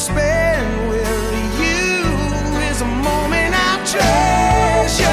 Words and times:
Is 0.00 0.08
a 2.80 2.84
moment 2.86 3.52
I 3.54 3.76
treasure. 3.84 5.04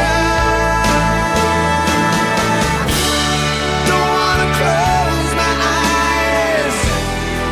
Don't 3.85 4.09
wanna 4.15 4.47
close 4.55 5.31
my 5.35 5.53
eyes. 5.75 6.75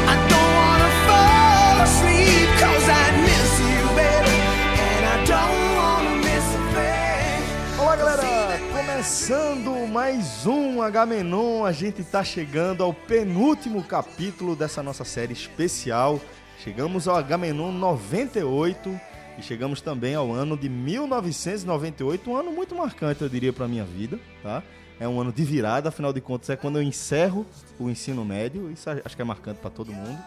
I 0.08 0.16
don't 0.30 0.53
wanna 0.55 0.89
fall 1.05 1.75
asleep 1.84 2.48
'cause 2.58 2.88
I 2.88 3.11
miss 3.27 3.52
you, 3.59 3.83
baby. 3.99 4.39
And 4.80 5.03
I 5.05 5.16
don't 5.27 5.75
wanna 5.75 6.16
miss 6.23 6.45
a 6.55 6.61
thing. 6.73 7.81
Olá, 7.81 7.95
galera! 7.97 8.59
Começando 8.72 9.86
mais 9.91 10.45
um 10.47 10.81
H-Menon, 10.81 11.66
a 11.66 11.73
gente 11.73 12.02
tá 12.02 12.23
chegando 12.23 12.81
ao 12.81 12.94
penúltimo 12.94 13.83
capítulo 13.83 14.55
dessa 14.55 14.81
nossa 14.81 15.03
série 15.03 15.33
especial. 15.33 16.22
Chegamos 16.59 17.08
ao 17.08 17.16
H-Menon 17.17 17.72
98 17.72 19.00
e 19.38 19.44
chegamos 19.44 19.81
também 19.81 20.16
ao 20.16 20.31
ano 20.31 20.58
de 20.58 20.70
1998, 20.70 22.30
um 22.30 22.36
ano 22.36 22.52
muito 22.52 22.73
marcante, 22.73 23.22
eu 23.22 23.30
diria, 23.30 23.52
para 23.52 23.67
minha 23.67 23.84
vida, 23.84 24.17
tá? 24.42 24.64
É 25.00 25.08
um 25.08 25.20
ano 25.20 25.31
de 25.33 25.44
virada, 25.44 25.89
afinal 25.89 26.14
de 26.14 26.22
contas 26.22 26.50
é 26.50 26.56
quando 26.56 26.78
eu 26.78 26.81
encerro 26.81 27.45
o 27.78 27.89
ensino 27.89 28.23
médio, 28.23 28.72
isso 28.72 28.89
acho 28.89 29.16
que 29.16 29.22
é 29.22 29.26
marcante 29.26 29.59
para 29.59 29.70
todo 29.70 29.92
mundo. 29.92 30.17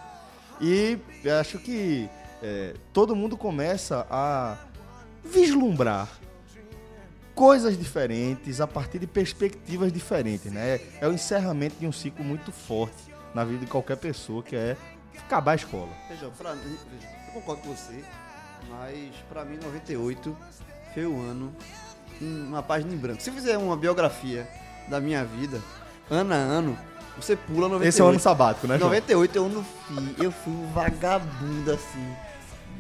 E 0.61 0.99
acho 1.41 1.59
que 1.59 2.09
é, 2.43 2.75
todo 2.93 3.17
mundo 3.17 3.37
começa 3.37 4.07
a 4.11 4.59
vislumbrar 5.25 6.09
coisas 7.35 7.79
diferentes 7.79 8.61
a 8.61 8.67
partir 8.67 8.99
de 8.99 9.07
perspectivas 9.07 9.91
diferentes, 9.91 10.53
né? 10.53 10.81
É 11.01 11.09
o 11.09 11.13
encerramento 11.13 11.77
de 11.81 11.87
um 11.87 11.93
ciclo 11.93 12.23
muito 12.23 12.53
forte 12.53 13.05
na 13.35 13.45
vida 13.45 13.61
de 13.61 13.71
qualquer 13.71 13.97
pessoa, 13.97 14.43
que 14.43 14.55
é 14.55 14.77
acabar 15.27 15.53
a 15.53 15.57
escola. 15.57 15.89
Veja, 16.09 16.31
pra 16.37 16.53
veja, 16.53 16.77
eu 17.29 17.33
concordo 17.35 17.63
com 17.63 17.75
você, 17.75 18.03
mas 18.71 19.15
pra 19.29 19.45
mim 19.45 19.59
98 19.63 20.37
foi 20.95 21.07
o 21.07 21.21
ano 21.21 21.55
em 22.21 22.47
uma 22.47 22.63
página 22.63 22.93
em 22.93 22.97
branco. 22.97 23.23
Se 23.23 23.31
fizer 23.31 23.57
uma 23.59 23.77
biografia 23.77 24.49
da 24.89 25.01
minha 25.01 25.25
vida, 25.25 25.61
ano 26.11 26.33
a 26.33 26.37
ano, 26.37 26.79
você 27.17 27.37
pula 27.37 27.69
98. 27.69 27.89
Esse 27.89 28.01
é 28.01 28.05
o 28.05 28.09
ano 28.09 28.21
sabático, 28.21 28.67
né, 28.67 28.79
João? 28.79 28.91
98 28.91 29.37
eu 29.37 29.49
não 29.49 29.65
fui, 29.65 30.15
eu 30.19 30.33
fui 30.33 30.53
um 30.53 30.67
vagabundo 30.73 31.73
assim, 31.73 32.13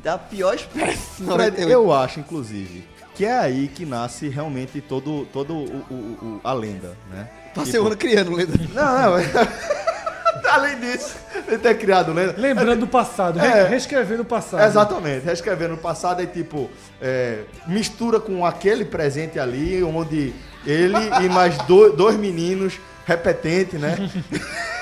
da 0.03 0.16
pior 0.19 0.55
espécie. 0.55 1.16
Fred, 1.16 1.27
98. 1.28 1.70
eu 1.70 1.92
acho, 1.92 2.20
inclusive, 2.20 2.89
que 3.14 3.25
é 3.25 3.36
aí 3.39 3.69
que 3.69 3.84
nasce 3.84 4.28
realmente 4.28 4.81
todo, 4.81 5.27
todo 5.33 5.55
o, 5.55 5.64
o- 5.64 6.19
o- 6.22 6.41
a 6.44 6.53
lenda, 6.53 6.97
né? 7.11 7.28
Passei 7.55 7.72
Tipo- 7.72 7.84
o 7.84 7.86
ano 7.89 7.97
criando 7.97 8.33
lenda. 8.33 8.53
Não, 8.72 9.11
não. 9.11 9.19
Além 10.50 10.78
disso, 10.80 11.14
ele 11.46 11.58
ter 11.58 11.76
criado 11.78 12.12
lenda. 12.12 12.34
Lembrando 12.36 12.80
do 12.80 12.86
passado, 12.86 13.38
É. 13.41 13.66
reescrevendo 13.69 14.22
o 14.22 14.25
passado. 14.25 14.62
Exatamente, 14.64 15.25
reescrevendo 15.25 15.75
o 15.75 15.78
passado 15.78 16.22
é 16.22 16.26
tipo, 16.26 16.70
é, 17.00 17.41
mistura 17.66 18.19
com 18.20 18.44
aquele 18.47 18.84
presente 18.84 19.38
ali, 19.38 19.82
onde 19.82 20.32
ele 20.66 20.97
e 21.22 21.28
mais 21.28 21.56
do- 21.58 21.92
dois 21.92 22.16
meninos 22.16 22.78
repetentes, 23.06 23.80
né? 23.80 23.97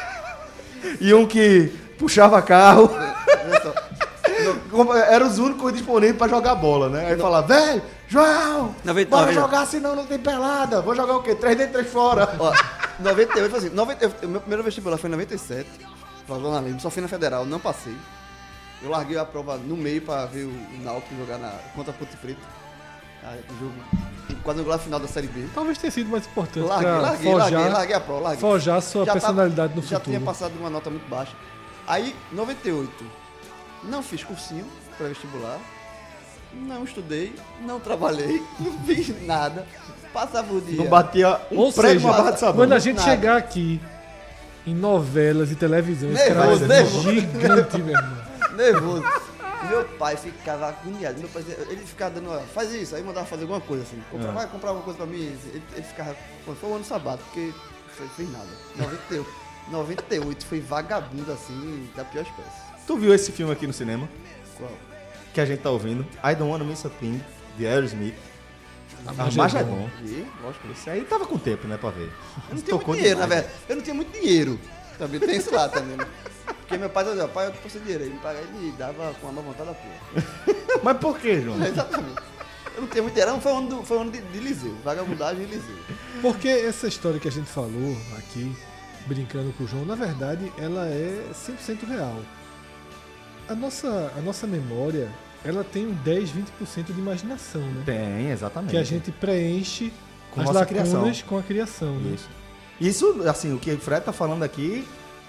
e 1.01 1.13
um 1.15 1.27
que 1.27 1.73
puxava 1.99 2.41
carro. 2.43 2.91
Eram 5.09 5.27
os 5.27 5.39
únicos 5.39 5.73
disponíveis 5.73 6.17
pra 6.17 6.29
jogar 6.29 6.55
bola, 6.55 6.89
né? 6.89 7.07
Aí 7.09 7.17
falava, 7.17 7.47
velho, 7.47 7.83
João, 8.09 8.75
Noventa- 8.85 9.11
bora 9.11 9.23
noventa- 9.27 9.41
jogar, 9.41 9.67
senão 9.67 9.97
não 9.97 10.07
tem 10.07 10.19
pelada. 10.19 10.81
Vou 10.81 10.95
jogar 10.95 11.17
o 11.17 11.23
quê? 11.23 11.35
Três 11.35 11.57
dentro, 11.59 11.73
três 11.75 11.91
fora. 11.91 12.37
Ó, 12.39 12.53
98 13.01 13.51
foi 13.51 13.59
assim, 13.59 13.71
90, 13.71 14.05
eu- 14.05 14.29
meu 14.29 14.41
primeiro 14.41 14.63
vestibular 14.63 14.97
foi 14.97 15.09
em 15.09 15.13
97, 15.13 15.69
pra 16.27 16.37
Zona 16.37 16.61
Lima, 16.61 16.79
só 16.79 16.89
fui 16.89 17.03
na 17.03 17.09
Federal, 17.09 17.45
não 17.45 17.59
passei. 17.59 17.97
Eu 18.83 18.91
larguei 18.91 19.19
a 19.19 19.25
prova 19.25 19.57
no 19.57 19.77
meio 19.77 20.03
pra 20.03 20.27
ver 20.27 20.45
o, 20.45 20.83
Náutico 20.85 21.17
jogar 21.17 21.39
na, 21.39 21.51
contra 21.75 21.91
a 21.93 21.95
Ponte 21.97 22.17
Preta. 22.19 22.41
O 23.51 23.59
jogo, 23.59 23.75
quadrangular 24.45 24.79
final 24.79 25.01
da 25.01 25.09
Série 25.09 25.27
B. 25.27 25.47
Talvez 25.53 25.77
tenha 25.79 25.91
sido 25.91 26.09
mais 26.09 26.25
importante 26.27 26.61
Larguei, 26.69 26.89
pra 26.93 27.01
larguei, 27.01 27.33
forjar, 27.33 27.51
larguei, 27.53 27.73
larguei 27.73 27.97
a 27.97 28.01
prova, 28.01 28.21
larguei. 28.21 28.41
forjar 28.41 28.81
sua 28.83 29.05
Já 29.05 29.15
tava- 29.15 29.21
personalidade 29.27 29.75
no 29.75 29.83
Já 29.83 29.89
futuro. 29.99 30.05
tinha 30.17 30.21
passado 30.21 30.53
uma 30.61 30.71
nota 30.71 30.91
muito 30.91 31.09
baixa. 31.09 31.33
Aí, 31.89 32.15
98, 32.31 33.05
não 33.83 34.01
fiz 34.01 34.23
cursinho 34.23 34.65
pré-vestibular, 34.97 35.59
não 36.63 36.85
estudei, 36.85 37.35
não 37.61 37.79
trabalhei, 37.81 38.43
não 38.61 38.73
fiz 38.85 39.27
nada. 39.27 39.67
Passava 40.13 40.53
o 40.55 40.61
dia. 40.61 40.77
Não 40.79 40.87
batia 40.87 41.41
um 41.53 41.59
Ou 41.59 41.73
prego 41.73 41.95
seja, 41.95 42.07
uma 42.09 42.17
barra 42.17 42.31
de 42.31 42.41
sabão. 42.41 42.57
quando 42.57 42.73
a 42.73 42.79
gente 42.79 42.97
Nada. 42.97 43.11
chegar 43.11 43.37
aqui 43.37 43.81
em 44.67 44.75
novelas 44.75 45.51
e 45.53 45.55
televisão, 45.55 46.11
esse 46.11 46.31
Nervoso, 46.31 46.59
ser 46.61 46.69
nervoso. 46.69 47.13
gigante, 47.13 47.79
meu 47.83 47.95
irmão. 47.95 48.17
nervoso. 48.57 49.05
Meu 49.69 49.85
pai 49.99 50.17
ficava 50.17 50.69
agoniado. 50.69 51.19
Meu 51.19 51.29
pai, 51.29 51.45
ele 51.69 51.81
ficava 51.85 52.15
dando, 52.15 52.31
ó, 52.31 52.39
faz 52.55 52.73
isso, 52.73 52.95
aí 52.97 53.03
mandava 53.03 53.27
fazer 53.27 53.43
alguma 53.43 53.61
coisa 53.61 53.83
assim. 53.83 54.01
Compra, 54.11 54.29
É. 54.29 54.33
Vai 54.33 54.47
comprar 54.47 54.71
alguma 54.71 54.85
coisa 54.85 54.97
pra 54.99 55.07
mim. 55.07 55.17
Ele, 55.19 55.63
ele 55.75 55.83
ficava. 55.83 56.15
pô, 56.45 56.55
Foi 56.55 56.71
um 56.71 56.75
ano 56.77 56.85
sabato, 56.85 57.23
porque 57.25 57.53
foi, 57.97 58.07
fez 58.17 58.31
nada. 58.33 58.47
98, 58.77 59.29
98 59.71 60.47
foi 60.47 60.61
vagabundo 60.61 61.31
assim, 61.33 61.89
da 61.97 62.05
pior 62.05 62.23
espécie. 62.23 62.67
Tu 62.87 62.97
viu 62.97 63.13
esse 63.15 63.33
filme 63.33 63.53
aqui 63.53 63.67
no 63.67 63.73
cinema? 63.73 64.09
Qual? 64.57 64.71
Que 65.37 65.41
a 65.43 65.45
gente 65.45 65.61
tá 65.61 65.69
ouvindo? 65.69 66.01
I 66.25 66.35
Don't 66.35 66.51
Wanna 66.51 66.65
Miss 66.65 66.87
a 66.87 66.89
Thing, 66.89 67.21
de 67.59 67.67
Aerosmith. 67.67 68.15
Armagedon. 69.07 69.43
Armagedon. 69.43 69.91
E, 70.03 70.25
lógico. 70.43 70.67
Esse 70.73 70.89
aí 70.89 71.03
tava 71.05 71.27
com 71.27 71.37
tempo, 71.37 71.69
né, 71.69 71.77
pra 71.77 71.91
ver. 71.91 72.11
Eu 72.49 72.55
não 72.55 72.63
tinha 72.63 72.71
Tocou 72.71 72.89
muito 72.89 73.01
dinheiro, 73.01 73.21
na 73.21 73.27
verdade. 73.27 73.53
Eu 73.69 73.77
não 73.77 73.83
tinha 73.83 73.95
muito 73.95 74.19
dinheiro. 74.19 74.59
Também 74.97 75.21
tem 75.21 75.37
isso 75.37 75.55
lá 75.55 75.69
também. 75.69 75.95
né? 75.95 76.07
Porque 76.47 76.79
meu 76.79 76.89
pai 76.89 77.05
dizia, 77.05 77.29
pai, 77.29 77.49
eu 77.49 77.53
tô 77.53 77.69
sem 77.69 77.83
dinheiro. 77.83 78.05
Ele 78.05 78.15
me 78.15 78.21
pagava, 78.21 78.47
ele 78.47 78.59
me 78.67 78.73
dava 78.73 79.13
com 79.21 79.29
a 79.29 79.33
má 79.33 79.43
vontade 79.43 79.69
da 79.69 79.75
porra. 79.75 80.27
Mas 80.83 80.97
por 80.97 81.19
que, 81.19 81.43
João? 81.43 81.63
Exatamente. 81.67 82.23
Eu 82.75 82.81
não 82.81 82.89
tinha 82.89 83.03
muito 83.03 83.15
dinheiro, 83.15 83.39
foi 83.43 83.53
um 83.53 83.59
ano, 83.59 83.69
do- 83.69 83.83
foi 83.83 83.99
um 83.99 84.01
ano 84.01 84.13
de, 84.13 84.23
de 84.23 84.39
Liseu. 84.39 84.75
Vagabundagem 84.83 85.43
e 85.43 85.47
Liseu. 85.47 85.77
Porque 86.23 86.49
essa 86.49 86.89
história 86.89 87.21
que 87.21 87.29
a 87.29 87.33
gente 87.33 87.51
falou 87.51 87.95
aqui, 88.17 88.57
brincando 89.07 89.53
com 89.53 89.65
o 89.65 89.69
João, 89.69 89.85
na 89.85 89.95
verdade, 89.95 90.51
ela 90.57 90.87
é 90.87 91.27
100% 91.35 91.87
real. 91.87 92.23
A 93.51 93.55
nossa, 93.55 94.11
a 94.17 94.21
nossa 94.23 94.47
memória, 94.47 95.09
ela 95.47 95.65
tem 95.65 95.87
um 95.87 95.93
10, 95.93 96.31
20% 96.31 96.85
de 96.93 96.99
imaginação, 96.99 97.61
né? 97.63 97.83
Tem, 97.87 98.31
exatamente. 98.31 98.71
Que 98.73 98.77
a 98.77 98.83
gente 98.83 99.11
preenche 99.13 99.93
Com 100.33 100.41
as 100.41 100.47
lacunas 100.51 100.89
criação. 100.89 101.13
com 101.29 101.39
a 101.39 101.43
criação, 101.43 101.95
né? 102.01 102.15
Isso. 102.15 102.29
Isso, 102.81 103.29
assim, 103.29 103.55
o 103.55 103.59
que 103.59 103.71
o 103.73 103.79
Fred 103.79 104.05
tá 104.05 104.13
falando 104.13 104.43
aqui, 104.43 104.87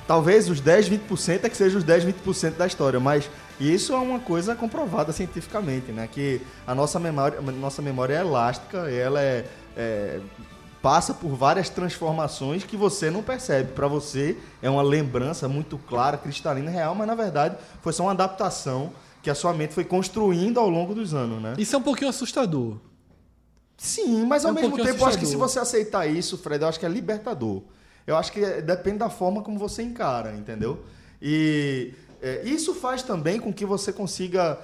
talvez 0.08 0.50
os 0.50 0.60
10, 0.60 0.90
20% 0.90 1.46
é 1.46 1.50
que 1.50 1.56
seja 1.56 1.78
os 1.78 1.84
10, 1.84 2.04
20% 2.06 2.58
da 2.58 2.68
história, 2.68 3.00
mas 3.00 3.30
isso 3.60 3.94
é 3.94 3.98
uma 3.98 4.20
coisa 4.20 4.54
comprovada 4.56 5.12
cientificamente, 5.14 5.92
né? 5.92 6.10
Que 6.12 6.42
a 6.66 6.76
nossa 6.76 7.00
memória, 7.00 7.40
nossa 7.42 7.82
memória 7.82 8.16
é 8.16 8.20
elástica, 8.20 8.90
ela 8.90 9.22
é, 9.22 9.46
é- 9.78 10.20
passa 10.82 11.14
por 11.14 11.30
várias 11.36 11.70
transformações 11.70 12.64
que 12.64 12.78
você 12.78 13.10
não 13.10 13.24
percebe. 13.24 13.72
Para 13.74 13.88
você 13.88 14.38
é 14.62 14.70
uma 14.70 14.82
lembrança 14.84 15.48
muito 15.48 15.78
clara, 15.78 16.18
cristalina, 16.18 16.70
real, 16.70 16.94
mas 16.94 17.08
na 17.08 17.16
verdade 17.16 17.56
foi 17.82 17.92
só 17.94 18.04
uma 18.04 18.12
adaptação 18.12 18.92
que 19.28 19.32
a 19.32 19.36
sua 19.36 19.54
mente 19.54 19.74
foi 19.74 19.84
construindo 19.84 20.58
ao 20.58 20.70
longo 20.70 20.96
dos 20.96 21.14
anos, 21.14 21.42
né? 21.42 21.54
Isso 21.58 21.76
é 21.76 21.80
um 21.80 21.82
pouquinho 21.82 22.10
assustador. 22.10 22.78
Sim, 23.76 24.26
mas 24.26 24.46
ao 24.46 24.52
É 24.52 24.52
um 24.54 24.56
mesmo 24.56 24.78
tempo, 24.78 25.02
eu 25.02 25.06
acho 25.06 25.20
que 25.20 25.26
se 25.26 25.36
você 25.36 25.60
aceitar 25.60 26.08
isso, 26.08 26.38
Fred, 26.38 26.64
eu 26.64 26.70
acho 26.70 26.80
que 26.80 26.86
é 26.86 26.90
libertador. 26.90 27.62
Eu 28.08 28.16
acho 28.16 28.32
que 28.32 28.42
é- 28.42 28.62
depende 28.62 29.00
da 29.00 29.10
forma 29.10 29.42
como 29.42 29.60
você 29.60 29.84
encara, 29.84 30.34
entendeu? 30.34 30.80
E 31.22 31.94
é, 32.22 32.42
isso 32.46 32.74
faz 32.74 33.04
também 33.04 33.38
com 33.38 33.52
que 33.52 33.66
você 33.66 33.92
consiga 33.92 34.58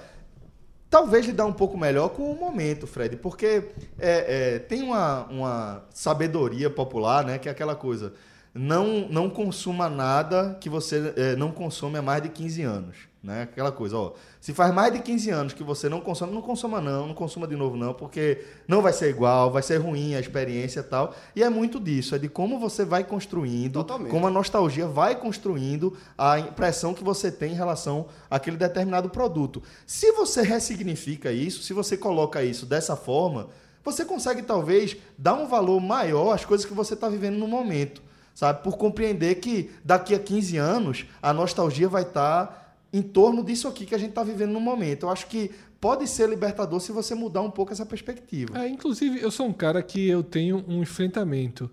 talvez 0.88 1.26
lidar 1.26 1.44
um 1.44 1.52
pouco 1.52 1.76
melhor 1.76 2.08
com 2.08 2.32
o 2.32 2.34
momento, 2.34 2.86
Fred, 2.86 3.18
porque 3.18 3.68
é, 3.98 4.54
é, 4.54 4.58
tem 4.60 4.82
uma, 4.82 5.24
uma 5.26 5.84
sabedoria 5.92 6.70
popular, 6.70 7.22
né, 7.22 7.36
que 7.36 7.50
é 7.50 7.52
aquela 7.52 7.74
coisa, 7.76 8.14
não, 8.54 9.06
não 9.10 9.28
consuma 9.28 9.90
nada 9.90 10.56
que 10.58 10.70
você 10.70 11.12
é, 11.16 11.36
não 11.36 11.52
consome 11.52 11.98
há 11.98 12.02
mais 12.02 12.22
de 12.22 12.30
15 12.30 12.62
anos. 12.62 13.13
Né? 13.24 13.44
Aquela 13.44 13.72
coisa, 13.72 13.96
ó. 13.96 14.12
Se 14.38 14.52
faz 14.52 14.72
mais 14.74 14.92
de 14.92 14.98
15 14.98 15.30
anos 15.30 15.52
que 15.54 15.64
você 15.64 15.88
não 15.88 15.98
consome, 15.98 16.34
não 16.34 16.42
consuma 16.42 16.78
não, 16.78 17.06
não 17.06 17.14
consuma 17.14 17.46
de 17.46 17.56
novo 17.56 17.74
não, 17.74 17.94
porque 17.94 18.44
não 18.68 18.82
vai 18.82 18.92
ser 18.92 19.08
igual, 19.08 19.50
vai 19.50 19.62
ser 19.62 19.78
ruim 19.78 20.14
a 20.14 20.20
experiência 20.20 20.80
e 20.80 20.82
tal. 20.82 21.14
E 21.34 21.42
é 21.42 21.48
muito 21.48 21.80
disso, 21.80 22.14
é 22.14 22.18
de 22.18 22.28
como 22.28 22.58
você 22.58 22.84
vai 22.84 23.02
construindo, 23.02 23.72
Totalmente. 23.72 24.10
como 24.10 24.26
a 24.26 24.30
nostalgia 24.30 24.86
vai 24.86 25.16
construindo 25.16 25.96
a 26.18 26.38
impressão 26.38 26.92
que 26.92 27.02
você 27.02 27.32
tem 27.32 27.52
em 27.52 27.56
relação 27.56 28.08
àquele 28.30 28.58
determinado 28.58 29.08
produto. 29.08 29.62
Se 29.86 30.12
você 30.12 30.42
ressignifica 30.42 31.32
isso, 31.32 31.62
se 31.62 31.72
você 31.72 31.96
coloca 31.96 32.44
isso 32.44 32.66
dessa 32.66 32.94
forma, 32.94 33.48
você 33.82 34.04
consegue 34.04 34.42
talvez 34.42 34.98
dar 35.16 35.32
um 35.32 35.48
valor 35.48 35.80
maior 35.80 36.34
às 36.34 36.44
coisas 36.44 36.66
que 36.66 36.74
você 36.74 36.92
está 36.92 37.08
vivendo 37.08 37.38
no 37.38 37.48
momento, 37.48 38.02
sabe? 38.34 38.62
Por 38.62 38.76
compreender 38.76 39.36
que 39.36 39.70
daqui 39.82 40.14
a 40.14 40.18
15 40.18 40.58
anos 40.58 41.06
a 41.22 41.32
nostalgia 41.32 41.88
vai 41.88 42.02
estar 42.02 42.63
em 42.94 43.02
torno 43.02 43.42
disso 43.42 43.66
aqui 43.66 43.84
que 43.84 43.94
a 43.94 43.98
gente 43.98 44.10
está 44.10 44.22
vivendo 44.22 44.52
no 44.52 44.60
momento. 44.60 45.06
Eu 45.06 45.10
acho 45.10 45.26
que 45.26 45.50
pode 45.80 46.06
ser 46.06 46.28
libertador 46.28 46.78
se 46.78 46.92
você 46.92 47.12
mudar 47.12 47.42
um 47.42 47.50
pouco 47.50 47.72
essa 47.72 47.84
perspectiva. 47.84 48.56
É, 48.56 48.68
inclusive, 48.68 49.20
eu 49.20 49.32
sou 49.32 49.46
um 49.48 49.52
cara 49.52 49.82
que 49.82 50.08
eu 50.08 50.22
tenho 50.22 50.64
um 50.68 50.80
enfrentamento 50.80 51.68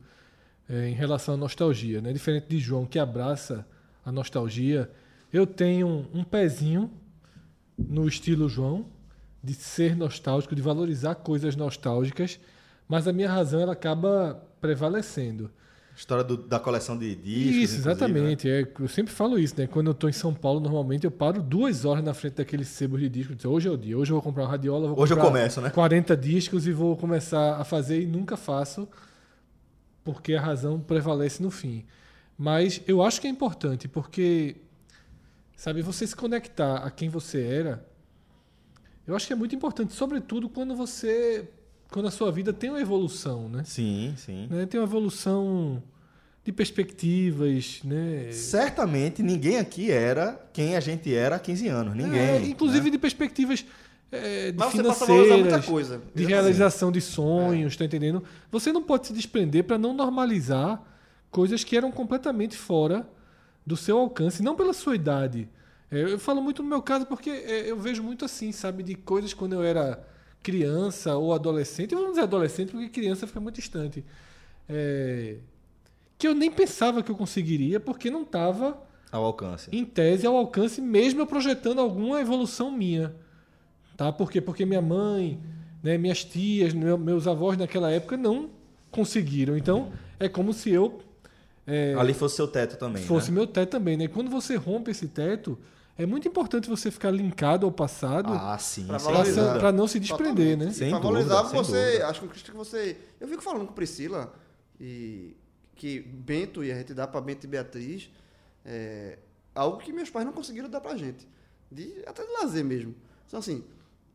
é, 0.67 0.89
em 0.89 0.93
relação 0.93 1.35
à 1.35 1.37
nostalgia, 1.37 2.01
né? 2.01 2.11
Diferente 2.11 2.47
de 2.47 2.57
João 2.57 2.87
que 2.87 2.97
abraça 2.97 3.67
a 4.03 4.11
nostalgia, 4.11 4.89
eu 5.31 5.45
tenho 5.45 6.07
um, 6.11 6.23
pezinho 6.23 6.89
no 7.77 8.07
estilo 8.07 8.49
João 8.49 8.87
de 9.43 9.53
ser 9.53 9.95
nostálgico, 9.95 10.55
de 10.55 10.61
valorizar 10.61 11.13
coisas 11.13 11.55
nostálgicas, 11.55 12.39
mas 12.87 13.07
a 13.07 13.13
minha 13.13 13.31
razão 13.31 13.61
ela 13.61 13.73
acaba 13.73 14.43
prevalecendo. 14.59 15.51
História 16.01 16.23
do- 16.23 16.35
da 16.35 16.59
coleção 16.59 16.97
de 16.97 17.13
discos. 17.13 17.27
Isso, 17.35 17.49
inclusive, 17.49 17.73
né? 17.85 17.91
exatamente. 17.91 18.49
É, 18.49 18.67
eu 18.79 18.87
sempre 18.87 19.13
falo 19.13 19.37
isso, 19.37 19.53
né? 19.55 19.67
Quando 19.67 19.85
eu 19.85 19.91
estou 19.91 20.09
em 20.09 20.13
São 20.13 20.33
Paulo, 20.33 20.59
normalmente 20.59 21.05
eu 21.05 21.11
paro 21.11 21.43
duas 21.43 21.85
horas 21.85 22.03
na 22.03 22.11
frente 22.11 22.37
daqueles 22.37 22.69
sebos 22.69 22.99
de 22.99 23.07
discos. 23.07 23.35
Dizer, 23.35 23.47
hoje 23.47 23.67
é 23.67 23.71
o 23.71 23.77
dia, 23.77 23.95
hoje 23.95 24.11
eu 24.11 24.15
vou 24.15 24.23
comprar 24.23 24.45
uma 24.45 24.49
radiola, 24.49 24.87
vou 24.87 24.99
Hoje 24.99 25.13
eu 25.13 25.17
comprar 25.17 25.31
começo, 25.31 25.61
né? 25.61 25.69
40 25.69 26.17
discos 26.17 26.65
e 26.65 26.71
vou 26.71 26.97
começar 26.97 27.55
a 27.55 27.63
fazer 27.63 28.01
e 28.01 28.07
nunca 28.07 28.35
faço, 28.35 28.89
porque 30.03 30.33
a 30.33 30.41
razão 30.41 30.79
prevalece 30.79 31.43
no 31.43 31.51
fim. 31.51 31.85
Mas 32.35 32.81
eu 32.87 33.03
acho 33.03 33.21
que 33.21 33.27
é 33.27 33.29
importante, 33.29 33.87
porque, 33.87 34.55
sabe, 35.55 35.83
você 35.83 36.07
se 36.07 36.15
conectar 36.15 36.77
a 36.77 36.89
quem 36.89 37.09
você 37.09 37.43
era, 37.43 37.85
eu 39.05 39.15
acho 39.15 39.27
que 39.27 39.33
é 39.33 39.35
muito 39.35 39.53
importante, 39.53 39.93
sobretudo 39.93 40.49
quando 40.49 40.75
você, 40.75 41.47
quando 41.91 42.07
a 42.07 42.11
sua 42.11 42.31
vida 42.31 42.51
tem 42.51 42.71
uma 42.71 42.81
evolução, 42.81 43.47
né? 43.47 43.63
Sim, 43.65 44.15
sim. 44.17 44.47
né? 44.49 44.65
Tem 44.65 44.79
uma 44.79 44.87
evolução 44.87 45.83
de 46.43 46.51
perspectivas, 46.51 47.81
né? 47.83 48.31
Certamente 48.31 49.21
ninguém 49.21 49.57
aqui 49.57 49.91
era 49.91 50.43
quem 50.51 50.75
a 50.75 50.79
gente 50.79 51.13
era 51.13 51.35
há 51.35 51.39
15 51.39 51.67
anos. 51.67 51.95
Ninguém. 51.95 52.19
É, 52.19 52.41
inclusive 52.45 52.85
né? 52.85 52.91
de 52.91 52.97
perspectivas 52.97 53.63
é, 54.11 54.51
de 54.51 54.57
Mas 54.57 54.73
você 54.73 54.83
passa 54.83 55.03
a 55.03 55.07
valorizar 55.07 55.35
financeiras, 55.35 55.51
muita 55.51 55.71
coisa. 55.71 56.01
de 56.13 56.25
realização 56.25 56.91
de 56.91 56.99
sonhos, 56.99 57.77
tá 57.77 57.85
entendendo? 57.85 58.23
Você 58.51 58.73
não 58.73 58.83
pode 58.83 59.07
se 59.07 59.13
desprender 59.13 59.63
para 59.63 59.77
não 59.77 59.93
normalizar 59.93 60.83
coisas 61.29 61.63
que 61.63 61.77
eram 61.77 61.91
completamente 61.91 62.57
fora 62.57 63.07
do 63.65 63.77
seu 63.77 63.97
alcance, 63.97 64.43
não 64.43 64.55
pela 64.55 64.73
sua 64.73 64.95
idade. 64.95 65.47
É, 65.89 66.01
eu 66.01 66.19
falo 66.19 66.41
muito 66.41 66.61
no 66.61 66.67
meu 66.67 66.81
caso 66.81 67.05
porque 67.05 67.29
é, 67.29 67.71
eu 67.71 67.77
vejo 67.77 68.03
muito 68.03 68.25
assim, 68.25 68.51
sabe, 68.51 68.83
de 68.83 68.95
coisas 68.95 69.33
quando 69.33 69.53
eu 69.53 69.63
era 69.63 70.05
criança 70.43 71.15
ou 71.15 71.33
adolescente. 71.33 71.93
Eu 71.93 71.99
vou 71.99 72.09
dizer 72.09 72.23
adolescente 72.23 72.71
porque 72.71 72.89
criança 72.89 73.25
fica 73.25 73.39
muito 73.39 73.55
distante. 73.55 74.03
É, 74.67 75.37
que 76.21 76.27
eu 76.27 76.35
nem 76.35 76.51
pensava 76.51 77.01
que 77.01 77.09
eu 77.09 77.15
conseguiria 77.15 77.79
porque 77.79 78.11
não 78.11 78.21
estava 78.21 78.79
Ao 79.11 79.25
alcance. 79.25 79.69
em 79.71 79.83
tese 79.83 80.27
ao 80.27 80.37
alcance, 80.37 80.79
mesmo 80.79 81.19
eu 81.21 81.25
projetando 81.25 81.79
alguma 81.81 82.21
evolução 82.21 82.69
minha. 82.71 83.15
Tá? 83.97 84.11
Por 84.11 84.31
quê? 84.31 84.39
Porque 84.39 84.63
minha 84.65 84.81
mãe, 84.83 85.39
né, 85.81 85.97
minhas 85.97 86.23
tias, 86.23 86.73
meu- 86.73 86.97
meus 86.97 87.25
avós 87.27 87.57
naquela 87.57 87.89
época 87.91 88.15
não 88.17 88.51
conseguiram. 88.91 89.57
Então, 89.57 89.91
é 90.19 90.29
como 90.29 90.53
se 90.53 90.69
eu 90.69 90.99
é, 91.65 91.95
Ali 91.97 92.13
fosse 92.13 92.35
seu 92.35 92.47
teto 92.47 92.77
também. 92.77 93.01
fosse 93.03 93.31
né? 93.31 93.35
meu 93.37 93.47
teto 93.47 93.69
também. 93.71 93.97
Né? 93.97 94.07
Quando 94.07 94.29
você 94.29 94.55
rompe 94.55 94.91
esse 94.91 95.07
teto, 95.07 95.57
é 95.97 96.05
muito 96.05 96.27
importante 96.27 96.69
você 96.69 96.91
ficar 96.91 97.09
linkado 97.11 97.65
ao 97.65 97.71
passado 97.71 98.31
Ah, 98.33 98.57
sim. 98.59 98.85
Dúvida. 98.85 99.59
para 99.59 99.71
não 99.71 99.87
se 99.87 99.99
desprender. 99.99 100.55
Né? 100.57 100.71
Sem 100.71 100.89
pra 100.91 100.99
dúvida, 100.99 101.25
valorizar 101.25 101.45
sem 101.49 101.57
você, 101.63 101.85
dúvida. 101.85 102.07
acho 102.07 102.21
que 102.21 102.51
você. 102.51 102.97
Eu 103.19 103.27
fico 103.27 103.41
falando 103.41 103.65
com 103.67 103.73
Priscila 103.73 104.31
e 104.79 105.35
que 105.75 105.99
Bento 105.99 106.63
e 106.63 106.71
a 106.71 106.75
gente 106.75 106.93
dá 106.93 107.07
pra 107.07 107.19
Bento 107.21 107.45
e 107.45 107.47
Beatriz 107.47 108.09
é, 108.65 109.17
algo 109.55 109.77
que 109.77 109.91
meus 109.91 110.09
pais 110.09 110.25
não 110.25 110.33
conseguiram 110.33 110.69
dar 110.69 110.81
pra 110.81 110.95
gente. 110.95 111.27
De, 111.71 112.03
até 112.05 112.23
de 112.25 112.31
lazer 112.33 112.63
mesmo. 112.65 112.93
Então, 113.27 113.39
assim, 113.39 113.63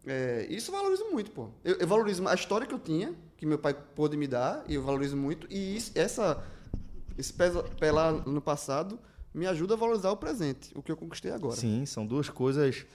é, 0.06 0.46
isso 0.50 0.70
eu 0.70 0.76
valorizo 0.76 1.04
muito, 1.10 1.30
pô. 1.30 1.48
Eu, 1.64 1.76
eu 1.76 1.86
valorizo 1.86 2.26
a 2.28 2.34
história 2.34 2.66
que 2.66 2.74
eu 2.74 2.78
tinha, 2.78 3.14
que 3.36 3.44
meu 3.46 3.58
pai 3.58 3.74
pôde 3.94 4.16
me 4.16 4.26
dar, 4.26 4.64
e 4.68 4.74
eu 4.74 4.82
valorizo 4.82 5.16
muito. 5.16 5.46
E 5.50 5.76
isso- 5.76 5.92
essa, 5.94 6.42
esse 7.18 7.32
lá 7.92 8.12
no 8.12 8.40
passado 8.40 8.98
me 9.34 9.46
ajuda 9.46 9.74
a 9.74 9.76
valorizar 9.76 10.10
o 10.10 10.16
presente, 10.16 10.70
o 10.74 10.82
que 10.82 10.90
eu 10.92 10.96
conquistei 10.96 11.30
agora. 11.32 11.56
Sim, 11.56 11.84
são 11.86 12.06
duas 12.06 12.28
coisas 12.28 12.86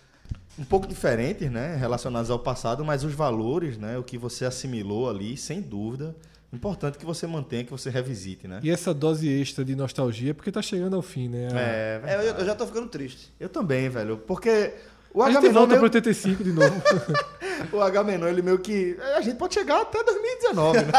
um 0.57 0.63
pouco 0.63 0.87
diferentes, 0.87 1.51
né, 1.51 1.75
relacionadas 1.75 2.29
ao 2.29 2.39
passado, 2.39 2.83
mas 2.85 3.03
os 3.03 3.13
valores, 3.13 3.77
né, 3.77 3.97
o 3.97 4.03
que 4.03 4.17
você 4.17 4.45
assimilou 4.45 5.09
ali, 5.09 5.35
sem 5.37 5.61
dúvida, 5.61 6.15
importante 6.53 6.97
que 6.97 7.05
você 7.05 7.25
mantenha, 7.27 7.63
que 7.63 7.71
você 7.71 7.89
revisite, 7.89 8.47
né? 8.47 8.59
E 8.63 8.69
essa 8.69 8.93
dose 8.93 9.27
extra 9.29 9.63
de 9.63 9.75
nostalgia, 9.75 10.33
porque 10.33 10.51
tá 10.51 10.61
chegando 10.61 10.95
ao 10.95 11.01
fim, 11.01 11.27
né? 11.29 11.47
A- 11.53 11.59
É, 11.59 12.01
É, 12.05 12.15
eu, 12.15 12.21
eu 12.39 12.45
já 12.45 12.55
tô 12.55 12.65
ficando 12.67 12.87
triste. 12.87 13.31
eu 13.39 13.47
também, 13.49 13.87
velho, 13.89 14.17
porque 14.17 14.73
o 15.13 15.21
a 15.21 15.27
gente 15.27 15.37
Agamenon, 15.37 15.53
volta 15.53 15.67
meio, 15.69 15.79
pro 15.79 15.85
85 15.85 16.43
de 16.43 16.51
novo. 16.53 16.81
o 17.71 17.81
Agamenon, 17.81 18.27
ele 18.27 18.41
meio 18.41 18.59
que 18.59 18.97
a 19.15 19.21
gente 19.21 19.37
pode 19.37 19.53
chegar 19.53 19.81
até 19.81 20.03
2019, 20.03 20.77
né? 20.79 20.91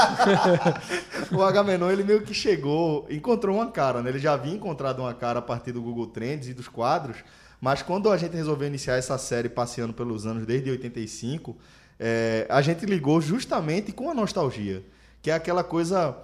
o 1.33 1.43
Agamenon, 1.43 1.91
ele 1.91 2.05
meio 2.05 2.23
que 2.23 2.35
chegou, 2.35 3.07
encontrou 3.11 3.57
uma 3.57 3.71
cara, 3.71 4.03
né? 4.03 4.11
Ele 4.11 4.19
já 4.19 4.35
havia 4.35 4.53
encontrado 4.55 5.01
uma 5.01 5.15
cara 5.15 5.39
a 5.39 5.43
partir 5.43 5.73
do 5.73 5.83
Google 5.83 6.07
Trends 6.07 6.49
e 6.49 6.55
dos 6.55 6.69
quadros, 6.69 7.17
mas 7.61 7.83
quando 7.83 8.11
a 8.11 8.17
gente 8.17 8.35
resolveu 8.37 8.67
iniciar 8.69 8.97
essa 8.97 9.17
série 9.19 9.49
passeando 9.49 9.93
pelos 9.93 10.27
anos 10.27 10.45
desde 10.47 10.71
85, 10.71 11.57
é, 11.99 12.47
a 12.49 12.61
gente 12.61 12.85
ligou 12.87 13.21
justamente 13.21 13.93
com 13.93 14.11
a 14.11 14.15
nostalgia, 14.15 14.83
que 15.23 15.31
é 15.31 15.35
aquela 15.35 15.63
coisa. 15.65 16.17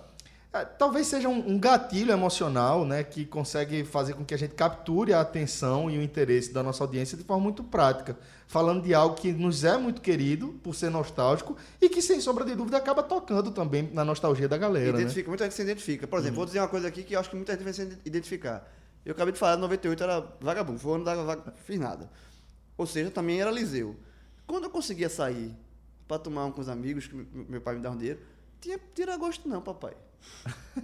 é, 0.52 0.64
Talvez 0.64 1.06
seja 1.06 1.28
um, 1.28 1.52
um 1.52 1.58
gatilho 1.58 2.10
emocional, 2.12 2.84
né, 2.84 3.04
que 3.04 3.24
consegue 3.24 3.84
fazer 3.84 4.14
com 4.14 4.24
que 4.24 4.34
a 4.34 4.36
gente 4.36 4.54
capture 4.54 5.12
a 5.14 5.20
atenção 5.20 5.88
e 5.90 5.96
o 5.98 6.02
interesse 6.02 6.52
da 6.52 6.62
nossa 6.62 6.82
audiência 6.84 7.16
de 7.16 7.22
forma 7.24 7.42
muito 7.42 7.62
prática, 7.62 8.18
falando 8.46 8.82
de 8.82 8.92
algo 8.94 9.14
que 9.14 9.30
nos 9.32 9.62
é 9.62 9.76
muito 9.78 10.00
querido 10.00 10.48
por 10.62 10.74
ser 10.74 10.90
nostálgico 10.90 11.56
e 11.80 11.88
que 11.88 12.02
sem 12.02 12.20
sombra 12.20 12.44
de 12.44 12.54
dúvida 12.54 12.76
acaba 12.76 13.02
tocando 13.02 13.50
também 13.52 13.88
na 13.92 14.04
nostalgia 14.04 14.48
da 14.48 14.56
galera, 14.58 14.92
né? 14.92 15.00
Identifica, 15.02 15.28
muita 15.28 15.44
gente 15.44 15.54
se 15.54 15.62
identifica. 15.62 16.06
Por 16.06 16.18
exemplo, 16.18 16.36
vou 16.36 16.46
dizer 16.46 16.58
uma 16.60 16.68
coisa 16.68 16.88
aqui 16.88 17.02
que 17.04 17.14
eu 17.14 17.20
acho 17.20 17.30
que 17.30 17.36
muita 17.36 17.52
gente 17.52 17.62
vai 17.64 17.72
se 17.72 17.82
identificar. 18.04 18.66
Eu 19.04 19.12
acabei 19.12 19.32
de 19.32 19.38
falar, 19.38 19.56
98 19.56 20.02
era 20.02 20.26
vagabundo, 20.40 20.78
foi 20.80 20.92
o 20.92 20.94
ano 20.96 21.04
da 21.04 21.14
vaga, 21.14 21.54
fiz 21.64 21.78
nada. 21.78 22.10
Ou 22.76 22.86
seja, 22.86 23.10
também 23.10 23.40
era 23.40 23.50
Liseu. 23.50 23.96
Quando 24.46 24.64
eu 24.64 24.70
conseguia 24.70 25.08
sair 25.08 25.54
para 26.06 26.18
tomar 26.18 26.44
um 26.46 26.50
com 26.52 26.60
os 26.60 26.68
amigos, 26.68 27.06
que 27.06 27.14
meu- 27.14 27.26
meu 27.48 27.60
pai 27.60 27.74
me 27.76 27.80
dava 27.82 27.94
um 27.94 27.98
dinheiro, 27.98 28.20
tinha 28.60 28.78
tira-gosto 28.94 29.48
não, 29.48 29.60
papai. 29.60 29.94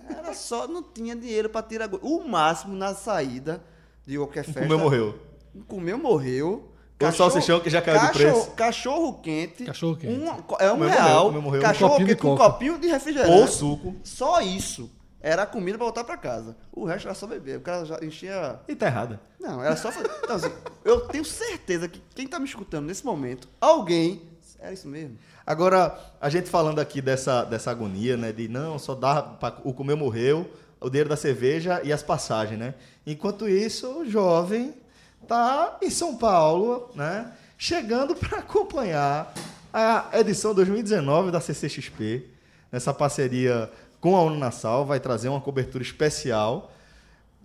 Era 0.09 0.33
só, 0.35 0.67
não 0.67 0.83
tinha 0.83 1.15
dinheiro 1.15 1.49
para 1.49 1.63
tirar 1.67 1.87
gosto. 1.87 2.07
O 2.07 2.27
máximo 2.29 2.75
na 2.75 2.95
saída 2.95 3.63
de 4.07 4.17
qualquer 4.17 4.45
festa. 4.45 4.61
Comeu, 4.63 4.79
morreu. 4.79 5.19
Comeu, 5.67 5.99
morreu. 5.99 6.71
Ou 7.01 7.13
salsichão 7.13 7.61
que 7.61 7.69
já 7.69 7.83
caiu 7.83 8.01
de 8.01 8.07
cachorro- 8.07 8.33
preço. 8.33 8.51
Cachorro 8.53 9.21
quente. 9.21 9.65
Cachorro 9.65 9.97
quente. 9.97 10.13
um- 10.15 10.27
é 10.59 10.73
um 10.73 10.79
real. 10.87 11.25
morreu, 11.27 11.43
morreu. 11.43 11.61
Um 11.61 11.65
Cachorro 11.65 11.91
copinho 11.91 12.07
de 12.09 12.15
quente 12.15 12.23
com 12.23 12.33
um 12.35 12.37
copinho 12.37 12.79
de 12.79 12.87
refrigerante. 12.89 13.31
Ou 13.33 13.47
suco. 13.49 13.97
Só 14.03 14.41
isso. 14.41 14.91
Era 15.21 15.43
a 15.43 15.47
comida 15.47 15.77
pra 15.79 15.85
voltar 15.87 16.05
pra 16.05 16.17
casa. 16.17 16.57
O 16.73 16.85
resto 16.85 17.07
era 17.09 17.15
só 17.15 17.27
beber. 17.27 17.59
O 17.59 17.61
cara 17.63 17.85
já 17.85 17.99
enchia. 18.03 18.61
E 18.69 18.75
tá 18.77 18.87
errada. 18.87 19.21
Não, 19.41 19.63
era 19.63 19.77
só 19.77 19.91
fazer. 19.91 20.11
Então, 20.23 20.37
assim, 20.37 20.53
eu 20.85 21.01
tenho 21.09 21.25
certeza 21.25 21.89
que 21.89 22.01
quem 22.15 22.27
tá 22.27 22.39
me 22.39 22.45
escutando 22.47 22.87
nesse 22.87 23.05
momento, 23.05 23.49
alguém. 23.61 24.23
Era 24.59 24.73
isso 24.73 24.89
mesmo. 24.89 25.19
Agora, 25.47 25.99
a 26.21 26.31
gente 26.31 26.49
falando 26.49 26.79
aqui 26.79 27.03
dessa, 27.03 27.45
dessa 27.45 27.71
agonia, 27.71 28.17
né? 28.17 28.33
De 28.33 28.49
não, 28.49 28.79
só 28.79 28.95
dá 28.95 29.23
pra, 29.23 29.55
o 29.63 29.75
comer 29.75 29.95
morreu, 29.95 30.51
o 30.81 30.89
dinheiro 30.89 31.09
da 31.09 31.17
cerveja 31.17 31.83
e 31.85 31.93
as 31.93 32.03
passagens, 32.03 32.59
né? 32.59 32.75
Enquanto 33.07 33.47
isso, 33.47 33.87
o 34.01 34.11
jovem 34.11 34.75
tá 35.29 35.77
em 35.83 35.91
São 35.91 36.17
Paulo, 36.17 36.91
né? 36.95 37.31
Chegando 37.59 38.15
para 38.17 38.39
acompanhar 38.39 39.35
a 39.73 40.09
edição 40.15 40.55
2019 40.55 41.31
da 41.31 41.41
CCXP, 41.41 42.25
nessa 42.73 42.95
parceria 42.95 43.71
com 44.01 44.17
a 44.17 44.23
Uninassal, 44.23 44.87
vai 44.87 44.99
trazer 44.99 45.29
uma 45.29 45.41
cobertura 45.41 45.83
especial. 45.83 46.73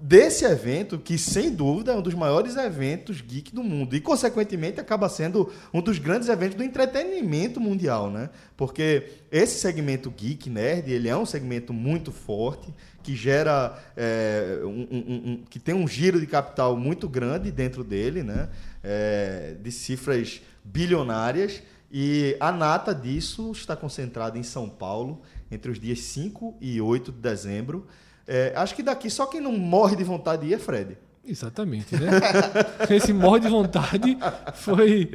Desse 0.01 0.45
evento, 0.45 0.97
que 0.97 1.17
sem 1.17 1.53
dúvida 1.53 1.91
é 1.91 1.95
um 1.95 2.01
dos 2.01 2.13
maiores 2.13 2.55
eventos 2.55 3.19
geek 3.21 3.53
do 3.53 3.63
mundo 3.63 3.95
e, 3.95 3.99
consequentemente, 3.99 4.79
acaba 4.79 5.09
sendo 5.09 5.51
um 5.73 5.81
dos 5.81 5.99
grandes 5.99 6.29
eventos 6.29 6.55
do 6.55 6.63
entretenimento 6.63 7.59
mundial, 7.59 8.09
né? 8.09 8.29
Porque 8.55 9.09
esse 9.31 9.59
segmento 9.59 10.09
geek, 10.09 10.49
nerd, 10.49 10.89
ele 10.91 11.09
é 11.09 11.17
um 11.17 11.25
segmento 11.25 11.73
muito 11.73 12.11
forte, 12.11 12.73
que 13.03 13.15
gera, 13.15 13.77
é, 13.97 14.59
um- 14.63 14.87
um- 14.89 15.31
um- 15.31 15.43
que 15.49 15.59
tem 15.59 15.75
um 15.75 15.87
giro 15.87 16.19
de 16.19 16.27
capital 16.27 16.77
muito 16.77 17.07
grande 17.09 17.51
dentro 17.51 17.83
dele, 17.83 18.23
né? 18.23 18.49
É, 18.83 19.55
de 19.61 19.71
cifras 19.71 20.41
bilionárias. 20.63 21.61
E 21.91 22.37
a 22.39 22.51
nata 22.51 22.93
disso 22.93 23.51
está 23.51 23.75
concentrada 23.75 24.37
em 24.37 24.43
São 24.43 24.69
Paulo, 24.69 25.21
entre 25.51 25.71
os 25.71 25.79
dias 25.79 25.99
5 26.01 26.55
e 26.61 26.79
8 26.79 27.11
de 27.11 27.17
dezembro. 27.17 27.87
É, 28.31 28.53
acho 28.55 28.75
que 28.75 28.83
daqui 28.83 29.09
só 29.09 29.25
quem 29.25 29.41
não 29.41 29.51
morre 29.51 29.95
de 29.95 30.03
vontade 30.03 30.43
de 30.45 30.51
ir 30.51 30.53
é 30.53 30.59
Fred. 30.59 30.95
Exatamente, 31.25 31.95
né? 31.95 32.09
Esse 32.95 33.11
morre 33.11 33.39
de 33.39 33.47
vontade 33.49 34.17
foi. 34.55 35.11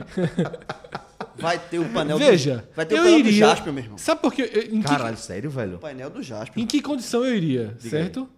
Vai 1.39 1.59
ter 1.59 1.79
o 1.81 1.89
painel 1.89 2.17
Veja, 2.17 2.57
do, 2.59 2.77
vai 2.77 2.87
ter 2.87 2.95
o 2.95 3.03
painel 3.03 3.23
do. 3.25 3.33
Jasper, 3.33 3.73
meu 3.73 3.83
irmão. 3.83 3.99
Sabe 3.99 4.21
por 4.21 4.33
quê? 4.33 4.69
Em 4.71 4.81
que, 4.81 4.87
Caralho, 4.89 5.17
sério, 5.17 5.51
velho? 5.51 5.77
O 5.77 5.81
painel 5.81 6.09
do 6.09 6.23
Jasper. 6.23 6.63
em 6.63 6.67
que 6.67 6.81
condição 6.81 7.25
eu 7.25 7.35
iria, 7.37 7.75
Diga 7.81 7.83
aí. 7.83 7.91
certo? 7.91 8.29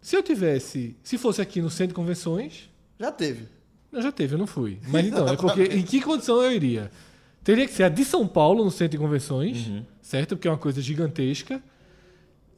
Se 0.00 0.14
eu 0.16 0.22
tivesse. 0.22 0.96
Se 1.02 1.18
fosse 1.18 1.42
aqui 1.42 1.60
no 1.60 1.68
centro 1.68 1.88
de 1.88 1.94
convenções, 1.94 2.70
Já 2.98 3.10
teve. 3.10 3.46
eu 3.92 4.00
já 4.02 4.12
teve, 4.12 4.34
eu 4.34 4.38
não 4.38 4.46
fui. 4.46 4.78
Mas 4.86 5.06
então, 5.06 5.26
é 5.28 5.36
porque 5.36 5.62
em 5.64 5.82
que 5.82 6.00
condição 6.00 6.40
eu 6.42 6.52
iria? 6.52 6.90
Teria 7.42 7.66
que 7.66 7.72
ser 7.72 7.82
a 7.84 7.88
de 7.88 8.04
São 8.04 8.26
Paulo 8.26 8.64
no 8.64 8.70
centro 8.70 8.92
de 8.92 8.98
convenções, 8.98 9.66
Uhum. 9.66 9.84
certo? 10.00 10.36
Porque 10.36 10.46
é 10.46 10.50
uma 10.50 10.58
coisa 10.58 10.80
gigantesca. 10.80 11.60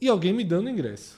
E 0.03 0.09
alguém 0.09 0.33
me 0.33 0.43
dando 0.43 0.69
ingresso. 0.69 1.17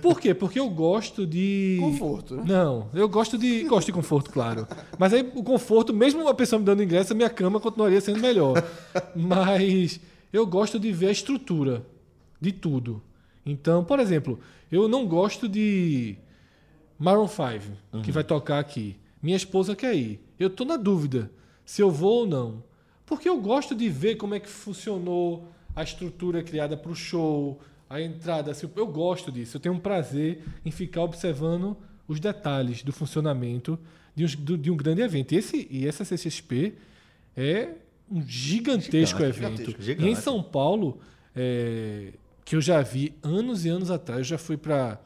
Por 0.00 0.18
quê? 0.18 0.32
Porque 0.32 0.58
eu 0.58 0.70
gosto 0.70 1.26
de. 1.26 1.76
Conforto, 1.78 2.36
né? 2.36 2.44
Não, 2.46 2.88
eu 2.94 3.06
gosto 3.06 3.36
de. 3.36 3.64
Gosto 3.64 3.88
de 3.88 3.92
conforto, 3.92 4.30
claro. 4.30 4.66
Mas 4.98 5.12
aí 5.12 5.30
o 5.34 5.42
conforto, 5.42 5.92
mesmo 5.92 6.22
uma 6.22 6.32
pessoa 6.32 6.58
me 6.58 6.64
dando 6.64 6.82
ingresso, 6.82 7.12
a 7.12 7.14
minha 7.14 7.28
cama 7.28 7.60
continuaria 7.60 8.00
sendo 8.00 8.18
melhor. 8.18 8.64
Mas 9.14 10.00
eu 10.32 10.46
gosto 10.46 10.80
de 10.80 10.90
ver 10.90 11.08
a 11.08 11.12
estrutura 11.12 11.84
de 12.40 12.50
tudo. 12.50 13.02
Então, 13.44 13.84
por 13.84 14.00
exemplo, 14.00 14.40
eu 14.72 14.88
não 14.88 15.06
gosto 15.06 15.46
de 15.46 16.16
Maroon 16.98 17.28
5, 17.28 18.02
que 18.02 18.10
vai 18.10 18.24
tocar 18.24 18.58
aqui. 18.58 18.96
Minha 19.22 19.36
esposa 19.36 19.76
quer 19.76 19.94
ir. 19.94 20.18
Eu 20.40 20.48
tô 20.48 20.64
na 20.64 20.78
dúvida 20.78 21.30
se 21.62 21.82
eu 21.82 21.90
vou 21.90 22.20
ou 22.20 22.26
não. 22.26 22.64
Porque 23.04 23.28
eu 23.28 23.38
gosto 23.38 23.74
de 23.74 23.86
ver 23.90 24.16
como 24.16 24.34
é 24.34 24.40
que 24.40 24.48
funcionou 24.48 25.46
a 25.76 25.82
estrutura 25.82 26.42
criada 26.42 26.74
para 26.74 26.90
o 26.90 26.94
show, 26.94 27.60
a 27.88 28.00
entrada. 28.00 28.50
assim, 28.50 28.68
eu 28.76 28.86
gosto 28.86 29.30
disso. 29.32 29.56
Eu 29.56 29.60
tenho 29.60 29.74
um 29.74 29.78
prazer 29.80 30.42
em 30.64 30.70
ficar 30.70 31.02
observando 31.02 31.76
os 32.06 32.20
detalhes 32.20 32.82
do 32.82 32.92
funcionamento 32.92 33.78
de, 34.14 34.36
do- 34.36 34.58
de 34.58 34.70
um 34.70 34.76
grande 34.76 35.00
evento. 35.02 35.32
E, 35.32 35.36
esse, 35.36 35.66
e 35.70 35.86
essa 35.86 36.04
CCXP 36.04 36.74
é 37.36 37.70
um 38.10 38.22
gigantesco 38.26 39.18
Gigante, 39.18 39.38
evento. 39.38 39.56
gigantesco, 39.56 39.80
E 39.80 39.84
gigante. 39.84 40.10
em 40.10 40.14
São 40.14 40.42
Paulo, 40.42 40.98
é, 41.36 42.12
que 42.44 42.56
eu 42.56 42.60
já 42.60 42.80
vi 42.82 43.14
anos 43.22 43.64
e 43.64 43.68
anos 43.68 43.90
atrás, 43.90 44.20
eu 44.20 44.24
já 44.24 44.38
fui 44.38 44.56
para. 44.56 45.00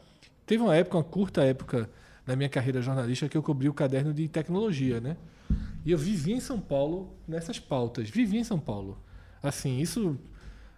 Teve 0.46 0.62
uma 0.62 0.74
época, 0.76 0.96
uma 0.98 1.04
curta 1.04 1.42
época 1.42 1.90
na 2.26 2.36
minha 2.36 2.48
carreira 2.48 2.80
jornalística 2.80 3.28
que 3.28 3.36
eu 3.36 3.42
cobri 3.42 3.68
o 3.68 3.74
caderno 3.74 4.12
de 4.14 4.28
tecnologia, 4.28 5.00
né? 5.00 5.16
E 5.84 5.90
eu 5.90 5.98
vivi 5.98 6.32
em 6.32 6.40
São 6.40 6.60
Paulo 6.60 7.12
nessas 7.26 7.58
pautas. 7.58 8.08
Vivi 8.08 8.38
em 8.38 8.44
São 8.44 8.58
Paulo. 8.60 8.96
Assim, 9.42 9.80
isso 9.80 10.16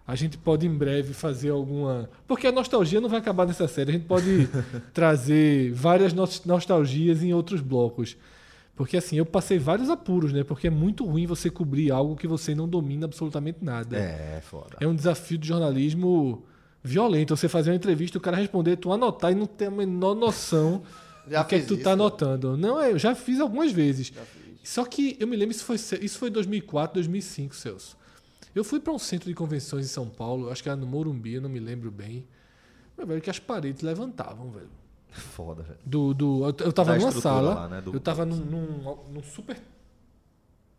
a 0.07 0.15
gente 0.15 0.37
pode 0.37 0.67
em 0.67 0.75
breve 0.75 1.15
fazer 1.15 1.51
alguma. 1.51 2.09
Porque 2.29 2.47
a 2.47 2.53
nostalgia 2.53 3.01
não 3.01 3.09
vai 3.09 3.19
acabar 3.21 3.47
nessa 3.47 3.67
série. 3.67 3.91
A 3.91 3.95
gente 3.95 4.07
pode 4.07 4.49
trazer 4.93 5.73
várias 5.73 6.13
nos- 6.13 6.45
nostalgias 6.45 7.23
em 7.23 7.33
outros 7.33 7.61
blocos. 7.61 8.17
Porque 8.77 8.97
assim, 8.97 9.17
eu 9.17 9.25
passei 9.25 9.59
vários 9.59 9.89
apuros, 9.89 10.33
né? 10.33 10.43
Porque 10.43 10.67
é 10.67 10.71
muito 10.71 11.05
ruim 11.07 11.27
você 11.27 11.49
cobrir 11.49 11.91
algo 11.93 12.17
que 12.17 12.27
você 12.27 12.55
não 12.55 12.69
domina 12.69 13.07
absolutamente 13.07 13.59
nada. 13.63 13.97
É, 13.97 14.41
foda. 14.43 14.77
É 14.81 14.87
um 14.87 14.95
desafio 14.95 15.39
de 15.39 15.47
jornalismo 15.49 16.45
violento. 16.83 17.37
Você 17.37 17.49
fazer 17.49 17.71
uma 17.71 17.77
entrevista, 17.77 18.19
o 18.19 18.21
cara 18.21 18.37
responder, 18.37 18.77
tu 18.77 18.93
anotar 18.93 19.31
e 19.33 19.35
não 19.35 19.47
ter 19.47 19.67
a 19.67 19.71
menor 19.71 20.15
noção 20.15 20.83
do 21.25 21.45
que, 21.47 21.55
é 21.55 21.61
tu 21.61 21.75
isso, 21.75 21.83
tá 21.85 21.91
né? 21.91 21.93
anotando. 21.95 22.57
Não, 22.57 22.81
é, 22.81 22.91
eu 22.93 22.99
já 22.99 23.15
fiz 23.15 23.41
algumas 23.41 23.71
vezes. 23.73 24.13
Só 24.63 24.85
que 24.85 25.17
eu 25.21 25.27
me 25.29 25.37
lembro, 25.37 25.55
isso 25.55 25.65
foi, 25.65 25.77
isso 25.77 26.19
foi 26.19 26.29
2004, 26.31 26.95
2005, 26.95 27.55
Celso. 27.55 27.97
Eu 28.55 28.63
fui 28.65 28.79
para 28.81 28.93
um 28.93 28.99
centro 28.99 29.29
de 29.29 29.35
convenções 29.35 29.85
em 29.87 29.89
São 29.89 30.09
Paulo, 30.09 30.51
acho 30.51 30.63
que 30.63 30.69
era 30.69 30.77
no 30.77 30.87
Morumbi, 30.87 31.35
eu 31.35 31.43
não 31.43 31.49
me 31.49 31.59
lembro 31.59 31.91
bem. 31.91 32.27
Meu 32.97 33.07
velho, 33.07 33.21
que 33.21 33.31
as 33.31 33.39
paredes 33.39 33.83
levantavam, 33.83 34.51
velho. 34.51 34.69
Foda, 35.11 35.63
velho. 35.63 35.79
Do, 35.85 36.15
do, 36.15 36.45
eu, 36.45 36.55
eu 36.67 36.73
tava 36.73 36.93
Da 36.93 36.99
numa 36.99 37.13
sala, 37.13 37.55
lá, 37.55 37.69
né, 37.69 37.81
do- 37.81 37.93
eu 37.95 38.01
tava 38.01 38.25
num, 38.25 38.37
num, 38.37 38.97
num 39.13 39.23
super 39.23 39.61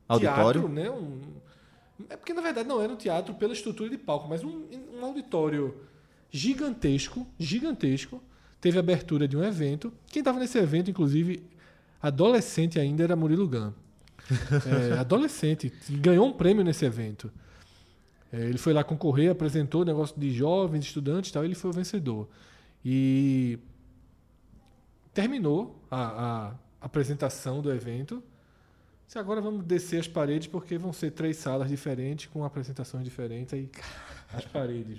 Auditório? 0.08 0.62
teatro, 0.62 0.70
né? 0.70 0.90
Um, 0.90 1.22
é 2.10 2.16
porque 2.18 2.34
na 2.34 2.42
verdade 2.42 2.68
não 2.68 2.82
era 2.82 2.92
um 2.92 2.96
teatro 2.98 3.34
pela 3.36 3.54
estrutura 3.54 3.90
de 3.90 3.98
palco, 3.98 4.28
mas 4.28 4.44
um, 4.44 4.64
um 4.94 5.04
auditório 5.06 5.76
gigantesco, 6.30 7.26
gigantesco. 7.40 8.22
Teve 8.62 8.80
abertura 8.80 9.28
de 9.28 9.38
um 9.38 9.44
evento. 9.44 9.94
Quem 10.08 10.20
estava 10.22 10.40
nesse 10.40 10.58
evento, 10.58 10.90
inclusive, 10.90 11.44
adolescente 12.02 12.80
ainda, 12.80 13.04
era 13.04 13.16
Murilo 13.16 13.48
Gun. 13.48 13.72
É, 14.66 14.98
adolescente, 15.00 15.72
ganhou 15.90 16.26
um 16.28 16.34
prêmio 16.34 16.64
nesse 16.64 16.84
evento. 16.84 17.32
É, 18.36 18.42
ele 18.42 18.58
foi 18.58 18.74
lá 18.74 18.84
concorrer, 18.84 19.32
apresentou 19.32 19.84
o 19.84 19.86
negócio 19.86 20.20
de 20.20 20.30
jovens, 20.32 20.84
estudantes 20.84 21.30
e 21.30 21.34
tal, 21.34 21.44
e 21.44 21.48
ele 21.48 21.56
foi 21.56 21.70
o 21.70 21.74
vencedor. 21.74 22.28
E 22.84 23.58
terminou 25.14 25.82
a, 25.90 26.50
a 26.82 26.86
apresentação 26.86 27.62
do 27.62 27.72
evento. 27.72 28.22
Se 29.08 29.18
agora 29.18 29.40
vamos 29.40 29.64
descer 29.64 30.02
as 30.02 30.08
paredes, 30.08 30.48
porque 30.48 30.78
vão 30.78 30.92
ser 30.92 31.12
três 31.12 31.38
salas 31.38 31.70
diferentes, 31.70 32.26
com 32.26 32.44
apresentações 32.44 33.06
diferentes. 33.06 33.54
Aí 33.54 33.70
as 34.34 34.44
paredes. 34.44 34.98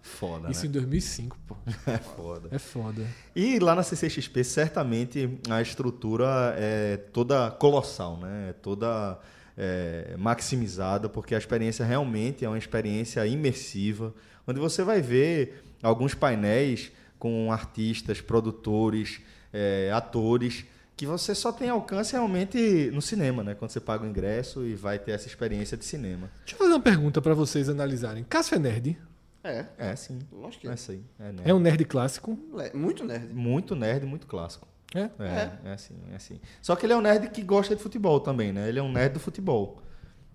Foda, 0.00 0.50
Isso 0.50 0.62
né? 0.62 0.68
em 0.68 0.72
2005, 0.72 1.38
pô. 1.46 1.56
É 1.86 1.98
foda. 1.98 2.48
É 2.50 2.58
foda. 2.58 3.06
E 3.36 3.58
lá 3.58 3.74
na 3.74 3.82
CCXP, 3.82 4.42
certamente 4.42 5.38
a 5.50 5.60
estrutura 5.60 6.54
é 6.56 6.96
toda 6.96 7.50
colossal, 7.50 8.16
né? 8.16 8.50
É 8.50 8.52
toda 8.54 9.18
é, 9.56 10.14
maximizada, 10.18 11.08
porque 11.08 11.34
a 11.34 11.38
experiência 11.38 11.84
realmente 11.84 12.44
é 12.44 12.48
uma 12.48 12.58
experiência 12.58 13.26
imersiva, 13.26 14.14
onde 14.46 14.58
você 14.60 14.82
vai 14.82 15.00
ver 15.00 15.62
alguns 15.82 16.14
painéis 16.14 16.90
com 17.18 17.50
artistas, 17.52 18.20
produtores, 18.20 19.20
é, 19.52 19.90
atores, 19.92 20.64
que 20.96 21.06
você 21.06 21.34
só 21.34 21.50
tem 21.50 21.68
alcance 21.70 22.12
realmente 22.12 22.90
no 22.92 23.02
cinema, 23.02 23.42
né? 23.42 23.54
Quando 23.54 23.70
você 23.70 23.80
paga 23.80 24.04
o 24.04 24.08
ingresso 24.08 24.64
e 24.64 24.74
vai 24.74 24.98
ter 24.98 25.12
essa 25.12 25.26
experiência 25.26 25.76
de 25.76 25.84
cinema. 25.84 26.30
Deixa 26.44 26.54
eu 26.54 26.58
fazer 26.58 26.70
uma 26.72 26.80
pergunta 26.80 27.20
pra 27.20 27.34
vocês 27.34 27.68
analisarem. 27.68 28.22
Cássio 28.24 28.54
é 28.56 28.58
nerd? 28.58 28.98
É, 29.42 29.66
É, 29.76 29.96
sim. 29.96 30.20
lógico 30.32 30.62
que 30.62 30.68
É 30.68 30.70
é. 30.70 30.74
aí. 30.88 31.00
É, 31.18 31.32
nerd. 31.32 31.50
É 31.50 31.54
um 31.54 31.58
nerd 31.58 31.84
clássico? 31.84 32.38
Le- 32.54 32.70
Muito 32.74 33.04
nerd. 33.04 33.32
Muito 33.34 33.74
nerd, 33.74 34.06
muito 34.06 34.26
clássico. 34.26 34.68
É? 34.94 35.10
É, 35.18 35.50
é 35.64 35.72
assim, 35.72 35.94
é 36.12 36.16
assim. 36.16 36.40
Só 36.62 36.76
que 36.76 36.86
ele 36.86 36.92
é 36.92 36.96
um 36.96 37.00
nerd 37.00 37.28
que 37.30 37.42
gosta 37.42 37.74
de 37.74 37.82
futebol 37.82 38.20
também, 38.20 38.52
né? 38.52 38.68
Ele 38.68 38.78
é 38.78 38.82
um 38.82 38.92
nerd 38.92 39.14
do 39.14 39.20
futebol. 39.20 39.82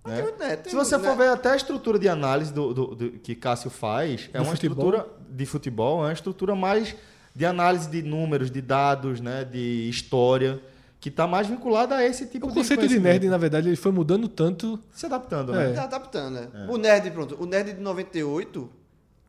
Né? 0.05 0.21
nerd, 0.39 0.61
tem 0.63 0.69
Se 0.71 0.75
você 0.75 0.95
muito 0.97 1.07
for 1.09 1.17
nerd. 1.17 1.29
ver 1.29 1.33
até 1.33 1.51
a 1.51 1.55
estrutura 1.55 1.99
de 1.99 2.07
análise 2.09 2.53
do, 2.53 2.73
do- 2.73 2.95
do- 2.95 3.11
que 3.19 3.35
Cássio 3.35 3.69
faz, 3.69 4.29
é 4.33 4.37
Do 4.37 4.43
uma 4.43 4.51
futebol? 4.55 4.77
estrutura 4.93 5.07
de 5.29 5.45
futebol, 5.45 6.01
é 6.03 6.07
uma 6.07 6.13
estrutura 6.13 6.55
mais 6.55 6.95
de 7.35 7.45
análise 7.45 7.87
de 7.89 8.01
números, 8.01 8.49
de 8.49 8.61
dados, 8.61 9.21
né? 9.21 9.43
De 9.45 9.87
história, 9.89 10.59
que 10.99 11.09
está 11.09 11.25
mais 11.27 11.47
vinculada 11.47 11.95
a 11.95 12.03
esse 12.05 12.25
tipo 12.25 12.47
O 12.47 12.49
de 12.49 12.55
conceito 12.55 12.87
de 12.87 12.99
nerd, 12.99 13.27
na 13.29 13.37
verdade, 13.37 13.69
ele 13.69 13.75
foi 13.77 13.91
mudando 13.91 14.27
tanto. 14.27 14.79
Se 14.91 15.05
adaptando, 15.05 15.53
É. 15.53 15.67
né? 15.69 15.73
Tá 15.73 15.83
adaptando, 15.83 16.33
né? 16.33 16.47
O 16.69 16.77
nerd, 16.77 17.11
pronto. 17.11 17.37
O 17.41 17.45
nerd 17.45 17.73
de 17.73 17.79
98 17.81 18.69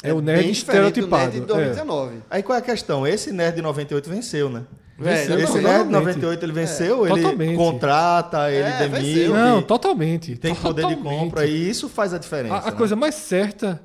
É 0.02 0.12
o 0.14 0.20
nerd 0.20 0.44
do 0.46 0.50
estereotipado, 0.50 1.25
nerd 1.32 1.40
de 1.42 1.46
99. 1.46 2.22
Aí 2.30 2.42
qual 2.42 2.56
é 2.56 2.58
a 2.60 2.64
questão? 2.64 3.06
Esse 3.06 3.30
nerd 3.32 3.56
de 3.56 3.62
98 3.62 4.08
venceu, 4.08 4.49
né? 4.49 4.64
Velho, 5.00 5.35
Esse 5.40 5.47
de 5.47 5.62
totalmente. 5.62 5.90
98 5.92 6.45
ele 6.45 6.52
venceu, 6.52 7.07
ele 7.07 7.14
Totalmente. 7.23 7.57
contrata, 7.57 8.50
ele 8.50 8.69
É, 8.69 8.78
demite, 8.88 9.02
venceu. 9.14 9.35
Não, 9.35 9.62
totalmente. 9.62 10.37
tem 10.37 10.54
poder 10.54 10.83
de 10.87 10.95
totalmente. 10.95 11.19
compra 11.21 11.47
e 11.47 11.71
isso 11.71 11.88
faz 11.88 12.12
a 12.12 12.19
diferença. 12.19 12.54
A, 12.54 12.59
a 12.61 12.71
né? 12.71 12.73
coisa 12.73 12.95
mais 12.95 13.14
certa, 13.14 13.80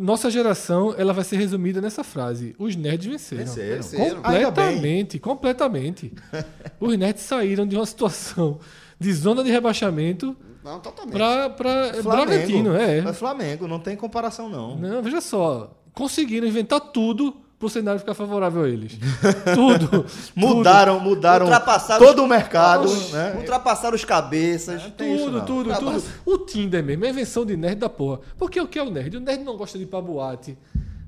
nossa 0.00 0.30
geração, 0.30 0.94
ela 0.96 1.12
vai 1.12 1.22
ser 1.24 1.36
resumida 1.36 1.82
nessa 1.82 2.02
frase: 2.02 2.54
os 2.58 2.74
nerds 2.76 3.06
venceram. 3.06 3.44
Venceram. 3.44 3.76
Venceram. 3.82 4.22
Completamente, 4.22 5.18
completamente. 5.18 6.12
Os 6.80 6.96
nerds 6.96 7.22
saíram 7.24 7.66
de 7.66 7.76
uma 7.76 7.84
situação 7.86 8.58
de 8.98 9.12
zona 9.12 9.44
de 9.44 9.50
rebaixamento 9.50 10.34
Não, 10.64 10.80
totalmente. 10.80 11.14
para 11.16 12.02
Bragantino. 12.02 12.74
É. 12.74 12.98
É 12.98 13.12
Flamengo, 13.12 13.68
não 13.68 13.78
tem 13.80 13.96
comparação 13.96 14.48
não. 14.48 14.76
Não, 14.78 15.02
veja 15.02 15.20
só. 15.20 15.74
Conseguiram 15.92 16.46
inventar 16.46 16.80
tudo 16.80 17.36
para 17.58 17.66
o 17.66 17.68
cenário 17.70 17.98
ficar 17.98 18.14
favorável 18.14 18.62
a 18.62 18.68
eles. 18.68 18.92
tudo. 19.54 20.06
Mudaram, 20.34 21.00
mudaram 21.00 21.46
Ultrapassaram 21.46 22.04
todo 22.06 22.18
os- 22.18 22.24
o 22.24 22.28
mercado, 22.28 22.84
Oxi, 22.88 23.12
né? 23.12 23.34
Ultrapassaram 23.36 23.94
os 23.96 24.04
cabeças. 24.04 24.80
isso, 24.82 24.90
Tudo, 24.92 25.38
não. 25.38 25.44
tudo, 25.44 25.74
tudo. 25.74 26.02
O 26.24 26.38
Tinder 26.38 26.84
mesmo, 26.84 27.04
é 27.04 27.08
a 27.08 27.10
invenção 27.10 27.44
de 27.44 27.56
nerd 27.56 27.76
da 27.80 27.88
porra. 27.88 28.20
Porque 28.38 28.60
o 28.60 28.66
que 28.68 28.78
é 28.78 28.82
o 28.82 28.90
nerd? 28.90 29.16
O 29.16 29.20
nerd 29.20 29.42
não 29.42 29.56
gosta 29.56 29.76
de 29.76 29.84
ir 29.84 29.88
pra 29.88 30.00
boate. 30.00 30.56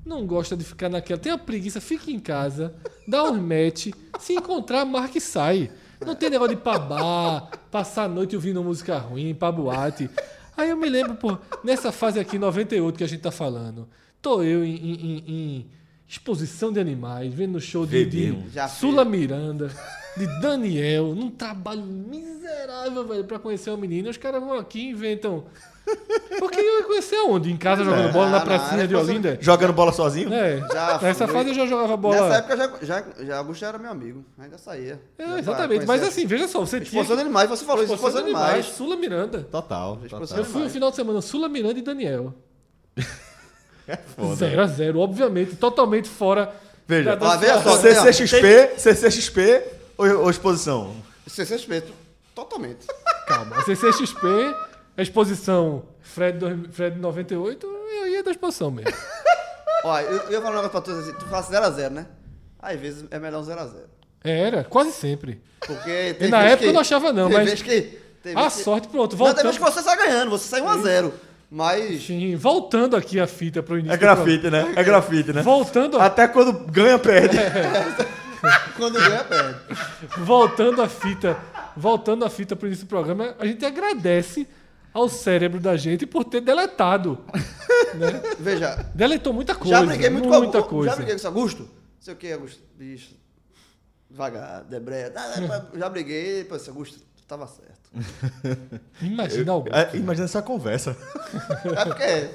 não 0.05 0.25
gosta 0.25 0.57
de 0.57 0.63
ficar 0.65 0.89
naquela. 0.89 1.19
Tem 1.19 1.31
a 1.31 1.37
preguiça, 1.37 1.79
fica 1.79 2.11
em 2.11 2.19
casa, 2.19 2.73
dá 3.07 3.23
um 3.23 3.39
match, 3.41 3.87
se 4.19 4.33
encontrar, 4.33 4.83
marca 4.83 5.17
e 5.17 5.21
sai. 5.21 5.71
Não 6.05 6.15
tem 6.15 6.29
negócio 6.31 6.55
de 6.55 6.59
ir 6.59 6.63
pra 6.63 6.77
bar, 6.79 7.49
passar 7.69 8.03
a 8.05 8.07
noite 8.09 8.35
ouvindo 8.35 8.61
música 8.63 8.97
ruim, 8.97 9.33
pra 9.35 9.51
boate. 9.51 10.09
Aí 10.57 10.69
eu 10.69 10.75
me 10.75 10.89
lembro, 10.89 11.13
pô, 11.15 11.37
nessa 11.63 11.91
fase 11.93 12.19
aqui, 12.19 12.37
98, 12.39 12.97
que 12.97 13.03
a 13.03 13.07
gente 13.07 13.21
tá 13.21 13.31
falando, 13.31 13.87
tô 14.21 14.41
eu 14.43 14.65
em, 14.65 14.75
em- 14.75 14.93
em- 14.93 15.23
em 15.27 15.67
exposição 16.11 16.73
de 16.73 16.79
animais, 16.79 17.33
vendo 17.33 17.59
show 17.61 17.85
de, 17.85 18.05
de. 18.05 18.37
Já 18.53 18.67
Sula 18.67 19.05
Miranda, 19.05 19.71
de 20.17 20.27
Daniel, 20.41 21.15
num 21.15 21.31
trabalho 21.31 21.83
miserável, 21.83 23.07
velho, 23.07 23.23
pra 23.23 23.39
conhecer 23.39 23.69
uma 23.69 23.77
menina. 23.77 24.09
Os 24.09 24.17
caras 24.17 24.41
vão 24.41 24.57
aqui 24.57 24.79
e 24.79 24.89
inventam. 24.89 25.45
Porque 26.37 26.59
eu 26.59 26.79
ia 26.79 26.83
conhecer 26.83 27.15
aonde? 27.15 27.51
Em 27.51 27.55
casa 27.57 27.83
jogando 27.83 28.11
bola 28.11 28.27
Ah, 28.27 28.31
na 28.31 28.37
não, 28.39 28.45
pracinha 28.45 28.87
de 28.87 28.95
Olinda? 28.95 29.37
Jogando 29.41 29.73
bola 29.73 29.91
sozinho? 29.93 30.31
É. 30.33 30.59
Já 30.71 30.99
Nessa 31.01 31.25
fui. 31.27 31.35
fase 31.35 31.49
eu 31.49 31.55
já 31.55 31.65
jogava 31.65 31.97
bola. 31.97 32.21
Nessa 32.21 32.35
época 32.37 32.57
já, 32.57 32.71
já, 32.81 33.25
já 33.25 33.37
Augusto 33.37 33.61
já 33.61 33.67
era 33.69 33.77
meu 33.79 33.89
amigo. 33.91 34.23
Ainda 34.37 34.57
saía. 34.57 35.01
É, 35.17 35.25
Já 35.25 35.39
exatamente. 35.39 35.85
Mas 35.85 36.03
assim, 36.03 36.25
veja 36.27 36.47
só, 36.47 36.59
você 36.59 36.77
tinha. 36.79 36.87
Exposição 37.01 37.15
de 37.15 37.21
animais, 37.21 37.49
você 37.49 37.65
falou 37.65 37.83
isso, 37.83 37.93
Exposição 37.93 38.21
de 38.23 38.29
animais. 38.31 38.65
Sula 38.67 38.95
Miranda. 38.97 39.47
Total. 39.49 39.97
Total. 40.09 40.37
Eu 40.37 40.45
fui 40.45 40.61
no 40.63 40.69
final 40.69 40.89
de 40.91 40.95
semana 40.97 41.21
Sula 41.21 41.47
Miranda 41.49 41.79
e 41.79 41.81
Daniel. 41.81 42.33
É 43.91 43.97
foda. 43.97 44.35
0 44.35 44.61
a 44.61 44.67
0 44.67 44.99
obviamente, 44.99 45.55
totalmente 45.55 46.07
fora. 46.09 46.53
Veja, 46.87 47.15
da- 47.15 47.35
da 47.35 47.61
só, 47.61 47.77
CCXP, 47.77 48.71
CCXP 48.77 49.63
ou, 49.97 50.23
ou 50.23 50.29
exposição? 50.29 50.95
Respeito. 51.37 51.93
Totalmente. 52.35 52.85
Calma. 53.27 53.61
CCXP, 53.63 54.27
a 54.97 55.01
exposição 55.01 55.83
Fred, 56.01 56.39
Fred 56.71 56.97
98, 56.99 57.65
eu 57.65 58.07
ia 58.07 58.23
da 58.23 58.31
exposição 58.31 58.71
mesmo. 58.71 58.91
Ó, 59.83 59.99
eu, 59.99 60.17
eu 60.17 60.31
ia 60.33 60.41
falar 60.41 60.59
um 60.59 60.61
negócio 60.63 60.69
pra 60.71 60.81
tu 60.81 60.91
assim, 60.91 61.13
tu 61.13 61.25
fala 61.25 61.43
0x0, 61.71 61.89
né? 61.89 62.05
Às 62.59 62.79
vezes 62.79 63.05
é 63.09 63.19
melhor 63.19 63.41
um 63.41 63.45
0x0. 63.45 63.73
Era, 64.23 64.63
quase 64.63 64.91
sempre. 64.91 65.41
Porque 65.59 66.15
E 66.19 66.27
na 66.27 66.43
época 66.43 66.65
eu 66.67 66.73
não 66.73 66.81
achava 66.81 67.11
não, 67.11 67.27
tem 67.29 67.37
mas- 67.37 67.47
Vez 67.47 67.61
que, 67.61 67.99
tem 68.21 68.35
A 68.35 68.43
que, 68.49 68.61
sorte, 68.61 68.87
pronto. 68.87 69.11
Não, 69.11 69.17
tem 69.17 69.17
Voltando, 69.17 69.43
vez 69.43 69.57
que 69.57 69.63
você 69.63 69.81
sai 69.81 69.97
ganhando, 69.97 70.29
você 70.29 70.47
sai 70.47 70.61
1x0. 70.61 71.11
Mas. 71.53 72.03
Sim, 72.05 72.35
voltando 72.37 72.95
aqui 72.95 73.19
a 73.19 73.27
fita 73.27 73.61
pro 73.61 73.77
início. 73.77 73.93
É 73.93 73.97
grafite, 73.97 74.49
né? 74.49 74.71
É 74.75 74.81
grafite, 74.83 75.33
né? 75.33 75.41
Voltando, 75.41 75.99
a- 75.99 76.05
Até 76.05 76.25
quando 76.27 76.53
ganha, 76.71 76.97
perde. 76.97 77.35
Quando 78.75 78.93
ganha, 78.99 79.23
perde. 79.23 79.59
voltando 80.19 80.81
a 80.81 80.89
fita, 80.89 81.37
voltando 81.77 82.25
a 82.25 82.29
fita 82.29 82.55
pro 82.55 82.65
início 82.67 82.85
do 82.85 82.89
programa, 82.89 83.35
a 83.37 83.45
gente 83.45 83.63
agradece 83.63 84.47
ao 84.91 85.07
cérebro 85.07 85.59
da 85.59 85.77
gente 85.77 86.07
por 86.07 86.23
ter 86.23 86.41
deletado. 86.41 87.19
Veja, 88.39 88.89
Deletou 88.95 89.31
muita 89.33 89.53
coisa. 89.53 89.77
já 89.81 89.85
briguei 89.85 90.09
muito 90.09 90.27
com 90.27 90.37
muita 90.39 90.63
coisa. 90.63 90.89
Já 90.89 90.95
briguei 90.95 91.13
com 91.13 91.17
esse 91.17 91.27
Augusto. 91.27 91.63
Não 91.63 91.69
sei 91.99 92.13
o 92.13 92.17
que, 92.17 92.31
Augusto. 92.31 92.63
Bicho. 92.75 93.13
Devagar, 94.09 94.63
debreia. 94.63 95.13
Já 95.77 95.87
briguei, 95.89 96.43
pô, 96.45 96.55
Augusto, 96.67 96.97
tu 97.15 97.23
tava 97.27 97.45
certo. 97.47 97.80
Imagina 99.01 99.51
Augusto. 99.51 99.75
É, 99.75 99.89
imagina 99.95 100.25
essa 100.25 100.41
conversa. 100.41 100.95
É 101.77 101.85
porque. 101.85 102.03
é. 102.03 102.31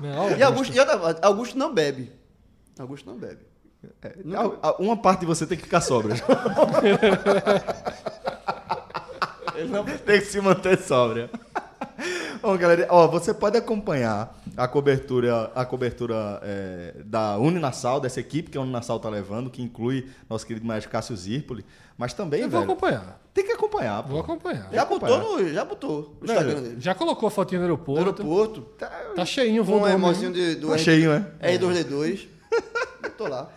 Não, 0.00 0.30
E 0.36 0.42
Augusto, 0.42 0.74
e 0.74 0.80
outra- 0.80 1.18
Augusto 1.22 1.56
não 1.58 1.72
bebe. 1.72 2.12
Augusto 2.78 3.08
não 3.08 3.16
bebe. 3.18 3.40
A- 4.62 4.76
Uma 4.82 4.96
parte 4.96 5.20
de 5.20 5.26
você 5.26 5.46
tem 5.46 5.56
que 5.56 5.64
ficar 5.64 5.80
sóbria. 5.80 6.16
Ele 9.54 9.68
não 9.70 9.84
tem 9.84 10.20
que 10.20 10.26
se 10.26 10.40
manter 10.40 10.78
sóbria. 10.78 11.30
Bom, 12.42 12.56
galera, 12.58 12.86
ó, 12.90 13.06
você 13.08 13.32
pode 13.32 13.56
acompanhar 13.56 14.38
a 14.56 14.68
cobertura, 14.68 15.50
a 15.54 15.64
cobertura 15.64 16.38
é, 16.42 16.94
da 17.04 17.38
Uninassal, 17.38 17.98
dessa 18.00 18.20
equipe 18.20 18.50
que 18.50 18.58
a 18.58 18.60
Uninassal 18.60 19.00
tá 19.00 19.08
levando, 19.08 19.48
que 19.50 19.62
inclui 19.62 20.08
nosso 20.28 20.46
querido 20.46 20.66
maestro 20.66 20.90
Cássio 20.92 21.16
Zirpoli, 21.16 21.64
mas 21.96 22.12
também, 22.12 22.40
eu 22.42 22.48
vou 22.48 22.60
velho, 22.60 22.72
acompanhar. 22.72 23.20
tem 23.32 23.44
que 23.44 23.52
acompanhar. 23.52 24.02
Vou 24.02 24.22
pô. 24.22 24.32
acompanhar. 24.32 24.68
Já 24.72 24.82
acompanhar. 24.82 25.18
botou, 25.18 25.38
no, 25.42 25.48
já 25.52 25.64
botou 25.64 26.16
no 26.20 26.26
Velho, 26.26 26.38
Instagram 26.40 26.62
dele. 26.62 26.76
Já 26.80 26.94
colocou 26.94 27.26
a 27.26 27.30
fotinha 27.30 27.60
no 27.60 27.66
No 27.66 27.72
aeroporto. 27.72 28.22
aeroporto. 28.22 28.60
Tá 29.14 29.24
cheinho 29.24 29.62
o 29.62 29.64
Com 29.64 29.72
voo 29.72 29.80
um 29.80 29.84
do 29.84 29.88
emozinho 29.88 30.32
de, 30.32 30.54
do 30.56 30.68
Tá 30.68 30.78
cheio, 30.78 31.10
né? 31.10 31.26
R2D2. 31.40 32.26
Botou 33.02 33.28
lá. 33.28 33.50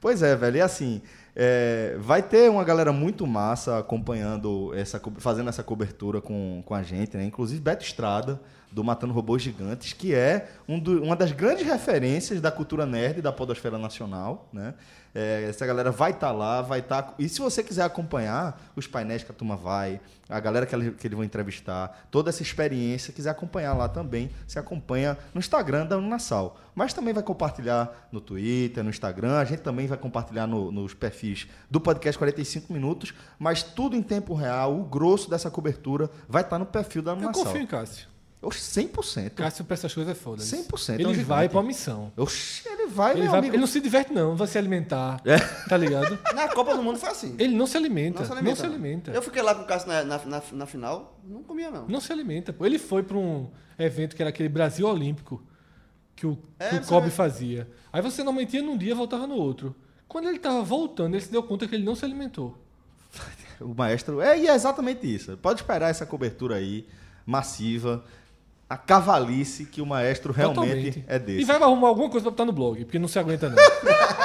Pois 0.00 0.22
é, 0.22 0.34
velho. 0.36 0.56
E 0.56 0.60
assim, 0.60 1.00
é, 1.36 1.96
vai 1.98 2.22
ter 2.22 2.50
uma 2.50 2.62
galera 2.62 2.92
muito 2.92 3.26
massa 3.26 3.78
acompanhando 3.78 4.72
essa, 4.74 5.00
fazendo 5.18 5.48
essa 5.48 5.62
cobertura 5.62 6.20
com, 6.20 6.62
com 6.64 6.74
a 6.74 6.82
gente, 6.82 7.16
né? 7.16 7.24
Inclusive 7.24 7.60
Beto 7.60 7.84
Estrada, 7.84 8.40
do 8.74 8.82
Matando 8.82 9.12
Robôs 9.12 9.40
Gigantes, 9.40 9.92
que 9.92 10.12
é 10.12 10.48
um 10.68 10.78
do- 10.80 11.00
uma 11.02 11.14
das 11.14 11.30
grandes 11.30 11.64
referências 11.64 12.40
da 12.40 12.50
cultura 12.50 12.84
nerd 12.84 13.22
da 13.22 13.30
podosfera 13.32 13.78
nacional, 13.78 14.48
né? 14.52 14.74
É, 15.14 15.46
essa 15.48 15.64
galera 15.64 15.92
vai 15.92 16.10
estar 16.10 16.32
lá, 16.32 16.60
vai 16.60 16.80
estar... 16.80 17.14
E 17.20 17.28
se 17.28 17.40
você 17.40 17.62
quiser 17.62 17.84
acompanhar 17.84 18.60
os 18.74 18.88
painéis 18.88 19.22
que 19.22 19.30
a 19.30 19.34
turma 19.34 19.54
vai, 19.56 20.00
a 20.28 20.40
galera 20.40 20.66
que, 20.66 20.74
ele- 20.74 20.90
que 20.90 21.06
eles 21.06 21.14
vão 21.14 21.24
entrevistar, 21.24 22.08
toda 22.10 22.30
essa 22.30 22.42
experiência, 22.42 23.12
quiser 23.12 23.30
acompanhar 23.30 23.74
lá 23.74 23.88
também, 23.88 24.28
se 24.44 24.58
acompanha 24.58 25.16
no 25.32 25.38
Instagram 25.38 25.86
da 25.86 25.96
Unasal. 25.96 26.58
Mas 26.74 26.92
também 26.92 27.14
vai 27.14 27.22
compartilhar 27.22 28.08
no 28.10 28.20
Twitter, 28.20 28.82
no 28.82 28.90
Instagram, 28.90 29.36
a 29.38 29.44
gente 29.44 29.60
também 29.62 29.86
vai 29.86 29.96
compartilhar 29.96 30.48
no- 30.48 30.72
nos 30.72 30.94
perfis 30.94 31.46
do 31.70 31.80
podcast 31.80 32.18
45 32.18 32.72
Minutos, 32.72 33.14
mas 33.38 33.62
tudo 33.62 33.94
em 33.94 34.02
tempo 34.02 34.34
real, 34.34 34.76
o 34.76 34.82
grosso 34.82 35.30
dessa 35.30 35.48
cobertura 35.48 36.10
vai 36.28 36.42
estar 36.42 36.58
no 36.58 36.66
perfil 36.66 37.02
da 37.02 37.12
Eu 37.12 37.18
Unasal. 37.18 37.44
confio 37.44 37.60
em 37.62 37.66
Cássio. 37.68 38.08
Oxe, 38.44 38.60
100%. 38.82 39.30
Cássio 39.30 39.64
pra 39.64 39.74
essas 39.74 39.92
coisas 39.94 40.12
é 40.12 40.14
foda. 40.14 40.42
100% 40.42 40.90
é 40.90 40.94
Ele 40.94 41.02
gigante. 41.04 41.22
vai 41.24 41.48
pra 41.48 41.58
uma 41.58 41.66
missão. 41.66 42.12
Oxe, 42.16 42.62
ele 42.68 42.86
vai, 42.88 43.12
Ele, 43.12 43.22
meu 43.22 43.30
vai, 43.30 43.38
amigo. 43.40 43.54
ele 43.54 43.60
não 43.60 43.66
se 43.66 43.80
diverte, 43.80 44.12
não. 44.12 44.36
Vai 44.36 44.46
se 44.46 44.58
alimentar. 44.58 45.20
É. 45.26 45.38
Tá 45.68 45.76
ligado? 45.76 46.18
Na 46.34 46.48
Copa 46.48 46.74
do 46.76 46.82
Mundo 46.82 46.98
foi 46.98 47.08
assim. 47.08 47.34
Ele 47.38 47.54
não 47.56 47.66
se 47.66 47.76
alimenta. 47.76 48.18
Não 48.20 48.24
se 48.24 48.30
Não 48.30 48.36
alimenta. 48.38 48.60
se 48.60 48.66
alimenta. 48.66 49.10
Eu 49.12 49.22
fiquei 49.22 49.42
lá 49.42 49.54
com 49.54 49.62
o 49.62 49.66
Cássio 49.66 49.88
na, 49.88 50.04
na, 50.04 50.18
na, 50.24 50.42
na 50.52 50.66
final, 50.66 51.18
não 51.24 51.42
comia 51.42 51.70
não. 51.70 51.86
Não 51.88 52.00
se 52.00 52.12
alimenta. 52.12 52.52
pô. 52.52 52.64
Ele 52.66 52.78
foi 52.78 53.02
pra 53.02 53.16
um 53.16 53.50
evento 53.78 54.14
que 54.14 54.22
era 54.22 54.28
aquele 54.30 54.48
Brasil 54.48 54.86
Olímpico 54.86 55.42
que 56.14 56.26
o, 56.26 56.38
É, 56.58 56.68
que 56.70 56.76
o 56.76 56.86
Kobe 56.86 57.06
vê. 57.06 57.12
fazia. 57.12 57.68
Aí 57.92 58.00
você 58.02 58.22
normalmente 58.22 58.54
ia 58.56 58.62
num 58.62 58.76
dia 58.76 58.90
e 58.92 58.94
voltava 58.94 59.26
no 59.26 59.34
outro. 59.34 59.74
Quando 60.06 60.28
ele 60.28 60.38
tava 60.38 60.62
voltando, 60.62 61.14
ele 61.14 61.22
se 61.24 61.30
deu 61.32 61.42
conta 61.42 61.66
que 61.66 61.74
ele 61.74 61.84
não 61.84 61.94
se 61.96 62.04
alimentou. 62.04 62.56
O 63.60 63.72
maestro. 63.72 64.20
É, 64.20 64.36
e 64.38 64.48
é 64.48 64.54
exatamente 64.54 65.06
isso. 65.12 65.36
Pode 65.36 65.60
esperar 65.60 65.88
essa 65.88 66.04
cobertura 66.04 66.56
aí, 66.56 66.86
massiva. 67.24 68.04
A 68.68 68.76
cavalice 68.76 69.66
que 69.66 69.82
o 69.82 69.86
maestro 69.86 70.32
realmente 70.32 70.56
Totalmente. 70.66 71.04
é 71.06 71.18
desse. 71.18 71.42
E 71.42 71.44
vai 71.44 71.56
arrumar 71.56 71.88
alguma 71.88 72.08
coisa 72.08 72.24
pra 72.24 72.30
botar 72.30 72.44
no 72.46 72.52
blog, 72.52 72.84
porque 72.84 72.98
não 72.98 73.08
se 73.08 73.18
aguenta, 73.18 73.48
não. 73.50 73.56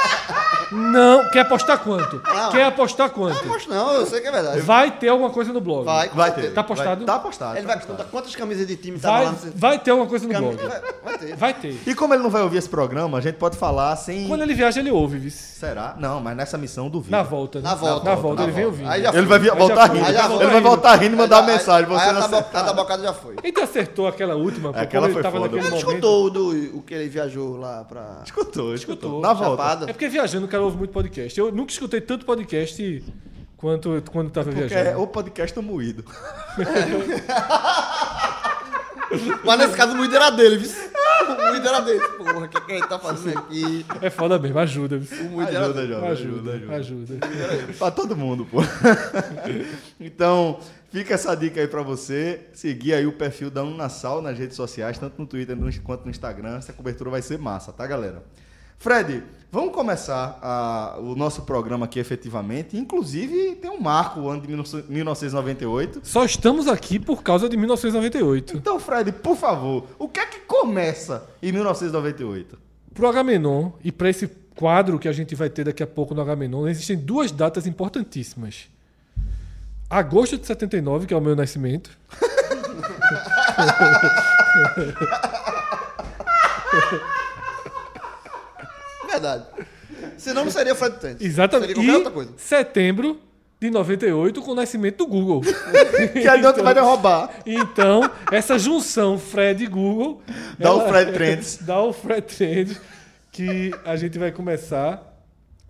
não, 0.71 1.29
quer 1.31 1.39
apostar 1.41 1.79
quanto? 1.79 2.21
Não. 2.25 2.51
Quer 2.51 2.63
apostar 2.65 3.09
quanto? 3.09 3.45
Não, 3.45 3.55
acho 3.55 3.69
não, 3.69 3.93
eu 3.93 4.05
sei 4.05 4.21
que 4.21 4.27
é 4.27 4.31
verdade. 4.31 4.61
Vai 4.61 4.91
ter 4.91 5.07
alguma 5.09 5.29
coisa 5.29 5.51
no 5.51 5.59
blog. 5.61 5.85
Vai, 5.85 6.09
Vai 6.09 6.31
ter. 6.33 6.53
Tá 6.53 6.63
postado? 6.63 7.05
Vai, 7.05 7.05
tá 7.05 7.19
postado. 7.19 7.57
Ele 7.57 7.61
tá 7.61 7.67
vai 7.67 7.75
postado. 7.77 7.97
contar 7.97 8.09
quantas 8.09 8.35
camisas 8.35 8.67
de 8.67 8.75
time 8.75 8.99
tava 8.99 9.15
Vai, 9.17 9.25
lá 9.25 9.31
no 9.31 9.51
vai 9.55 9.79
ter 9.79 9.91
alguma 9.91 10.07
coisa 10.09 10.27
no 10.27 10.31
Cam- 10.33 10.39
blog. 10.41 10.55
vai, 10.57 10.81
vai 11.03 11.17
ter. 11.17 11.35
Vai 11.35 11.53
ter. 11.53 11.77
E 11.87 11.95
como 11.95 12.13
ele 12.13 12.23
não 12.23 12.29
vai 12.29 12.41
ouvir 12.43 12.57
esse 12.57 12.69
programa, 12.69 13.17
a 13.17 13.21
gente 13.21 13.35
pode 13.35 13.57
falar 13.57 13.95
sem. 13.95 14.27
Quando 14.27 14.41
ele 14.41 14.53
viaja, 14.53 14.79
ele 14.79 14.91
ouve, 14.91 15.17
vice. 15.17 15.59
Será? 15.59 15.95
Não, 15.99 16.21
mas 16.21 16.37
nessa 16.37 16.57
missão 16.57 16.89
duvido. 16.89 17.11
Na 17.11 17.23
volta. 17.23 17.59
né? 17.59 17.67
Na 17.69 17.75
volta. 17.75 18.09
Na 18.09 18.15
volta, 18.15 18.41
na 18.41 18.43
ele 18.47 18.51
vem 18.53 18.63
volta. 18.65 18.77
ouvindo. 18.77 18.91
Aí 18.91 19.01
já 19.03 19.09
Ele 19.13 19.25
vai 19.25 19.39
voltar 19.39 19.85
rindo. 19.91 20.05
Ele 20.41 20.51
vai 20.51 20.61
voltar 20.61 20.95
rindo 20.95 21.15
e 21.15 21.17
mandar 21.17 21.41
mensagem. 21.43 21.89
Aí 21.91 21.99
Você 21.99 22.11
não 22.13 22.21
acertar. 22.21 22.61
a 22.63 22.65
tabocada 22.67 23.03
já 23.03 23.13
foi. 23.13 23.35
A 23.41 23.45
gente 23.45 23.59
acertou 23.59 24.07
aquela 24.07 24.35
última, 24.35 24.71
foi 24.71 24.81
ele 24.83 25.21
tava 25.21 25.39
naquele 25.39 25.61
Ele 25.61 25.69
momento. 25.69 25.87
escutou 25.87 26.25
o 26.25 26.29
do, 26.29 26.77
o 26.77 26.81
que 26.81 26.93
ele 26.93 27.09
viajou 27.09 27.57
lá 27.57 27.83
pra 27.83 28.21
Escutou, 28.23 28.73
escutou. 28.73 29.19
Na 29.19 29.33
volta. 29.33 29.85
É 29.85 29.93
porque 29.93 30.07
viajando 30.07 30.45
o 30.45 30.49
cara 30.59 30.63
ouve 30.65 30.77
muito 30.77 30.91
podcast. 30.91 31.39
Eu 31.39 31.51
nunca 31.51 31.71
escutei 31.71 32.01
tanto 32.01 32.25
podcast 32.25 33.03
quanto 33.55 34.03
quando 34.11 34.29
tava 34.29 34.51
Porque 34.51 34.73
é 34.73 34.83
viajando. 34.83 35.01
o 35.01 35.07
podcast 35.07 35.55
tá 35.55 35.61
moído. 35.61 36.03
Mas 39.43 39.57
nesse 39.59 39.75
caso 39.75 39.93
o 39.93 39.97
moído 39.97 40.15
era 40.15 40.29
dele, 40.29 40.57
viu? 40.57 40.69
O 40.69 41.47
moído 41.49 41.67
era 41.67 41.79
dele. 41.79 41.99
Porra, 42.09 42.45
o 42.45 42.47
que, 42.47 42.61
que 42.61 42.71
ele 42.73 42.85
tá 42.87 42.99
fazendo 42.99 43.39
aqui? 43.39 43.83
É 44.01 44.09
foda 44.09 44.37
mesmo, 44.37 44.59
ajuda. 44.59 44.97
viu? 44.99 45.25
O 45.27 45.29
moído 45.31 45.49
era 45.51 45.65
Ajuda, 45.65 45.87
jovem, 45.87 46.09
Ajuda, 46.09 46.51
ajuda, 46.53 46.75
ajuda. 46.75 47.15
ajuda. 47.15 47.73
Pra 47.73 47.89
todo 47.91 48.15
mundo, 48.15 48.45
pô. 48.45 48.59
então, 49.99 50.59
fica 50.91 51.15
essa 51.15 51.33
dica 51.35 51.59
aí 51.59 51.67
pra 51.67 51.81
você. 51.81 52.41
Seguir 52.53 52.93
aí 52.93 53.07
o 53.07 53.13
perfil 53.13 53.49
da 53.49 53.63
Unasal 53.63 54.21
nas 54.21 54.37
redes 54.37 54.55
sociais, 54.55 54.99
tanto 54.99 55.19
no 55.19 55.25
Twitter 55.25 55.57
quanto 55.83 56.03
no 56.05 56.11
Instagram. 56.11 56.57
Essa 56.57 56.71
cobertura 56.73 57.09
vai 57.09 57.21
ser 57.23 57.39
massa, 57.39 57.71
tá, 57.71 57.87
galera? 57.87 58.23
Fred, 58.79 59.23
vamos 59.51 59.73
começar 59.73 60.39
a- 60.41 60.95
o 60.99 61.15
nosso 61.15 61.41
programa 61.41 61.85
aqui 61.85 61.99
efetivamente. 61.99 62.77
Inclusive, 62.77 63.55
tem 63.55 63.69
um 63.69 63.79
marco, 63.81 64.21
o 64.21 64.29
ano 64.29 64.41
de 64.41 64.47
19- 64.47 64.85
1998. 64.87 65.99
Só 66.03 66.23
estamos 66.23 66.67
aqui 66.67 66.97
por 66.97 67.21
causa 67.21 67.49
de 67.49 67.57
1998. 67.57 68.57
Então, 68.57 68.79
Fred, 68.79 69.11
por 69.11 69.35
favor, 69.35 69.85
o 69.99 70.07
que 70.07 70.19
é 70.19 70.25
que 70.25 70.39
começa 70.41 71.27
em 71.43 71.51
1998? 71.51 72.57
Pro 72.93 73.07
Agamenon 73.07 73.71
e 73.83 73.91
para 73.91 74.09
esse 74.09 74.27
quadro 74.55 74.97
que 74.97 75.07
a 75.07 75.11
gente 75.13 75.35
vai 75.35 75.49
ter 75.49 75.65
daqui 75.65 75.83
a 75.83 75.87
pouco 75.87 76.13
no 76.13 76.21
Agamenon, 76.21 76.67
existem 76.67 76.97
duas 76.97 77.31
datas 77.31 77.67
importantíssimas. 77.67 78.67
Agosto 79.89 80.37
de 80.37 80.45
79, 80.45 81.07
que 81.07 81.13
é 81.13 81.17
o 81.17 81.21
meu 81.21 81.35
nascimento. 81.35 81.89
Verdade. 89.09 89.45
Senão 90.17 90.45
não 90.45 90.51
seria 90.51 90.75
Fred 90.75 90.97
Trent. 90.97 91.21
Exatamente. 91.21 91.69
Seria 91.69 91.75
qualquer 91.83 91.91
E 91.91 91.95
outra 91.95 92.11
coisa. 92.11 92.33
setembro 92.37 93.19
de 93.59 93.69
98, 93.69 94.41
com 94.41 94.51
o 94.51 94.55
nascimento 94.55 94.97
do 94.99 95.07
Google. 95.07 95.41
Que 96.13 96.27
a 96.27 96.37
gente 96.41 96.61
vai 96.61 96.73
derrubar. 96.73 97.29
Então, 97.45 98.09
essa 98.31 98.57
junção 98.57 99.17
Fred 99.19 99.63
e 99.63 99.67
Google. 99.67 100.21
Dá 100.57 100.73
o 100.73 100.79
ela- 100.81 100.89
Fred 100.89 101.11
Trends. 101.11 101.57
Dá 101.67 101.81
o 101.81 101.91
Fred 101.91 102.21
Trends, 102.21 102.79
que 103.31 103.71
a 103.83 103.95
gente 103.97 104.17
vai 104.17 104.31
começar 104.31 105.03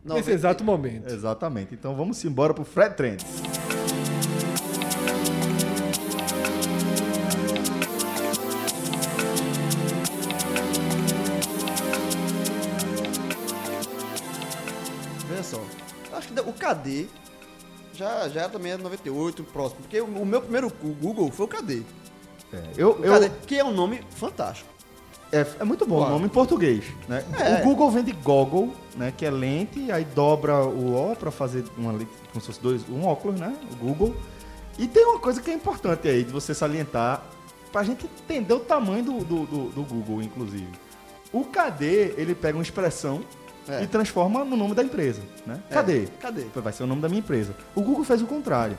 nesse 0.03 0.19
90. 0.29 0.31
exato 0.31 0.63
momento. 0.63 1.11
Exatamente. 1.11 1.73
Então 1.73 1.95
vamos 1.95 2.23
embora 2.23 2.53
pro 2.53 2.63
Fred 2.63 2.95
Trends. 2.95 3.25
O 16.49 16.53
KD 16.53 17.07
já, 17.93 18.27
já 18.29 18.47
também 18.49 18.71
é 18.73 18.77
98, 18.77 19.43
próximo. 19.45 19.81
Porque 19.81 19.99
o, 19.99 20.05
o 20.05 20.25
meu 20.25 20.41
primeiro 20.41 20.71
Google 21.01 21.31
foi 21.31 21.45
o 21.45 21.49
KD. 21.49 21.83
É, 22.53 22.63
eu, 22.77 22.91
O 22.99 23.05
eu, 23.05 23.13
KD, 23.19 23.31
que 23.45 23.57
é 23.59 23.63
um 23.63 23.71
nome 23.73 24.01
fantástico. 24.15 24.69
é, 25.31 25.45
é 25.59 25.63
muito 25.63 25.85
bom 25.85 25.95
o 25.95 25.97
Claro. 25.99 26.13
nome 26.13 26.25
em 26.25 26.29
português. 26.29 26.83
Né? 27.07 27.23
É. 27.39 27.61
O 27.61 27.63
Google 27.65 27.91
vem 27.91 28.03
de 28.03 28.11
goggle, 28.13 28.73
né? 28.95 29.13
que 29.15 29.25
é 29.25 29.29
lente, 29.31 29.91
aí 29.91 30.03
dobra 30.05 30.63
o 30.65 31.11
O 31.11 31.15
para 31.15 31.29
fazer 31.31 31.63
uma 31.77 31.91
lente, 31.91 32.09
como 32.31 32.41
se 32.41 32.47
fosse 32.47 32.61
dois, 32.61 32.87
um 32.89 33.05
óculos, 33.05 33.39
né? 33.39 33.55
O 33.71 33.75
Google. 33.75 34.15
E 34.77 34.87
tem 34.87 35.05
uma 35.05 35.19
coisa 35.19 35.41
que 35.41 35.51
é 35.51 35.53
importante 35.53 36.07
aí 36.07 36.23
de 36.23 36.31
você 36.31 36.53
salientar, 36.53 37.21
pra 37.71 37.83
gente 37.83 38.05
entender 38.05 38.53
o 38.53 38.59
tamanho 38.61 39.03
do, 39.03 39.19
do, 39.25 39.45
do- 39.45 39.69
do 39.69 39.83
Google, 39.83 40.21
inclusive. 40.23 40.69
O 41.31 41.43
KD, 41.43 42.15
ele 42.17 42.33
pega 42.33 42.57
uma 42.57 42.63
expressão 42.63 43.21
É. 43.69 43.83
e 43.83 43.87
transforma 43.87 44.43
no 44.43 44.55
nome 44.57 44.73
da 44.73 44.83
empresa, 44.83 45.21
né? 45.45 45.59
Cadê? 45.69 46.07
Cadê? 46.19 46.45
Vai 46.55 46.73
ser 46.73 46.83
o 46.83 46.87
nome 46.87 47.01
da 47.01 47.07
minha 47.09 47.19
empresa. 47.19 47.53
O 47.75 47.81
Google 47.81 48.03
fez 48.03 48.21
o 48.21 48.25
contrário. 48.25 48.77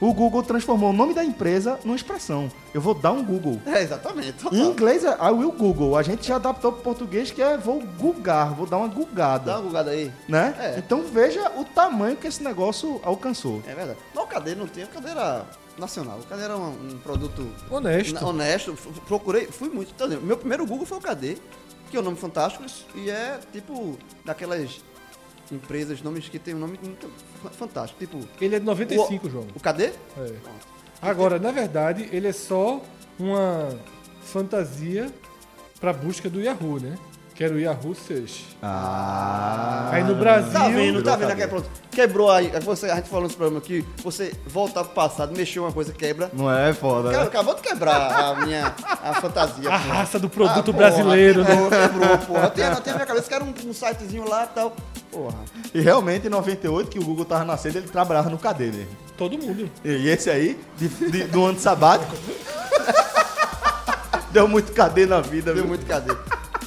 O 0.00 0.14
Google 0.14 0.42
transformou 0.42 0.90
o 0.90 0.92
nome 0.94 1.12
da 1.12 1.22
empresa 1.22 1.78
numa 1.84 1.94
expressão. 1.94 2.50
Eu 2.72 2.80
vou 2.80 2.94
dar 2.94 3.12
um 3.12 3.22
Google. 3.22 3.60
É, 3.66 3.82
exatamente. 3.82 4.32
total. 4.32 4.58
Em 4.58 4.62
inglês 4.70 5.04
é 5.04 5.10
I 5.10 5.30
will 5.30 5.52
Google. 5.52 5.94
A 5.94 6.02
gente 6.02 6.26
já 6.26 6.36
adaptou 6.36 6.72
para 6.72 6.82
português 6.82 7.30
que 7.30 7.42
é 7.42 7.58
vou 7.58 7.82
googar, 7.98 8.54
vou 8.54 8.66
dar 8.66 8.78
uma 8.78 8.88
Dá 8.88 8.94
gugada, 8.94 9.52
uma 9.58 9.62
bugada 9.62 9.90
aí. 9.90 10.10
né? 10.26 10.54
É. 10.58 10.78
Então 10.78 11.02
veja 11.02 11.50
o 11.54 11.66
tamanho 11.66 12.16
que 12.16 12.26
esse 12.26 12.42
negócio 12.42 12.98
alcançou. 13.04 13.62
É 13.66 13.74
verdade. 13.74 13.98
Mas 14.14 14.24
o 14.24 14.56
não 14.56 14.66
tem, 14.66 14.84
o 14.84 14.88
era 15.06 15.44
nacional. 15.76 16.18
O 16.18 16.22
KD 16.22 16.42
era 16.42 16.56
um, 16.56 16.68
um 16.70 16.98
produto 17.02 17.46
Honesto. 17.70 18.24
honesto. 18.24 18.74
Procurei, 19.06 19.46
fui 19.46 19.68
muito. 19.68 19.92
Então, 19.94 20.08
meu 20.20 20.36
primeiro 20.36 20.66
Google 20.66 20.86
foi 20.86 20.96
o 20.96 21.00
KD, 21.00 21.36
que 21.90 21.96
é 21.96 22.00
um 22.00 22.04
nome 22.04 22.16
fantástico 22.16 22.64
e 22.94 23.10
é 23.10 23.40
tipo 23.52 23.98
daquelas 24.24 24.80
empresas, 25.50 26.00
nomes 26.00 26.28
que 26.28 26.38
tem 26.38 26.54
um 26.54 26.58
nome 26.58 26.78
fantástico. 27.52 27.98
Tipo, 27.98 28.20
Ele 28.40 28.56
é 28.56 28.60
de 28.60 28.64
95, 28.64 29.28
João. 29.28 29.46
o 29.54 29.60
KD? 29.60 29.84
É. 29.86 30.34
Agora, 31.02 31.38
na 31.38 31.50
verdade, 31.50 32.08
ele 32.12 32.28
é 32.28 32.32
só 32.32 32.80
uma 33.18 33.68
fantasia 34.22 35.12
para 35.80 35.92
busca 35.92 36.28
do 36.30 36.40
Yahoo, 36.40 36.78
né? 36.78 36.96
Que 37.40 37.44
era 37.44 37.54
o 37.54 37.58
Yahoo 37.58 37.94
Search. 37.94 38.44
Ah. 38.62 39.88
Aí 39.92 40.04
no 40.04 40.14
Brasil. 40.14 40.52
Tá 40.52 40.68
vendo, 40.68 41.02
tá 41.02 41.16
vendo 41.16 41.30
aqui, 41.30 41.46
pronto. 41.46 41.70
Quebrou 41.90 42.30
aí. 42.30 42.50
é 42.52 42.60
Você, 42.60 42.84
a 42.90 42.96
gente 42.96 43.08
falou 43.08 43.22
nesse 43.24 43.34
programa 43.34 43.62
aqui, 43.62 43.82
você 44.04 44.34
voltar 44.46 44.84
pro 44.84 44.92
passado, 44.92 45.34
mexer 45.34 45.58
uma 45.58 45.72
coisa, 45.72 45.90
quebra. 45.90 46.28
Não 46.34 46.52
é 46.52 46.74
foda, 46.74 47.08
Cara, 47.10 47.22
né? 47.22 47.28
acabou 47.28 47.54
de 47.54 47.62
quebrar 47.62 47.96
a 48.12 48.44
minha 48.44 48.74
a 49.02 49.14
fantasia. 49.22 49.70
A 49.74 49.78
porra. 49.78 49.94
raça 49.94 50.18
do 50.18 50.28
produto 50.28 50.58
Ah, 50.58 50.62
porra, 50.64 50.76
brasileiro, 50.76 51.42
né? 51.42 51.48
quebrou, 51.56 51.70
Quebrou, 51.70 52.18
porra. 52.18 52.50
Tem, 52.50 52.64
tem 52.74 52.92
na 52.92 52.94
minha 52.96 53.06
cabeça 53.06 53.26
que 53.26 53.34
era 53.34 53.42
um, 53.44 53.54
um 53.66 53.72
sitezinho 53.72 54.28
lá 54.28 54.44
e 54.44 54.48
tal. 54.54 54.76
Porra. 55.10 55.38
E 55.72 55.80
realmente 55.80 56.26
em 56.26 56.30
98, 56.30 56.90
que 56.90 56.98
o 56.98 57.02
Google 57.02 57.24
tava 57.24 57.46
nascendo, 57.46 57.78
ele 57.78 57.88
trabalhava 57.88 58.28
no 58.28 58.36
KD 58.36 58.64
mesmo. 58.66 58.96
Todo 59.16 59.38
mundo. 59.38 59.70
E 59.82 60.08
esse 60.10 60.28
aí, 60.28 60.60
de, 60.76 60.88
de- 60.88 61.24
do 61.24 61.42
ano 61.46 61.58
sabático, 61.58 62.14
deu 64.30 64.46
muito 64.46 64.72
KD 64.72 65.06
na 65.06 65.22
vida, 65.22 65.54
Deu 65.54 65.62
viu? 65.62 65.68
muito 65.68 65.86
KD. 65.86 66.14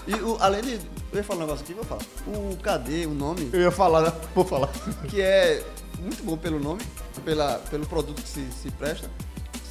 E 0.08 0.16
o, 0.16 0.38
além 0.40 0.62
de. 0.62 0.80
Eu 1.12 1.18
ia 1.18 1.24
falar 1.24 1.40
um 1.40 1.42
negócio 1.44 1.64
aqui, 1.64 1.74
vou 1.74 1.84
falar. 1.86 2.02
O 2.28 2.58
KD, 2.58 3.06
o 3.06 3.14
nome, 3.14 3.50
Eu 3.54 3.62
ia 3.62 3.72
falar, 3.72 4.02
né? 4.02 4.14
vou 4.34 4.44
falar. 4.46 4.70
que 5.10 5.22
é 5.22 5.64
muito 6.00 6.24
bom 6.24 6.38
pelo 6.38 6.60
nome, 6.60 6.82
pela, 7.24 7.60
pelo 7.70 7.86
produto 7.86 8.22
que 8.22 8.28
se, 8.28 8.46
se 8.52 8.72
presta, 8.72 9.10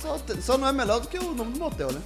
só, 0.00 0.16
só 0.40 0.56
não 0.56 0.68
é 0.68 0.72
melhor 0.72 1.00
do 1.00 1.08
que 1.08 1.18
o 1.18 1.34
nome 1.34 1.52
do 1.52 1.58
motel, 1.58 1.92
né? 1.92 2.00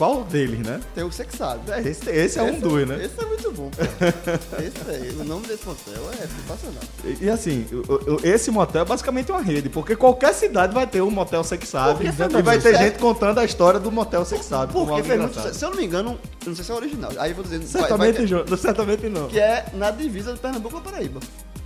Qual 0.00 0.24
deles, 0.24 0.60
né? 0.66 0.80
Tem 0.94 1.04
o 1.04 1.10
que 1.10 1.14
você 1.14 1.26
que 1.26 1.36
sabe. 1.36 1.70
É, 1.70 1.80
Esse, 1.86 2.08
esse 2.08 2.38
é 2.38 2.42
um 2.42 2.58
dos, 2.58 2.88
né? 2.88 3.04
Esse 3.04 3.20
é 3.22 3.26
muito 3.26 3.52
bom, 3.52 3.68
pô. 3.68 3.84
esse 4.62 4.90
aí, 4.90 5.10
o 5.20 5.24
nome 5.24 5.46
desse 5.46 5.66
motel 5.66 6.08
é 6.14 6.26
sensacional. 6.26 6.82
E, 7.04 7.24
e 7.26 7.28
assim, 7.28 7.66
o- 7.70 8.14
o- 8.14 8.20
esse 8.26 8.50
motel 8.50 8.80
é 8.80 8.84
basicamente 8.86 9.30
uma 9.30 9.42
rede, 9.42 9.68
porque 9.68 9.94
qualquer 9.94 10.32
cidade 10.32 10.72
vai 10.72 10.86
ter 10.86 11.02
um 11.02 11.10
motel 11.10 11.44
Sex 11.44 11.68
Sabe 11.68 12.06
e 12.06 12.42
vai 12.42 12.58
ter 12.58 12.78
gente 12.78 12.98
contando 12.98 13.40
a 13.40 13.44
história 13.44 13.78
do 13.78 13.92
motel 13.92 14.24
Sex 14.24 14.46
Sabe. 14.46 14.72
Porque 14.72 15.02
fez 15.02 15.20
muito. 15.20 15.54
Se 15.54 15.62
eu 15.66 15.68
não 15.68 15.76
me 15.76 15.84
engano, 15.84 16.18
não 16.46 16.54
sei 16.54 16.64
se 16.64 16.72
é 16.72 16.74
original. 16.74 17.10
Aí 17.18 17.32
eu 17.32 17.34
vou 17.34 17.44
dizer. 17.44 17.58
vai- 17.58 17.66
vai 17.66 18.12
Certamente, 18.14 18.44
ter- 18.46 18.56
certamente 18.56 19.08
não. 19.10 19.28
que 19.28 19.38
é 19.38 19.66
na 19.74 19.90
divisa 19.90 20.32
de 20.32 20.40
Pernambuco 20.40 20.76
ou 20.76 20.80
Paraíba. 20.82 21.20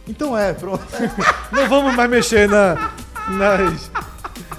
Então 0.08 0.36
é, 0.36 0.52
pronto. 0.52 0.84
Não 1.52 1.68
vamos 1.68 1.94
mais 1.94 2.10
mexer 2.10 2.46
na, 2.48 2.92
nas, 3.30 3.90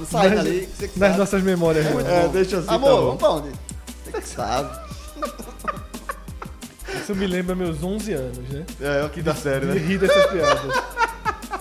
sai 0.10 0.30
nas, 0.30 0.38
dali, 0.44 0.70
você 0.76 1.18
nossas 1.18 1.44
memórias. 1.44 1.86
É 1.86 2.24
É, 2.24 2.28
deixa 2.30 2.58
assim, 2.60 2.70
Amor, 2.70 2.90
tá 2.90 2.96
vamos 3.02 3.18
pra 3.18 3.30
onde? 3.32 3.65
Você 4.16 4.22
que 4.22 4.28
sabe. 4.28 4.80
Isso 7.02 7.16
me 7.16 7.28
lembra 7.28 7.56
meus 7.56 7.84
11 7.84 8.14
anos, 8.14 8.50
né? 8.50 8.66
É, 8.80 9.02
é 9.02 9.04
o 9.04 9.10
que 9.10 9.22
dá 9.22 9.36
sério, 9.36 9.72
De 9.74 9.80
né? 9.80 9.86
rir 9.86 9.98
dessas 9.98 10.26
piadas. 10.28 10.76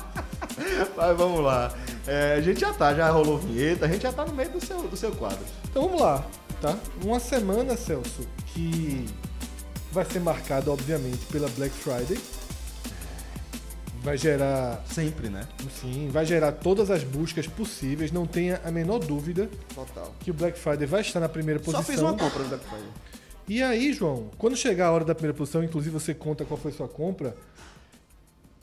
Mas 0.97 1.17
vamos 1.17 1.45
lá. 1.45 1.73
É, 2.07 2.35
a 2.35 2.41
gente 2.41 2.61
já 2.61 2.73
tá, 2.73 2.95
já 2.95 3.11
rolou 3.11 3.39
vinheta, 3.39 3.87
a 3.87 3.89
gente 3.89 4.03
já 4.03 4.13
tá 4.13 4.25
no 4.25 4.35
meio 4.35 4.51
do 4.51 4.65
seu, 4.65 4.83
do 4.83 4.97
seu 4.97 5.11
quadro. 5.13 5.45
Então 5.69 5.85
vamos 5.85 6.01
lá, 6.01 6.25
tá? 6.61 6.77
Uma 7.03 7.19
semana, 7.19 7.77
Celso, 7.77 8.27
que 8.49 9.07
vai 9.91 10.05
ser 10.05 10.21
marcada, 10.21 10.71
obviamente, 10.71 11.25
pela 11.27 11.49
Black 11.51 11.75
Friday. 11.75 12.19
Vai 14.05 14.19
gerar, 14.19 14.85
Sempre, 14.87 15.31
né? 15.31 15.49
sim, 15.81 16.09
vai 16.11 16.27
gerar 16.27 16.53
todas 16.53 16.91
as 16.91 17.03
buscas 17.03 17.47
possíveis. 17.47 18.13
Não 18.13 18.27
tenha 18.27 18.61
a 18.63 18.71
menor 18.71 18.99
dúvida 18.99 19.49
Total. 19.75 20.15
que 20.21 20.31
o 20.31 20.35
Black 20.35 20.59
Friday 20.59 20.87
vai 20.87 21.01
estar 21.01 21.21
na 21.21 21.29
primeira 21.29 21.59
Só 21.59 21.73
posição. 21.73 21.83
fiz 21.85 22.01
uma 22.03 22.13
compra 22.13 22.43
no 22.43 22.49
Black 22.51 22.65
Friday. 22.67 22.89
E 23.49 23.63
aí, 23.63 23.95
João, 23.95 24.31
quando 24.37 24.57
chegar 24.57 24.89
a 24.89 24.93
hora 24.93 25.07
da 25.07 25.15
primeira 25.15 25.37
posição, 25.37 25.65
inclusive 25.65 25.91
você 25.99 26.13
conta 26.13 26.45
qual 26.45 26.61
foi 26.61 26.71
sua 26.71 26.87
compra, 26.87 27.35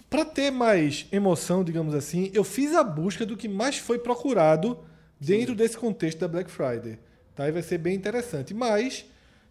para 0.07 0.23
ter 0.23 0.51
mais 0.51 1.07
emoção, 1.11 1.63
digamos 1.63 1.95
assim, 1.95 2.29
eu 2.35 2.43
fiz 2.43 2.75
a 2.75 2.83
busca 2.83 3.25
do 3.25 3.35
que 3.35 3.47
mais 3.47 3.77
foi 3.77 3.97
procurado 3.97 4.77
dentro 5.19 5.55
desse 5.55 5.75
contexto 5.75 6.19
da 6.19 6.27
Black 6.27 6.51
Friday. 6.51 6.99
Tá? 7.35 7.47
E 7.47 7.51
vai 7.51 7.63
ser 7.63 7.79
bem 7.79 7.95
interessante. 7.95 8.53
Mas, 8.53 9.05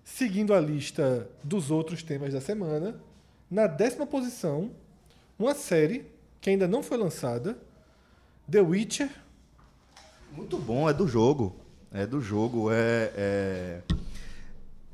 seguindo 0.04 0.54
a 0.54 0.60
lista 0.60 1.28
dos 1.42 1.68
outros 1.70 2.02
temas 2.04 2.32
da 2.32 2.40
semana, 2.40 2.94
na 3.50 3.66
décima 3.66 4.06
posição, 4.06 4.70
uma 5.44 5.54
série 5.54 6.06
que 6.40 6.50
ainda 6.50 6.66
não 6.66 6.82
foi 6.82 6.96
lançada, 6.96 7.58
The 8.50 8.60
Witcher. 8.60 9.10
Muito 10.32 10.58
bom, 10.58 10.88
é 10.88 10.92
do 10.92 11.06
jogo. 11.06 11.54
É 11.92 12.06
do 12.06 12.20
jogo. 12.20 12.70
É, 12.70 13.12
é, 13.16 13.80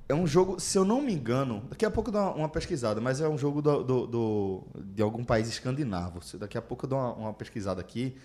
é 0.08 0.14
um 0.14 0.26
jogo, 0.26 0.58
se 0.60 0.78
eu 0.78 0.84
não 0.84 1.02
me 1.02 1.12
engano, 1.12 1.62
daqui 1.68 1.84
a 1.84 1.90
pouco 1.90 2.08
eu 2.08 2.12
dou 2.12 2.32
uma, 2.34 2.48
pesquisada, 2.48 3.00
mas 3.00 3.20
é 3.20 3.28
um 3.28 3.36
jogo 3.36 3.60
do, 3.60 3.82
do- 3.82 4.06
do- 4.06 4.62
de 4.94 5.02
algum 5.02 5.24
país 5.24 5.48
escandinavo. 5.48 6.20
Daqui 6.38 6.56
a 6.56 6.62
pouco 6.62 6.86
eu 6.86 6.90
dou 6.90 6.98
uma, 6.98 7.12
uma 7.12 7.32
pesquisada 7.34 7.80
aqui. 7.80 8.16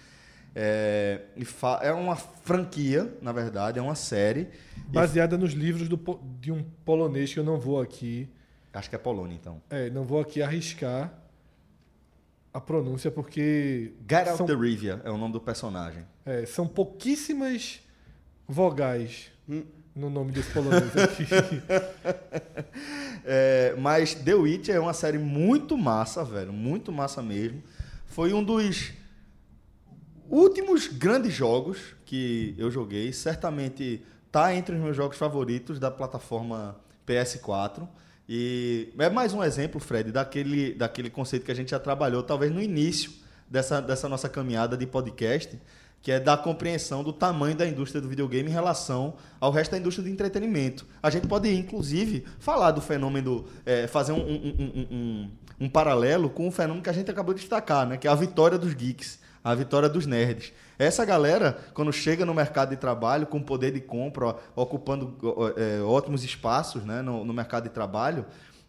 É, 0.54 1.22
e 1.38 1.46
é 1.82 1.92
uma 1.94 2.16
franquia, 2.16 3.18
na 3.22 3.32
verdade, 3.32 3.80
é 3.80 3.82
uma 3.82 3.96
série. 3.96 4.42
E- 4.78 4.92
Baseada 4.92 5.38
nos 5.38 5.54
livros 5.54 5.88
do 5.88 6.00
de 6.40 6.52
um 6.52 6.64
polonês 6.86 7.34
que 7.34 7.40
eu 7.40 7.44
não 7.44 7.60
vou 7.60 7.82
aqui 7.82 8.30
acho 8.74 8.90
que 8.90 8.96
é 8.96 9.00
Polônia, 9.00 9.36
então. 9.36 9.62
É, 9.70 9.90
não 9.90 10.04
vou 10.04 10.20
aqui 10.22 10.42
arriscar 10.42 11.12
a 12.54 12.60
pronúncia 12.60 13.10
porque 13.10 13.94
Geralt 14.10 14.38
são, 14.38 14.46
de 14.46 14.56
Rivia 14.56 15.02
é 15.04 15.10
o 15.10 15.18
nome 15.18 15.34
do 15.34 15.40
personagem. 15.40 16.06
é, 16.26 16.46
são 16.46 16.68
pouquíssimas 16.68 17.82
vogais 18.48 19.32
no 19.96 20.10
nome 20.10 20.32
desse 20.32 20.52
polonês 20.52 20.96
aqui. 20.98 21.26
É, 23.24 23.76
mas 23.78 24.16
The 24.16 24.34
Witcher 24.34 24.76
é 24.76 24.80
uma 24.80 24.94
série 24.94 25.20
muito 25.20 25.78
massa, 25.78 26.24
velho. 26.24 26.52
Muito 26.52 26.92
massa 26.92 27.22
mesmo. 27.22 27.62
Foi 28.08 28.34
um 28.34 28.44
dos 28.44 28.94
últimos 30.28 30.88
grandes 30.88 31.32
jogos 31.32 31.96
que 32.04 32.56
eu 32.58 32.72
joguei. 32.72 33.14
Certamente 33.14 34.04
tá 34.32 34.56
entre 34.56 34.74
os 34.76 34.82
meus 34.82 34.98
jogos 34.98 35.18
favoritos 35.18 35.78
da 35.78 35.92
plataforma 35.92 36.76
PS4. 37.06 37.88
E 38.34 38.94
é 38.98 39.10
mais 39.10 39.34
um 39.34 39.44
exemplo, 39.44 39.78
Fred, 39.82 40.10
daquele, 40.10 40.74
daquele 40.74 41.10
conceito 41.10 41.44
que 41.44 41.52
a 41.52 41.54
gente 41.54 41.72
já 41.72 41.80
trabalhou, 41.80 42.24
talvez 42.24 42.50
no 42.50 42.62
início 42.62 43.12
dessa, 43.50 43.82
dessa 43.82 44.08
nossa 44.08 44.30
caminhada 44.30 44.78
de 44.78 44.88
podcast, 44.88 45.60
que 46.02 46.14
é 46.14 46.18
da 46.18 46.38
compreensão 46.38 47.04
do 47.04 47.12
tamanho 47.12 47.58
da 47.58 47.68
indústria 47.68 48.00
do 48.00 48.08
videogame 48.08 48.50
em 48.50 48.54
relação 48.54 49.16
ao 49.38 49.52
resto 49.52 49.72
da 49.72 49.78
indústria 49.80 50.08
do 50.08 50.10
entretenimento. 50.10 50.86
A 51.04 51.10
gente 51.10 51.28
pode, 51.28 51.54
inclusive, 51.54 52.24
falar 52.40 52.72
do 52.72 52.80
fenômeno, 52.80 53.46
é, 53.66 53.86
fazer 53.86 54.14
um, 54.14 54.22
um- 54.26 54.88
um- 54.90 55.30
um- 55.66 55.70
paralelo 55.70 56.30
com 56.30 56.48
o 56.48 56.52
fenômeno 56.52 56.82
que 56.82 56.90
a 56.90 56.94
gente 56.94 57.12
acabou 57.12 57.34
de 57.34 57.42
destacar, 57.42 57.86
né? 57.86 57.98
que 57.98 58.08
é 58.08 58.12
a 58.12 58.16
vitória 58.16 58.58
dos 58.58 58.74
geeks, 58.74 59.20
a 59.44 59.56
vitória 59.56 59.90
dos 59.90 60.06
nerds. 60.06 60.54
Essa 60.78 61.04
galera, 61.06 61.60
quando 61.74 61.92
chega 61.92 62.26
no 62.26 62.34
mercado 62.34 62.70
de 62.70 62.78
trabalho, 62.78 63.26
com 63.28 63.42
poder 63.42 63.72
de 63.72 63.80
compra, 63.82 64.28
ó, 64.28 64.36
ocupando 64.56 65.16
ó, 65.24 65.50
é, 65.56 65.82
ótimos 65.82 66.24
espaços 66.24 66.84
né, 66.84 67.02
no, 67.02 67.24
no 67.26 67.34
mercado 67.34 67.64
de 67.64 67.70
trabalho, 67.70 68.26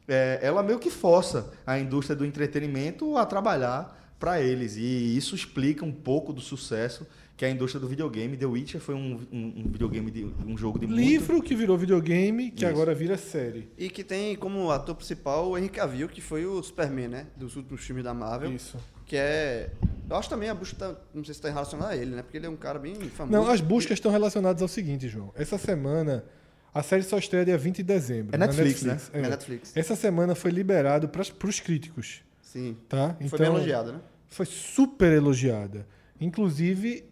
é, 0.08 0.38
ela 0.42 0.62
meio 0.62 0.78
que 0.78 0.90
força 0.90 1.52
a 1.66 1.78
indústria 1.78 2.16
do 2.16 2.24
entretenimento 2.24 3.16
a 3.16 3.24
trabalhar 3.24 3.98
para 4.18 4.40
eles. 4.40 4.76
E 4.76 5.16
isso 5.16 5.35
explica 5.35 5.85
um 5.85 5.92
pouco 5.92 6.32
do 6.32 6.40
sucesso 6.40 7.06
que 7.37 7.44
a 7.44 7.50
indústria 7.50 7.80
do 7.80 7.88
videogame. 7.88 8.37
The 8.37 8.46
Witcher 8.46 8.80
foi 8.80 8.94
um, 8.94 9.20
um- 9.32 9.52
um 9.64 9.68
videogame, 9.72 10.11
de, 10.11 10.24
um 10.46 10.56
jogo 10.56 10.78
de 10.78 10.87
muito- 10.87 11.00
Livro 11.00 11.42
que 11.42 11.54
virou 11.56 11.76
videogame, 11.76 12.50
que 12.50 12.64
Isso. 12.64 12.72
agora 12.72 12.94
vira 12.94 13.16
série. 13.16 13.68
E 13.76 13.88
que 13.88 14.04
tem 14.04 14.37
como 14.37 14.70
ator 14.70 14.94
principal 14.94 15.48
o 15.50 15.58
Henry 15.58 15.68
Cavill, 15.70 16.08
que 16.08 16.20
foi 16.20 16.46
o 16.46 16.62
Superman, 16.62 17.08
né? 17.08 17.26
Dos 17.37 17.56
últimos 17.56 17.80
filmes 17.82 18.04
da 18.04 18.14
Marvel. 18.14 18.52
Isso. 18.52 18.76
Que 19.12 19.18
é. 19.18 19.68
Eu 20.09 20.16
acho 20.16 20.31
também 20.31 20.48
a 20.48 20.55
busca 20.55 20.75
tá, 20.75 20.96
não 21.12 21.22
sei 21.22 21.35
se 21.35 21.40
está 21.40 21.51
relacionada 21.51 21.92
a 21.92 21.96
ele, 21.96 22.16
né? 22.16 22.22
Porque 22.22 22.38
ele 22.38 22.46
é 22.46 22.48
um 22.48 22.57
cara 22.57 22.79
bem 22.79 22.94
famoso. 22.94 23.31
Não, 23.31 23.46
as 23.46 23.61
buscas 23.61 23.98
estão 23.98 24.11
relacionadas 24.11 24.62
ao 24.62 24.68
seguinte, 24.68 25.07
João. 25.07 25.31
Essa 25.37 25.59
semana, 25.59 26.25
a 26.72 26.83
série 26.83 27.03
só 27.03 27.18
estreia 27.18 27.44
dia 27.44 27.59
20 27.59 27.77
de 27.77 27.83
dezembro. 27.83 28.35
É 28.35 28.38
na 28.38 28.46
Netflix, 28.46 28.83
né? 28.85 28.98
É 29.12 29.20
Netflix. 29.20 29.77
Essa 29.77 29.94
semana 29.96 30.35
foi 30.35 30.51
liberado 30.51 31.11
para 31.11 31.20
os 31.20 31.61
críticos, 31.61 32.22
Sim. 32.40 32.75
tá? 32.88 33.14
Foi 33.29 33.38
bem 33.38 33.48
elogiado, 33.48 33.92
né? 33.92 34.01
Foi 34.31 34.46
super 34.46 35.12
elogiada. 35.12 35.87
Inclusive, 36.18 37.05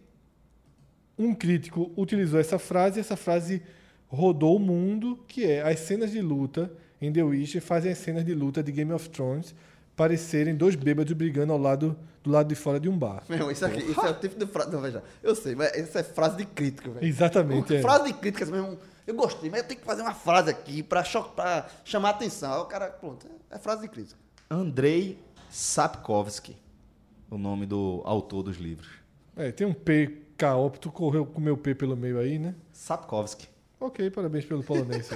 um 1.19 1.35
crítico 1.35 1.91
utilizou 1.95 2.39
essa 2.39 2.57
frase, 2.57 2.97
e 2.97 3.01
essa 3.01 3.15
frase 3.15 3.61
rodou 4.07 4.55
o 4.55 4.59
mundo, 4.59 5.23
que 5.27 5.45
é 5.45 5.61
as 5.61 5.81
cenas 5.81 6.09
de 6.09 6.19
luta 6.19 6.73
em 6.99 7.13
The 7.13 7.21
Witcher 7.21 7.61
fazem 7.61 7.91
as 7.91 7.99
cenas 7.99 8.25
de 8.25 8.33
luta 8.33 8.63
de 8.63 8.71
Game 8.71 8.91
of 8.91 9.07
Thrones 9.07 9.53
parecerem 10.01 10.55
dois 10.55 10.73
bêbados 10.75 11.13
brigando 11.13 11.53
ao 11.53 11.59
lado 11.59 11.95
do 12.23 12.31
lado 12.31 12.47
de 12.47 12.55
fora 12.55 12.79
de 12.79 12.89
um 12.89 12.97
bar. 12.97 13.21
Meu, 13.29 13.51
isso 13.51 13.63
aqui, 13.63 13.83
isso 13.83 14.01
é 14.01 14.09
o 14.09 14.15
tipo 14.15 14.35
de 14.39 14.47
frase. 14.47 14.71
Não, 14.71 14.81
veja. 14.81 15.03
Eu 15.21 15.35
sei, 15.35 15.53
mas 15.53 15.75
isso 15.77 15.95
é 15.95 16.01
frase 16.01 16.37
de 16.37 16.45
crítica, 16.45 16.89
velho. 16.89 17.05
Exatamente, 17.05 17.75
é. 17.75 17.81
Frase 17.83 18.05
de 18.05 18.13
crítica, 18.13 18.43
assim 18.45 18.51
mesmo. 18.53 18.79
Eu 19.05 19.13
gostei, 19.13 19.51
mas 19.51 19.61
eu 19.61 19.67
tenho 19.67 19.79
que 19.79 19.85
fazer 19.85 20.01
uma 20.01 20.15
frase 20.15 20.49
aqui 20.49 20.81
pra, 20.81 21.03
cho- 21.03 21.21
pra 21.35 21.67
chamar 21.85 22.07
a 22.07 22.11
atenção. 22.13 22.51
Aí 22.51 22.59
o 22.61 22.65
cara, 22.65 22.87
pronto, 22.87 23.27
é 23.51 23.59
frase 23.59 23.83
de 23.83 23.89
crítica. 23.89 24.19
Andrei 24.49 25.19
Sapkowski, 25.51 26.57
o 27.29 27.37
nome 27.37 27.67
do 27.67 28.01
autor 28.03 28.41
dos 28.41 28.57
livros. 28.57 28.89
É, 29.37 29.51
tem 29.51 29.67
um 29.67 29.73
P 29.73 30.17
tu 30.79 30.91
correu 30.91 31.23
com 31.23 31.37
o 31.37 31.43
meu 31.43 31.55
P 31.55 31.75
pelo 31.75 31.95
meio 31.95 32.17
aí, 32.17 32.39
né? 32.39 32.55
Sapkowski, 32.73 33.47
Ok, 33.79 34.09
parabéns 34.09 34.45
pelo 34.45 34.63
polonês. 34.63 35.07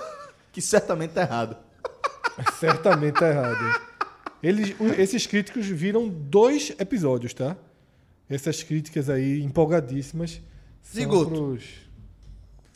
que 0.50 0.62
certamente 0.62 1.10
tá 1.12 1.20
errado. 1.20 1.58
Certamente 2.58 3.18
tá 3.20 3.28
errado. 3.28 3.89
Eles, 4.42 4.74
esses 4.98 5.26
críticos 5.26 5.66
viram 5.66 6.08
dois 6.08 6.72
episódios, 6.78 7.34
tá? 7.34 7.56
Essas 8.28 8.62
críticas 8.62 9.10
aí 9.10 9.42
empolgadíssimas. 9.42 10.40
Zigoto. 10.92 11.30
pros- 11.30 11.90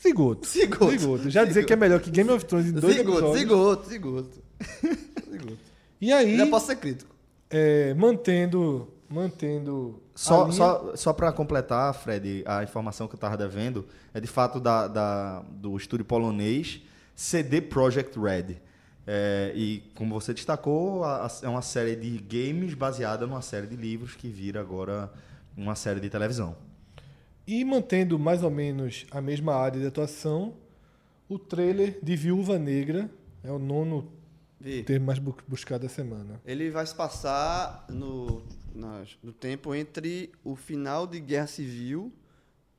Zigoto. 0.03 0.46
Zigoto. 0.46 1.31
Já 1.31 1.44
dizer 1.44 1.64
que 1.64 1.72
é 1.72 1.77
melhor 1.77 2.00
que 2.00 2.11
Game 2.11 2.31
of 2.31 2.44
Thrones 2.44 2.66
em 2.68 2.72
dois 2.72 2.94
Zigoto, 2.96 3.18
episódios. 3.18 3.38
zigoto, 3.40 3.88
zigoto. 3.88 4.42
zigoto. 5.31 5.59
E 6.00 6.12
aí, 6.12 6.37
Já 6.37 6.46
posso 6.46 6.66
ser 6.66 6.77
crítico. 6.77 7.14
é, 7.48 7.94
mantendo, 7.94 8.92
mantendo 9.09 10.03
Só, 10.14 10.50
só, 10.50 10.94
só 10.96 11.12
para 11.14 11.33
completar, 11.33 11.94
Fred, 11.94 12.42
a 12.46 12.62
informação 12.62 13.07
que 13.09 13.14
eu 13.14 13.16
estava 13.16 13.37
devendo 13.37 13.87
é 14.12 14.20
de 14.20 14.27
fato 14.27 14.61
da, 14.61 14.87
da- 14.88 15.42
do 15.53 15.74
estúdio 15.77 16.05
polonês 16.05 16.83
CD 17.14 17.62
Projekt 17.62 18.18
Red. 18.18 18.57
É, 19.06 19.52
e 19.54 19.80
como 19.94 20.18
você 20.18 20.32
destacou, 20.32 21.04
a- 21.04 21.26
a- 21.26 21.30
é 21.42 21.48
uma 21.48 21.60
série 21.62 21.94
de 21.96 22.16
games 22.18 22.72
baseada 22.74 23.26
numa 23.26 23.42
série 23.42 23.66
de 23.66 23.76
livros 23.76 24.14
que 24.16 24.28
vira 24.28 24.60
agora 24.60 25.12
uma 25.56 25.74
série 25.74 26.00
de 26.00 26.08
televisão. 26.08 26.56
E 27.46 27.62
mantendo 27.64 28.18
mais 28.18 28.42
ou 28.42 28.50
menos 28.50 29.04
a 29.10 29.20
mesma 29.20 29.54
área 29.54 29.78
de 29.78 29.86
atuação, 29.86 30.54
o 31.28 31.38
trailer 31.38 31.98
de 32.02 32.16
Viúva 32.16 32.58
Negra 32.58 33.10
é 33.42 33.50
o 33.52 33.58
nono 33.58 34.10
Vi. 34.58 34.82
termo 34.82 35.04
mais 35.06 35.18
bu- 35.18 35.36
buscado 35.46 35.82
da 35.82 35.88
semana. 35.90 36.40
Ele 36.46 36.70
vai 36.70 36.86
se 36.86 36.94
passar 36.94 37.84
no, 37.90 38.42
no 39.22 39.32
tempo 39.34 39.74
entre 39.74 40.32
o 40.42 40.56
final 40.56 41.06
de 41.06 41.20
Guerra 41.20 41.46
Civil 41.46 42.10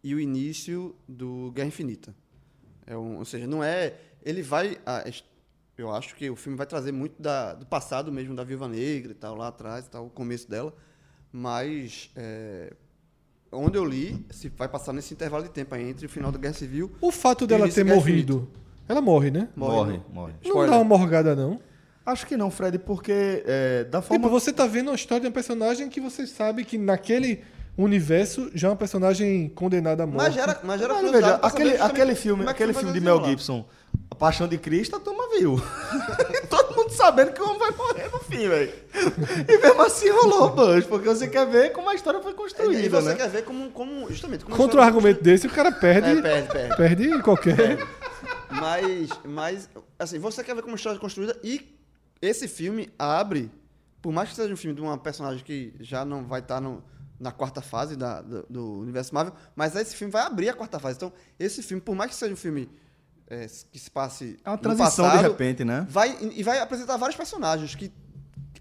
e 0.04 0.16
o 0.16 0.20
início 0.20 0.96
do 1.08 1.52
Guerra 1.52 1.68
Infinita. 1.68 2.16
É 2.88 2.98
um, 2.98 3.18
ou 3.20 3.26
seja, 3.26 3.46
não 3.46 3.64
é. 3.64 3.94
Ele 4.24 4.42
vai. 4.42 4.80
a- 4.84 5.04
eu 5.78 5.92
acho 5.94 6.16
que 6.16 6.30
o 6.30 6.36
filme 6.36 6.58
vai 6.58 6.66
trazer 6.66 6.92
muito 6.92 7.22
da- 7.22 7.54
do 7.54 7.66
passado 7.66 8.12
mesmo 8.12 8.36
da 8.36 8.44
Viúva 8.44 8.68
Negra 8.68 9.12
e 9.12 9.16
tal, 9.16 9.36
lá 9.36 9.48
atrás, 9.50 9.86
e 9.86 9.90
tal, 9.90 10.06
o 10.06 10.10
começo 10.10 10.50
dela. 10.50 10.74
Mas. 11.32 12.10
é, 12.16 12.74
onde 13.52 13.78
eu 13.78 13.86
li, 13.86 14.26
se 14.32 14.50
vai 14.50 14.68
passar 14.68 14.92
nesse 14.94 15.14
intervalo 15.14 15.44
de 15.44 15.50
tempo 15.50 15.74
aí 15.76 15.90
entre 15.90 16.06
o 16.06 16.10
final 16.10 16.32
da 16.32 16.38
Guerra 16.38 16.54
Civil. 16.54 16.92
O 17.00 17.12
fato 17.12 17.48
dela 17.48 17.70
ter 17.70 17.86
morrido, 17.86 18.50
ela 18.88 19.02
morre, 19.02 19.32
né? 19.32 19.48
Morre, 19.56 19.94
né? 19.94 20.02
morre. 20.14 20.34
Não 20.34 20.50
Spoiler. 20.50 20.70
dá 20.72 20.78
uma 20.78 20.84
morgada, 20.98 21.36
não. 21.36 21.60
Acho 22.06 22.28
que 22.28 22.38
não, 22.38 22.52
Fred, 22.52 22.78
porque 22.80 23.44
é, 23.46 23.84
da 23.86 24.02
forma. 24.02 24.24
Tipo, 24.24 24.30
você 24.40 24.54
tá 24.54 24.68
vendo 24.68 24.90
uma 24.90 24.96
história 24.96 25.22
de 25.22 25.28
um 25.28 25.32
personagem 25.32 25.90
que 25.90 26.00
você 26.00 26.28
sabe 26.28 26.64
que 26.64 26.78
naquele 26.78 27.44
universo 27.78 28.52
já 28.54 28.68
é 28.68 28.72
uma 28.72 28.78
personagem 28.78 29.50
condenada 29.50 30.04
à 30.04 30.06
morte. 30.06 30.26
Mas 30.26 30.34
gera, 30.34 30.60
mas 30.64 30.82
Olha, 30.82 30.94
curiosidade 30.94 31.26
veja, 31.26 31.36
aquele, 31.48 31.78
aquele 31.78 32.16
filme, 32.16 32.44
é 32.44 32.46
que 32.46 32.52
aquele 32.52 32.74
filme 32.74 32.94
de. 32.94 33.02
Mel 33.02 33.24
Gibson, 33.26 33.66
A 34.16 34.18
Paixão 34.18 34.48
de 34.48 34.58
Cristo, 34.58 34.96
a 34.96 35.00
turma 35.02 35.28
viu. 35.38 35.58
Todo 36.50 36.74
mundo 36.74 36.90
sabendo 36.92 37.34
que 37.34 37.42
o 37.42 37.46
homem 37.46 37.60
vai 37.60 37.72
morrer 37.72 38.10
no 38.10 38.20
fim, 38.20 38.48
velho. 38.48 38.72
E 39.46 39.58
mesmo 39.58 39.82
assim 39.82 40.10
rolou, 40.10 40.52
Bush, 40.52 40.86
porque 40.86 41.06
você 41.10 41.28
quer 41.28 41.46
ver 41.46 41.74
como 41.74 41.90
a 41.90 41.96
história 41.96 42.22
foi 42.22 42.32
E 42.32 42.36
construída, 42.36 43.02
você 43.02 43.10
né? 43.10 43.16
quer 43.16 43.30
ver 43.30 43.44
como, 43.44 43.70
como 43.72 44.08
justamente 44.10 44.46
como 44.46 44.56
Contra 44.56 44.80
um 44.80 44.84
argumento 44.84 45.22
desse, 45.22 45.48
o 45.48 45.50
cara 45.50 45.70
perde, 45.70 46.12
É, 46.18 46.22
perde, 46.22 46.48
perde. 46.48 46.76
perde 46.78 47.22
qualquer. 47.24 47.78
Mas, 48.50 49.10
mas, 49.26 49.70
assim, 50.00 50.18
você 50.18 50.42
quer 50.46 50.56
ver 50.56 50.62
como 50.62 50.76
a 50.76 50.78
história 50.78 50.96
é 50.98 51.00
construída 51.02 51.38
e 51.44 51.76
esse 52.22 52.48
filme 52.48 52.90
abre, 52.98 53.52
por 54.02 54.14
mais 54.14 54.30
que 54.30 54.36
seja 54.38 54.54
um 54.54 54.58
filme 54.58 54.74
de 54.74 54.82
uma 54.82 54.98
personagem 54.98 55.44
que 55.44 55.74
já 55.82 56.06
não 56.06 56.24
vai 56.24 56.40
estar 56.40 56.62
no- 56.62 56.82
na 57.20 57.34
quarta 57.34 57.62
fase 57.62 57.98
da- 57.98 58.22
do, 58.22 58.46
do 58.50 58.80
universo 58.80 59.14
Marvel, 59.14 59.34
mas 59.58 59.76
esse 59.76 59.94
filme 59.94 60.10
vai 60.12 60.22
abrir 60.22 60.48
a 60.48 60.54
quarta 60.54 60.80
fase. 60.80 60.96
Então, 60.96 61.12
esse 61.38 61.62
filme, 61.62 61.82
por 61.82 61.96
mais 61.96 62.12
que 62.12 62.16
seja 62.16 62.32
um 62.32 62.38
filme 62.38 62.70
é, 63.28 63.48
que 63.72 63.80
se 63.80 63.90
passe 63.90 64.38
É 64.44 64.50
uma 64.50 64.58
transição 64.58 65.06
de 65.06 65.12
passado, 65.12 65.30
repente, 65.30 65.64
né? 65.64 65.86
vai 65.90 66.16
e 66.22 66.44
vai 66.44 66.60
apresentar 66.60 66.98
vários 66.98 67.18
personagens 67.18 67.74
que 67.76 67.92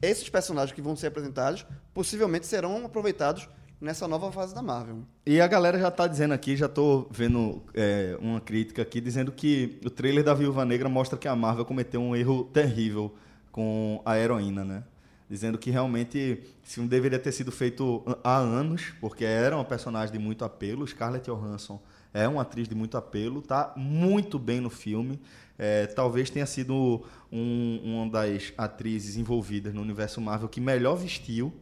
esses 0.00 0.28
personagens 0.28 0.74
que 0.74 0.82
vão 0.82 0.96
ser 0.96 1.08
apresentados 1.08 1.66
possivelmente 1.92 2.46
serão 2.46 2.84
aproveitados 2.84 3.48
nessa 3.80 4.08
nova 4.08 4.32
fase 4.32 4.54
da 4.54 4.62
Marvel. 4.62 5.04
E 5.26 5.40
a 5.40 5.46
galera 5.46 5.78
já 5.78 5.90
tá 5.90 6.06
dizendo 6.06 6.32
aqui, 6.32 6.56
já 6.56 6.68
tô 6.68 7.06
vendo 7.10 7.62
é, 7.74 8.16
uma 8.20 8.40
crítica 8.40 8.82
aqui, 8.82 9.00
dizendo 9.00 9.30
que 9.30 9.78
o 9.84 9.90
trailer 9.90 10.24
da 10.24 10.32
Viúva 10.32 10.64
Negra 10.64 10.88
mostra 10.88 11.18
que 11.18 11.28
a 11.28 11.36
Marvel 11.36 11.64
cometeu 11.64 12.00
um 12.00 12.16
erro 12.16 12.44
terrível 12.44 13.14
com 13.52 14.00
a 14.04 14.18
heroína, 14.18 14.64
né? 14.64 14.84
Dizendo 15.28 15.58
que 15.58 15.70
realmente 15.70 16.42
esse 16.64 16.74
filme 16.74 16.88
deveria 16.88 17.18
ter 17.18 17.32
sido 17.32 17.50
feito 17.50 18.02
há 18.22 18.36
anos, 18.36 18.92
porque 19.00 19.24
era 19.24 19.56
uma 19.56 19.64
personagem 19.64 20.12
de 20.12 20.18
muito 20.18 20.44
apelo. 20.44 20.86
Scarlett 20.86 21.30
Johansson 21.30 21.80
é 22.14 22.26
uma 22.28 22.42
atriz 22.42 22.68
de 22.68 22.74
muito 22.76 22.96
apelo, 22.96 23.42
tá 23.42 23.72
muito 23.76 24.38
bem 24.38 24.60
no 24.60 24.70
filme. 24.70 25.20
É, 25.58 25.86
talvez 25.88 26.30
tenha 26.30 26.46
sido 26.46 27.04
um- 27.30 27.80
uma 27.84 28.08
das 28.10 28.52
atrizes 28.56 29.16
envolvidas 29.16 29.74
no 29.74 29.82
universo 29.82 30.20
Marvel 30.20 30.48
que 30.48 30.60
melhor 30.60 30.94
vestiu 30.94 31.52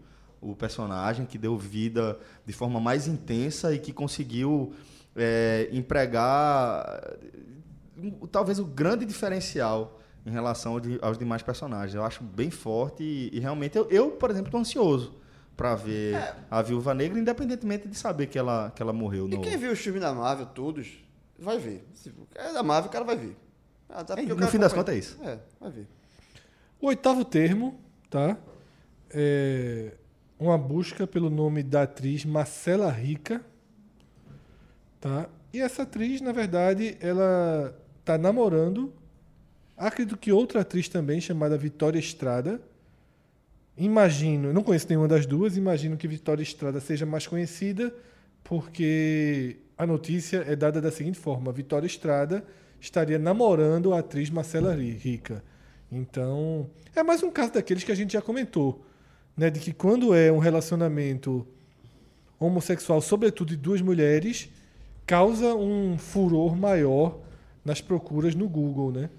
o 0.40 0.54
personagem, 0.54 1.24
que 1.24 1.38
deu 1.38 1.56
vida 1.56 2.18
de 2.44 2.52
forma 2.52 2.78
mais 2.80 3.06
intensa 3.08 3.74
e 3.74 3.78
que 3.78 3.92
conseguiu 3.92 4.72
é, 5.14 5.68
empregar 5.72 7.02
talvez 8.30 8.58
o 8.58 8.64
grande 8.64 9.04
diferencial 9.04 10.00
em 10.24 10.30
relação 10.30 10.80
aos 11.00 11.18
demais 11.18 11.42
personagens. 11.42 11.94
Eu 11.94 12.04
acho 12.04 12.22
bem 12.22 12.50
forte 12.50 13.02
e, 13.02 13.30
e 13.32 13.38
realmente 13.40 13.76
eu, 13.76 13.86
eu, 13.90 14.10
por 14.12 14.30
exemplo, 14.30 14.48
estou 14.48 14.60
ansioso 14.60 15.14
para 15.62 15.76
ver 15.76 16.16
a 16.50 16.60
Viúva 16.60 16.92
Negra, 16.92 17.20
independentemente 17.20 17.86
de 17.86 17.96
saber 17.96 18.26
que 18.26 18.36
ela, 18.36 18.72
que 18.74 18.82
ela 18.82 18.92
morreu 18.92 19.28
E 19.28 19.36
no. 19.36 19.40
quem 19.42 19.56
viu 19.56 19.70
os 19.70 19.78
filmes 19.78 20.02
da 20.02 20.12
Marvel, 20.12 20.46
todos, 20.46 20.88
vai 21.38 21.56
ver. 21.56 21.86
Se 21.94 22.12
é 22.34 22.52
da 22.52 22.64
Marvel, 22.64 22.90
o 22.90 22.92
cara 22.92 23.04
vai 23.04 23.16
ver. 23.16 23.36
Ah, 23.88 24.02
tá, 24.02 24.20
É, 24.20 24.22
no 24.24 24.48
fim 24.48 24.58
das 24.58 24.72
contas 24.72 24.92
é 24.92 24.98
isso. 24.98 25.18
É, 25.22 25.38
vai 25.60 25.70
ver. 25.70 25.86
O 26.80 26.88
oitavo 26.88 27.24
termo, 27.24 27.78
tá? 28.10 28.36
É 29.08 29.92
uma 30.36 30.58
busca 30.58 31.06
pelo 31.06 31.30
nome 31.30 31.62
da 31.62 31.82
atriz 31.82 32.24
Marcela 32.24 32.90
Rica, 32.90 33.40
tá? 35.00 35.28
E 35.52 35.60
essa 35.60 35.82
atriz, 35.84 36.20
na 36.20 36.32
verdade, 36.32 36.96
ela 36.98 37.72
tá 38.04 38.18
namorando, 38.18 38.92
acredito 39.76 40.16
que 40.16 40.32
outra 40.32 40.62
atriz 40.62 40.88
também 40.88 41.20
chamada 41.20 41.56
Vitória 41.56 42.00
Estrada. 42.00 42.60
Imagino, 43.76 44.52
não 44.52 44.62
conheço 44.62 44.86
nenhuma 44.88 45.08
das 45.08 45.24
duas, 45.26 45.56
imagino 45.56 45.96
que 45.96 46.06
Vitória 46.06 46.42
Estrada 46.42 46.78
seja 46.80 47.06
mais 47.06 47.26
conhecida 47.26 47.92
porque 48.44 49.56
a 49.78 49.86
notícia 49.86 50.44
é 50.46 50.54
dada 50.54 50.80
da 50.80 50.90
seguinte 50.90 51.18
forma: 51.18 51.50
Vitória 51.52 51.86
Estrada 51.86 52.44
estaria 52.80 53.18
namorando 53.18 53.94
a 53.94 54.00
atriz 54.00 54.28
Marcela 54.28 54.74
Ri- 54.74 54.90
Rica. 54.92 55.42
Então, 55.90 56.68
é 56.94 57.02
mais 57.02 57.22
um 57.22 57.30
caso 57.30 57.52
daqueles 57.52 57.84
que 57.84 57.92
a 57.92 57.94
gente 57.94 58.12
já 58.12 58.20
comentou, 58.22 58.84
né, 59.36 59.48
de 59.50 59.60
que 59.60 59.72
quando 59.72 60.14
é 60.14 60.30
um 60.32 60.38
relacionamento 60.38 61.46
homossexual, 62.38 63.00
sobretudo 63.00 63.48
de 63.50 63.56
duas 63.56 63.80
mulheres, 63.80 64.50
causa 65.06 65.54
um 65.54 65.96
furor 65.96 66.56
maior 66.56 67.18
nas 67.64 67.80
procuras 67.80 68.34
no 68.34 68.48
Google, 68.48 68.90
né? 68.90 69.10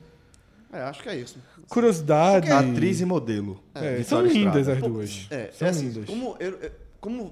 É, 0.71 0.81
acho 0.81 1.01
que 1.03 1.09
é 1.09 1.15
isso. 1.15 1.37
Curiosidade. 1.73 2.51
Atriz 2.51 3.01
e 3.01 3.05
modelo. 3.05 3.59
É, 3.73 3.95
Vitória 3.97 4.03
são 4.05 4.21
lindas 4.25 4.67
Estrada. 4.67 4.85
as 4.85 4.91
duas. 4.93 5.27
É, 5.31 5.49
são 5.51 5.67
é 5.67 5.71
assim, 5.71 5.87
lindas. 5.89 6.05
como 6.05 6.35
eu, 6.39 6.71
como 7.01 7.31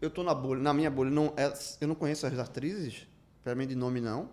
eu 0.00 0.10
tô 0.10 0.22
na 0.22 0.34
bolha, 0.34 0.60
na 0.60 0.72
minha 0.72 0.90
bolha, 0.90 1.10
não, 1.10 1.32
é- 1.36 1.52
eu 1.80 1.88
não 1.88 1.94
conheço 1.94 2.26
as 2.26 2.38
atrizes, 2.38 3.06
pra 3.42 3.54
mim 3.54 3.66
de 3.66 3.74
nome 3.74 4.00
não. 4.00 4.28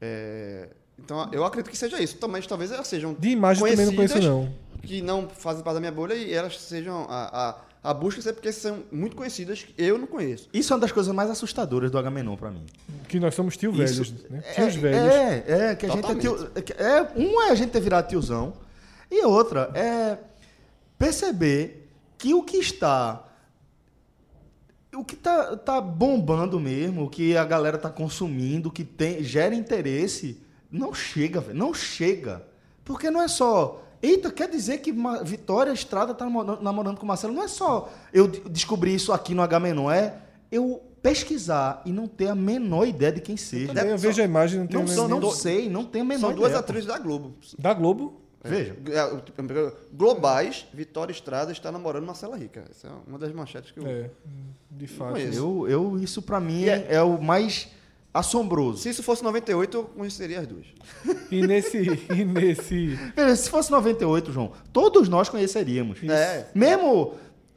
É, 0.00 0.68
então 0.98 1.28
eu 1.32 1.44
acredito 1.44 1.70
que 1.70 1.76
seja 1.76 2.00
isso. 2.00 2.16
Também 2.16 2.40
talvez 2.42 2.70
elas 2.72 2.86
sejam 2.88 3.14
De 3.18 3.28
imagem 3.28 3.62
também 3.68 3.86
não 3.86 3.94
conheço, 3.94 4.20
não. 4.20 4.52
que 4.82 5.02
não 5.02 5.28
fazem 5.28 5.62
parte 5.62 5.74
da 5.74 5.80
minha 5.80 5.92
bolha 5.92 6.14
e 6.14 6.32
elas 6.32 6.58
sejam 6.58 7.06
a, 7.08 7.50
a, 7.82 7.90
a 7.90 7.94
busca 7.94 8.20
sempre 8.22 8.36
porque 8.36 8.52
são 8.52 8.84
muito 8.90 9.16
conhecidas 9.16 9.62
que 9.64 9.74
eu 9.76 9.98
não 9.98 10.06
conheço. 10.06 10.48
Isso 10.52 10.72
é 10.72 10.76
uma 10.76 10.80
das 10.80 10.92
coisas 10.92 11.12
mais 11.14 11.28
assustadoras 11.30 11.90
do 11.90 11.98
Agamenon 11.98 12.36
pra 12.36 12.50
mim. 12.50 12.64
Que 13.08 13.18
nós 13.20 13.34
somos 13.34 13.56
tio 13.56 13.70
Isso- 13.82 14.02
velhos, 14.02 14.30
né? 14.30 14.40
Tios 14.54 14.74
velhos. 14.76 15.12
É, 15.14 15.44
é, 15.70 15.74
que 15.76 15.86
a 15.86 15.88
gente 15.90 16.10
é 16.10 16.14
tio, 16.14 16.50
é 16.54 16.82
é 16.82 17.02
Um 17.16 17.42
é 17.42 17.50
a 17.50 17.54
gente 17.54 17.70
ter 17.70 17.80
virado 17.80 18.08
tiozão, 18.08 18.52
e 19.10 19.24
outra 19.24 19.70
é 19.74 20.18
perceber 20.98 21.88
que 22.16 22.34
o 22.34 22.42
que 22.42 22.56
está. 22.58 23.24
O 24.96 25.04
que 25.04 25.14
tá, 25.16 25.56
tá 25.56 25.80
bombando 25.80 26.58
mesmo, 26.58 27.04
o 27.04 27.10
que 27.10 27.36
a 27.36 27.44
galera 27.44 27.76
tá 27.78 27.90
consumindo, 27.90 28.68
o 28.68 28.72
que 28.72 28.84
tem, 28.84 29.22
gera 29.22 29.54
interesse, 29.54 30.40
não 30.70 30.92
chega, 30.94 31.40
velho. 31.40 31.58
Não 31.58 31.74
chega. 31.74 32.42
Porque 32.84 33.10
não 33.10 33.20
é 33.22 33.28
só. 33.28 33.82
Eita, 34.02 34.30
quer 34.32 34.48
dizer 34.48 34.78
que 34.78 34.92
Vitória 35.24 35.72
Estrada 35.72 36.14
tá 36.14 36.24
namorando, 36.60 36.96
com 36.96 37.04
o 37.04 37.06
Marcelo? 37.08 37.34
Não 37.34 37.42
é 37.42 37.48
só 37.48 37.90
eu 38.12 38.26
de- 38.28 38.40
descobrir 38.48 38.94
isso 38.94 39.12
aqui 39.12 39.34
no 39.34 39.42
H-Menon, 39.42 39.90
é 39.90 40.14
eu 40.50 40.82
pesquisar 41.02 41.82
e 41.84 41.92
não 41.92 42.08
ter 42.08 42.28
a 42.28 42.34
menor 42.34 42.86
ideia 42.86 43.12
de 43.12 43.20
quem 43.20 43.36
seja. 43.36 43.72
Também 43.74 43.90
eu 43.90 43.98
vejo 43.98 44.20
a 44.20 44.24
imagem, 44.24 44.60
não 44.60 44.66
tenho 44.66 44.84
Não, 44.84 45.08
nem- 45.08 45.20
não 45.20 45.30
sei, 45.30 45.68
não 45.68 45.84
tenho 45.84 46.04
a 46.04 46.08
menor 46.08 46.28
São 46.28 46.34
duas 46.36 46.48
ideia. 46.48 46.60
atrizes 46.60 46.86
da 46.86 46.98
Globo. 46.98 47.34
Da 47.58 47.74
Globo. 47.74 48.20
Veja. 48.44 48.76
É, 48.90 49.16
tipo, 49.20 49.42
Globais, 49.92 50.66
Vitória 50.72 51.12
Estrada 51.12 51.50
está 51.50 51.72
namorando 51.72 52.06
Marcela 52.06 52.36
Rica. 52.36 52.64
Essa 52.70 52.88
é 52.88 52.90
uma 53.06 53.18
das 53.18 53.32
manchetes 53.32 53.72
que 53.72 53.80
eu. 53.80 53.86
É, 53.86 54.10
de 54.70 54.86
fato. 54.86 55.18
Eu, 55.18 55.66
eu, 55.68 55.98
isso 55.98 56.22
pra 56.22 56.38
mim 56.38 56.64
é, 56.64 56.86
é 56.88 57.02
o 57.02 57.20
mais 57.20 57.68
assombroso. 58.12 58.78
Se 58.78 58.88
isso 58.90 59.02
fosse 59.02 59.22
98, 59.22 59.76
eu 59.76 59.84
conheceria 59.84 60.40
as 60.40 60.46
duas. 60.46 60.66
E 61.30 61.46
nesse. 61.46 61.78
E 61.78 62.24
nesse. 62.24 62.98
Se 63.36 63.50
fosse 63.50 63.70
98, 63.70 64.32
João, 64.32 64.52
todos 64.72 65.08
nós 65.08 65.28
conheceríamos. 65.28 66.02
É. 66.04 66.46
Mesmo 66.54 67.14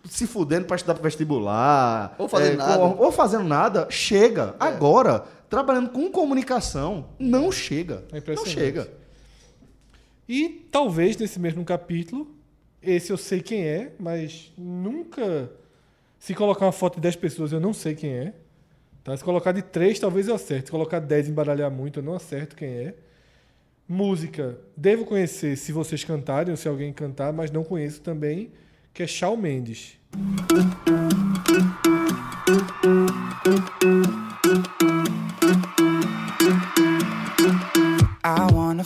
se 0.10 0.28
fudendo 0.28 0.65
pra 0.65 0.76
estudar 0.76 0.96
pro 0.96 1.04
vestibular. 1.04 2.15
Ou 2.17 2.28
fazendo 2.28 2.54
é, 2.54 2.58
nada. 2.58 2.78
com- 2.78 3.04
ou 3.04 3.12
fazendo 3.12 3.44
nada, 3.44 3.88
chega. 3.89 4.56
Agora, 4.60 5.24
trabalhando 5.50 5.89
com 5.91 6.12
comunicação, 6.12 7.10
não 7.20 7.52
chega. 7.52 8.04
É 8.12 8.36
não 8.36 8.46
chega. 8.46 9.01
E 10.34 10.65
talvez 10.72 11.17
nesse 11.17 11.38
mesmo 11.38 11.65
capítulo, 11.65 12.34
esse 12.82 13.12
eu 13.12 13.17
sei 13.17 13.41
quem 13.41 13.65
é, 13.65 13.91
mas 14.00 14.50
nunca. 14.58 15.52
Se 16.17 16.34
colocar 16.34 16.65
uma 16.65 16.72
foto 16.72 16.96
de 16.96 17.02
10 17.02 17.17
pessoas, 17.17 17.52
eu 17.52 17.60
não 17.60 17.74
sei 17.74 17.96
quem 17.96 18.13
é. 18.13 18.34
Tá? 19.04 19.17
Se 19.17 19.26
colocar 19.26 19.52
de 19.52 19.62
3, 19.62 20.00
talvez 20.00 20.30
eu 20.30 20.36
acerte. 20.36 20.67
Se 20.67 20.72
colocar 20.72 21.02
10 21.02 21.28
e 21.28 21.32
embaralhar 21.32 21.70
muito, 21.70 22.00
eu 22.00 22.04
não 22.04 22.13
acerto 22.13 22.56
quem 22.56 22.70
é. 22.70 22.96
Música, 23.86 24.58
devo 24.78 25.04
conhecer 25.04 25.58
se 25.58 25.74
vocês 25.74 26.06
cantarem 26.06 26.52
ou 26.52 26.56
se 26.56 26.65
alguém 26.65 26.94
cantar, 26.94 27.34
mas 27.34 27.52
não 27.52 27.65
conheço 27.65 28.00
também, 28.00 28.54
que 28.94 29.04
é 29.04 29.08
Shawn 29.08 29.36
Mendes. 29.36 30.00
I 38.24 38.54
wanna 38.54 38.86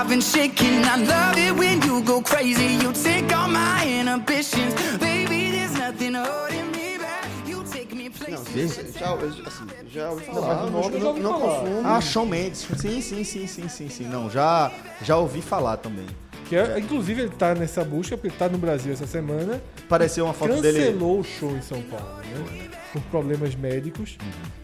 Oh, 0.00 0.02
I've 0.02 0.08
been 0.08 0.22
shaking. 0.22 0.82
I 0.84 0.96
love 0.96 1.36
it 1.36 1.54
when 1.58 1.82
you 1.82 2.02
go 2.02 2.22
crazy. 2.22 2.76
You 2.82 2.90
take 2.92 3.30
all 3.36 3.48
my 3.48 3.84
inhibitions, 3.84 4.72
baby. 4.98 5.50
There's 5.50 5.76
nothing 5.76 6.14
holding 6.14 6.72
me 6.72 6.96
back. 6.96 7.28
You 7.46 7.62
take 7.64 7.94
me 7.94 8.08
Não, 8.08 8.44
places. 8.44 8.94
já, 8.94 9.12
assim, 9.46 9.66
já 9.92 10.10
ouvi 10.10 10.24
falar, 10.24 10.64
o 10.64 10.70
não, 10.70 10.88
não, 10.88 11.18
não 11.18 11.32
consumo. 11.40 11.82
Ah, 11.84 12.00
Shawn 12.00 12.26
Mendes. 12.26 12.66
Sim, 12.78 13.02
sim, 13.02 13.24
sim, 13.24 13.46
sim, 13.46 13.68
sim, 13.68 13.88
sim. 13.90 14.04
Não, 14.04 14.30
já, 14.30 14.72
já 15.02 15.18
ouvi 15.18 15.42
falar 15.42 15.76
também. 15.76 16.06
Que 16.48 16.56
é, 16.56 16.78
inclusive 16.78 17.20
ele 17.22 17.30
tá 17.30 17.54
nessa 17.54 17.84
busca, 17.84 18.16
porque 18.16 18.28
ele 18.28 18.36
tá 18.38 18.48
no 18.48 18.56
Brasil 18.56 18.94
essa 18.94 19.06
semana. 19.06 19.62
Apareceu 19.84 20.24
uma 20.24 20.32
foto 20.32 20.62
dele. 20.62 20.78
cancelou 20.78 21.20
o 21.20 21.24
show 21.24 21.54
em 21.54 21.62
São 21.62 21.82
Paulo, 21.82 22.06
né? 22.24 22.70
Por 22.90 23.02
problemas 23.02 23.54
médicos. 23.54 24.16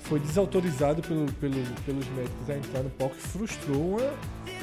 Foi 0.08 0.20
desautorizado 0.20 1.02
pelo, 1.02 1.26
pelo- 1.32 1.54
pelos 1.84 2.06
médicos 2.10 2.48
a 2.50 2.56
entrar 2.56 2.82
no 2.82 2.90
palco 2.90 3.16
e 3.16 3.20
frustrou 3.20 3.96
uma 3.98 4.12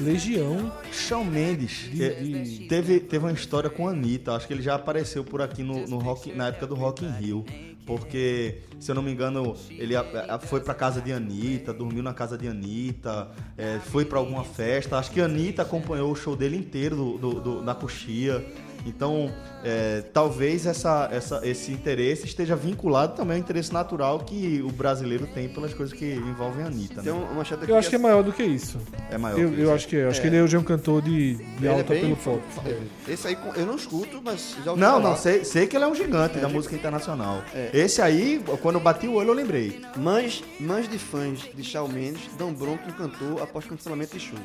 legião. 0.00 0.72
Shawn 0.90 1.24
Mendes 1.24 1.90
De- 1.92 2.02
é, 2.02 2.10
de- 2.14 2.66
teve, 2.68 3.00
teve 3.00 3.24
uma 3.24 3.32
história 3.32 3.68
com 3.68 3.86
a 3.86 3.90
Anitta. 3.90 4.32
Acho 4.34 4.46
que 4.46 4.54
ele 4.54 4.62
já 4.62 4.74
apareceu 4.74 5.22
por 5.22 5.42
aqui 5.42 5.62
no, 5.62 5.86
no 5.86 5.98
rock, 5.98 6.32
na 6.32 6.48
época 6.48 6.66
do 6.66 6.74
Rock 6.74 7.04
in 7.04 7.10
Rio. 7.10 7.44
Porque, 7.86 8.60
se 8.80 8.90
eu 8.90 8.94
não 8.94 9.02
me 9.02 9.12
engano, 9.12 9.54
ele 9.70 9.94
a- 9.94 10.00
a- 10.30 10.38
foi 10.38 10.60
pra 10.60 10.72
casa 10.72 11.02
de 11.02 11.12
Anitta, 11.12 11.70
dormiu 11.74 12.02
na 12.02 12.14
casa 12.14 12.38
de 12.38 12.48
Anitta, 12.48 13.30
é, 13.58 13.78
foi 13.78 14.06
pra 14.06 14.18
alguma 14.18 14.42
festa. 14.42 14.96
Acho 14.96 15.10
que 15.10 15.20
a 15.20 15.26
Anitta 15.26 15.60
acompanhou 15.60 16.10
o 16.10 16.16
show 16.16 16.34
dele 16.34 16.56
inteiro 16.56 16.96
do, 16.96 17.18
do- 17.18 17.40
do- 17.42 17.62
da 17.62 17.74
coxia. 17.74 18.42
Então, 18.86 19.32
é, 19.64 20.02
talvez 20.12 20.66
essa, 20.66 21.08
essa- 21.10 21.40
esse 21.42 21.72
interesse 21.72 22.26
esteja 22.26 22.54
vinculado 22.54 23.14
também 23.16 23.36
ao 23.36 23.40
interesse 23.42 23.72
natural 23.72 24.18
que 24.20 24.60
o 24.62 24.70
brasileiro 24.70 25.26
tem 25.26 25.48
pelas 25.48 25.72
coisas 25.72 25.96
que 25.96 26.04
envolvem 26.14 26.64
a 26.64 26.66
Anitta. 26.66 27.02
Tem 27.02 27.12
Né? 27.12 27.18
uma 27.18 27.32
manchete 27.34 27.62
aqui 27.62 27.72
Eu 27.72 27.76
acho 27.76 27.88
que 27.88 27.96
é 27.96 27.98
maior 27.98 28.22
do 28.22 28.32
que 28.32 28.42
isso. 28.42 28.78
É 29.10 29.16
maior. 29.16 29.38
Eu, 29.38 29.48
que 29.50 29.54
eu 29.60 29.64
isso. 29.64 29.72
acho 29.72 29.88
que 29.88 29.96
é. 29.96 30.06
Acho 30.06 30.20
que 30.20 30.26
ele 30.26 30.40
hoje 30.42 30.56
é 30.56 30.58
um 30.58 30.64
cantor 30.64 31.00
de, 31.02 31.34
de 31.36 31.66
é 31.66 31.70
alta 31.70 31.94
bem 31.94 32.02
pelo 32.02 32.16
pop. 32.16 32.42
fa- 32.50 32.62
Esse 33.10 33.28
aí 33.28 33.38
eu 33.56 33.66
não 33.66 33.76
escuto, 33.76 34.20
mas 34.22 34.54
já 34.64 34.70
ouvi 34.72 34.82
Não, 34.82 34.92
falar. 34.92 35.08
não, 35.10 35.16
sei, 35.16 35.44
sei 35.44 35.66
que 35.66 35.76
ele 35.76 35.84
é 35.84 35.88
um 35.88 35.94
gigante 35.94 36.38
da 36.38 36.48
música 36.48 36.74
internacional. 36.74 37.42
Esse 37.72 38.02
aí, 38.02 38.42
quando 38.60 38.74
eu 38.76 38.80
bati 38.82 39.06
o 39.08 39.14
olho, 39.14 39.30
eu 39.30 39.34
lembrei. 39.34 39.80
Mães, 39.96 40.44
mães 40.60 40.88
de 40.88 40.98
fãs 40.98 41.40
de 41.54 41.64
Shawn 41.64 41.88
Mendes 41.88 42.22
dão 42.36 42.52
bronca 42.52 42.84
no 42.86 42.92
cantor 42.92 43.42
após 43.42 43.64
cancelamento 43.64 44.12
de 44.16 44.20
show. 44.24 44.38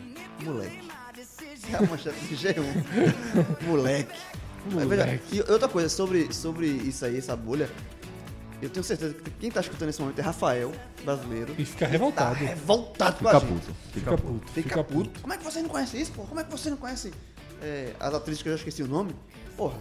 Moleque. 0.44 0.80
É 1.74 1.76
a 1.78 1.82
manchete 1.82 2.20
do 2.26 2.36
G1. 2.36 3.66
Moleque. 3.68 4.20
Mas 4.72 4.88
veja, 4.88 5.06
Moleque. 5.06 5.36
e 5.36 5.40
outra 5.52 5.68
coisa, 5.68 5.90
sobre, 5.90 6.34
sobre 6.34 6.68
isso 6.68 7.06
aí, 7.06 7.18
essa 7.18 7.36
bolha, 7.36 7.70
eu 8.62 8.70
tenho 8.70 8.84
certeza 8.84 9.14
que 9.14 9.30
quem 9.32 9.50
tá 9.52 9.62
escutando 9.62 9.88
nesse 9.88 10.02
momento 10.02 10.20
é 10.20 10.22
Rafael, 10.22 10.72
brasileiro. 11.04 11.56
E 11.58 11.64
fica 11.66 11.86
Tá 11.86 11.92
revoltado. 11.92 12.36
revoltado 12.36 13.18
com 13.20 13.28
a 13.30 13.40
Fica 13.40 13.46
gente. 13.46 13.60
puto. 13.62 13.76
Fica 13.94 13.94
Fica 13.94 14.18
puto. 14.18 14.34
puto. 14.34 14.52
Fica, 14.52 14.84
puto. 14.84 15.20
Como 15.22 15.34
é 15.34 15.38
que 15.38 15.44
você 15.44 15.62
não 15.62 15.70
conhece 15.70 16.02
isso, 16.02 16.12
pô? 16.12 16.24
Como 16.24 16.40
é 16.40 16.44
que 16.44 16.52
você 16.52 16.70
não 16.70 16.78
conhece 16.78 17.14
é, 17.62 17.94
as 18.00 18.14
atrizes 18.14 18.42
que 18.44 18.50
eu 18.50 18.54
já 18.54 18.58
esqueci 18.58 18.84
o 18.84 18.88
nome? 18.88 19.16
Porra. 19.56 19.78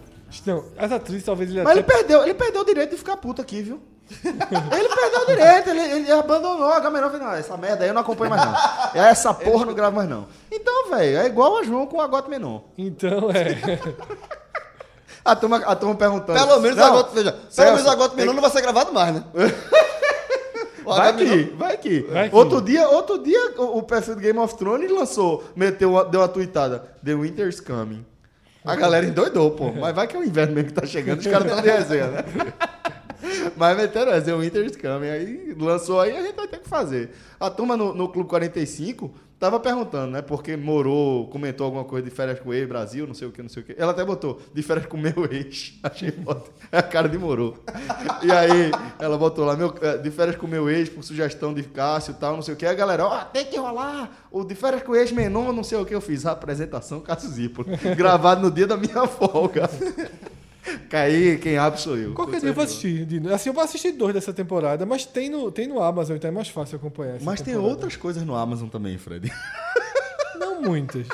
Não, 0.47 0.65
as 0.77 0.93
atrizes 0.93 1.25
talvez 1.25 1.51
ele 1.51 1.63
Mas 1.63 1.73
ele 1.73 1.81
até. 1.81 1.95
perdeu, 1.97 2.23
ele 2.23 2.35
perdeu 2.35 2.61
o 2.61 2.65
direito 2.65 2.91
de 2.91 2.97
ficar 2.99 3.17
puto 3.17 3.41
aqui, 3.43 3.63
viu? 3.63 3.83
ele 4.25 4.89
perdeu 4.89 5.21
o 5.23 5.27
direito, 5.27 5.71
ele, 5.71 5.81
ele 5.81 6.13
abandonou 6.13 6.73
a 6.73 6.81
Gamerão. 6.81 7.11
Falou, 7.11 7.27
Não, 7.27 7.35
essa 7.35 7.57
merda 7.57 7.85
aí 7.85 7.91
eu 7.91 7.95
não 7.95 8.01
acompanho 8.03 8.31
mais 8.31 8.45
não. 8.45 8.55
Essa 8.95 9.35
porra 9.35 9.63
eu 9.63 9.67
não 9.67 9.75
gravo 9.75 9.97
mais 9.97 10.09
não. 10.09 10.27
Então, 10.51 10.91
velho, 10.91 11.19
é 11.19 11.27
igual 11.27 11.59
a 11.59 11.63
João 11.63 11.87
com 11.87 11.99
o 11.99 12.01
Agote 12.01 12.31
Menon. 12.31 12.61
Então, 12.77 13.31
é. 13.31 13.79
A 15.25 15.37
turma, 15.37 15.59
a 15.59 15.77
turma 15.77 15.95
perguntando. 15.95 16.39
Pelo 16.39 16.61
menos 16.61 16.79
Não, 16.79 16.87
a 16.87 16.91
Gota, 16.91 17.11
veja, 17.15 17.33
pelo 17.55 17.73
menos 17.73 17.87
a 17.87 17.95
Gota 17.95 18.17
Menor 18.17 18.33
não 18.35 18.41
vai 18.41 18.51
ser 18.51 18.63
gravado 18.63 18.95
mais, 18.95 19.15
né? 19.15 19.25
Vai 20.87 21.15
que, 21.15 21.43
vai 21.55 21.77
que. 21.77 22.01
Vai 22.01 22.31
que. 22.31 22.35
Outro 22.35 22.63
dia, 22.63 22.89
outro 22.89 23.19
dia 23.19 23.53
o, 23.59 23.77
o 23.77 23.83
perfil 23.83 24.15
do 24.15 24.23
Game 24.23 24.39
of 24.39 24.57
Thrones 24.57 24.91
lançou, 24.91 25.45
meteu, 25.55 25.91
uma- 25.91 26.05
deu 26.07 26.21
uma 26.23 26.29
tweetada. 26.29 26.83
The 27.05 27.15
Winter's 27.15 27.61
Coming. 27.61 28.07
A 28.65 28.75
galera 28.75 29.05
endoidou, 29.05 29.51
pô. 29.51 29.71
Mas 29.71 29.95
vai 29.95 30.07
que 30.07 30.17
é 30.17 30.19
o 30.19 30.25
inverno 30.25 30.55
mesmo 30.55 30.71
que 30.71 30.81
tá 30.81 30.87
chegando, 30.87 31.19
os 31.19 31.27
caras 31.27 31.47
estão 31.47 31.61
de 31.61 31.69
resenha, 31.69 32.07
né? 32.07 32.25
Mas 33.57 33.77
meteram 33.77 34.13
essa, 34.13 34.35
o 34.35 34.41
Winter 34.41 34.65
is 34.65 34.77
coming. 34.77 35.09
Aí 35.09 35.55
lançou 35.59 36.01
aí, 36.01 36.17
a 36.17 36.23
gente 36.23 36.37
vai 36.37 36.49
ter 36.49 36.61
que 36.61 36.69
fazer. 36.69 37.11
A 37.39 37.51
turma 37.51 37.77
no, 37.77 37.95
no 37.95 38.09
Clube 38.09 38.29
45 38.29 39.13
tava 39.39 39.61
perguntando, 39.61 40.13
né? 40.13 40.23
Porque 40.23 40.57
Morou 40.57 41.29
comentou 41.29 41.65
alguma 41.65 41.85
coisa 41.85 42.05
de 42.05 42.11
férias 42.11 42.41
com 42.41 42.51
o 42.51 42.55
ex, 42.55 42.69
Brasil, 42.69 43.07
não 43.07 43.15
sei 43.15 43.29
o 43.29 43.33
que, 43.33 43.41
não 43.41 43.49
sei 43.49 43.63
o 43.63 43.67
que. 43.67 43.75
Ela 43.79 43.93
até 43.93 44.05
botou, 44.05 44.41
de 44.53 44.63
férias 44.63 44.87
com 44.87 44.97
meu 44.97 45.29
ex. 45.31 45.79
Achei 45.83 46.11
foda. 46.11 46.45
É 46.73 46.79
a 46.79 46.83
cara 46.83 47.09
de 47.09 47.17
Morou. 47.17 47.57
E 48.23 48.33
aí, 48.33 48.71
ela 48.99 49.17
botou 49.17 49.45
lá, 49.45 49.57
meu, 49.57 49.73
eh, 49.81 49.99
de 49.99 50.11
férias 50.11 50.37
com 50.37 50.47
meu 50.47 50.69
ex, 50.69 50.89
por 50.89 51.05
sugestão 51.05 51.55
de 51.55 51.63
Cássio 51.63 52.13
e 52.13 52.15
tal, 52.15 52.35
não 52.35 52.43
sei 52.43 52.55
o 52.55 52.57
que. 52.57 52.67
Aí 52.67 52.73
a 52.73 52.75
galera, 52.75 53.07
ó, 53.07 53.25
tem 53.25 53.45
que 53.45 53.57
rolar 53.57 54.27
o 54.31 54.45
de 54.45 54.55
férias 54.55 54.83
com 54.83 54.93
o 54.93 54.97
ex 54.97 55.13
menor, 55.13 55.53
não 55.53 55.63
sei 55.63 55.79
o 55.79 55.85
que. 55.85 55.95
Eu 55.95 56.01
fiz 56.01 56.27
a 56.27 56.33
apresentação 56.33 57.01
Cássio 57.01 57.31
Zipo, 57.31 57.65
gravado 57.97 58.43
no 58.43 58.51
dia 58.51 58.67
da 58.67 58.77
minha 58.77 59.07
folga. 59.07 59.71
Caí, 60.89 61.39
quem 61.39 61.57
abre 61.59 61.81
sou 61.81 61.97
eu. 61.97 62.13
Qualquer 62.15 62.41
dia 62.41 62.51
eu 62.51 62.55
vou 62.55 62.65
assistir. 62.65 63.05
de- 63.05 63.29
Assim, 63.33 63.49
eu 63.51 63.53
vou 63.55 63.63
assistir 63.63 63.93
dois 63.93 64.15
dessa 64.15 64.33
temporada, 64.33 64.85
mas 64.87 65.05
tem 65.07 65.29
no, 65.31 65.51
tem 65.51 65.67
no 65.67 65.83
Amazon, 65.83 66.17
então 66.17 66.29
é 66.29 66.33
mais 66.33 66.49
fácil 66.49 66.77
acompanhar. 66.77 67.17
essa 67.17 67.25
Mas 67.25 67.41
tem 67.41 67.55
temporada. 67.55 67.75
outras 67.75 67.97
coisas 67.97 68.23
no 68.23 68.35
Amazon 68.35 68.69
também, 68.69 68.97
Fred. 68.99 69.31
Não 70.39 70.63
muitas. 70.63 71.07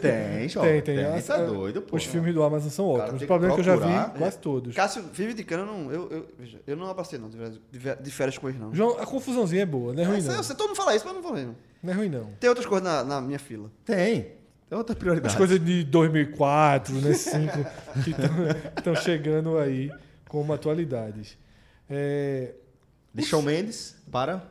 Tem, 0.00 0.48
jovem. 0.50 0.80
tem, 0.82 0.96
tem. 0.96 1.04
As- 1.04 1.26
tá 1.26 1.36
doido, 1.38 1.82
pô. 1.82 1.96
Os 1.96 2.04
filmes 2.04 2.34
do 2.34 2.42
Amazon 2.42 2.70
são 2.70 2.86
ótimos. 2.88 3.18
tem 3.18 3.24
O 3.24 3.28
problema 3.28 3.52
é 3.52 3.54
que 3.54 3.60
eu 3.60 3.64
já 3.64 3.76
vi 3.76 4.18
quase 4.18 4.38
todos. 4.38 4.74
Cássio 4.74 5.04
vive 5.12 5.32
indicando, 5.32 5.62
eu 5.62 5.66
não, 5.66 5.92
eu, 5.92 6.08
eu, 6.10 6.26
veja, 6.38 6.60
eu 6.66 6.76
não 6.76 6.88
abracei 6.88 7.18
não, 7.18 7.28
de 7.28 7.36
férias- 7.36 7.60
de 8.02 8.32
de 8.32 8.40
com 8.40 8.48
ele 8.48 8.58
não. 8.58 8.74
João, 8.74 8.98
a 8.98 9.06
confusãozinha 9.06 9.62
é 9.62 9.66
boa, 9.66 9.92
não 9.92 10.02
é 10.02 10.06
ruim 10.06 10.18
Essa- 10.18 10.34
não. 10.36 10.42
sei, 10.42 10.56
todo 10.56 10.68
mundo 10.68 10.76
fala 10.76 10.94
isso, 10.94 11.04
mas 11.04 11.14
eu 11.14 11.22
não 11.22 11.28
falei 11.28 11.44
não. 11.44 11.56
Não 11.82 11.92
é 11.92 11.96
ruim 11.96 12.08
não. 12.08 12.30
Tem 12.40 12.48
outras 12.48 12.66
coisas 12.66 12.84
na, 12.86 13.04
na 13.04 13.20
minha 13.20 13.38
fila. 13.38 13.70
Tem. 13.84 14.32
Tem 14.74 14.78
outras 14.78 14.98
prioridades. 14.98 15.30
As 15.30 15.38
coisas 15.38 15.64
de 15.64 15.84
2004, 15.84 17.00
né, 17.00 17.14
5, 17.14 17.40
que 18.02 18.10
estão 18.76 18.96
chegando 18.96 19.56
aí 19.56 19.88
como 20.28 20.52
atualidades. 20.52 21.38
É, 21.88 22.54
De 23.14 23.22
Shawn 23.22 23.42
Mendes 23.42 23.96
para... 24.10 24.50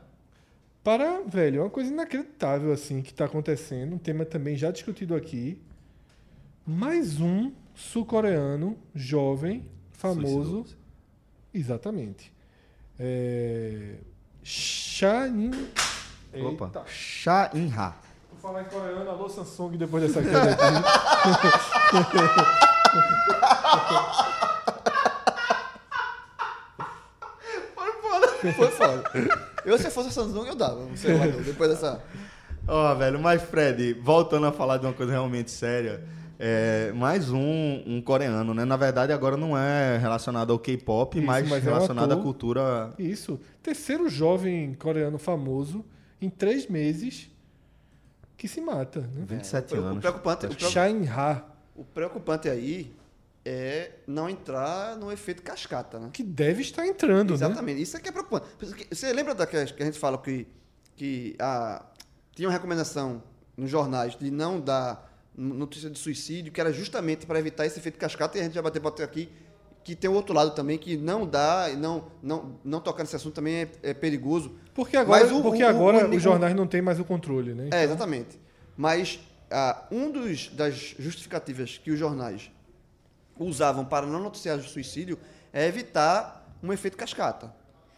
para, 0.82 1.24
velho, 1.24 1.59
é 1.59 1.63
uma 1.63 1.69
coisa 1.69 1.91
inacreditável 1.91 2.71
assim 2.71 3.01
que 3.01 3.11
está 3.11 3.26
acontecendo, 3.26 3.95
um 3.95 3.97
tema 3.97 4.24
também 4.24 4.55
já 4.55 4.71
discutido 4.71 5.13
aqui. 5.13 5.61
Mais 6.65 7.19
um 7.19 7.51
sul-coreano 7.76 8.78
jovem, 8.95 9.69
famoso, 9.91 10.30
Suicidou-se. 10.30 10.78
exatamente. 11.53 12.32
É, 12.97 13.95
Shain 14.41 15.51
Opa. 16.34 16.65
Eita. 16.67 16.84
Sha 16.88 17.51
In-ha. 17.53 17.89
Vou 17.91 18.12
falar 18.43 18.63
em 18.63 18.65
coreano, 18.65 19.09
alô 19.09 19.29
Samsung 19.29 19.77
depois 19.77 20.03
dessa 20.03 20.19
queda 20.27 20.51
aqui. 20.51 20.65
Foi 28.57 28.67
foda. 28.67 29.03
Eu, 29.63 29.77
se 29.77 29.87
eu 29.87 29.91
fosse 29.91 30.09
a 30.09 30.11
Samsung, 30.11 30.45
eu 30.45 30.55
dava. 30.55 30.85
Não 30.85 30.97
sei 30.97 31.17
lá, 31.17 31.25
depois 31.25 31.69
dessa... 31.69 32.03
Ó, 32.67 32.93
velho, 32.95 33.17
mas 33.17 33.41
Fred, 33.41 33.93
voltando 33.93 34.45
a 34.45 34.51
falar 34.51 34.75
de 34.75 34.85
uma 34.85 34.91
coisa 34.93 35.13
realmente 35.13 35.49
séria, 35.49 36.03
é, 36.37 36.91
mais 36.91 37.31
um, 37.31 37.81
um 37.85 38.01
coreano, 38.01 38.53
né? 38.53 38.65
Na 38.65 38.75
verdade, 38.75 39.13
agora 39.13 39.37
não 39.37 39.57
é 39.57 39.97
relacionado 39.97 40.51
ao 40.51 40.59
K-pop, 40.59 41.21
mas, 41.21 41.47
mas 41.47 41.65
é 41.65 41.69
um 41.69 41.73
relacionado 41.75 42.11
à 42.11 42.15
ator. 42.15 42.23
cultura. 42.23 42.93
Isso. 42.99 43.39
Terceiro 43.61 44.09
jovem 44.09 44.73
coreano 44.73 45.17
famoso 45.17 45.85
em 46.21 46.29
três 46.29 46.67
meses 46.67 47.31
que 48.43 48.47
se 48.49 48.59
mata. 48.59 48.99
Né? 48.99 49.23
27 49.25 49.73
o, 49.73 49.77
o 49.81 49.85
anos. 49.85 49.99
preocupante, 50.01 50.45
o, 50.47 50.49
preo- 50.49 50.69
Shain 50.69 51.07
Ha, 51.07 51.41
o 51.73 51.85
preocupante 51.85 52.49
aí 52.49 52.93
é 53.45 53.91
não 54.05 54.29
entrar 54.29 54.97
no 54.97 55.09
efeito 55.09 55.41
cascata, 55.41 55.97
né? 55.97 56.09
que 56.11 56.21
deve 56.23 56.61
estar 56.61 56.85
entrando, 56.85 57.29
né? 57.29 57.35
Exatamente, 57.35 57.81
isso 57.81 57.95
é 57.95 58.01
que 58.01 58.09
é 58.09 58.11
preocupante. 58.11 58.45
Você 58.91 59.13
lembra 59.13 59.33
daquelas 59.33 59.71
que 59.71 59.81
a 59.81 59.85
gente 59.85 59.97
fala 59.97 60.17
que, 60.17 60.45
que 60.97 61.37
a, 61.39 61.85
tinha 62.35 62.49
uma 62.49 62.53
recomendação 62.53 63.23
nos 63.55 63.69
jornais 63.69 64.13
de 64.17 64.29
não 64.29 64.59
dar 64.59 65.09
notícia 65.35 65.89
de 65.89 65.97
suicídio, 65.97 66.51
que 66.51 66.59
era 66.59 66.73
justamente 66.73 67.25
para 67.25 67.39
evitar 67.39 67.65
esse 67.65 67.79
efeito 67.79 67.97
cascata, 67.97 68.37
e 68.37 68.41
a 68.41 68.43
gente 68.43 68.55
já 68.55 68.61
bateu 68.61 68.81
bateu 68.81 69.05
aqui, 69.05 69.29
que 69.84 69.95
tem 69.95 70.09
o 70.09 70.13
outro 70.13 70.34
lado 70.34 70.51
também, 70.55 70.77
que 70.77 70.95
não 70.95 71.25
dá, 71.27 71.69
e 71.71 71.75
não, 71.75 72.05
não, 72.21 72.59
não 72.63 72.79
tocar 72.79 73.03
nesse 73.03 73.15
assunto 73.15 73.34
também 73.34 73.55
é, 73.63 73.71
é 73.84 73.93
perigoso. 73.93 74.55
Porque 74.73 74.95
agora, 74.95 75.25
o- 75.34 75.41
porque 75.41 75.63
o- 75.63 75.67
agora 75.67 76.07
o- 76.07 76.15
os 76.15 76.21
jornais 76.23 76.55
não 76.55 76.65
têm 76.65 76.81
mais 76.81 76.99
o 76.99 77.03
controle, 77.05 77.53
né? 77.53 77.69
É, 77.71 77.84
exatamente. 77.84 78.39
Mas 78.77 79.19
ah, 79.51 79.86
um 79.91 80.09
dos 80.11 80.47
das 80.49 80.95
justificativas 80.97 81.77
que 81.77 81.91
os 81.91 81.99
jornais 81.99 82.49
usavam 83.38 83.84
para 83.86 84.05
não 84.05 84.19
noticiar 84.21 84.57
o 84.57 84.63
suicídio 84.63 85.17
é 85.51 85.67
evitar 85.67 86.47
um 86.61 86.71
efeito 86.71 86.97
cascata. 86.97 87.53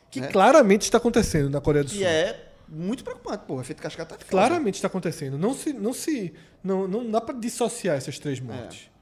Que 0.09 0.21
né? 0.21 0.27
claramente 0.27 0.83
está 0.83 0.97
acontecendo 0.97 1.49
na 1.49 1.59
Coreia 1.61 1.83
do 1.83 1.89
Sul. 1.89 1.99
Que 1.99 2.05
é 2.05 2.51
muito 2.67 3.03
preocupante, 3.03 3.43
pô. 3.45 3.55
O 3.55 3.61
efeito 3.61 3.81
cascata 3.81 4.15
é. 4.15 4.17
Claramente 4.23 4.75
está 4.75 4.87
acontecendo. 4.87 5.37
Não 5.37 5.53
se, 5.53 5.73
não 5.73 5.93
se, 5.93 6.33
não, 6.63 6.87
não 6.87 7.09
dá 7.11 7.21
para 7.21 7.35
dissociar 7.37 7.95
essas 7.97 8.17
três 8.17 8.39
mortes. 8.39 8.89
É, 8.91 8.94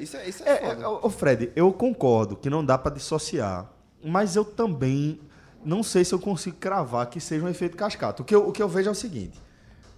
isso 0.00 0.16
é, 0.16 0.28
isso 0.28 0.42
é, 0.44 0.50
É, 0.50 0.56
foda. 0.74 0.82
é, 0.82 0.86
ô, 0.88 1.10
Fred, 1.10 1.52
eu 1.54 1.72
concordo 1.72 2.36
que 2.36 2.50
não 2.50 2.64
dá 2.64 2.76
pra 2.76 2.92
dissociar, 2.92 3.70
mas 4.04 4.34
eu 4.36 4.44
também 4.44 5.20
não 5.64 5.82
sei 5.82 6.04
se 6.04 6.14
eu 6.14 6.18
consigo 6.18 6.56
cravar 6.58 7.06
que 7.08 7.20
seja 7.20 7.44
um 7.44 7.48
efeito 7.48 7.76
cascata. 7.76 8.22
O 8.22 8.24
que 8.24 8.34
eu, 8.34 8.48
o 8.48 8.52
que 8.52 8.62
eu 8.62 8.68
vejo 8.68 8.88
é 8.88 8.92
o 8.92 8.94
seguinte: 8.94 9.38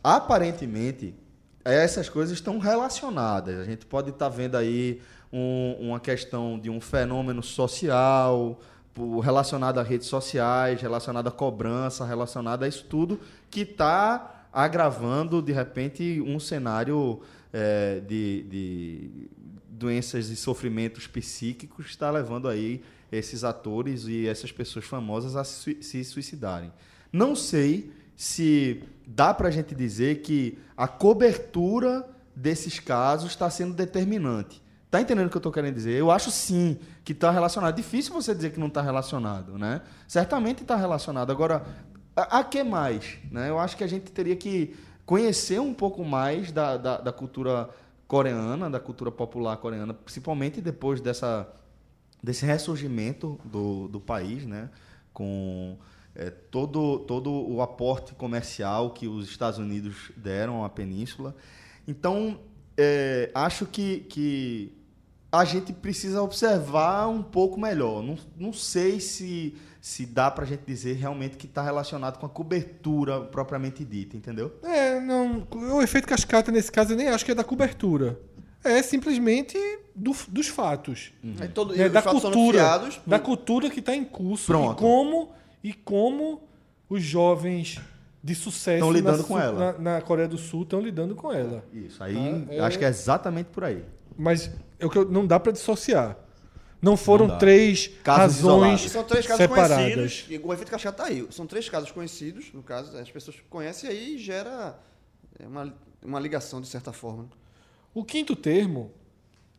aparentemente, 0.03 1.15
essas 1.65 2.09
coisas 2.09 2.35
estão 2.35 2.59
relacionadas. 2.59 3.59
A 3.61 3.65
gente 3.65 3.87
pode 3.87 4.11
estar 4.11 4.29
vendo 4.29 4.57
aí 4.57 5.01
um- 5.33 5.77
uma 5.89 6.01
questão 6.01 6.59
de 6.59 6.69
um 6.71 6.81
fenômeno 6.81 7.43
social 7.43 8.59
relacionado 9.23 9.79
a 9.79 9.83
redes 9.83 10.09
sociais, 10.09 10.83
relacionado 10.83 11.29
à 11.29 11.31
cobrança, 11.31 12.05
relacionado 12.05 12.65
a 12.65 12.69
isso 12.69 12.85
tudo 12.89 13.19
que 13.51 13.61
está 13.61 14.45
agravando, 14.53 15.41
de 15.41 15.53
repente, 15.53 16.21
um 16.21 16.39
cenário 16.41 17.21
é, 17.53 18.01
de, 18.07 18.43
de 18.45 19.31
doenças 19.81 20.29
e 20.29 20.37
sofrimentos 20.37 21.07
psíquicos 21.07 21.87
está 21.87 22.11
levando 22.11 22.47
aí 22.47 22.85
esses 23.11 23.43
atores 23.43 24.05
e 24.05 24.29
essas 24.29 24.53
pessoas 24.53 24.85
famosas 24.85 25.35
a 25.35 25.43
se 25.43 26.05
suicidarem. 26.05 26.71
Não 27.11 27.35
sei 27.35 27.91
se 28.15 28.85
dá 29.07 29.33
para 29.33 29.49
a 29.49 29.51
gente 29.51 29.75
dizer 29.75 30.21
que 30.21 30.59
a 30.77 30.87
cobertura 30.87 32.07
desses 32.37 32.79
casos 32.79 33.31
está 33.31 33.49
sendo 33.49 33.75
determinante. 33.75 34.63
Tá 34.91 35.01
entendendo 35.01 35.29
o 35.29 35.31
que 35.31 35.37
eu 35.37 35.41
estou 35.41 35.53
querendo 35.53 35.75
dizer? 35.75 35.93
Eu 35.93 36.11
acho 36.11 36.31
sim 36.31 36.79
que 37.05 37.13
está 37.13 37.31
relacionado. 37.31 37.75
Difícil 37.75 38.13
você 38.13 38.35
dizer 38.35 38.53
que 38.53 38.61
não 38.61 38.67
está 38.67 38.83
relacionado, 38.83 39.57
né? 39.57 39.81
Certamente 40.07 40.63
está 40.63 40.77
relacionado. 40.77 41.31
Agora, 41.31 41.65
a, 42.15 42.41
a 42.41 42.45
que 42.45 42.63
mais? 42.63 43.19
Né? 43.31 43.49
Eu 43.49 43.59
acho 43.59 43.77
que 43.77 43.85
a 43.85 43.87
gente 43.87 44.13
teria 44.13 44.37
que 44.37 44.77
conhecer 45.07 45.61
um 45.61 45.73
pouco 45.73 46.05
mais 46.05 46.53
da, 46.53 46.77
da, 46.77 46.99
da 46.99 47.13
cultura 47.13 47.71
coreana, 48.11 48.69
da 48.69 48.81
cultura 48.81 49.13
popular 49.13 49.57
coreana, 49.59 49.95
principalmente 49.95 50.61
depois 50.61 51.01
dessa, 51.01 51.49
desse 52.21 52.45
ressurgimento 52.45 53.39
do, 53.45 53.87
do 53.87 54.01
país, 54.01 54.45
né? 54.45 54.69
com 55.13 55.79
é, 56.13 56.29
todo, 56.29 56.99
todo 57.07 57.31
o 57.31 57.63
aporte 57.63 58.13
comercial 58.17 58.91
que 58.91 59.07
os 59.07 59.29
Estados 59.29 59.61
Unidos 59.61 60.11
deram 60.17 60.65
à 60.65 60.69
península. 60.69 61.37
Então, 61.87 62.41
é, 62.77 63.31
acho 63.33 63.65
que, 63.65 64.01
que 64.01 64.77
a 65.33 65.45
gente 65.45 65.73
precisa 65.73 66.23
observar 66.23 67.09
um 67.09 67.23
pouco 67.23 67.59
melhor. 67.61 68.03
Não, 68.03 68.19
não 68.39 68.53
sei 68.53 68.99
se, 69.01 69.55
se 69.81 70.05
dá 70.07 70.31
para 70.31 70.45
a 70.45 70.47
gente 70.47 70.63
dizer 70.67 70.95
realmente 70.97 71.37
que 71.37 71.47
está 71.47 71.63
relacionado 71.63 72.19
com 72.19 72.27
a 72.27 72.29
cobertura 72.29 73.21
propriamente 73.21 73.85
dita, 73.85 74.17
entendeu? 74.17 74.53
É, 74.63 74.99
não. 75.01 75.47
O 75.53 75.81
efeito 75.83 76.09
cascata 76.09 76.51
nesse 76.51 76.71
caso 76.73 76.93
eu 76.93 76.97
nem 76.97 77.09
acho 77.09 77.25
que 77.25 77.31
é 77.31 77.35
da 77.35 77.45
cobertura. 77.45 78.19
É 78.63 78.83
simplesmente 78.83 79.57
do- 79.95 80.15
dos 80.29 80.49
fatos. 80.49 81.13
Aí 81.41 81.49
todo, 81.49 81.75
né, 81.75 81.85
e 81.85 81.87
os 81.87 81.93
da 81.93 82.03
cultura. 82.03 82.59
Da 83.07 83.19
cultura 83.19 83.71
que 83.71 83.81
está 83.81 83.95
em 83.95 84.05
curso. 84.05 84.47
Pronto. 84.47 84.79
E 84.79 84.83
como, 84.83 85.29
e 85.65 85.73
como 85.73 86.43
os 86.89 87.03
jovens 87.03 87.81
de 88.23 88.35
sucesso 88.35 88.91
lidando 88.93 89.19
na, 89.19 89.25
com 89.25 89.39
ela. 89.41 89.73
na, 89.79 89.95
na 89.95 90.01
Coreia 90.03 90.29
do 90.29 90.37
Sul 90.37 90.65
estão 90.65 90.79
lidando 90.81 91.15
com 91.15 91.33
ela. 91.33 91.65
Isso, 91.73 92.03
aí 92.05 92.17
Ah, 92.51 92.53
é- 92.55 92.61
acho 92.61 92.79
que 92.79 92.85
é 92.85 92.89
exatamente 92.89 93.47
por 93.47 93.65
aí. 93.65 93.83
Mas 94.17 94.47
é 94.79 94.85
eu- 94.85 95.05
não 95.11 95.27
dá 95.27 95.39
para 95.41 95.53
dissociar. 95.53 96.17
Não 96.83 96.97
foram 96.97 97.27
Não 97.29 97.39
três 97.39 97.89
Casos 98.03 98.39
isolados. 98.39 98.71
razões 98.81 98.91
são 98.93 99.05
três 99.05 99.27
casos 99.27 99.43
separadas. 99.43 99.95
conhecidos. 99.95 100.27
E 100.31 100.39
o 100.39 100.53
efeito 100.53 100.71
cascata 100.71 100.97
tá 101.03 101.09
aí. 101.11 101.27
São 101.31 101.47
três 101.47 101.69
casos 101.69 101.91
conhecidos, 101.91 102.51
no 102.55 102.63
caso, 102.63 102.97
as 102.97 103.11
pessoas 103.11 103.37
conhecem 103.51 103.91
e 103.91 103.93
aí 103.93 104.19
gera 104.19 104.79
é, 105.39 105.47
uma, 105.47 105.75
uma 106.03 106.19
ligação, 106.19 106.59
de 106.61 106.67
certa 106.67 106.91
forma. 106.93 107.29
O 107.93 108.03
quinto 108.03 108.35
termo 108.35 108.91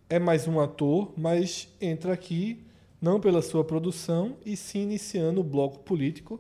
é 0.10 0.18
mais 0.18 0.48
um 0.48 0.60
ator, 0.60 1.14
mas 1.16 1.68
entra 1.80 2.12
aqui 2.14 2.64
não 3.00 3.20
pela 3.20 3.42
sua 3.44 3.64
produção 3.64 4.36
e 4.46 4.58
sim 4.58 4.82
iniciando 4.82 5.42
o 5.42 5.44
bloco 5.44 5.80
político 5.80 6.40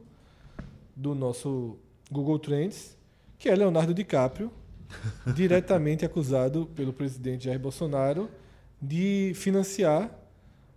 do 0.95 1.13
nosso 1.13 1.77
Google 2.11 2.39
Trends, 2.39 2.97
que 3.37 3.49
é 3.49 3.55
Leonardo 3.55 3.93
DiCaprio, 3.93 4.51
diretamente 5.35 6.05
acusado 6.05 6.65
pelo 6.75 6.91
presidente 6.93 7.45
Jair 7.45 7.59
Bolsonaro 7.59 8.29
de 8.81 9.31
financiar 9.35 10.09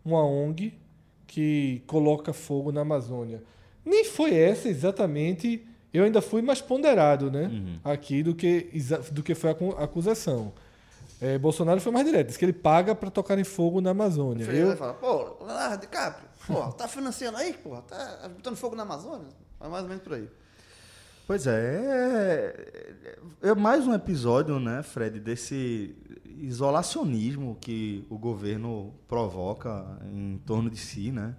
uma 0.04 0.24
ONG 0.24 0.74
que 1.26 1.82
coloca 1.86 2.32
fogo 2.32 2.70
na 2.70 2.82
Amazônia. 2.82 3.42
Nem 3.84 4.04
foi 4.04 4.34
essa 4.34 4.68
exatamente. 4.68 5.66
Eu 5.92 6.04
ainda 6.04 6.20
fui 6.20 6.42
mais 6.42 6.60
ponderado, 6.60 7.30
né? 7.30 7.50
Aqui 7.84 8.22
do 8.22 8.34
que, 8.34 8.68
do 9.12 9.22
que 9.22 9.34
foi 9.34 9.50
a 9.50 9.52
acu- 9.52 9.74
a 9.78 9.84
acusação. 9.84 10.52
É, 11.20 11.38
Bolsonaro 11.38 11.80
foi 11.80 11.92
mais 11.92 12.04
direto, 12.04 12.26
disse 12.26 12.38
que 12.38 12.44
ele 12.44 12.52
paga 12.52 12.94
para 12.94 13.08
tocarem 13.10 13.44
fogo 13.44 13.80
na 13.80 13.90
Amazônia. 13.90 14.44
Ele 14.44 14.58
Eu, 14.72 14.76
fala, 14.76 14.94
pô, 14.94 15.36
Leonardo 15.44 15.80
DiCaprio, 15.80 16.28
pô, 16.46 16.72
tá 16.72 16.88
financiando 16.88 17.38
aí, 17.38 17.54
pô, 17.54 17.76
tá 17.82 18.28
botando 18.34 18.56
fogo 18.56 18.74
na 18.76 18.82
Amazônia? 18.82 19.28
É 19.60 19.68
mais 19.68 19.84
ou 19.84 19.88
menos 19.88 20.02
por 20.04 20.14
aí. 20.14 20.28
Pois 21.26 21.46
é, 21.46 23.16
é, 23.42 23.48
é 23.50 23.54
mais 23.54 23.86
um 23.86 23.94
episódio, 23.94 24.60
né, 24.60 24.82
Fred, 24.82 25.18
desse 25.20 25.94
isolacionismo 26.38 27.56
que 27.60 28.04
o 28.10 28.18
governo 28.18 28.92
provoca 29.08 29.98
em 30.12 30.38
torno 30.44 30.68
de 30.68 30.76
si, 30.76 31.10
né? 31.10 31.34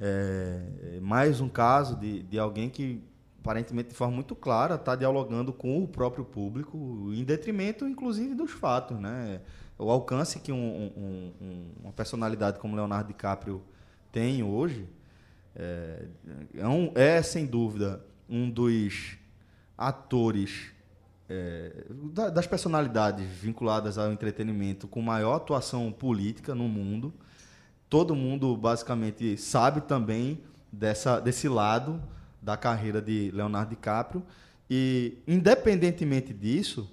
É, 0.00 0.96
é 0.96 1.00
mais 1.00 1.40
um 1.40 1.48
caso 1.48 1.96
de, 1.96 2.22
de 2.22 2.38
alguém 2.38 2.70
que, 2.70 3.02
aparentemente 3.40 3.90
de 3.90 3.94
forma 3.94 4.14
muito 4.14 4.34
clara, 4.34 4.76
está 4.76 4.96
dialogando 4.96 5.52
com 5.52 5.82
o 5.82 5.88
próprio 5.88 6.24
público, 6.24 6.78
em 7.12 7.22
detrimento, 7.24 7.86
inclusive, 7.86 8.34
dos 8.34 8.52
fatos, 8.52 8.98
né? 8.98 9.40
O 9.78 9.90
alcance 9.90 10.38
que 10.40 10.50
um- 10.52 10.56
um- 10.96 11.32
um- 11.40 11.64
uma 11.84 11.92
personalidade 11.92 12.58
como 12.58 12.74
Leonardo 12.76 13.08
DiCaprio 13.08 13.62
tem 14.10 14.42
hoje 14.42 14.88
é, 15.54 16.04
é, 16.94 17.16
é, 17.18 17.22
sem 17.22 17.44
dúvida 17.46 18.04
um 18.28 18.48
dos 18.50 19.17
atores 19.78 20.72
é, 21.30 21.84
da- 22.12 22.30
das 22.30 22.46
personalidades 22.46 23.24
vinculadas 23.26 23.96
ao 23.98 24.10
entretenimento 24.12 24.88
com 24.88 25.00
maior 25.00 25.34
atuação 25.36 25.92
política 25.92 26.54
no 26.54 26.66
mundo. 26.68 27.12
Todo 27.88 28.14
mundo 28.16 28.56
basicamente 28.56 29.36
sabe 29.36 29.82
também 29.82 30.40
dessa, 30.72 31.20
desse 31.20 31.48
lado 31.48 32.02
da 32.42 32.56
carreira 32.56 33.00
de 33.00 33.30
Leonardo 33.32 33.70
DiCaprio 33.70 34.22
e 34.70 35.18
independentemente 35.26 36.32
disso 36.32 36.90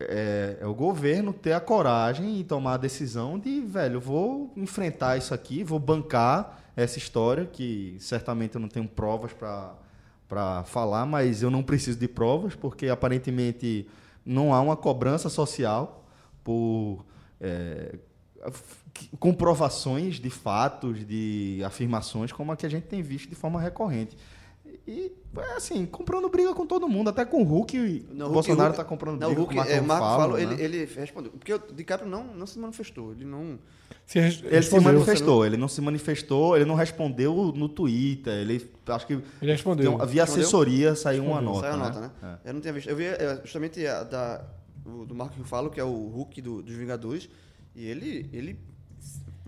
é, 0.00 0.58
é 0.60 0.66
o 0.66 0.74
governo 0.74 1.32
ter 1.32 1.52
a 1.52 1.60
coragem 1.60 2.38
e 2.40 2.44
tomar 2.44 2.74
a 2.74 2.76
decisão 2.76 3.38
de, 3.38 3.60
velho, 3.60 4.00
vou 4.00 4.52
enfrentar 4.56 5.16
isso 5.16 5.34
aqui, 5.34 5.64
vou 5.64 5.78
bancar 5.80 6.60
essa 6.76 6.98
história, 6.98 7.44
que 7.44 7.96
certamente 7.98 8.54
eu 8.54 8.60
não 8.60 8.68
tenho 8.68 8.86
provas 8.86 9.32
para 9.32 9.74
falar, 10.66 11.06
mas 11.06 11.42
eu 11.42 11.50
não 11.50 11.62
preciso 11.62 11.98
de 11.98 12.08
provas, 12.08 12.54
porque 12.54 12.88
aparentemente 12.88 13.88
não 14.24 14.52
há 14.52 14.60
uma 14.60 14.76
cobrança 14.76 15.28
social 15.28 16.04
por 16.44 17.04
é, 17.40 17.98
comprovações 19.18 20.16
de 20.16 20.30
fatos, 20.30 21.06
de 21.06 21.62
afirmações, 21.64 22.32
como 22.32 22.52
a 22.52 22.56
que 22.56 22.66
a 22.66 22.68
gente 22.68 22.84
tem 22.84 23.02
visto 23.02 23.28
de 23.28 23.34
forma 23.34 23.60
recorrente. 23.60 24.16
E, 24.90 25.12
é 25.36 25.52
assim, 25.56 25.84
comprando 25.84 26.30
briga 26.30 26.54
com 26.54 26.66
todo 26.66 26.88
mundo, 26.88 27.10
até 27.10 27.22
com 27.22 27.42
o 27.42 27.44
Hulk. 27.44 27.76
Não, 27.76 27.84
o 27.84 28.30
Hulk- 28.30 28.32
Bolsonaro 28.32 28.60
Hulk- 28.62 28.70
está 28.72 28.84
comprando 28.84 29.20
não, 29.20 29.26
briga 29.28 29.40
o 29.42 29.44
Hulk, 29.44 29.54
com 29.54 29.60
o 29.60 29.64
Marco, 29.64 29.72
é, 29.72 29.80
Marco 29.82 30.04
Falo, 30.06 30.20
Falo, 30.20 30.36
né? 30.36 30.42
ele, 30.42 30.62
ele 30.78 30.84
respondeu. 30.86 31.30
Porque 31.32 31.52
o 31.52 31.58
DiCaprio 31.74 32.08
não, 32.10 32.24
não 32.34 32.46
se 32.46 32.58
manifestou. 32.58 33.12
Ele 33.12 33.26
não. 33.26 33.58
se 34.06 34.18
res- 34.18 34.42
Ele 34.42 34.62
se 34.62 34.80
manifestou, 34.80 35.44
ele 35.44 35.58
não 35.58 35.68
se 35.68 35.80
manifestou, 35.82 36.56
ele 36.56 36.64
não 36.64 36.74
respondeu 36.74 37.52
no 37.54 37.68
Twitter, 37.68 38.32
ele 38.32 38.70
acho 38.86 39.06
que 39.06 39.12
Ele 39.42 39.52
respondeu. 39.52 39.92
um- 39.92 39.98
via 39.98 40.22
Respondeu? 40.22 40.24
assessoria 40.24 40.94
saiu 40.96 41.22
uma 41.26 41.42
nota, 41.42 41.60
Saiu 41.60 41.74
a 41.74 41.76
né? 41.76 41.84
nota, 41.84 42.00
né? 42.00 42.38
Eu 42.46 42.54
não 42.54 42.60
tinha 42.62 42.72
visto. 42.72 42.88
Eu 42.88 42.96
vi 42.96 43.04
é, 43.04 43.40
justamente 43.44 43.86
a 43.86 44.02
da, 44.04 44.42
o, 44.86 45.04
do 45.04 45.14
Marco 45.14 45.34
Falo, 45.44 45.68
que 45.68 45.78
é 45.78 45.84
o 45.84 45.92
Hulk 46.08 46.40
do- 46.40 46.62
dos 46.62 46.74
Vingadores, 46.74 47.28
e 47.76 47.84
ele, 47.84 48.30
ele 48.32 48.58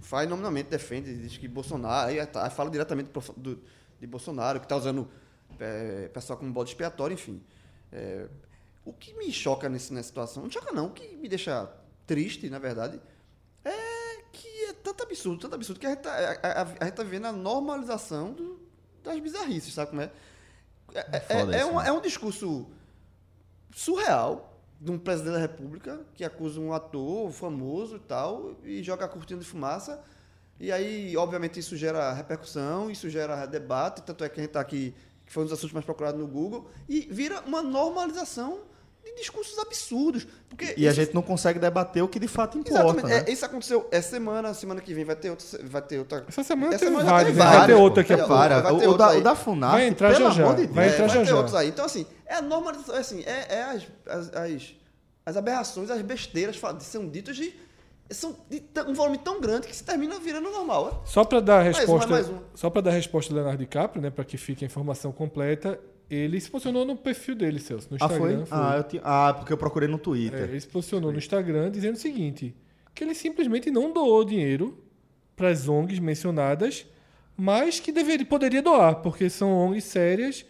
faz 0.03 0.29
nominalmente, 0.29 0.69
defende, 0.69 1.15
diz 1.17 1.39
que 1.39 1.49
Bolsonaro, 1.49 2.11
aí 2.11 2.19
fala 2.51 2.69
diretamente 2.71 3.11
do- 3.39 3.59
de 3.99 4.07
Bolsonaro, 4.07 4.59
que 4.61 4.67
está 4.67 4.77
usando 4.77 5.09
é, 5.61 6.09
pessoal 6.09 6.39
como 6.39 6.53
bode 6.53 6.71
expiatório, 6.71 7.15
enfim. 7.15 7.43
É, 7.93 8.27
o 8.85 8.93
que 8.93 9.15
me 9.15 9.31
choca 9.33 9.69
nesse, 9.69 9.93
nessa 9.93 10.09
situação, 10.09 10.43
não 10.43 10.51
choca 10.51 10.73
não, 10.73 10.87
o 10.87 10.91
que 10.91 11.17
me 11.17 11.29
deixa 11.29 11.71
triste, 12.07 12.49
na 12.49 12.59
verdade, 12.59 13.01
é 13.65 14.23
que 14.33 14.49
é 14.65 14.73
tanto 14.73 15.03
absurdo, 15.03 15.39
tanto 15.41 15.55
absurdo, 15.55 15.79
que 15.79 15.87
a 15.87 15.91
gente 15.91 16.01
tá, 16.01 16.13
a, 16.43 16.63
a- 16.63 16.63
a 16.81 16.85
gente 16.87 16.95
tá 16.95 17.03
vendo 17.03 17.27
a 17.27 17.33
normalização 17.33 18.33
do- 18.33 18.59
das 19.05 19.19
bizarrices, 19.21 19.73
sabe 19.75 19.91
como 19.91 20.03
é? 20.03 20.11
É, 20.95 20.99
é- 20.99 21.27
é 21.29 21.59
isso, 21.61 21.69
um, 21.71 21.77
né? 21.77 21.89
é 21.89 21.93
um 21.93 22.01
discurso 22.01 22.67
surreal 23.75 24.59
de 24.81 24.91
um 24.91 24.99
presidente 24.99 25.35
da 25.35 25.39
república 25.39 26.01
que 26.15 26.25
acusa 26.25 26.59
um 26.61 26.73
ator 26.73 27.31
famoso 27.31 27.97
e 27.97 28.01
tal 28.01 28.57
e 28.65 28.83
joga 28.83 29.05
a 29.05 29.09
cortina 29.09 29.39
de 29.41 29.47
fumaça 29.47 30.03
e 30.59 30.73
aí 30.73 31.17
obviamente 31.17 31.61
isso 31.61 31.77
gera 31.77 32.13
repercussão 32.13 32.91
isso 32.91 33.09
gera 33.09 33.47
debate 33.47 34.03
tanto 34.03 34.25
é 34.25 34.29
que 34.29 34.41
a 34.41 34.43
gente 34.43 34.51
está 34.51 34.61
aqui 34.61 34.95
que 35.31 35.35
foi 35.35 35.45
um 35.45 35.47
dos 35.47 35.53
assuntos 35.53 35.73
mais 35.73 35.85
procurados 35.87 36.21
no 36.21 36.27
Google 36.27 36.69
e 36.89 37.07
vira 37.09 37.41
uma 37.47 37.63
normalização 37.63 38.63
de 39.05 39.15
discursos 39.15 39.57
absurdos 39.61 40.27
porque 40.49 40.75
E 40.77 40.87
a 40.89 40.91
isso- 40.91 41.01
gente 41.01 41.15
não 41.15 41.23
consegue 41.23 41.61
debater 41.61 42.03
o 42.03 42.09
que 42.09 42.19
de 42.19 42.27
fato 42.27 42.59
importa, 42.59 42.75
exatamente 42.83 43.07
né? 43.07 43.25
é, 43.29 43.33
isso 43.33 43.45
aconteceu 43.47 43.87
essa 43.93 44.11
semana 44.11 44.53
semana 44.55 44.81
que 44.81 44.93
vem 44.93 45.05
vai 45.05 45.15
ter 45.15 45.31
outra 45.31 45.47
vai 45.63 45.83
ter 45.83 45.99
outra 46.01 46.25
Essa 46.29 46.43
semana 46.43 46.75
Essa 46.75 46.85
tem 46.85 46.89
semana 46.95 47.11
vários, 47.11 47.37
né? 47.37 47.43
Vai 47.45 47.53
ter 47.53 47.59
vários, 47.59 47.79
outra 47.81 48.03
a 48.03 48.07
Vai- 48.07 48.17
pouco. 48.27 48.35
Para, 48.43 48.61
vai 48.61 48.79
ter 48.81 48.89
o, 48.89 48.97
da, 48.97 49.11
o 49.17 49.21
da 49.23 49.35
FUNAF, 49.37 49.73
Vai 49.73 49.87
entrar 49.87 50.13
pelo 50.13 50.25
já 50.27 50.31
já, 50.33 50.43
amor 50.43 50.57
de 50.57 50.67
vai 50.67 50.85
Deus. 50.87 50.95
entrar 50.95 51.07
vai 51.07 51.17
já 51.17 51.23
ter 51.23 51.29
já. 51.31 51.37
outros 51.37 51.55
aí. 51.55 51.69
Então, 51.69 51.85
assim, 51.85 52.07
é 52.27 52.35
a 52.35 52.43
normalização, 52.43 52.95
é 52.97 52.99
assim, 52.99 53.23
é, 53.25 53.55
é 53.55 53.63
as, 53.63 53.83
as, 54.07 54.35
as, 54.35 54.75
as 55.25 55.37
aberrações, 55.37 55.91
as 55.91 56.03
besteiras 56.03 56.61
são 56.81 57.09
ditas 57.09 57.37
de. 57.37 57.55
São 58.11 58.37
de 58.51 58.63
um 58.89 58.93
volume 58.95 59.19
tão 59.19 59.41
grande 59.41 59.69
que 59.69 59.75
se 59.77 59.85
termina 59.85 60.19
virando 60.19 60.51
normal. 60.51 61.03
é? 61.05 61.07
Só 61.09 61.25
para 61.25 61.41
dar 61.41 61.61
a 61.61 61.65
Mais 61.65 61.77
um, 61.77 61.79
resposta, 61.81 62.11
mais 62.11 62.29
um. 62.29 62.39
só 62.55 62.69
para 62.69 62.83
dar 62.83 62.91
a 62.91 62.95
resposta 62.95 63.33
do 63.33 63.37
Leonardo 63.37 63.59
DiCaprio, 63.61 64.03
né, 64.03 64.11
para 64.11 64.25
que 64.25 64.37
fique 64.37 64.65
a 64.65 64.67
informação 64.67 65.13
completa, 65.13 65.79
ele 66.11 66.41
se 66.41 66.51
posicionou 66.51 66.85
no 66.85 66.97
perfil 66.97 67.37
dele, 67.37 67.61
Celso, 67.61 67.87
no 67.91 67.97
Ah, 68.01 68.09
foi? 68.09 68.33
Instagram. 68.35 68.45
Ah, 68.51 68.77
eu 68.79 68.83
tinha- 68.85 69.03
ah, 69.05 69.33
porque 69.35 69.53
eu 69.53 69.57
procurei 69.57 69.89
no 69.89 69.95
É, 69.95 70.01
Twitter. 70.01 70.41
ele 70.43 70.61
se 70.61 70.67
posicionou 70.67 71.13
no 71.13 71.19
Instagram 71.19 71.71
dizendo 71.71 71.95
o 71.95 71.99
seguinte: 71.99 72.53
que 72.95 73.05
ele 73.05 73.15
simplesmente 73.15 73.71
não 73.71 73.93
doou 73.93 74.25
dinheiro 74.25 74.77
para 75.37 75.49
as 75.51 75.69
ONGs 75.69 76.01
mencionadas, 76.01 76.85
mas 77.37 77.79
que 77.79 77.93
deveria, 77.93 78.27
poderia 78.27 78.61
doar, 78.61 78.97
porque 78.97 79.31
são 79.31 79.53
ONGs 79.53 79.85
sérias 79.85 80.45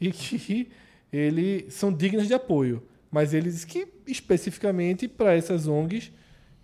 e 0.00 0.10
que 0.10 0.70
ele 1.12 1.66
são 1.70 1.92
dignas 1.92 2.26
de 2.26 2.32
apoio. 2.32 2.82
Mas 3.10 3.34
ele 3.34 3.50
disse 3.50 3.66
que 3.66 3.86
especificamente 4.06 5.06
para 5.06 5.34
essas 5.34 5.66
ONGs 5.68 6.10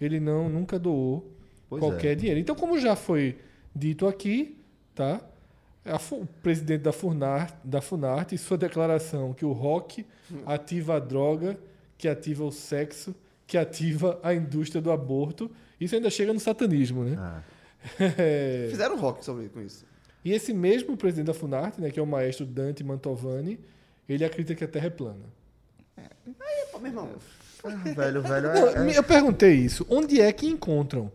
ele 0.00 0.20
não 0.20 0.48
nunca 0.48 0.78
doou 0.78 1.32
Pois 1.68 1.80
qualquer 1.80 2.12
é. 2.12 2.14
dinheiro. 2.14 2.40
Então, 2.40 2.54
como 2.54 2.78
já 2.78 2.96
foi 2.96 3.38
dito 3.74 4.06
aqui, 4.06 4.56
tá? 4.94 5.20
O 6.10 6.26
presidente 6.42 6.82
da 6.82 6.92
Funart, 6.92 7.54
da 7.64 7.80
Funart, 7.80 8.32
em 8.32 8.36
sua 8.36 8.58
declaração 8.58 9.32
que 9.32 9.44
o 9.44 9.52
rock 9.52 10.04
ativa 10.44 10.96
a 10.96 10.98
droga, 10.98 11.58
que 11.96 12.06
ativa 12.06 12.44
o 12.44 12.52
sexo, 12.52 13.14
que 13.46 13.56
ativa 13.56 14.20
a 14.22 14.34
indústria 14.34 14.82
do 14.82 14.90
aborto. 14.90 15.50
Isso 15.80 15.94
ainda 15.94 16.10
chega 16.10 16.32
no 16.32 16.40
satanismo, 16.40 17.04
né? 17.04 17.16
Ah. 17.18 17.42
É. 18.18 18.66
Fizeram 18.70 18.98
rock 18.98 19.24
sobre 19.24 19.48
com 19.48 19.62
isso. 19.62 19.86
E 20.24 20.32
esse 20.32 20.52
mesmo 20.52 20.96
presidente 20.96 21.28
da 21.28 21.32
Funarte, 21.32 21.80
né, 21.80 21.90
que 21.90 21.98
é 21.98 22.02
o 22.02 22.06
maestro 22.06 22.44
Dante 22.44 22.82
Mantovani, 22.82 23.58
ele 24.08 24.24
acredita 24.24 24.54
que 24.54 24.64
a 24.64 24.68
Terra 24.68 24.88
é 24.88 24.90
plana. 24.90 25.24
Pô, 26.72 26.78
meu 26.80 26.90
irmão, 26.90 27.08
Ah, 27.64 27.68
velho, 27.70 28.22
velho. 28.22 28.48
Não, 28.54 28.68
É, 28.68 28.90
é- 28.94 28.98
Eu 28.98 29.02
perguntei 29.02 29.54
isso. 29.54 29.86
Onde 29.88 30.20
é 30.20 30.32
que 30.32 30.46
encontram? 30.46 31.10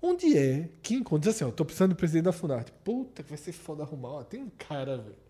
Onde 0.00 0.36
é 0.36 0.68
que 0.82 0.94
encontram? 0.94 1.20
Diz 1.20 1.34
assim, 1.36 1.44
ó, 1.44 1.50
tô 1.50 1.64
precisando 1.64 1.90
do 1.90 1.96
presidente 1.96 2.24
da 2.24 2.32
Funarte. 2.32 2.72
Puta, 2.84 3.22
que 3.22 3.30
vai 3.30 3.38
ser 3.38 3.52
foda 3.52 3.82
arrumar. 3.82 4.08
Ó, 4.10 4.22
tem 4.22 4.42
um 4.42 4.50
cara, 4.68 4.98
velho. 4.98 5.24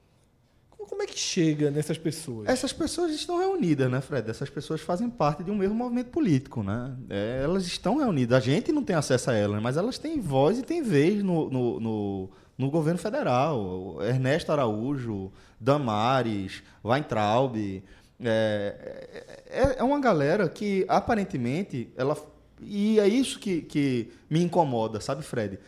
Como, 0.77 1.03
é 1.03 1.07
que 1.07 1.19
chega 1.19 1.71
nessas 1.71 1.97
pessoas? 1.97 2.47
Essas 2.49 2.73
pessoas 2.73 3.13
estão 3.13 3.39
reunidas, 3.39 3.91
né, 3.91 4.01
Fred? 4.03 4.29
Essas 4.29 4.51
pessoas 4.51 4.83
fazem 4.83 5.09
parte 5.09 5.43
de 5.43 5.51
um 5.51 5.55
mesmo 5.55 5.75
movimento 5.75 6.11
político, 6.11 6.63
né? 6.63 6.95
É, 7.09 7.41
elas 7.43 7.67
estão 7.67 7.97
reunidas. 7.97 8.37
A 8.37 8.41
gente 8.41 8.71
não 8.71 8.83
tem 8.85 8.95
acesso 8.95 9.31
a 9.31 9.35
elas, 9.35 9.63
mas 9.63 9.77
elas 9.79 9.97
têm 9.97 10.21
voz 10.21 10.59
e 10.59 10.63
têm 10.63 10.83
vez 10.83 11.23
no, 11.23 11.49
no, 11.49 11.81
no, 11.81 12.31
no 12.59 12.71
governo 12.71 12.99
federal. 12.99 13.97
Ernesto 14.03 14.53
Araújo, 14.53 15.33
Damares, 15.59 16.63
Weintraub. 16.85 17.57
É, 18.23 19.25
é, 19.47 19.77
é 19.79 19.83
uma 19.83 20.01
galera 20.01 20.49
que, 20.49 20.85
aparentemente, 20.89 21.91
ela. 21.97 22.17
E 22.61 22.99
é 23.01 23.07
isso 23.09 23.39
que, 23.39 23.63
que 23.63 24.13
me 24.31 24.43
incomoda, 24.43 25.01
sabe, 25.01 25.23
Fred? 25.23 25.59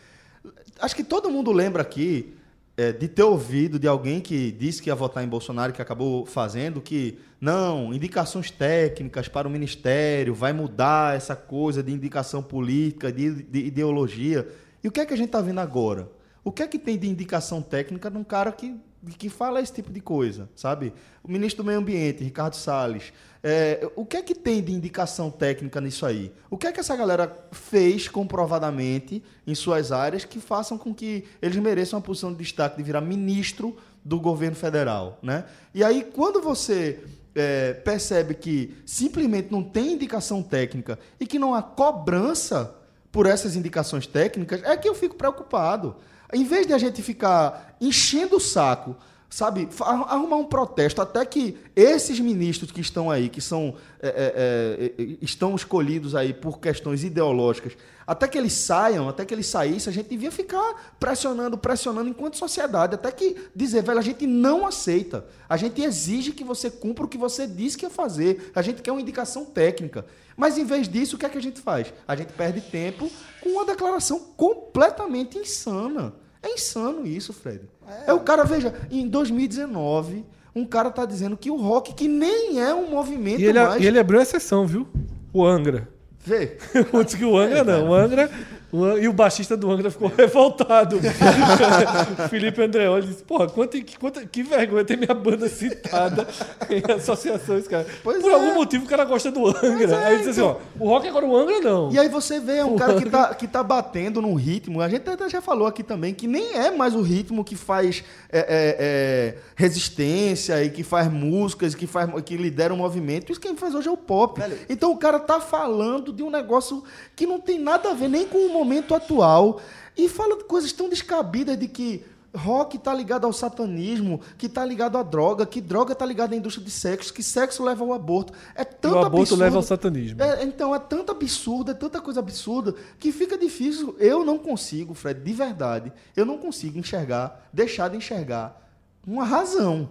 Acho 0.79 0.95
que 0.95 1.03
todo 1.03 1.29
mundo 1.29 1.51
lembra 1.51 1.81
aqui 1.81 2.33
é, 2.77 2.91
de 2.91 3.07
ter 3.07 3.23
ouvido 3.23 3.79
de 3.79 3.87
alguém 3.87 4.21
que 4.21 4.51
disse 4.51 4.81
que 4.81 4.89
ia 4.89 4.95
votar 4.95 5.23
em 5.23 5.27
Bolsonaro, 5.27 5.73
que 5.73 5.81
acabou 5.81 6.25
fazendo, 6.25 6.79
que 6.79 7.19
não, 7.41 7.93
indicações 7.93 8.51
técnicas 8.51 9.27
para 9.27 9.47
o 9.47 9.51
ministério, 9.51 10.33
vai 10.33 10.53
mudar 10.53 11.15
essa 11.15 11.35
coisa 11.35 11.81
de 11.81 11.91
indicação 11.91 12.41
política, 12.43 13.11
de, 13.11 13.43
de 13.43 13.65
ideologia. 13.65 14.47
E 14.83 14.87
o 14.87 14.91
que 14.91 14.99
é 14.99 15.05
que 15.05 15.13
a 15.13 15.17
gente 15.17 15.27
está 15.27 15.41
vendo 15.41 15.59
agora? 15.59 16.09
O 16.43 16.51
que 16.51 16.63
é 16.63 16.67
que 16.67 16.79
tem 16.79 16.97
de 16.97 17.09
indicação 17.09 17.61
técnica 17.61 18.09
num 18.09 18.23
cara 18.23 18.51
que, 18.51 18.75
que 19.17 19.29
fala 19.29 19.61
esse 19.61 19.73
tipo 19.73 19.91
de 19.91 20.01
coisa, 20.01 20.49
sabe? 20.55 20.93
O 21.23 21.31
ministro 21.31 21.63
do 21.63 21.67
Meio 21.67 21.79
Ambiente, 21.79 22.23
Ricardo 22.23 22.55
Salles. 22.55 23.13
É, 23.43 23.89
o 23.95 24.05
que 24.05 24.17
é 24.17 24.21
que 24.21 24.35
tem 24.35 24.61
de 24.61 24.73
indicação 24.73 25.29
técnica 25.29 25.79
nisso 25.79 26.05
aí? 26.05 26.31
O 26.49 26.57
que 26.57 26.67
é 26.67 26.71
que 26.71 26.79
essa 26.79 26.95
galera 26.95 27.33
fez 27.51 28.07
comprovadamente 28.07 29.23
em 29.45 29.55
suas 29.55 29.91
áreas 29.91 30.25
que 30.25 30.39
façam 30.39 30.77
com 30.77 30.93
que 30.93 31.25
eles 31.41 31.55
mereçam 31.57 31.97
uma 31.97 32.05
posição 32.05 32.31
de 32.31 32.39
destaque 32.39 32.77
de 32.77 32.83
virar 32.83 33.01
ministro 33.01 33.77
do 34.03 34.19
governo 34.19 34.55
federal, 34.55 35.19
né? 35.21 35.45
E 35.73 35.83
aí, 35.83 36.03
quando 36.03 36.41
você 36.41 37.03
é, 37.35 37.73
percebe 37.73 38.33
que 38.33 38.75
simplesmente 38.85 39.51
não 39.51 39.63
tem 39.63 39.93
indicação 39.93 40.41
técnica 40.41 40.97
e 41.19 41.25
que 41.27 41.37
não 41.37 41.53
há 41.53 41.61
cobrança 41.61 42.75
por 43.11 43.25
essas 43.25 43.55
indicações 43.55 44.07
técnicas, 44.07 44.63
é 44.63 44.75
que 44.75 44.87
eu 44.89 44.95
fico 44.95 45.15
preocupado. 45.15 45.95
Em 46.33 46.43
vez 46.43 46.67
de 46.67 46.73
a 46.73 46.77
gente 46.77 47.01
ficar 47.01 47.75
enchendo 47.79 48.37
o 48.37 48.39
saco, 48.39 48.95
sabe, 49.29 49.67
arrumar 49.81 50.37
um 50.37 50.45
protesto 50.45 51.01
até 51.01 51.25
que 51.25 51.57
esses 51.75 52.19
ministros 52.19 52.71
que 52.71 52.79
estão 52.79 53.11
aí, 53.11 53.27
que 53.27 53.41
são 53.41 53.75
é, 54.01 54.07
é, 54.07 55.03
é, 55.03 55.17
estão 55.21 55.55
escolhidos 55.55 56.15
aí 56.15 56.33
por 56.33 56.59
questões 56.59 57.03
ideológicas, 57.03 57.73
até 58.05 58.25
que 58.25 58.37
eles 58.37 58.53
saiam, 58.53 59.09
até 59.09 59.25
que 59.25 59.33
eles 59.33 59.47
saíssem, 59.47 59.91
a 59.91 59.93
gente 59.93 60.07
devia 60.07 60.31
ficar 60.31 60.95
pressionando, 60.97 61.57
pressionando 61.57 62.09
enquanto 62.09 62.37
sociedade, 62.37 62.95
até 62.95 63.11
que 63.11 63.35
dizer, 63.53 63.83
velho, 63.83 63.99
a 63.99 64.01
gente 64.01 64.25
não 64.25 64.65
aceita. 64.65 65.25
A 65.49 65.57
gente 65.57 65.81
exige 65.81 66.31
que 66.31 66.43
você 66.43 66.71
cumpra 66.71 67.03
o 67.03 67.07
que 67.07 67.17
você 67.17 67.45
disse 67.45 67.77
que 67.77 67.85
ia 67.85 67.89
fazer. 67.89 68.51
A 68.55 68.61
gente 68.61 68.81
quer 68.81 68.93
uma 68.93 69.01
indicação 69.01 69.43
técnica. 69.43 70.05
Mas 70.37 70.57
em 70.57 70.63
vez 70.63 70.87
disso, 70.87 71.17
o 71.17 71.19
que 71.19 71.25
é 71.25 71.29
que 71.29 71.37
a 71.37 71.41
gente 71.41 71.59
faz? 71.59 71.93
A 72.07 72.15
gente 72.15 72.31
perde 72.31 72.61
tempo 72.61 73.11
com 73.41 73.49
uma 73.49 73.65
declaração 73.65 74.19
completamente 74.37 75.37
insana. 75.37 76.13
É 76.41 76.53
insano 76.53 77.05
isso, 77.05 77.33
Fred. 77.33 77.61
É, 78.05 78.13
o 78.13 78.19
cara, 78.19 78.43
veja, 78.43 78.73
em 78.91 79.07
2019, 79.07 80.25
um 80.55 80.65
cara 80.65 80.89
tá 80.91 81.05
dizendo 81.05 81.37
que 81.37 81.49
o 81.51 81.55
rock, 81.55 81.93
que 81.93 82.07
nem 82.07 82.59
é 82.61 82.73
um 82.73 82.89
movimento 82.89 83.39
E 83.39 83.45
ele, 83.45 83.59
mais. 83.61 83.81
e 83.81 83.85
ele 83.85 83.99
abriu 83.99 84.21
exceção, 84.21 84.65
viu? 84.65 84.87
O 85.33 85.45
Angra. 85.45 85.87
Vê. 86.19 86.57
Disse 87.05 87.17
que 87.17 87.25
o 87.25 87.37
Angra 87.37 87.63
não. 87.63 87.89
O 87.89 87.93
Angra. 87.93 88.29
O 88.71 88.97
e 88.97 89.07
o 89.07 89.13
baixista 89.13 89.55
do 89.55 89.71
Angra 89.71 89.89
ficou 89.89 90.11
revoltado. 90.15 90.97
o 90.97 91.01
Felipe 92.29 92.61
Andreoli 92.61 93.07
disse: 93.07 93.23
Porra, 93.23 93.47
quanta, 93.47 93.79
que, 93.79 93.97
quanta, 93.97 94.25
que 94.25 94.43
vergonha 94.43 94.83
ter 94.83 94.97
minha 94.97 95.13
banda 95.13 95.47
citada 95.47 96.27
em 96.69 96.91
associações, 96.93 97.67
cara. 97.67 97.85
Pois 98.03 98.21
Por 98.21 98.31
é. 98.31 98.33
algum 98.33 98.55
motivo 98.55 98.85
o 98.85 98.87
cara 98.87 99.05
gosta 99.05 99.31
do 99.31 99.47
Angra. 99.47 99.95
é, 99.95 100.05
Aí 100.05 100.13
ele 100.15 100.17
disse 100.17 100.29
assim: 100.31 100.41
Ó, 100.41 100.57
o 100.79 100.89
rock 100.89 101.07
agora 101.07 101.25
o 101.25 101.35
Angra 101.35 101.61
não. 101.61 101.91
E 101.91 101.99
aí 101.99 102.09
você 102.09 102.39
vê, 102.39 102.57
é 102.57 102.65
um 102.65 102.75
cara 102.75 102.95
que 103.01 103.09
tá, 103.09 103.33
que 103.33 103.47
tá 103.47 103.63
batendo 103.63 104.21
num 104.21 104.35
ritmo. 104.35 104.81
A 104.81 104.89
gente 104.89 105.09
até 105.09 105.29
já 105.29 105.41
falou 105.41 105.67
aqui 105.67 105.83
também 105.83 106.13
que 106.13 106.27
nem 106.27 106.53
é 106.53 106.69
mais 106.71 106.93
o 106.93 107.01
ritmo 107.01 107.43
que 107.43 107.55
faz 107.55 108.03
é, 108.29 108.39
é, 108.39 108.45
é, 108.79 109.35
resistência 109.55 110.61
e 110.63 110.69
que 110.69 110.83
faz 110.83 111.11
músicas, 111.11 111.73
que, 111.73 111.87
faz, 111.87 112.09
que 112.23 112.35
lidera 112.35 112.73
um 112.73 112.77
movimento. 112.77 113.31
Isso 113.31 113.39
quem 113.39 113.55
faz 113.55 113.73
hoje 113.73 113.87
é 113.87 113.91
o 113.91 113.97
pop. 113.97 114.39
Velho. 114.39 114.57
Então 114.69 114.91
o 114.91 114.97
cara 114.97 115.19
tá 115.19 115.39
falando 115.39 116.11
de 116.11 116.21
um 116.21 116.29
negócio 116.29 116.83
que 117.15 117.25
não 117.25 117.39
tem 117.39 117.59
nada 117.59 117.91
a 117.91 117.93
ver 117.93 118.09
nem 118.09 118.25
com 118.25 118.37
o 118.37 118.56
momento 118.57 118.93
atual. 118.95 119.59
E 119.95 120.07
fala 120.07 120.37
de 120.37 120.43
coisas 120.43 120.71
tão 120.71 120.89
descabidas 120.89 121.57
de 121.57 121.67
que 121.67 122.03
rock 122.35 122.77
tá 122.77 122.93
ligado 122.93 123.25
ao 123.25 123.33
satanismo, 123.33 124.21
que 124.37 124.47
tá 124.47 124.63
ligado 124.63 124.97
à 124.97 125.03
droga, 125.03 125.45
que 125.45 125.59
droga 125.59 125.95
tá 125.95 126.05
ligada 126.05 126.35
à 126.35 126.37
indústria 126.37 126.63
de 126.63 126.71
sexo, 126.71 127.13
que 127.13 127.23
sexo 127.23 127.63
leva 127.63 127.83
ao 127.83 127.93
aborto. 127.93 128.31
É 128.55 128.61
E 128.61 128.65
tanto 128.65 128.95
o 128.95 128.99
aborto 128.99 129.17
absurdo. 129.21 129.41
leva 129.41 129.55
ao 129.57 129.63
satanismo. 129.63 130.21
É, 130.21 130.43
então 130.43 130.75
é 130.75 130.79
tanto 130.79 131.11
absurdo, 131.11 131.71
é 131.71 131.73
tanta 131.73 131.99
coisa 131.99 132.19
absurda, 132.19 132.75
que 132.99 133.11
fica 133.11 133.37
difícil. 133.37 133.95
Eu 133.97 134.23
não 134.23 134.37
consigo, 134.37 134.93
Fred, 134.93 135.19
de 135.19 135.33
verdade, 135.33 135.91
eu 136.15 136.25
não 136.25 136.37
consigo 136.37 136.77
enxergar, 136.77 137.49
deixar 137.51 137.89
de 137.89 137.97
enxergar 137.97 138.61
uma 139.05 139.23
razão 139.23 139.89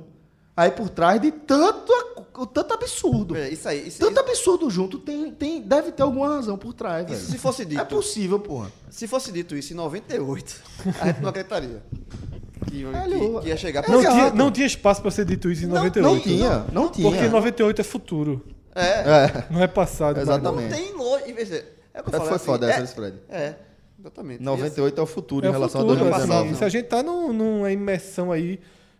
aí 0.57 0.71
por 0.71 0.89
trás 0.89 1.21
de 1.21 1.31
tanto, 1.31 1.93
tanto 2.53 2.75
absurdo. 2.75 3.37
É, 3.37 3.49
Isso 3.51 3.69
aí. 3.69 3.89
Isso, 3.89 3.99
Tanto 4.01 4.19
absurdo 4.21 4.69
junto, 4.71 4.99
tem, 4.99 5.31
tem, 5.31 5.61
deve 5.61 5.93
ter 5.93 6.03
alguma 6.03 6.29
razão 6.29 6.57
por 6.57 6.73
trás, 6.73 7.07
velho. 7.07 7.17
isso 7.19 7.31
se 7.31 7.39
fosse 7.39 7.65
dito. 7.65 7.81
É 7.81 7.85
possível, 7.85 8.39
porra. 8.41 8.71
Se 8.91 9.07
fosse 9.07 9.31
dito 9.33 9.55
isso 9.57 9.73
em 9.73 9.77
98, 9.77 10.63
a 11.01 11.07
gente 11.09 11.21
não 11.21 11.29
acreditaria. 11.31 11.83
Que, 12.69 12.85
Velho, 12.85 13.35
que, 13.35 13.41
que 13.43 13.49
ia 13.49 13.57
chegar 13.57 13.85
é 13.85 13.89
Não 13.93 14.01
tinha, 14.01 14.31
não 14.33 14.51
tinha 14.51 14.67
espaço 14.67 15.01
pra 15.01 15.11
ser 15.11 15.25
dito 15.25 15.51
isso 15.51 15.65
em 15.65 15.69
98. 15.69 16.03
Não 16.03 16.21
tinha, 16.21 16.65
não 16.73 16.89
tinha. 16.89 17.09
Porque 17.11 17.29
98 17.29 17.81
é 17.81 17.85
futuro, 17.85 18.45
É, 18.75 18.83
É, 18.83 19.45
não 19.51 19.63
é 19.63 19.67
passado. 19.69 20.19
Exatamente. 20.21 20.71
não 20.71 20.77
tem 20.77 20.93
longe. 20.95 21.25
É 21.95 22.01
o 22.01 22.05
que 22.05 22.11
eu 22.11 22.15
É, 22.15 22.17
falo, 22.17 22.25
foi 22.27 22.37
assim, 22.37 22.45
foda 22.45 22.67
é, 22.71 22.75
essa, 22.77 22.95
Fred. 22.95 23.17
É, 23.29 23.55
exatamente. 24.01 24.43
98 24.43 24.99
é 24.99 25.03
o 25.03 25.07
futuro 25.07 25.47
É 25.47 25.49
em 25.49 25.53
relação 25.53 25.81
futuro, 25.81 26.01
a 26.01 26.03
2019. 26.11 26.49
assim, 26.49 26.59
se 26.59 26.65
a 26.65 26.69
gente 26.69 26.87
tá 26.87 27.03
num- 27.03 27.33
numa 27.33 27.71
imersão 27.71 28.33
aí, 28.33 28.59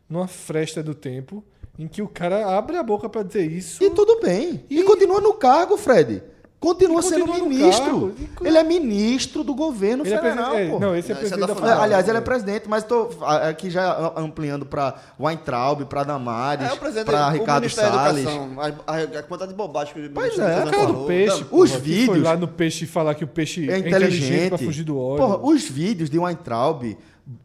numa 0.09 0.27
fresta 0.29 0.83
do 0.83 0.95
tempo, 0.95 1.43
em 1.79 1.87
que 1.89 2.01
o 2.03 2.09
cara 2.09 2.57
abre 2.57 2.77
a 2.77 2.83
boca 2.83 3.09
pra 3.09 3.23
dizer 3.23 3.51
isso. 3.51 3.83
E 3.83 3.91
tudo 3.91 4.21
bem. 4.21 4.65
E, 4.71 4.83
continua 4.85 5.21
no 5.21 5.35
cargo, 5.35 5.77
Fred. 5.77 6.23
Continua, 6.59 7.01
E 7.01 7.03
sendo 7.03 7.27
continua 7.27 7.39
no 7.39 7.49
ministro. 7.51 7.85
cargo. 7.85 8.15
E- 8.43 8.49
Ele 8.49 8.57
é 8.57 8.65
ministro 8.65 9.45
do 9.45 9.55
governo 9.55 10.05
Ele 10.07 10.15
é 10.15 10.17
federal, 10.17 10.55
é, 10.57 10.69
pô. 10.71 10.81
não, 10.81 10.97
esse 10.97 11.13
é 11.13 11.15
Não, 11.15 11.19
é 11.19 11.21
presidente 11.21 11.41
da 11.41 11.47
da 11.49 11.55
Federal. 11.55 11.79
É, 11.81 11.83
aliás, 11.85 12.09
ele 12.09 12.17
é 12.17 12.21
É. 12.21 12.25
presidente, 12.25 12.65
mas 12.67 12.83
estou 12.83 13.11
aqui 13.23 13.69
já 13.69 14.13
ampliando 14.17 14.65
para 14.65 14.95
Weintraub, 15.21 15.85
para 15.85 16.03
Damares, 16.05 16.67
É 16.67 16.73
o 16.73 16.77
presidente 16.79 17.05
para 17.05 17.29
o 17.29 17.31
Ricardo 17.33 17.69
Salles. 17.69 18.23
Educação, 18.25 18.57
a, 18.59 18.67
a, 18.93 19.01
a 19.03 19.23
quantidade 19.23 19.51
de 19.51 19.55
bobagem 19.57 19.93
que 19.93 20.01
o 20.01 20.11
Pois 20.11 20.39
é, 20.39 20.55
a 20.63 20.65
cara 20.71 20.87
do 20.87 21.05
peixe, 21.05 21.41
Não, 21.41 21.45
porra, 21.45 21.63
os 21.63 21.71
vídeos- 21.73 22.07
Foi 22.07 22.21
lá 22.21 22.37
no 22.37 22.49
peixe 22.49 22.87
falar 22.87 23.15
que 23.15 23.23
o 23.25 23.29
peixe 23.29 23.69
É 23.71 23.75
é 23.75 23.79
inteligente. 23.79 24.25
inteligente 24.25 24.49
pra 24.49 24.59
fugir 24.59 24.83
do 24.83 24.99
ódio. 24.99 25.27
Porra, 25.27 25.39
os 25.47 25.63
vídeos 25.69 26.09
de 26.09 26.19
Weintraub 26.19 26.97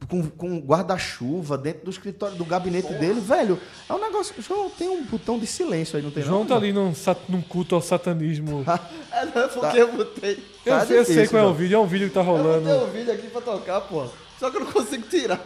com, 0.07 0.27
com 0.29 0.59
guarda-chuva 0.59 1.57
dentro 1.57 1.85
do 1.85 1.89
escritório, 1.91 2.35
do 2.35 2.45
gabinete 2.45 2.93
dele, 2.93 3.19
velho, 3.19 3.59
é 3.89 3.93
um 3.93 3.99
negócio. 3.99 4.33
João, 4.39 4.69
tem 4.69 4.87
um 4.89 5.03
botão 5.03 5.39
de 5.39 5.47
silêncio 5.47 5.97
aí, 5.97 6.03
não 6.03 6.11
tem 6.11 6.21
João 6.23 6.39
não? 6.41 6.45
tá 6.47 6.55
ali 6.55 6.71
num, 6.71 6.93
sat- 6.93 7.27
num 7.27 7.41
culto 7.41 7.73
ao 7.75 7.81
satanismo. 7.81 8.63
É, 9.13 9.25
não, 9.25 9.49
porque 9.49 9.77
eu 9.81 9.91
botei. 9.91 10.43
eu, 10.65 10.73
Tá 10.73 10.85
sei- 10.85 10.97
eu 10.99 11.05
sei 11.05 11.27
qual 11.27 11.43
é 11.43 11.45
o 11.45 11.53
vídeo, 11.53 11.75
é 11.75 11.79
um 11.79 11.85
vídeo 11.85 12.07
que 12.07 12.13
tá 12.13 12.21
Eu 12.21 12.25
rolando. 12.25 12.61
botei 12.61 12.83
o 12.83 12.87
vídeo 12.91 13.13
aqui 13.13 13.27
pra 13.27 13.41
tocar, 13.41 13.81
pô. 13.81 14.05
Só 14.39 14.49
que 14.49 14.55
eu 14.57 14.61
não 14.61 14.71
consigo 14.71 15.05
tirar. 15.07 15.39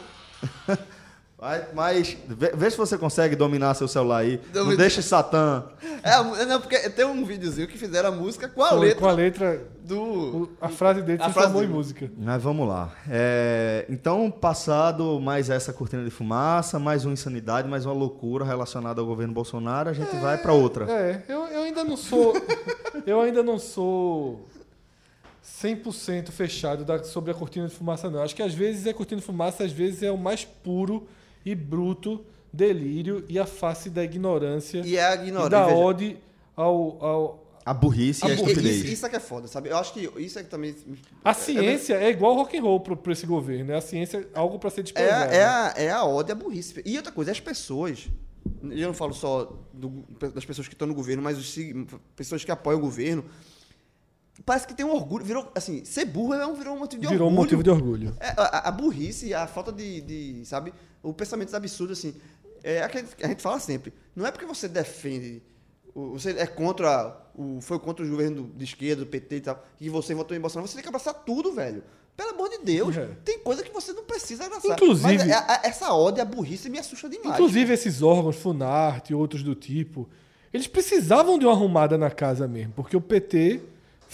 Mas, 1.46 1.64
mas 1.76 2.18
vê, 2.28 2.52
vê 2.56 2.72
se 2.72 2.76
você 2.76 2.98
consegue 2.98 3.36
dominar 3.36 3.76
seu 3.76 3.88
celular 3.88 4.18
aí. 4.22 4.42
Não, 4.52 4.76
deixe 4.76 5.00
Satã. 5.04 5.66
É, 6.02 6.10
a- 6.10 6.24
não, 6.24 6.60
porque 6.60 6.90
tem 6.90 7.06
um 7.06 7.24
videozinho 7.24 7.68
que 7.68 7.78
fizeram 7.78 8.10
a 8.10 8.12
música 8.12 8.48
com 8.50 8.64
a 8.64 8.70
Com- 8.70 8.76
letra 8.80 9.00
Com 9.02 9.08
a 9.08 9.12
letra. 9.12 9.62
do. 9.84 10.02
o- 10.02 10.50
a 10.60 10.70
frase 10.70 11.04
dele 11.04 11.22
A 11.22 11.28
se 11.28 11.34
frase 11.34 11.56
em 11.64 11.68
música. 11.68 12.10
Mas 12.18 12.42
vamos 12.42 12.68
lá. 12.68 12.92
É, 13.08 13.86
então, 13.90 14.32
passado 14.32 15.20
mais 15.22 15.52
essa 15.52 15.72
cortina 15.72 16.04
de 16.04 16.10
fumaça, 16.10 16.80
mais 16.80 17.06
uma 17.06 17.14
insanidade, 17.14 17.68
mais 17.68 17.86
uma 17.86 17.94
loucura 17.94 18.44
relacionada 18.44 19.00
ao 19.00 19.06
governo 19.06 19.32
Bolsonaro, 19.32 19.88
a 19.92 19.94
gente 19.94 20.16
vai 20.16 20.40
para 20.40 20.52
outra. 20.52 20.92
É, 20.92 21.22
eu, 21.30 21.46
eu 21.46 21.62
ainda 21.62 21.84
não 21.84 21.96
sou. 21.96 22.34
eu 23.06 23.22
ainda 23.22 23.44
não 23.44 23.60
sou 23.60 24.44
100% 25.44 26.32
fechado 26.32 26.84
da- 26.84 27.04
sobre 27.04 27.30
a 27.30 27.36
cortina 27.36 27.68
de 27.68 27.76
fumaça, 27.76 28.10
não. 28.10 28.24
Acho 28.24 28.36
que 28.36 28.42
às 28.42 28.54
vezes 28.56 28.88
é 28.88 28.94
cortina 28.94 29.22
de 29.22 29.26
fumaça, 29.28 29.64
às 29.64 29.72
vezes 29.72 30.02
é 30.02 30.12
o 30.12 30.18
mais 30.18 30.44
puro 30.44 31.08
e 31.46 31.54
bruto 31.56 32.26
delírio 32.52 33.24
e 33.30 33.38
a 33.38 33.46
face 33.46 33.90
da 33.90 34.04
ignorância 34.04 34.82
E 34.86 34.96
é 34.98 35.04
a 35.06 35.16
e 35.18 35.28
ignorância. 35.28 35.50
da 35.50 35.66
veja. 35.66 35.78
ode 35.78 36.18
ao. 36.56 37.06
ao... 37.06 37.46
A 37.66 37.74
burrice 37.74 38.24
e 38.24 38.28
a, 38.28 38.30
E- 38.30 38.32
e- 38.32 38.36
estupidez. 38.36 38.76
Isso, 38.78 38.86
isso 38.94 39.06
é 39.08 39.10
que 39.10 39.16
é 39.16 39.20
foda, 39.20 39.48
sabe? 39.48 39.70
Eu 39.70 39.78
acho 39.78 39.92
que 39.92 40.08
isso 40.22 40.38
é 40.38 40.44
que 40.44 40.50
também. 40.50 40.76
A 41.24 41.34
ciência 41.34 41.96
é 41.96 42.10
igual 42.12 42.36
rock 42.36 42.56
and 42.56 42.62
roll 42.62 42.80
pro, 42.80 42.96
pro 42.96 43.12
esse 43.12 43.26
governo. 43.26 43.66
né? 43.66 43.76
A 43.78 43.82
ciência 43.82 44.20
é 44.34 44.38
algo 44.40 44.60
para 44.60 44.70
ser 44.70 44.82
É, 44.82 44.84
desprezado. 44.84 45.34
é, 45.34 45.44
a, 45.44 45.74
é 45.76 45.90
a 45.92 46.06
ódio, 46.06 46.32
a 46.34 46.36
burrice. 46.36 46.80
E 46.86 46.96
outra 46.96 47.12
coisa, 47.12 47.32
as 47.32 47.40
pessoas. 47.40 48.08
Eu 48.62 48.88
não 48.88 48.94
falo 48.94 49.14
só 49.16 49.52
do- 49.74 50.04
das 50.32 50.46
pessoas 50.46 50.68
que 50.68 50.76
estão 50.76 50.88
no 50.88 50.94
governo, 50.94 51.24
mas 51.24 51.40
os, 51.40 51.56
pessoas 52.16 52.46
que 52.46 52.52
apoiam 52.52 52.78
o 52.78 52.82
governo. 52.82 53.26
Parece 54.46 54.68
que 54.68 54.74
tem 54.74 54.86
um 54.86 54.92
orgulho. 54.94 55.24
Virou, 55.24 55.52
assim, 55.56 55.86
ser 55.86 56.06
burro 56.06 56.34
é 56.34 56.46
um, 56.46 56.54
virou 56.56 56.76
um 56.76 56.80
motivo 56.80 57.02
de 57.02 57.08
Virou 57.08 57.28
um 57.30 57.32
orgulho. 57.32 57.42
motivo 57.44 57.64
de 57.64 57.70
orgulho. 57.70 58.18
É, 58.20 58.30
a, 58.38 58.70
a 58.70 58.72
burrice, 58.72 59.34
a 59.34 59.48
falta 59.48 59.72
de, 59.72 60.02
de, 60.02 60.46
sabe, 60.46 60.74
o 61.02 61.14
pensamento 61.14 61.56
absurdo, 61.56 61.94
assim, 61.94 62.14
é 62.64 62.84
aquele 62.84 63.08
que 63.08 63.24
a 63.24 63.28
gente 63.30 63.42
fala 63.42 63.60
sempre. 63.60 63.94
Não 64.16 64.26
é 64.26 64.32
porque 64.32 64.46
você 64.46 64.68
defende, 64.68 65.42
você 65.96 66.32
é 66.32 66.46
contra, 66.46 67.16
o, 67.34 67.60
foi 67.62 67.80
contra 67.80 68.06
o 68.06 68.10
governo 68.10 68.52
de 68.56 68.64
esquerda, 68.66 69.06
do 69.06 69.08
PT 69.10 69.36
e 69.38 69.42
tal, 69.42 69.66
e 69.80 69.90
você 69.90 70.14
votou 70.14 70.36
em 70.36 70.40
Bolsonaro, 70.40 70.68
você 70.68 70.74
tem 70.76 70.84
que 70.84 70.90
abraçar 70.90 71.14
tudo, 71.14 71.54
velho. 71.54 71.82
Pelo 72.18 72.30
amor 72.32 72.50
de 72.50 72.60
Deus, 72.60 72.96
É. 72.98 73.08
tem 73.26 73.40
coisa 73.40 73.62
que 73.64 73.72
você 73.74 73.92
não 73.94 74.04
precisa 74.04 74.46
abraçar. 74.46 74.72
Inclusive- 74.72 75.18
Mas 75.18 75.32
a- 75.32 75.46
a- 75.48 75.62
essa 75.66 75.94
ódio, 75.94 76.22
a 76.22 76.26
burrice 76.26 76.70
me 76.70 76.80
assusta 76.80 77.08
demais. 77.10 77.34
Inclusive 77.36 77.74
esses 77.74 78.02
órgãos, 78.02 78.36
Funarte 78.38 79.12
e 79.12 79.16
outros 79.16 79.44
do 79.44 79.54
tipo, 79.56 80.08
eles 80.54 80.66
precisavam 80.68 81.38
de 81.38 81.46
uma 81.46 81.54
arrumada 81.54 81.98
na 81.98 82.10
casa 82.10 82.48
mesmo, 82.48 82.72
porque 82.74 82.96
o 82.96 83.02
PT 83.02 83.62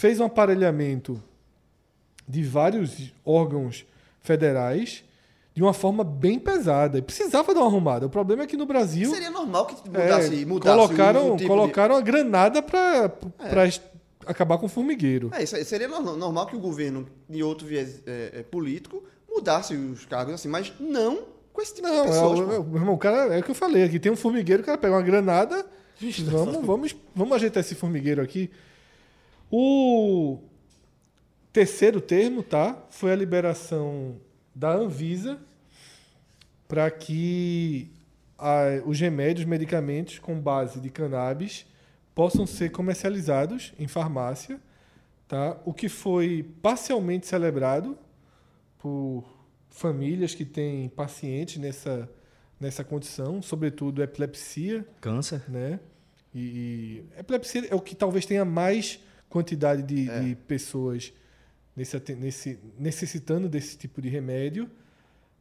fez 0.02 0.20
um 0.20 0.26
aparelhamento 0.26 1.22
de 2.28 2.42
vários 2.44 3.14
órgãos 3.24 3.86
federais 4.20 5.04
de 5.54 5.62
uma 5.62 5.74
forma 5.74 6.04
bem 6.04 6.40
pesada 6.40 6.98
e 6.98 7.04
precisava 7.04 7.54
dar 7.54 7.60
uma 7.60 7.68
arrumada. 7.70 8.08
O 8.08 8.10
problema 8.10 8.42
é 8.42 8.48
que 8.48 8.58
no 8.58 8.66
Brasil 8.66 9.12
Seria 9.14 9.30
normal 9.30 9.68
que 9.68 9.76
é, 9.76 9.78
mudasse, 10.02 10.46
mudasse 10.46 10.76
colocaram, 10.88 11.36
tipo 11.38 11.48
colocaram 11.48 11.96
a 11.96 12.02
granada 12.02 12.64
para 12.64 13.12
acabar 14.26 14.58
com 14.58 14.66
o 14.66 14.70
formigueiro. 14.70 15.30
de... 15.30 15.36
É, 15.36 15.46
seria 15.64 15.88
no- 15.88 16.18
normal 16.18 16.48
que 16.48 16.56
o 16.56 16.60
governo, 16.60 17.08
de 17.30 17.44
outro 17.44 17.68
viés 17.68 18.02
é, 18.08 18.40
é, 18.40 18.44
político, 18.44 19.04
mudasse 19.30 19.76
os 19.76 20.04
cargos 20.06 20.34
assim, 20.34 20.48
mas 20.48 20.74
não 20.80 21.26
com 21.54 21.62
esse 21.62 21.76
tipo 21.76 21.88
Não, 21.88 21.94
de 21.94 22.08
é, 22.08 22.12
pessoas. 22.12 22.40
é, 22.40 22.58
o- 22.58 22.64
meu 22.64 22.78
irmão, 22.80 22.96
o 22.96 22.98
cara, 22.98 23.36
é 23.36 23.40
o 23.40 23.44
que 23.44 23.52
eu 23.52 23.56
falei 23.56 23.84
aqui. 23.84 24.00
Tem 24.00 24.12
um 24.12 24.16
formigueiro, 24.16 24.64
o 24.64 24.66
cara 24.66 24.80
pega 24.80 24.96
uma 24.96 25.02
granada. 25.04 25.64
Vamos, 26.26 26.66
vamos, 26.66 26.96
vamos 27.14 27.36
ajeitar 27.36 27.62
esse 27.62 27.76
formigueiro 27.76 28.20
aqui. 28.20 28.50
O 29.52 30.40
terceiro 31.52 32.00
termo, 32.00 32.42
tá? 32.42 32.82
Foi 32.90 33.12
a 33.12 33.16
liberação 33.16 34.16
da 34.56 34.72
Anvisa 34.72 35.38
para 36.68 36.90
que 36.90 37.92
a- 38.38 38.82
os 38.86 39.00
remédios, 39.00 39.46
medicamentos 39.46 40.20
com 40.20 40.40
base 40.40 40.80
de 40.80 40.90
cannabis 40.90 41.66
possam 42.16 42.46
ser 42.48 42.72
comercializados 42.72 43.74
em 43.78 43.88
farmácia, 43.88 44.60
tá? 45.28 45.60
O 45.66 45.74
que 45.74 45.90
foi 45.90 46.44
parcialmente 46.62 47.28
celebrado 47.28 47.98
por 48.80 49.26
famílias 49.70 50.34
que 50.34 50.46
têm 50.46 50.88
pacientes 50.90 51.58
nessa, 51.58 52.10
nessa 52.60 52.84
condição, 52.84 53.42
sobretudo 53.42 54.02
epilepsia, 54.02 54.86
Câncer. 55.02 55.44
né? 55.50 55.80
E, 56.34 56.40
e 56.40 57.20
epilepsia 57.20 57.68
é 57.70 57.76
o 57.76 57.82
que 57.82 57.96
talvez 57.96 58.26
tenha 58.26 58.46
mais 58.46 59.00
quantidade 59.32 59.82
de, 59.82 60.08
de 60.08 60.36
pessoas 60.36 61.14
nesse, 61.76 61.98
nesse, 62.16 62.60
necessitando 62.78 63.48
desse 63.48 63.78
tipo 63.78 64.02
de 64.02 64.10
remédio. 64.10 64.70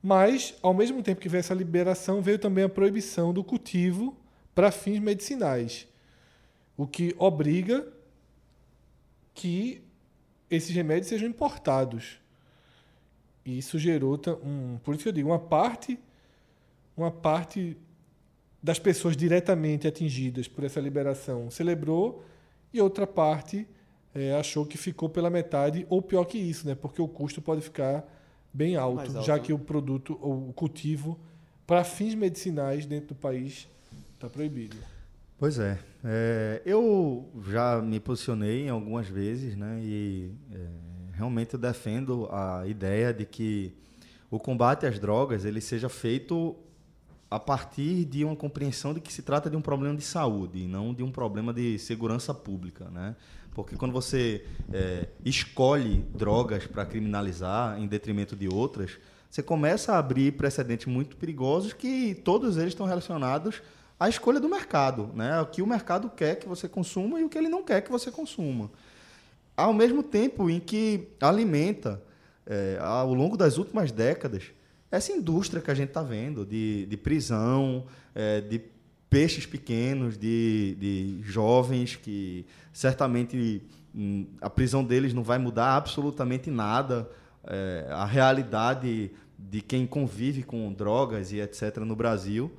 Mas, 0.03 0.55
ao 0.63 0.73
mesmo 0.73 1.03
tempo 1.03 1.21
que 1.21 1.29
veio 1.29 1.41
essa 1.41 1.53
liberação, 1.53 2.23
veio 2.23 2.39
também 2.39 2.65
a 2.65 2.69
proibição 2.69 3.35
do 3.35 3.45
cultivo 3.45 4.17
para 4.55 4.71
fins 4.71 5.01
medicinais. 5.01 5.87
O 6.77 6.87
que 6.87 7.15
obriga 7.19 7.87
que 9.35 9.83
esses 10.49 10.75
remédios 10.75 11.09
sejam 11.09 11.29
importados. 11.29 12.19
E 13.45 13.59
isso 13.59 13.79
gerou 13.79 14.19
um, 14.45 14.79
por 14.79 14.95
isso 14.95 15.03
que 15.03 15.09
eu 15.09 15.13
digo, 15.13 15.29
uma 15.29 15.39
parte, 15.39 15.99
uma 16.97 17.11
parte 17.11 17.77
das 18.63 18.79
pessoas 18.79 19.17
diretamente 19.17 19.87
atingidas 19.87 20.47
por 20.47 20.65
essa 20.65 20.81
liberação 20.81 21.51
celebrou 21.51 22.23
e 22.73 22.81
outra 22.81 23.07
parte 23.07 23.67
eh, 24.15 24.35
achou 24.35 24.67
que 24.67 24.77
ficou 24.77 25.09
pela 25.09 25.31
metade 25.31 25.87
ou 25.89 26.03
pior 26.03 26.25
que 26.25 26.39
isso, 26.39 26.67
né? 26.67 26.75
Porque 26.75 27.01
o 27.01 27.09
custo 27.09 27.41
pode 27.41 27.61
ficar 27.61 28.05
bem 28.53 28.77
alto, 28.77 29.01
alto, 29.01 29.23
já 29.23 29.37
né? 29.37 29.41
que 29.41 29.53
o 29.53 29.59
produto 29.59 30.19
ou 30.21 30.49
o 30.49 30.53
cultivo 30.53 31.19
para 31.67 31.85
fins 31.85 32.15
medicinais 32.15 32.87
dentro 32.87 33.09
do 33.09 33.15
país 33.15 33.69
está 34.15 34.29
proibido. 34.29 34.77
Pois 35.39 35.59
é. 35.59 35.79
É, 36.05 36.61
eu 36.67 37.31
já 37.49 37.81
me 37.81 37.99
posicionei 38.01 38.69
algumas 38.69 39.07
vezes, 39.07 39.57
né? 39.57 39.81
E 39.83 40.35
é, 40.53 40.67
realmente 41.15 41.55
eu 41.55 41.61
defendo 41.61 42.29
a 42.31 42.67
ideia 42.67 43.13
de 43.15 43.25
que 43.25 43.73
o 44.31 44.39
combate 44.39 44.87
às 44.87 44.99
drogas 44.99 45.45
ele 45.45 45.61
seja 45.61 45.89
feito 45.89 46.57
a 47.31 47.39
partir 47.39 48.05
de 48.05 48.25
uma 48.25 48.35
compreensão 48.35 48.93
de 48.93 49.01
que 49.01 49.13
se 49.13 49.23
trata 49.23 49.49
de 49.49 49.57
um 49.57 49.63
problema 49.63 49.97
de 49.97 50.03
saúde 50.03 50.65
e 50.65 50.67
não 50.67 50.93
de 50.93 51.03
um 51.03 51.13
problema 51.13 51.55
de 51.55 51.79
segurança 51.79 52.35
pública, 52.35 52.91
né? 52.91 53.15
Porque 53.55 53.77
quando 53.77 53.93
você 53.93 54.45
é, 54.73 55.09
escolhe 55.25 56.05
drogas 56.15 56.67
para 56.67 56.87
criminalizar 56.87 57.81
em 57.81 57.87
detrimento 57.87 58.37
de 58.37 58.49
outras, 58.49 58.99
você 59.31 59.43
começa 59.43 59.93
a 59.93 59.99
abrir 59.99 60.33
precedentes 60.33 60.87
muito 60.87 61.17
perigosos 61.17 61.73
que 61.73 62.15
todos 62.25 62.57
eles 62.57 62.69
estão 62.69 62.87
relacionados 62.87 63.63
à 63.99 64.09
escolha 64.09 64.41
do 64.41 64.49
mercado, 64.49 65.11
né? 65.15 65.41
O 65.41 65.47
que 65.47 65.63
o 65.63 65.67
mercado 65.67 66.11
quer 66.11 66.37
que 66.37 66.49
você 66.49 66.69
consuma 66.69 67.21
e 67.21 67.25
o 67.25 67.29
que 67.29 67.39
ele 67.39 67.49
não 67.49 67.63
quer 67.63 67.81
que 67.81 67.91
você 67.91 68.11
consuma. 68.11 68.71
Ao 69.57 69.73
mesmo 69.73 70.03
tempo 70.03 70.49
em 70.49 70.59
que 70.59 71.09
alimenta, 71.21 72.03
é, 72.47 72.79
ao 72.81 73.13
longo 73.13 73.37
das 73.37 73.59
últimas 73.59 73.93
décadas, 73.93 74.45
essa 74.91 75.13
indústria 75.13 75.63
que 75.63 75.71
a 75.71 75.75
gente 75.75 75.89
está 75.89 76.03
vendo 76.03 76.45
de, 76.45 76.87
de 76.87 76.97
prisão, 76.97 77.87
é, 78.15 78.41
de 78.41 78.59
peixes 79.11 79.45
pequenos, 79.45 80.17
de, 80.17 80.77
de 80.79 81.21
jovens 81.23 81.97
que 81.97 82.47
certamente 82.73 83.61
hum, 83.95 84.27
a 84.41 84.49
prisão 84.49 84.83
deles 84.85 85.13
não 85.13 85.23
vai 85.25 85.37
mudar 85.39 85.75
absolutamente 85.77 86.49
nada. 86.51 87.11
é, 87.45 87.87
a 87.91 88.05
realidade 88.05 89.11
de 89.39 89.61
quem 89.63 89.87
convive 89.87 90.43
com 90.43 90.73
drogas 90.73 91.33
e 91.33 91.41
etc. 91.41 91.79
no 91.79 91.97
Brasil. 91.97 92.51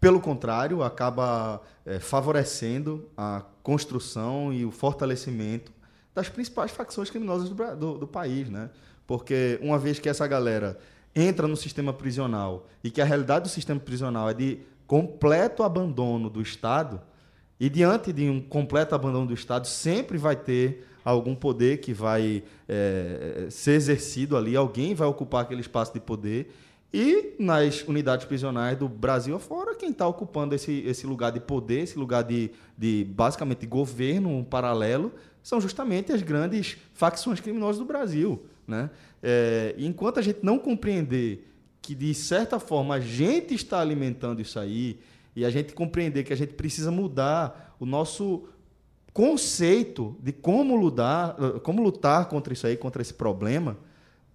Pelo 0.00 0.20
contrário, 0.20 0.82
acaba 0.82 1.60
eh, 1.84 1.98
favorecendo 1.98 3.08
a 3.16 3.42
construção 3.64 4.52
e 4.52 4.64
o 4.64 4.70
fortalecimento 4.70 5.72
das 6.14 6.28
principais 6.28 6.70
facções 6.70 7.10
criminosas 7.10 7.48
do, 7.50 7.76
do- 7.76 7.98
do 7.98 8.06
país, 8.06 8.48
né? 8.48 8.70
Porque 9.06 9.58
uma 9.62 9.76
vez 9.78 9.98
que 9.98 10.08
essa 10.08 10.26
galera 10.26 10.78
entra 11.14 11.48
no 11.48 11.56
sistema 11.56 11.92
prisional 11.92 12.68
e 12.82 12.90
que 12.90 13.00
a 13.00 13.04
realidade 13.04 13.44
do 13.44 13.48
sistema 13.48 13.80
prisional 13.80 14.28
é 14.30 14.34
de 14.34 14.58
completo 14.88 15.62
abandono 15.62 16.30
do 16.30 16.40
Estado, 16.40 17.00
e 17.60 17.68
diante 17.68 18.12
de 18.12 18.28
um 18.28 18.40
completo 18.40 18.94
abandono 18.94 19.26
do 19.26 19.34
Estado, 19.34 19.66
sempre 19.66 20.16
vai 20.16 20.34
ter 20.34 20.86
algum 21.04 21.34
poder 21.34 21.78
que 21.78 21.92
vai 21.92 22.42
eh, 22.66 23.46
ser 23.50 23.72
exercido 23.72 24.36
ali, 24.36 24.56
alguém 24.56 24.94
vai 24.94 25.06
ocupar 25.06 25.42
aquele 25.42 25.60
espaço 25.60 25.92
de 25.92 26.00
poder. 26.00 26.52
E 26.92 27.34
nas 27.38 27.82
unidades 27.82 28.24
prisionais 28.24 28.78
do 28.78 28.88
Brasil 28.88 29.36
afora, 29.36 29.74
quem 29.74 29.90
está 29.90 30.06
ocupando 30.08 30.54
esse, 30.54 30.80
esse 30.86 31.06
lugar 31.06 31.32
de 31.32 31.40
poder, 31.40 31.80
esse 31.80 31.98
lugar 31.98 32.24
de, 32.24 32.50
de 32.76 33.04
basicamente 33.10 33.66
governo 33.66 34.30
um 34.30 34.42
paralelo, 34.42 35.12
são 35.42 35.60
justamente 35.60 36.12
as 36.12 36.22
grandes 36.22 36.78
facções 36.94 37.40
criminosas 37.40 37.78
do 37.78 37.84
Brasil. 37.84 38.42
Né? 38.66 38.88
E 39.76 39.86
enquanto 39.86 40.18
a 40.18 40.22
gente 40.22 40.38
não 40.42 40.58
compreender 40.58 41.47
que, 41.88 41.94
de 41.94 42.12
certa 42.12 42.60
forma, 42.60 42.96
a 42.96 43.00
gente 43.00 43.54
está 43.54 43.80
alimentando 43.80 44.42
isso 44.42 44.60
aí, 44.60 45.00
e 45.34 45.42
a 45.42 45.48
gente 45.48 45.72
compreender 45.72 46.22
que 46.22 46.34
a 46.34 46.36
gente 46.36 46.52
precisa 46.52 46.90
mudar 46.90 47.74
o 47.80 47.86
nosso 47.86 48.46
conceito 49.10 50.14
de 50.20 50.30
como 50.30 50.76
lutar, 50.76 51.34
como 51.62 51.82
lutar 51.82 52.28
contra 52.28 52.52
isso 52.52 52.66
aí, 52.66 52.76
contra 52.76 53.00
esse 53.00 53.14
problema, 53.14 53.78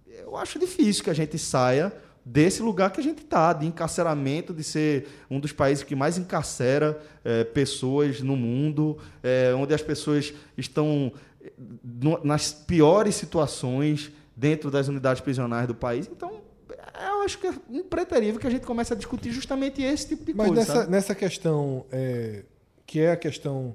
eu 0.04 0.36
acho 0.36 0.58
difícil 0.58 1.04
que 1.04 1.10
a 1.10 1.14
gente 1.14 1.38
saia 1.38 1.96
desse 2.24 2.60
lugar 2.60 2.90
que 2.90 2.98
a 2.98 3.04
gente 3.04 3.22
está, 3.22 3.52
de 3.52 3.66
encarceramento, 3.66 4.52
de 4.52 4.64
ser 4.64 5.06
um 5.30 5.38
dos 5.38 5.52
países 5.52 5.84
que 5.84 5.94
mais 5.94 6.18
encarcera 6.18 7.00
eh, 7.24 7.44
pessoas 7.44 8.20
no 8.20 8.34
mundo, 8.34 8.98
eh, 9.22 9.54
onde 9.56 9.72
as 9.72 9.82
pessoas 9.82 10.34
estão 10.58 11.12
eh, 11.40 11.52
nas 12.24 12.52
piores 12.52 13.14
situações 13.14 14.10
dentro 14.34 14.72
das 14.72 14.88
unidades 14.88 15.22
prisionais 15.22 15.68
do 15.68 15.74
país. 15.74 16.08
Então, 16.10 16.42
acho 17.24 17.38
que 17.38 17.46
é 17.46 17.54
impreterível 17.70 18.40
que 18.40 18.46
a 18.46 18.50
gente 18.50 18.66
comece 18.66 18.92
a 18.92 18.96
discutir 18.96 19.32
justamente 19.32 19.82
esse 19.82 20.08
tipo 20.08 20.24
de 20.24 20.34
Mas 20.34 20.48
coisa. 20.48 20.60
nessa, 20.60 20.74
sabe? 20.74 20.90
nessa 20.90 21.14
questão, 21.14 21.86
é, 21.90 22.44
que 22.86 23.00
é 23.00 23.12
a 23.12 23.16
questão 23.16 23.74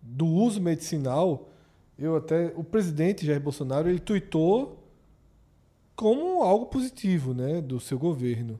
do 0.00 0.26
uso 0.26 0.60
medicinal, 0.60 1.48
eu 1.98 2.16
até 2.16 2.52
o 2.56 2.64
presidente 2.64 3.24
Jair 3.24 3.40
Bolsonaro 3.40 3.88
ele 3.88 4.00
tuitou 4.00 4.82
como 5.94 6.42
algo 6.42 6.66
positivo, 6.66 7.32
né, 7.32 7.60
do 7.60 7.78
seu 7.78 7.98
governo 7.98 8.58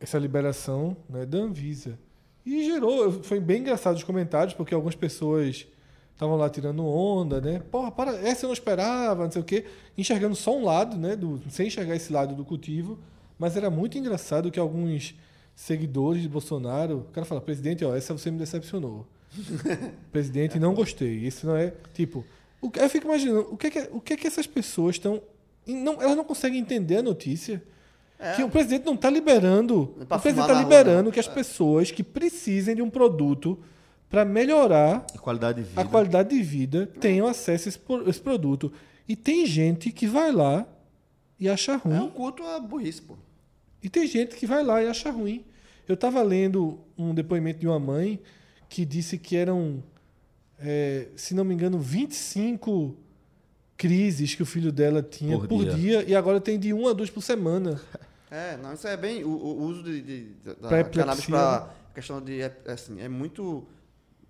essa 0.00 0.18
liberação 0.18 0.96
né, 1.08 1.24
da 1.24 1.38
Anvisa 1.38 1.96
e 2.44 2.64
gerou, 2.64 3.22
foi 3.22 3.38
bem 3.38 3.60
engraçado 3.60 3.96
os 3.96 4.02
comentários 4.02 4.52
porque 4.52 4.74
algumas 4.74 4.96
pessoas 4.96 5.66
estavam 6.12 6.36
lá 6.36 6.48
tirando 6.48 6.86
onda, 6.86 7.40
né? 7.40 7.62
Porra, 7.70 7.90
para, 7.90 8.16
essa 8.16 8.44
eu 8.44 8.48
não 8.48 8.54
esperava, 8.54 9.24
não 9.24 9.30
sei 9.30 9.42
o 9.42 9.44
quê, 9.44 9.64
enxergando 9.96 10.34
só 10.34 10.56
um 10.56 10.64
lado, 10.64 10.96
né, 10.96 11.16
do, 11.16 11.40
sem 11.50 11.66
enxergar 11.66 11.96
esse 11.96 12.12
lado 12.12 12.34
do 12.34 12.44
cultivo, 12.44 12.98
mas 13.38 13.56
era 13.56 13.70
muito 13.70 13.98
engraçado 13.98 14.50
que 14.50 14.58
alguns 14.58 15.14
seguidores 15.54 16.22
de 16.22 16.28
Bolsonaro, 16.28 16.98
o 16.98 17.12
cara 17.12 17.24
fala, 17.24 17.40
presidente, 17.40 17.84
ó, 17.84 17.94
essa 17.94 18.12
você 18.12 18.30
me 18.30 18.38
decepcionou. 18.38 19.06
presidente, 20.12 20.58
não 20.58 20.74
gostei. 20.74 21.26
Isso 21.26 21.46
não 21.46 21.56
é, 21.56 21.72
tipo, 21.94 22.24
o 22.60 22.70
eu 22.74 22.88
fico 22.88 23.06
imaginando, 23.06 23.48
o 23.50 23.56
que 23.56 23.66
é 23.66 23.70
que, 23.70 23.88
o 23.92 24.00
que, 24.00 24.12
é 24.12 24.16
que 24.16 24.26
essas 24.26 24.46
pessoas 24.46 24.96
estão 24.96 25.20
não, 25.66 26.02
elas 26.02 26.16
não 26.16 26.24
conseguem 26.24 26.60
entender 26.60 26.98
a 26.98 27.02
notícia. 27.02 27.62
Que 28.36 28.44
o 28.44 28.48
presidente 28.48 28.86
não 28.86 28.94
está 28.94 29.10
liberando. 29.10 29.96
É 30.00 30.04
pra 30.04 30.16
o 30.16 30.20
presidente 30.20 30.44
está 30.44 30.54
na 30.54 30.60
rua, 30.60 30.70
liberando 30.70 31.04
não. 31.04 31.10
que 31.10 31.18
as 31.18 31.26
pessoas 31.26 31.90
que 31.90 32.04
precisem 32.04 32.76
de 32.76 32.80
um 32.80 32.88
produto 32.88 33.58
para 34.12 34.24
melhorar 34.26 35.06
A 35.14 35.18
qualidade 35.18 35.62
de 35.62 35.68
vida. 35.70 35.80
a 35.80 35.84
qualidade 35.86 36.28
de 36.36 36.42
vida 36.42 36.86
tenham 37.00 37.26
acesso 37.26 37.66
a 37.66 37.70
esse, 37.70 37.78
pro- 37.78 38.08
esse 38.08 38.20
produto. 38.20 38.70
E 39.08 39.16
tem 39.16 39.46
gente 39.46 39.90
que 39.90 40.06
vai 40.06 40.30
lá 40.30 40.66
e 41.40 41.48
acha 41.48 41.76
ruim. 41.76 41.96
É 41.96 42.00
um 42.02 42.10
culto 42.10 42.42
à 42.44 42.60
burrice, 42.60 43.00
pô. 43.02 43.16
E 43.82 43.88
tem 43.88 44.06
gente 44.06 44.36
que 44.36 44.46
vai 44.46 44.62
lá 44.62 44.82
e 44.82 44.86
acha 44.86 45.10
ruim. 45.10 45.44
Eu 45.88 45.94
estava 45.94 46.22
lendo 46.22 46.78
um 46.96 47.12
depoimento 47.14 47.58
de 47.58 47.66
uma 47.66 47.80
mãe 47.80 48.20
que 48.68 48.84
disse 48.84 49.16
que 49.18 49.34
eram, 49.34 49.82
é, 50.60 51.08
se 51.16 51.34
não 51.34 51.42
me 51.44 51.54
engano, 51.54 51.78
25 51.78 52.94
crises 53.76 54.34
que 54.34 54.42
o 54.42 54.46
filho 54.46 54.70
dela 54.70 55.02
tinha 55.02 55.36
por, 55.38 55.48
Por 55.48 55.64
dia. 55.64 55.74
dia. 55.74 56.04
e 56.06 56.14
agora 56.14 56.40
tem 56.40 56.58
de 56.58 56.72
uma 56.72 56.90
a 56.90 56.92
duas 56.92 57.08
por 57.10 57.22
semana. 57.22 57.80
É, 58.34 58.56
não, 58.56 58.72
isso 58.72 58.86
é 58.88 58.96
bem. 58.96 59.22
O, 59.24 59.28
o 59.28 59.62
uso 59.64 59.82
de, 59.82 60.00
de- 60.00 60.24
da 60.42 60.68
Pra 60.68 60.82
cannabis 60.84 61.26
para 61.26 61.68
questão 61.94 62.18
de. 62.18 62.40
é, 62.40 62.50
Assim, 62.66 62.98
é 62.98 63.06
muito. 63.06 63.62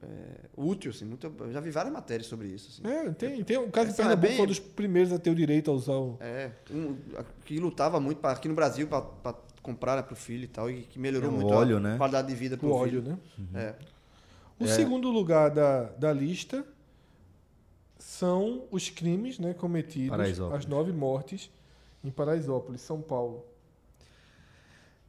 É, 0.02 0.48
útil, 0.56 0.90
assim, 0.90 1.04
muito, 1.04 1.32
eu 1.40 1.52
já 1.52 1.60
vi 1.60 1.70
várias 1.70 1.92
matérias 1.92 2.26
sobre 2.26 2.48
isso. 2.48 2.68
Assim. 2.70 2.92
É, 2.92 3.10
tem, 3.12 3.44
tem 3.44 3.58
um 3.58 3.70
caso 3.70 3.88
de 3.88 3.94
é 3.94 3.96
Pernambuco 3.96 4.26
bem- 4.26 4.36
foi 4.36 4.44
um 4.44 4.48
dos 4.48 4.58
primeiros 4.58 5.12
a 5.12 5.18
ter 5.18 5.30
o 5.30 5.34
direito 5.34 5.70
a 5.70 5.74
usar 5.74 5.94
o. 5.94 6.16
É, 6.20 6.50
um, 6.70 6.96
que 7.44 7.58
lutava 7.60 8.00
muito 8.00 8.18
pra, 8.18 8.32
aqui 8.32 8.48
no 8.48 8.54
Brasil 8.54 8.88
para 8.88 9.34
comprar 9.62 9.96
né, 9.96 10.02
pro 10.02 10.16
filho 10.16 10.44
e 10.44 10.48
tal, 10.48 10.68
e 10.70 10.82
que 10.82 10.98
melhorou 10.98 11.28
É, 11.30 11.32
o 11.32 11.36
muito 11.36 11.54
óleo, 11.54 11.76
a 11.76 11.80
né? 11.80 11.96
qualidade 11.96 12.26
de 12.28 12.34
vida 12.34 12.56
pro 12.56 12.68
o 12.68 12.72
óleo, 12.74 13.00
filho. 13.02 13.18
né? 13.52 13.60
É. 13.60 13.74
O 14.58 14.66
segundo 14.66 15.08
lugar 15.10 15.50
da, 15.50 15.84
da 15.84 16.12
lista 16.12 16.64
são 17.98 18.64
os 18.70 18.90
crimes 18.90 19.38
né, 19.38 19.54
cometidos, 19.54 20.40
as 20.52 20.66
nove 20.66 20.92
mortes 20.92 21.50
em 22.04 22.10
Paraisópolis, 22.10 22.80
São 22.80 23.00
Paulo. 23.00 23.44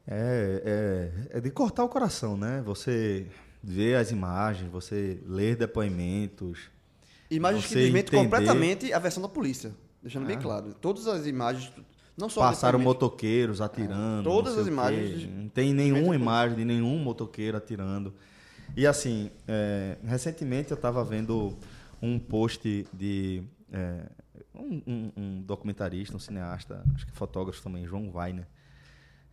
É, 0.06 1.10
é, 1.32 1.38
é 1.38 1.42
de 1.42 1.50
cortar 1.50 1.84
o 1.84 1.90
coração, 1.90 2.36
né? 2.38 2.62
Você 2.66 3.26
vê 3.64 3.96
as 3.96 4.12
imagens, 4.12 4.70
você 4.70 5.20
ler 5.26 5.56
depoimentos. 5.56 6.70
Imagens 7.32 7.66
que 7.66 7.76
desmentem 7.76 8.20
completamente 8.24 8.92
a 8.94 9.00
versão 9.00 9.22
da 9.24 9.30
polícia. 9.30 9.74
Deixando 10.02 10.26
bem 10.28 10.38
claro. 10.38 10.74
Todas 10.74 11.08
as 11.08 11.26
imagens, 11.26 11.72
não 12.18 12.28
só 12.30 12.42
Passaram 12.42 12.78
motoqueiros 12.78 13.62
atirando. 13.62 14.24
Todas 14.30 14.56
não 14.56 14.56
sei 14.56 14.62
as 14.64 14.68
imagens 14.68 15.30
Não 15.34 15.48
tem 15.50 15.74
nenhuma 15.74 16.14
imagem 16.16 16.58
de 16.58 16.66
nenhum 16.66 16.98
motoqueiro 17.00 17.56
atirando. 17.58 18.14
E 18.76 18.86
assim, 18.86 19.32
é, 19.48 19.98
recentemente 20.04 20.72
eu 20.72 20.76
estava 20.76 21.04
vendo 21.04 21.58
um 22.02 22.20
post 22.20 22.86
de 22.94 23.44
é, 23.72 24.04
um, 24.54 24.82
um- 24.86 25.12
um 25.18 25.42
documentarista, 25.42 26.16
um 26.16 26.20
cineasta, 26.20 26.84
acho 26.94 27.06
que 27.08 27.12
fotógrafo 27.14 27.62
também, 27.64 27.88
João 27.88 28.12
Weiner. 28.14 28.46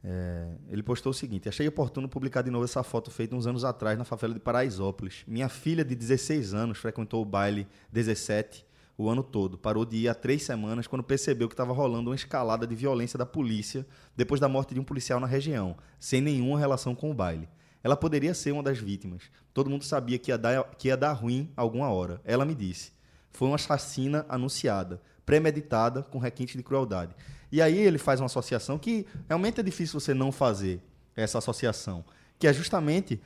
É, 0.02 0.48
ele 0.68 0.82
postou 0.82 1.10
o 1.10 1.14
seguinte: 1.14 1.48
Achei 1.48 1.68
oportuno 1.68 2.08
publicar 2.08 2.42
de 2.42 2.50
novo 2.50 2.64
essa 2.64 2.82
foto 2.82 3.10
feita 3.10 3.34
uns 3.34 3.46
anos 3.46 3.64
atrás 3.64 3.98
na 3.98 4.04
favela 4.04 4.32
de 4.32 4.40
Paraisópolis. 4.40 5.22
Minha 5.26 5.48
filha 5.48 5.84
de 5.84 5.94
16 5.94 6.54
anos 6.54 6.78
frequentou 6.78 7.22
o 7.22 7.24
baile 7.24 7.66
17 7.92 8.64
o 9.00 9.08
ano 9.08 9.22
todo. 9.22 9.56
Parou 9.56 9.86
de 9.86 9.96
ir 9.96 10.08
há 10.08 10.14
três 10.14 10.42
semanas 10.42 10.86
quando 10.86 11.02
percebeu 11.02 11.48
que 11.48 11.54
estava 11.54 11.72
rolando 11.72 12.10
uma 12.10 12.16
escalada 12.16 12.66
de 12.66 12.74
violência 12.74 13.18
da 13.18 13.24
polícia 13.24 13.86
depois 14.14 14.38
da 14.38 14.48
morte 14.48 14.74
de 14.74 14.80
um 14.80 14.84
policial 14.84 15.18
na 15.18 15.26
região, 15.26 15.74
sem 15.98 16.20
nenhuma 16.20 16.58
relação 16.58 16.94
com 16.94 17.10
o 17.10 17.14
baile. 17.14 17.48
Ela 17.82 17.96
poderia 17.96 18.34
ser 18.34 18.52
uma 18.52 18.62
das 18.62 18.78
vítimas. 18.78 19.22
Todo 19.54 19.70
mundo 19.70 19.84
sabia 19.84 20.18
que 20.18 20.30
ia 20.30 20.36
dar, 20.36 20.64
que 20.76 20.88
ia 20.88 20.98
dar 20.98 21.12
ruim 21.12 21.50
alguma 21.56 21.88
hora. 21.88 22.20
Ela 22.24 22.44
me 22.44 22.54
disse. 22.54 22.92
Foi 23.32 23.48
uma 23.48 23.56
chacina 23.56 24.26
anunciada, 24.28 25.00
premeditada, 25.24 26.02
com 26.02 26.18
requinte 26.18 26.58
de 26.58 26.62
crueldade. 26.62 27.14
E 27.52 27.60
aí 27.60 27.78
ele 27.78 27.98
faz 27.98 28.20
uma 28.20 28.26
associação 28.26 28.78
que 28.78 29.06
realmente 29.28 29.60
é 29.60 29.62
difícil 29.62 29.98
você 30.00 30.14
não 30.14 30.30
fazer 30.30 30.80
essa 31.16 31.38
associação, 31.38 32.04
que 32.38 32.46
é 32.46 32.52
justamente 32.52 33.20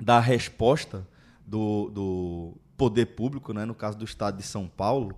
da 0.00 0.18
resposta 0.18 1.06
do, 1.46 1.90
do 1.90 2.54
poder 2.76 3.06
público, 3.06 3.52
né, 3.52 3.64
no 3.64 3.74
caso 3.74 3.96
do 3.98 4.04
Estado 4.04 4.36
de 4.38 4.42
São 4.42 4.66
Paulo, 4.66 5.14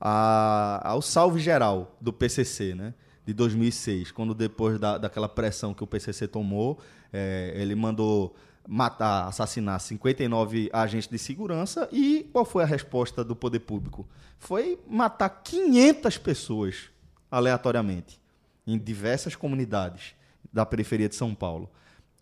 a- 0.00 0.80
ao 0.84 1.00
salve 1.00 1.40
geral 1.40 1.96
do 2.00 2.12
PCC, 2.12 2.74
né, 2.74 2.94
de 3.24 3.32
2006, 3.32 4.10
quando 4.10 4.34
depois 4.34 4.78
da, 4.78 4.98
daquela 4.98 5.28
pressão 5.28 5.72
que 5.74 5.84
o 5.84 5.86
PCC 5.86 6.26
tomou, 6.26 6.78
eh, 7.12 7.52
ele 7.56 7.74
mandou 7.74 8.34
matar, 8.66 9.26
assassinar 9.26 9.80
59 9.80 10.68
agentes 10.72 11.08
de 11.08 11.18
segurança 11.18 11.88
e 11.92 12.28
qual 12.32 12.44
foi 12.44 12.62
a 12.62 12.66
resposta 12.66 13.22
do 13.24 13.34
poder 13.36 13.60
público? 13.60 14.06
Foi 14.38 14.78
matar 14.88 15.28
500 15.30 16.18
pessoas 16.18 16.90
aleatoriamente 17.30 18.20
em 18.66 18.78
diversas 18.78 19.34
comunidades 19.34 20.14
da 20.52 20.64
periferia 20.66 21.08
de 21.08 21.14
São 21.14 21.34
Paulo. 21.34 21.70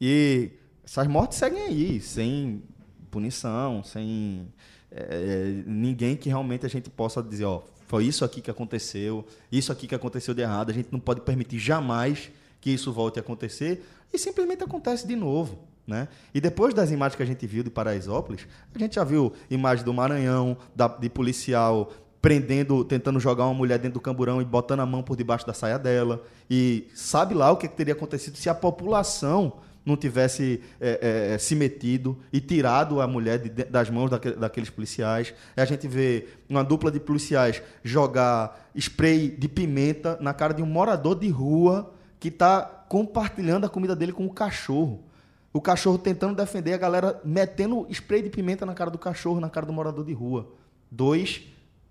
E 0.01 0.51
essas 0.85 1.07
mortes 1.07 1.39
seguem 1.39 1.63
aí, 1.63 2.01
sem 2.01 2.63
punição, 3.11 3.83
sem 3.83 4.47
eh, 4.91 5.63
ninguém 5.67 6.17
que 6.17 6.29
realmente 6.29 6.67
a 6.67 6.69
gente 6.69 6.91
possa 6.91 7.23
dizer, 7.23 7.45
ó, 7.45 7.63
foi 7.87 8.05
isso 8.05 8.25
aqui 8.25 8.41
que 8.41 8.51
aconteceu, 8.51 9.25
isso 9.51 9.73
aqui 9.73 9.87
que 9.87 9.95
aconteceu 9.95 10.35
de 10.35 10.43
errado, 10.43 10.71
a 10.71 10.75
gente 10.75 10.89
não 10.93 11.01
pode 11.01 11.21
permitir 11.21 11.59
jamais 11.59 12.31
que 12.61 12.71
isso 12.71 12.93
volte 12.93 13.19
a 13.19 13.23
acontecer 13.23 13.85
e 14.13 14.19
simplesmente 14.19 14.63
acontece 14.63 15.07
de 15.07 15.17
novo. 15.17 15.59
Né? 15.87 16.09
E 16.35 16.41
depois 16.41 16.75
das 16.75 16.91
imagens 16.91 17.15
que 17.15 17.23
a 17.23 17.27
gente 17.27 17.47
viu 17.47 17.63
de 17.63 17.71
Paraisópolis, 17.71 18.47
a 18.75 18.79
gente 18.79 18.97
já 18.97 19.05
viu 19.05 19.33
imagens 19.49 19.85
do 19.85 19.95
Maranhão, 19.95 20.57
da- 20.75 20.89
de 20.89 21.09
policial 21.09 21.93
prendendo, 22.21 22.85
tentando 22.85 23.21
jogar 23.21 23.45
uma 23.45 23.55
mulher 23.55 23.79
dentro 23.79 23.95
do 23.95 24.01
camburão 24.01 24.41
e 24.43 24.45
botando 24.45 24.81
a 24.81 24.87
mão 24.87 25.03
por 25.03 25.17
debaixo 25.17 25.47
da 25.47 25.53
saia 25.53 25.79
dela. 25.79 26.23
E 26.51 26.89
sabe 26.95 27.35
lá 27.35 27.51
o 27.53 27.57
que, 27.57 27.69
que 27.69 27.77
teria 27.77 27.95
acontecido 27.95 28.37
se 28.37 28.49
a 28.49 28.55
população 28.55 29.55
não 29.85 29.97
tivesse 29.97 30.61
é, 30.81 31.35
é, 31.35 31.39
se 31.39 31.55
metido 31.55 32.19
e 32.33 32.41
tirado 32.41 33.01
a 33.01 33.07
mulher 33.07 33.39
de- 33.39 33.64
das 33.64 33.89
mãos 33.89 34.11
daque- 34.11 34.33
daqueles 34.33 34.69
policiais. 34.69 35.33
A 35.57 35.64
gente 35.64 35.87
vê 35.87 36.27
uma 36.49 36.64
dupla 36.64 36.91
de 36.91 36.99
policiais 36.99 37.62
jogar 37.85 38.69
spray 38.75 39.29
de 39.31 39.47
pimenta 39.47 40.19
na 40.21 40.35
cara 40.35 40.53
de 40.53 40.61
um 40.61 40.67
morador 40.67 41.14
de 41.17 41.29
rua 41.29 41.93
que 42.19 42.29
está 42.29 42.62
compartilhando 42.89 43.64
a 43.64 43.69
comida 43.69 43.95
dele 43.95 44.12
com 44.12 44.27
o 44.27 44.33
cachorro. 44.33 45.05
O 45.53 45.61
cachorro 45.61 45.99
tentando 45.99 46.35
defender, 46.35 46.73
a 46.73 46.79
galera 46.79 47.21
metendo 47.25 47.87
spray 47.89 48.23
de 48.23 48.29
pimenta 48.29 48.67
na 48.67 48.75
cara 48.75 48.91
do 48.91 48.99
cachorro, 48.99 49.39
na 49.39 49.49
cara 49.49 49.67
do 49.67 49.73
morador 49.73 50.05
de 50.05 50.12
rua. 50.12 50.49
Dois 50.91 51.43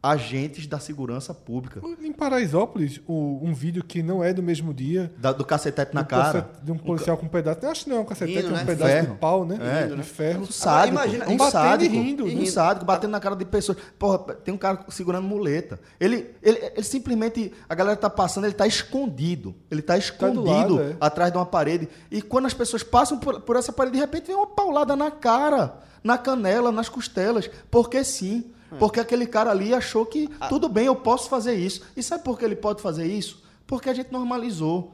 agentes 0.06 0.68
da 0.68 0.80
segurança 0.80 1.34
pública. 1.34 1.82
Em 2.02 2.12
Paraisópolis, 2.12 3.02
o- 3.08 3.40
um 3.42 3.54
vídeo 3.54 3.84
que 3.84 4.04
não 4.04 4.24
é 4.24 4.32
do 4.34 4.44
mesmo 4.44 4.74
dia. 4.74 5.12
Da- 5.18 5.32
do 5.32 5.44
cacetete 5.44 5.94
na 5.96 6.02
um 6.02 6.06
cara. 6.06 6.50
De 6.62 6.72
um 6.72 6.78
policial 6.78 7.18
com 7.18 7.26
um 7.26 7.30
pedaço. 7.30 7.60
Eu 7.64 7.70
acho 7.72 7.84
que 7.86 7.90
não 7.90 7.98
é 7.98 8.00
um 8.02 8.06
cacetete, 8.06 8.38
Rindo, 8.38 8.50
é 8.50 8.52
um 8.52 8.56
né? 8.58 8.66
pedaço 8.66 8.92
Ferro. 8.92 9.08
de 9.14 9.20
pau, 9.20 9.46
né? 9.46 9.58
É. 9.62 9.96
de 9.96 10.04
ferro. 10.04 10.42
Um 10.42 10.46
sádico, 10.46 10.94
imagina- 10.98 11.26
um 11.30 11.38
batendo 11.38 11.48
e 11.48 11.52
sádico, 11.52 11.96
rindo. 11.96 12.24
um 12.26 12.28
E 12.28 12.36
rindo. 12.36 12.52
sádico, 12.52 12.86
batendo 12.86 13.12
na 13.12 13.20
cara 13.20 13.36
de 13.36 13.46
pessoas. 13.46 13.78
Porra, 13.98 14.20
tem 14.36 14.54
um 14.54 14.58
cara 14.58 14.86
segurando 14.90 15.28
muleta. 15.28 15.80
Ele, 16.00 16.30
ele, 16.44 16.60
ele 16.76 16.84
simplesmente, 16.84 17.52
a 17.68 17.74
galera 17.76 17.98
tá 17.98 18.10
passando, 18.10 18.46
ele 18.46 18.54
tá 18.54 18.68
escondido. 18.68 19.56
Ele 19.72 19.82
tá 19.82 19.98
escondido 19.98 20.44
lado, 20.44 20.82
é. 20.82 20.96
atrás 21.00 21.32
de 21.32 21.38
uma 21.38 21.46
parede. 21.46 21.90
E 22.12 22.22
quando 22.22 22.46
as 22.46 22.54
pessoas 22.54 22.84
passam 22.84 23.18
por, 23.18 23.42
por 23.42 23.56
essa 23.56 23.74
parede, 23.74 23.96
de 23.96 24.00
repente 24.02 24.28
vem 24.28 24.36
uma 24.36 24.48
paulada 24.48 24.96
na 24.96 25.10
cara, 25.10 25.80
na 26.04 26.18
canela, 26.18 26.72
nas 26.72 26.90
costelas. 26.90 27.50
Porque 27.72 28.04
sim. 28.04 28.52
Porque 28.80 29.00
aquele 29.00 29.26
cara 29.28 29.52
ali 29.52 29.74
achou 29.74 30.06
que 30.06 30.30
tudo 30.50 30.68
bem, 30.68 30.86
eu 30.88 30.96
posso 30.96 31.30
fazer 31.30 31.56
isso. 31.56 31.84
E 31.96 32.02
sabe 32.04 32.24
por 32.24 32.38
que 32.38 32.46
ele 32.46 32.56
pode 32.56 32.82
fazer 32.82 33.06
isso? 33.06 33.44
Porque 33.68 33.90
a 33.90 33.94
gente 33.94 34.12
normalizou. 34.12 34.94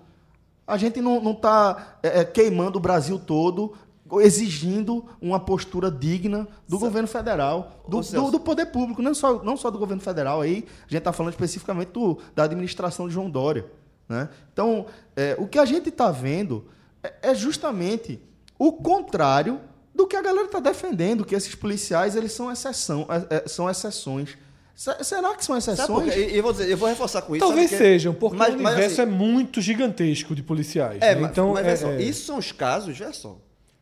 A 0.67 0.77
gente 0.77 1.01
não 1.01 1.31
está 1.31 1.97
queimando 2.33 2.77
o 2.77 2.81
Brasil 2.81 3.17
todo, 3.19 3.73
exigindo 4.21 5.05
uma 5.21 5.39
postura 5.39 5.89
digna 5.89 6.47
do 6.67 6.77
governo 6.77 7.07
federal, 7.07 7.81
do, 7.87 7.97
do- 8.25 8.31
do 8.31 8.39
poder 8.39 8.67
público, 8.67 9.01
não 9.01 9.13
só, 9.13 9.41
não 9.43 9.55
só 9.57 9.69
do 9.71 9.79
governo 9.79 10.01
federal. 10.01 10.41
Aí 10.41 10.65
a 10.79 10.81
gente 10.83 10.97
está 10.97 11.11
falando 11.13 11.33
especificamente 11.33 11.89
do- 11.89 12.17
da 12.35 12.43
administração 12.43 13.07
de 13.07 13.13
João 13.13 13.29
Dória. 13.29 13.65
Né? 14.07 14.29
Então, 14.53 14.85
é, 15.15 15.35
o 15.39 15.47
que 15.47 15.57
a 15.57 15.65
gente 15.65 15.89
está 15.89 16.11
vendo 16.11 16.65
é, 17.03 17.31
é 17.31 17.35
justamente 17.35 18.21
o 18.59 18.73
contrário 18.73 19.59
do 20.01 20.07
que 20.07 20.15
a 20.15 20.21
galera 20.21 20.45
está 20.45 20.59
defendendo, 20.59 21.23
que 21.23 21.35
esses 21.35 21.53
policiais 21.53 22.15
eles 22.15 22.31
são, 22.33 22.51
exceção, 22.51 23.07
é, 23.29 23.37
é, 23.37 23.47
são 23.47 23.69
exceções. 23.69 24.37
Se- 24.75 25.03
Será 25.03 25.35
que 25.35 25.45
são 25.45 25.55
exceções? 25.55 26.15
E 26.15 26.35
eu 26.37 26.41
vou 26.41 26.51
dizer, 26.51 26.69
eu 26.69 26.77
vou 26.77 26.89
reforçar 26.89 27.21
com 27.21 27.35
isso. 27.35 27.45
Talvez 27.45 27.69
sabe 27.69 27.77
por 27.77 27.83
quê? 27.83 27.91
sejam, 27.91 28.13
porque 28.13 28.37
Mas- 28.37 28.49
o 28.49 28.53
universo 28.57 29.01
assim, 29.01 29.01
é 29.01 29.05
muito 29.05 29.61
gigantesco 29.61 30.33
de 30.33 30.41
policiais. 30.41 30.97
É, 31.01 31.13
né? 31.13 31.21
mas, 31.21 31.31
então, 31.31 31.53
mas 31.53 31.65
é, 31.67 31.75
só, 31.75 31.91
é- 31.91 32.01
isso 32.01 32.25
são 32.25 32.37
os 32.39 32.51
casos, 32.51 32.99
olha 32.99 33.13
só. 33.13 33.37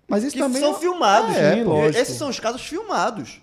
Mas 0.08 0.24
isso 0.24 0.36
que 0.36 0.42
também 0.42 0.62
são 0.62 0.72
é- 0.76 0.80
filmados. 0.80 1.36
É, 1.38 1.56
Sim, 1.56 1.64
pô. 1.64 1.70
lógico. 1.72 1.98
Esses 2.02 2.18
são 2.18 2.30
os 2.30 2.40
casos 2.40 2.62
filmados. 2.64 3.42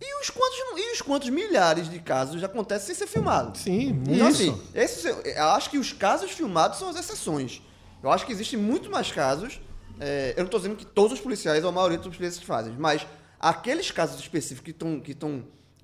E 0.00 0.20
os 0.20 0.28
quantos, 0.30 0.58
e 0.76 0.92
os 0.92 1.00
quantos 1.02 1.28
milhares 1.30 1.88
de 1.90 1.98
casos 1.98 2.40
já 2.40 2.46
acontecem 2.46 2.86
sem 2.88 2.94
ser 2.94 3.06
filmados? 3.06 3.62
Sim, 3.62 4.02
Então, 4.06 4.28
isso. 4.28 4.42
assim, 4.42 4.60
esses, 4.74 5.04
eu 5.04 5.44
acho 5.48 5.70
que 5.70 5.78
os 5.78 5.92
casos 5.92 6.30
filmados 6.30 6.78
são 6.78 6.88
as 6.90 6.96
exceções. 6.96 7.62
Eu 8.02 8.10
acho 8.12 8.26
que 8.26 8.32
existem 8.32 8.58
muito 8.58 8.90
mais 8.90 9.10
casos. 9.10 9.58
É, 10.00 10.32
eu 10.32 10.38
não 10.38 10.44
estou 10.46 10.60
dizendo 10.60 10.76
que 10.76 10.86
todos 10.86 11.12
os 11.12 11.20
policiais 11.20 11.62
ou 11.62 11.70
a 11.70 11.72
maioria 11.72 11.98
dos 11.98 12.16
policiais 12.16 12.38
fazem, 12.38 12.74
mas 12.78 13.06
aqueles 13.38 13.90
casos 13.90 14.18
específicos 14.20 14.64
que 14.64 14.70
estão 14.70 15.00
que 15.00 15.16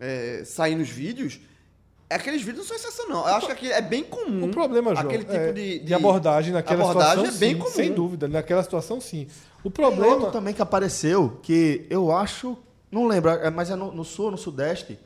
é, 0.01 0.43
saindo 0.45 0.81
nos 0.81 0.89
vídeos, 0.89 1.41
aqueles 2.09 2.43
vídeos 2.43 2.59
não 2.59 2.65
são 2.65 2.77
exceção, 2.77 3.09
não. 3.09 3.29
Eu 3.29 3.35
acho 3.35 3.47
que 3.47 3.53
aqui 3.53 3.73
é 3.73 3.81
bem 3.81 4.03
comum. 4.03 4.47
O 4.47 4.51
problema, 4.51 4.95
João, 4.95 5.07
aquele 5.07 5.25
tipo 5.25 5.37
é, 5.37 5.53
de, 5.53 5.79
de 5.81 5.95
abordagem 5.95 6.53
naquela 6.53 6.83
abordagem 6.83 7.27
situação, 7.27 7.37
é 7.37 7.39
bem 7.39 7.55
sim, 7.55 7.59
comum. 7.59 7.75
sem 7.75 7.93
dúvida. 7.93 8.29
Naquela 8.29 8.63
situação, 8.63 9.01
sim. 9.01 9.29
O 9.63 9.71
Tem 9.71 9.85
outro 9.85 10.01
problema... 10.03 10.31
também 10.31 10.55
que 10.55 10.63
apareceu, 10.63 11.39
que 11.43 11.87
eu 11.91 12.11
acho, 12.11 12.57
não 12.91 13.07
lembro, 13.07 13.31
é, 13.31 13.51
mas 13.51 13.71
é 13.71 13.77
no, 13.77 13.93
no 13.93 14.05
sul, 14.05 14.31
no 14.31 14.39
sudeste, 14.39 14.99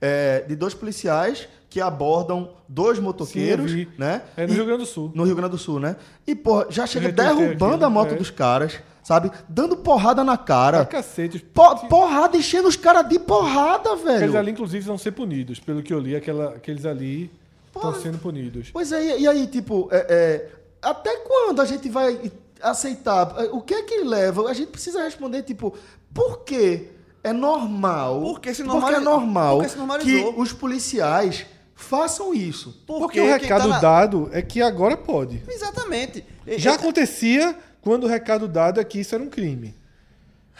é, 0.00 0.40
de 0.40 0.56
dois 0.56 0.74
policiais 0.74 1.48
que 1.70 1.80
abordam 1.80 2.50
dois 2.68 2.98
motoqueiros, 2.98 3.70
Sim, 3.70 3.86
né? 3.96 4.22
É 4.36 4.44
no 4.44 4.52
E- 4.52 4.56
Rio 4.56 4.66
Grande 4.66 4.80
do 4.82 4.86
Sul. 4.86 5.12
No 5.14 5.22
Rio 5.24 5.36
Grande 5.36 5.52
do 5.52 5.58
Sul, 5.58 5.78
né? 5.78 5.94
E, 6.26 6.34
pô, 6.34 6.66
já 6.68 6.84
chega 6.84 7.10
derrubando 7.12 7.74
aquilo, 7.74 7.84
a 7.86 7.88
moto 7.90 8.12
é. 8.14 8.16
dos 8.16 8.28
caras, 8.28 8.80
sabe? 9.04 9.30
Dando 9.48 9.76
porrada 9.76 10.24
na 10.24 10.36
cara. 10.36 10.78
Pra 10.78 10.86
cacete. 10.98 11.38
Po- 11.38 11.86
porrada, 11.88 12.36
enchendo 12.36 12.66
os 12.68 12.74
caras 12.76 13.08
de 13.08 13.20
porrada, 13.20 13.94
velho. 13.94 14.16
Aqueles 14.16 14.34
ali, 14.34 14.50
inclusive, 14.50 14.84
vão 14.84 14.98
ser 14.98 15.12
punidos. 15.12 15.60
Pelo 15.60 15.80
que 15.80 15.94
eu 15.94 16.00
li, 16.00 16.16
aquela, 16.16 16.50
aqueles 16.50 16.84
ali 16.84 17.30
estão 17.72 17.94
sendo 17.94 18.18
punidos. 18.18 18.70
Pois 18.72 18.90
é, 18.90 19.20
e 19.20 19.28
aí, 19.28 19.46
tipo, 19.46 19.88
é, 19.92 20.06
é, 20.10 20.48
até 20.82 21.18
quando 21.18 21.62
a 21.62 21.64
gente 21.64 21.88
vai 21.88 22.32
aceitar? 22.60 23.32
O 23.52 23.60
que 23.60 23.74
é 23.74 23.82
que 23.82 24.02
leva? 24.02 24.48
A 24.50 24.52
gente 24.54 24.68
precisa 24.72 25.02
responder, 25.04 25.42
tipo, 25.44 25.72
por 26.12 26.40
que 26.40 26.88
é 27.22 27.32
normal. 27.32 28.20
Porque 28.22 28.52
se 28.54 28.62
é 28.62 28.64
normal 28.64 29.58
porque 29.58 29.68
se 29.70 29.76
normalizou. 29.78 30.34
que 30.34 30.40
os 30.40 30.52
policiais 30.52 31.46
façam 31.80 32.32
isso. 32.34 32.82
Porque 32.86 33.20
o 33.20 33.24
quem 33.24 33.32
recado 33.32 33.62
tá 33.62 33.68
na- 33.68 33.78
dado 33.80 34.28
é 34.32 34.42
que 34.42 34.60
agora 34.62 34.96
pode. 34.96 35.42
Exatamente. 35.48 36.24
Já 36.56 36.74
acontecia 36.74 37.56
quando 37.80 38.04
o 38.04 38.06
recado 38.06 38.46
dado 38.46 38.80
é 38.80 38.84
que 38.84 39.00
isso 39.00 39.14
era 39.14 39.22
um 39.24 39.28
crime. 39.30 39.74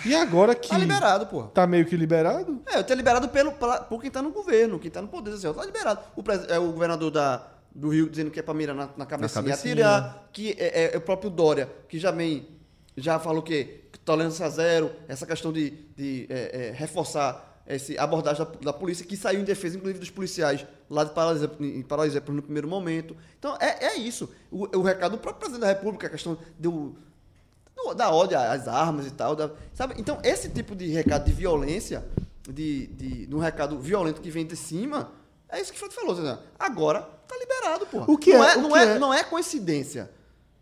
E 0.06 0.14
agora 0.14 0.54
que 0.54 0.68
Tá 0.70 0.78
liberado, 0.78 1.26
pô. 1.26 1.42
tá 1.42 1.66
meio 1.66 1.84
que 1.84 1.94
liberado, 1.94 2.62
É, 2.66 2.78
eu 2.78 2.84
tenho 2.84 2.96
liberado 2.96 3.28
pelo, 3.28 3.52
pela- 3.52 3.80
por 3.82 4.00
quem 4.00 4.10
tá 4.10 4.22
no 4.22 4.30
governo, 4.30 4.78
quem 4.78 4.90
tá 4.90 5.02
no 5.02 5.08
poder. 5.08 5.32
Assim, 5.32 5.52
tá 5.52 5.64
liberado. 5.64 6.00
O, 6.16 6.22
pres- 6.22 6.46
é, 6.48 6.58
o 6.58 6.72
governador 6.72 7.10
da, 7.10 7.46
do 7.74 7.90
Rio 7.90 8.08
dizendo 8.08 8.30
que 8.30 8.40
é 8.40 8.42
pra 8.42 8.54
mirar 8.54 8.74
na, 8.74 8.88
na 8.96 9.04
cabecinha, 9.04 9.42
cabecinha. 9.44 9.72
atirar, 9.74 10.28
que 10.32 10.56
é, 10.58 10.94
é 10.94 10.96
o 10.96 11.02
próprio 11.02 11.28
Dória, 11.28 11.68
que 11.86 11.98
já 11.98 12.10
vem, 12.10 12.48
já 12.96 13.18
falou 13.18 13.42
que 13.42 13.84
tolerância 14.02 14.48
zero, 14.48 14.90
essa 15.06 15.26
questão 15.26 15.52
de, 15.52 15.70
de, 15.94 16.26
é, 16.30 16.68
é, 16.68 16.72
reforçar 16.74 17.49
essa 17.66 17.92
abordagem 18.02 18.44
da, 18.44 18.50
da 18.60 18.72
polícia, 18.72 19.04
que 19.06 19.16
saiu 19.16 19.40
em 19.40 19.44
defesa, 19.44 19.76
inclusive, 19.76 20.00
dos 20.00 20.10
policiais 20.10 20.66
lá 20.88 21.04
de 21.04 21.12
Paraisópolis, 21.12 22.26
no 22.28 22.42
primeiro 22.42 22.66
momento. 22.68 23.16
Então, 23.38 23.56
é, 23.60 23.86
é 23.86 23.96
isso. 23.96 24.28
O, 24.50 24.64
o 24.78 24.82
recado 24.82 25.12
do 25.12 25.18
próprio 25.18 25.40
presidente 25.40 25.60
da 25.62 25.68
República, 25.68 26.06
a 26.08 26.10
questão 26.10 26.36
do, 26.58 26.96
do- 27.76 27.94
da 27.94 28.10
ódio 28.12 28.36
às 28.38 28.66
armas 28.66 29.06
e 29.06 29.10
tal. 29.12 29.36
da- 29.36 29.50
sabe? 29.74 29.94
Então, 29.98 30.18
esse 30.24 30.48
tipo 30.50 30.74
de 30.74 30.86
recado 30.88 31.24
de 31.24 31.32
violência, 31.32 32.04
de, 32.48 32.86
de, 32.88 33.26
de 33.26 33.34
um 33.34 33.38
recado 33.38 33.78
violento 33.78 34.20
que 34.20 34.30
vem 34.30 34.44
de 34.46 34.56
cima, 34.56 35.12
é 35.48 35.60
isso 35.60 35.72
que 35.72 35.76
o 35.76 35.80
Fred 35.80 35.94
falou. 35.94 36.14
Zé. 36.14 36.38
Agora, 36.58 37.02
tá 37.28 37.36
liberado, 37.38 37.86
porra. 37.86 38.06
O 38.10 38.18
que 38.18 38.32
não 38.32 38.44
é- 38.44 38.52
é, 38.54 38.56
o 38.56 38.62
não, 38.62 38.70
que 38.72 38.78
é, 38.78 38.82
é- 38.82 38.98
não 38.98 39.14
é 39.14 39.22
coincidência, 39.22 40.10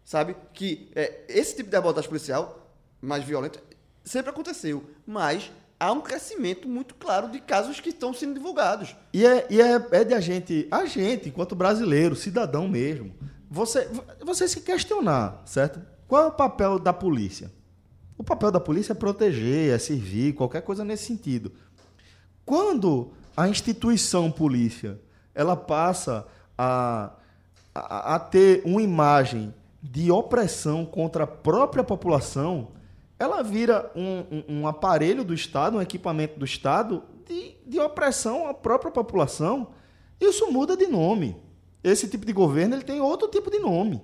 sabe? 0.05 0.37
Que 0.53 0.91
é, 0.95 1.23
esse 1.29 1.57
tipo 1.57 1.71
de 1.71 1.77
abordagem 1.77 2.09
policial, 2.11 2.71
mais 3.01 3.25
violenta, 3.25 3.61
sempre 4.05 4.29
aconteceu. 4.31 4.85
Mas 5.07 5.51
há 5.79 5.93
um 5.93 6.01
crescimento 6.01 6.69
muito 6.69 6.95
claro 6.95 7.31
de 7.31 7.41
casos 7.41 7.81
que 7.81 7.91
estão 7.91 8.13
sendo 8.13 8.35
divulgados. 8.35 8.97
E 9.13 9.25
é, 9.25 9.47
e 9.49 9.61
é, 9.61 9.87
é 9.93 10.05
de 10.05 10.15
a 10.15 10.21
gente, 10.21 10.67
a 10.71 10.85
gente, 10.85 11.29
enquanto 11.29 11.55
brasileiro, 11.55 12.17
cidadão 12.17 12.67
mesmo, 12.69 13.15
você, 13.51 13.89
você 14.25 14.49
se 14.49 14.61
questionar, 14.61 15.43
certo? 15.47 15.81
Qual 16.07 16.25
é 16.25 16.27
o 16.27 16.33
papel 16.33 16.79
da 16.79 16.93
polícia? 16.93 17.51
O 18.17 18.25
papel 18.25 18.51
da 18.51 18.59
polícia 18.59 18.93
é 18.93 18.97
proteger, 18.97 19.73
é 19.73 19.79
servir, 19.79 20.35
qualquer 20.35 20.63
coisa 20.63 20.85
nesse 20.85 21.05
sentido. 21.05 21.53
Quando 22.45 23.13
a 23.37 23.49
instituição 23.49 24.31
polícia 24.31 25.01
ela 25.35 25.55
passa 25.55 26.27
a, 26.57 27.13
a, 27.73 28.17
a 28.17 28.19
ter 28.19 28.63
uma 28.65 28.83
imagem 28.83 29.55
de 29.81 30.11
opressão 30.11 30.85
contra 30.85 31.25
a 31.25 31.27
própria 31.27 31.85
população, 31.85 32.73
ela 33.19 33.43
vira 33.43 33.91
um, 33.97 34.19
um- 34.31 34.45
um 34.61 34.67
aparelho 34.69 35.25
do 35.25 35.35
Estado, 35.35 35.77
um 35.77 35.83
equipamento 35.83 36.39
do 36.39 36.45
Estado 36.45 37.03
de, 37.27 37.55
de 37.67 37.79
opressão 37.81 38.47
à 38.49 38.55
própria 38.55 38.91
população. 38.93 39.69
Isso 40.21 40.51
muda 40.53 40.77
de 40.77 40.87
nome. 40.87 41.37
Esse 41.83 42.09
tipo 42.09 42.25
de 42.27 42.33
governo 42.33 42.75
ele 42.77 42.85
tem 42.85 43.01
outro 43.01 43.29
tipo 43.29 43.51
de 43.51 43.59
nome. 43.59 44.03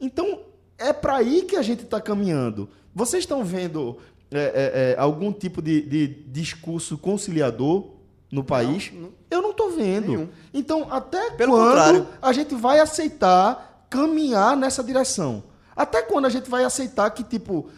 Então, 0.00 0.40
é 0.78 0.92
para 0.92 1.16
aí 1.16 1.42
que 1.42 1.56
a 1.56 1.62
gente 1.62 1.84
está 1.84 2.00
caminhando. 2.00 2.68
Vocês 2.94 3.22
estão 3.22 3.44
vendo 3.44 3.98
é, 4.30 4.38
é, 4.38 4.92
é, 4.92 4.96
algum 4.98 5.32
tipo 5.32 5.62
de, 5.62 5.82
de 5.82 6.06
discurso 6.08 6.98
conciliador 6.98 7.92
no 8.30 8.42
país? 8.44 8.90
não. 8.92 9.12
Eu 9.30 9.42
não 9.42 9.50
estou 9.50 9.70
vendo. 9.72 10.08
Nenhum. 10.08 10.28
Então, 10.52 10.86
até 10.92 11.30
Pelo 11.32 11.52
quando 11.52 11.66
contrário. 11.66 12.08
a 12.22 12.32
gente 12.32 12.54
vai 12.54 12.78
aceitar 12.78 13.86
caminhar 13.90 14.56
nessa 14.56 14.82
direção? 14.84 15.42
Até 15.74 16.02
quando 16.02 16.26
a 16.26 16.28
gente 16.28 16.48
vai 16.48 16.62
aceitar 16.62 17.10
que, 17.10 17.24
tipo, 17.24 17.68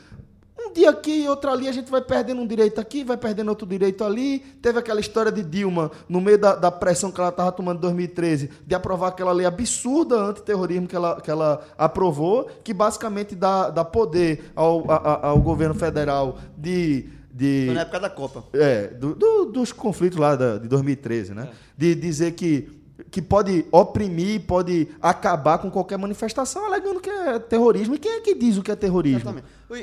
dia 0.77 0.91
aqui 0.91 1.23
e 1.25 1.29
outro 1.29 1.51
ali, 1.51 1.67
a 1.69 1.73
gente 1.73 1.91
vai 1.91 2.01
perdendo 2.01 2.41
um 2.41 2.47
direito 2.47 2.81
aqui, 2.81 3.03
vai 3.03 3.17
perdendo 3.17 3.49
outro 3.49 3.67
direito 3.67 4.05
ali. 4.05 4.41
Teve 4.61 4.79
aquela 4.79 5.01
história 5.01 5.33
de 5.33 5.43
Dilma, 5.43 5.91
no 6.09 6.21
meio 6.21 6.39
da, 6.39 6.55
da 6.55 6.71
pressão 6.71 7.11
que 7.11 7.19
ela 7.21 7.31
estava 7.31 7.51
tomando 7.51 7.79
em 7.79 7.81
2013, 7.81 8.51
de 8.67 8.75
aprovar 8.75 9.09
aquela 9.09 9.33
lei 9.33 9.47
absurda 9.47 10.17
antiterrorismo 10.17 10.87
que 10.87 10.95
ela, 10.95 11.21
que 11.21 11.31
ela 11.31 11.61
aprovou, 11.79 12.49
que 12.63 12.75
basicamente 12.75 13.35
dá, 13.35 13.71
dá 13.71 13.85
poder 13.85 14.53
ao, 14.55 14.89
a- 14.91 15.27
ao 15.29 15.41
governo 15.41 15.75
federal 15.75 16.39
de. 16.57 17.07
de 17.33 17.71
na 17.75 17.81
época 17.81 18.01
da 18.01 18.11
Copa. 18.11 18.45
é, 18.53 18.89
do- 18.89 19.15
do- 19.15 19.47
dos 19.47 19.73
conflitos 19.73 20.19
lá 20.19 20.37
da- 20.37 20.59
de 20.59 20.69
2013, 20.69 21.35
né? 21.35 21.49
De 21.77 21.95
dizer 21.95 22.33
que, 22.33 22.69
que 23.11 23.23
pode 23.23 23.65
oprimir, 23.71 24.43
pode 24.47 24.89
acabar 25.01 25.59
com 25.59 25.71
qualquer 25.71 25.97
manifestação, 25.99 26.65
alegando 26.65 27.01
que 27.01 27.09
é 27.11 27.39
terrorismo. 27.39 27.95
E 27.95 27.99
quem 27.99 28.13
é 28.13 28.21
que 28.21 28.35
diz 28.35 28.57
o 28.57 28.63
que 28.63 28.71
é 28.71 28.77
terrorismo? 28.77 29.19
Exatamente. 29.21 29.47
E, 29.71 29.75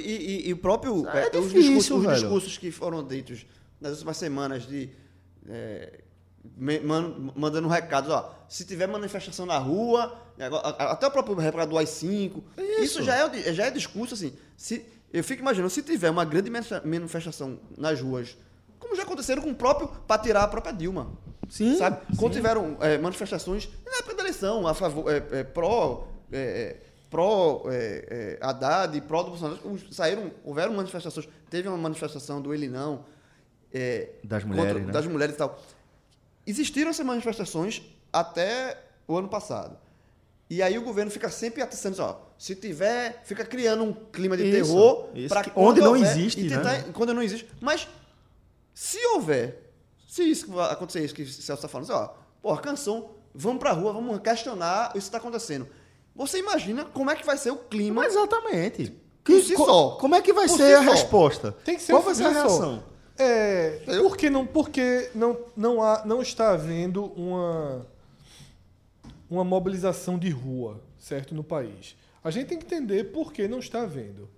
e- 0.46 0.50
e 0.50 0.54
o 0.54 0.58
próprio. 0.58 1.08
É 1.10 1.30
é, 1.34 1.40
os, 1.40 1.50
difícil, 1.52 1.74
discursos, 1.78 1.92
os 2.08 2.20
discursos 2.20 2.58
que 2.58 2.72
foram 2.72 3.04
ditos 3.06 3.46
nas 3.82 3.94
últimas 3.94 4.18
semanas 4.18 4.68
de. 4.68 4.90
é, 5.50 6.00
man- 6.58 7.32
mandando 7.36 7.68
recados, 7.68 8.10
ó. 8.10 8.34
Se 8.48 8.66
tiver 8.66 8.88
manifestação 8.88 9.46
na 9.46 9.58
rua, 9.58 10.16
a- 10.40 10.92
até 10.92 11.08
o 11.08 11.12
próprio 11.12 11.36
recado 11.36 11.70
do 11.70 11.78
AI-5, 11.78 12.44
isso, 12.82 13.02
já, 13.04 13.16
é, 13.16 13.54
já 13.54 13.66
é 13.66 13.72
discurso 13.72 14.14
assim. 14.14 14.34
Se, 14.56 14.86
eu 15.12 15.24
fico 15.24 15.42
imaginando, 15.42 15.70
se 15.70 15.82
tiver 15.82 16.10
uma 16.10 16.26
grande 16.26 16.50
manifesta- 16.50 16.88
manifestação 16.88 17.60
nas 17.78 18.00
ruas, 18.02 18.38
como 18.80 18.96
já 18.96 19.04
aconteceram 19.04 19.42
com 19.42 19.52
o 19.52 19.56
próprio, 19.56 19.88
para 20.08 20.22
tirar 20.22 20.44
a 20.44 20.48
própria 20.48 20.74
Dilma. 20.74 21.12
Sim, 21.54 21.78
Sabe? 21.78 21.98
Quando 22.18 22.34
sim. 22.34 22.40
tiveram 22.40 22.78
é, 22.82 22.98
manifestações 22.98 23.70
na 23.86 23.98
época 24.00 24.16
da 24.16 24.22
eleição, 24.24 24.66
a 24.68 24.74
favor, 24.74 25.08
é, 25.14 25.18
é, 25.40 25.44
pró, 25.44 26.08
é, 26.32 26.38
é, 26.40 26.78
pró 27.12 27.66
é, 27.68 28.38
é, 28.42 28.44
Haddad, 28.44 29.00
pró 29.02 29.22
do 29.22 29.30
Bolsonaro, 29.30 29.60
saíram, 29.92 30.32
houveram 30.44 30.74
manifestações, 30.74 31.30
teve 31.52 31.68
uma 31.68 31.78
manifestação 31.78 32.42
do 32.42 32.56
Ele 32.56 32.68
Não, 32.68 33.06
é, 33.72 34.10
Das 34.24 34.44
mulheres, 34.44 34.72
contra- 34.74 34.88
né? 34.88 34.92
das 34.94 35.06
mulheres 35.06 35.36
e 35.36 35.38
tal. 35.38 35.62
Existiram 36.48 36.90
essas 36.90 37.06
manifestações 37.06 37.84
até 38.12 38.76
o 39.08 39.16
ano 39.16 39.28
passado. 39.30 39.78
E 40.50 40.60
aí 40.64 40.76
o 40.78 40.82
governo 40.82 41.12
fica 41.12 41.30
sempre 41.30 41.62
atiçando, 41.62 42.02
ó, 42.02 42.18
se 42.36 42.56
tiver, 42.56 43.22
fica 43.26 43.46
criando 43.46 43.84
um 43.84 43.94
clima 43.94 44.36
de 44.36 44.44
Isso, 44.44 44.74
terror 44.74 45.10
onde 45.56 45.82
não 45.82 45.90
houver- 45.94 46.02
existe, 46.02 46.42
e 46.42 46.50
tentar- 46.50 46.64
né? 46.80 46.86
quando 46.94 47.14
não 47.14 47.22
existe. 47.22 47.48
Mas 47.62 47.88
se 48.74 48.98
houver, 49.14 49.63
se 50.14 50.24
isso 50.30 50.60
acontecer, 50.60 51.04
isso 51.04 51.16
que 51.16 51.24
o 51.24 51.28
Celso 51.28 51.54
está 51.54 51.68
falando, 51.68 51.90
assim, 51.92 52.00
ó, 52.00 52.10
porra, 52.40 52.62
canção, 52.62 53.10
vamos 53.34 53.58
pra 53.60 53.72
rua, 53.72 53.92
vamos 53.94 54.20
questionar 54.22 54.90
isso 54.90 54.92
que 54.92 54.98
está 55.00 55.18
acontecendo. 55.18 55.68
Você 56.16 56.38
imagina 56.38 56.86
como 56.86 57.10
é 57.10 57.16
que 57.16 57.26
vai 57.26 57.36
ser 57.36 57.50
o 57.50 57.56
clima? 57.56 58.04
Mas 58.04 58.14
exatamente. 58.14 58.96
Por 59.24 59.42
si 59.42 59.56
co- 59.56 59.66
só. 59.66 59.90
Como 59.96 60.14
é 60.14 60.22
que 60.22 60.32
vai 60.32 60.48
Por 60.48 60.56
ser 60.58 60.68
si 60.68 60.74
a 60.76 60.84
só. 60.84 60.92
resposta? 60.92 61.52
tem 61.66 61.76
que 61.78 61.82
ser 61.82 61.94
Qual 61.94 62.04
vai 62.04 62.14
ser 62.14 62.26
a 62.26 62.30
reação? 62.30 62.84
É, 63.18 63.82
Eu- 63.88 64.04
porque 64.04 64.30
não, 64.30 64.46
porque 64.46 65.10
não, 65.16 65.36
não, 65.58 65.82
há, 65.82 66.04
não 66.06 66.22
está 66.22 66.52
havendo 66.52 67.06
uma, 67.16 67.84
uma 69.28 69.44
mobilização 69.44 70.20
de 70.20 70.30
rua, 70.30 70.80
certo, 71.00 71.34
no 71.34 71.44
país. 71.44 71.96
A 72.24 72.30
gente 72.30 72.48
tem 72.50 72.60
que 72.60 72.66
entender 72.66 73.06
por 73.06 73.34
que 73.34 73.48
não 73.48 73.58
está 73.58 73.82
havendo. 73.82 74.30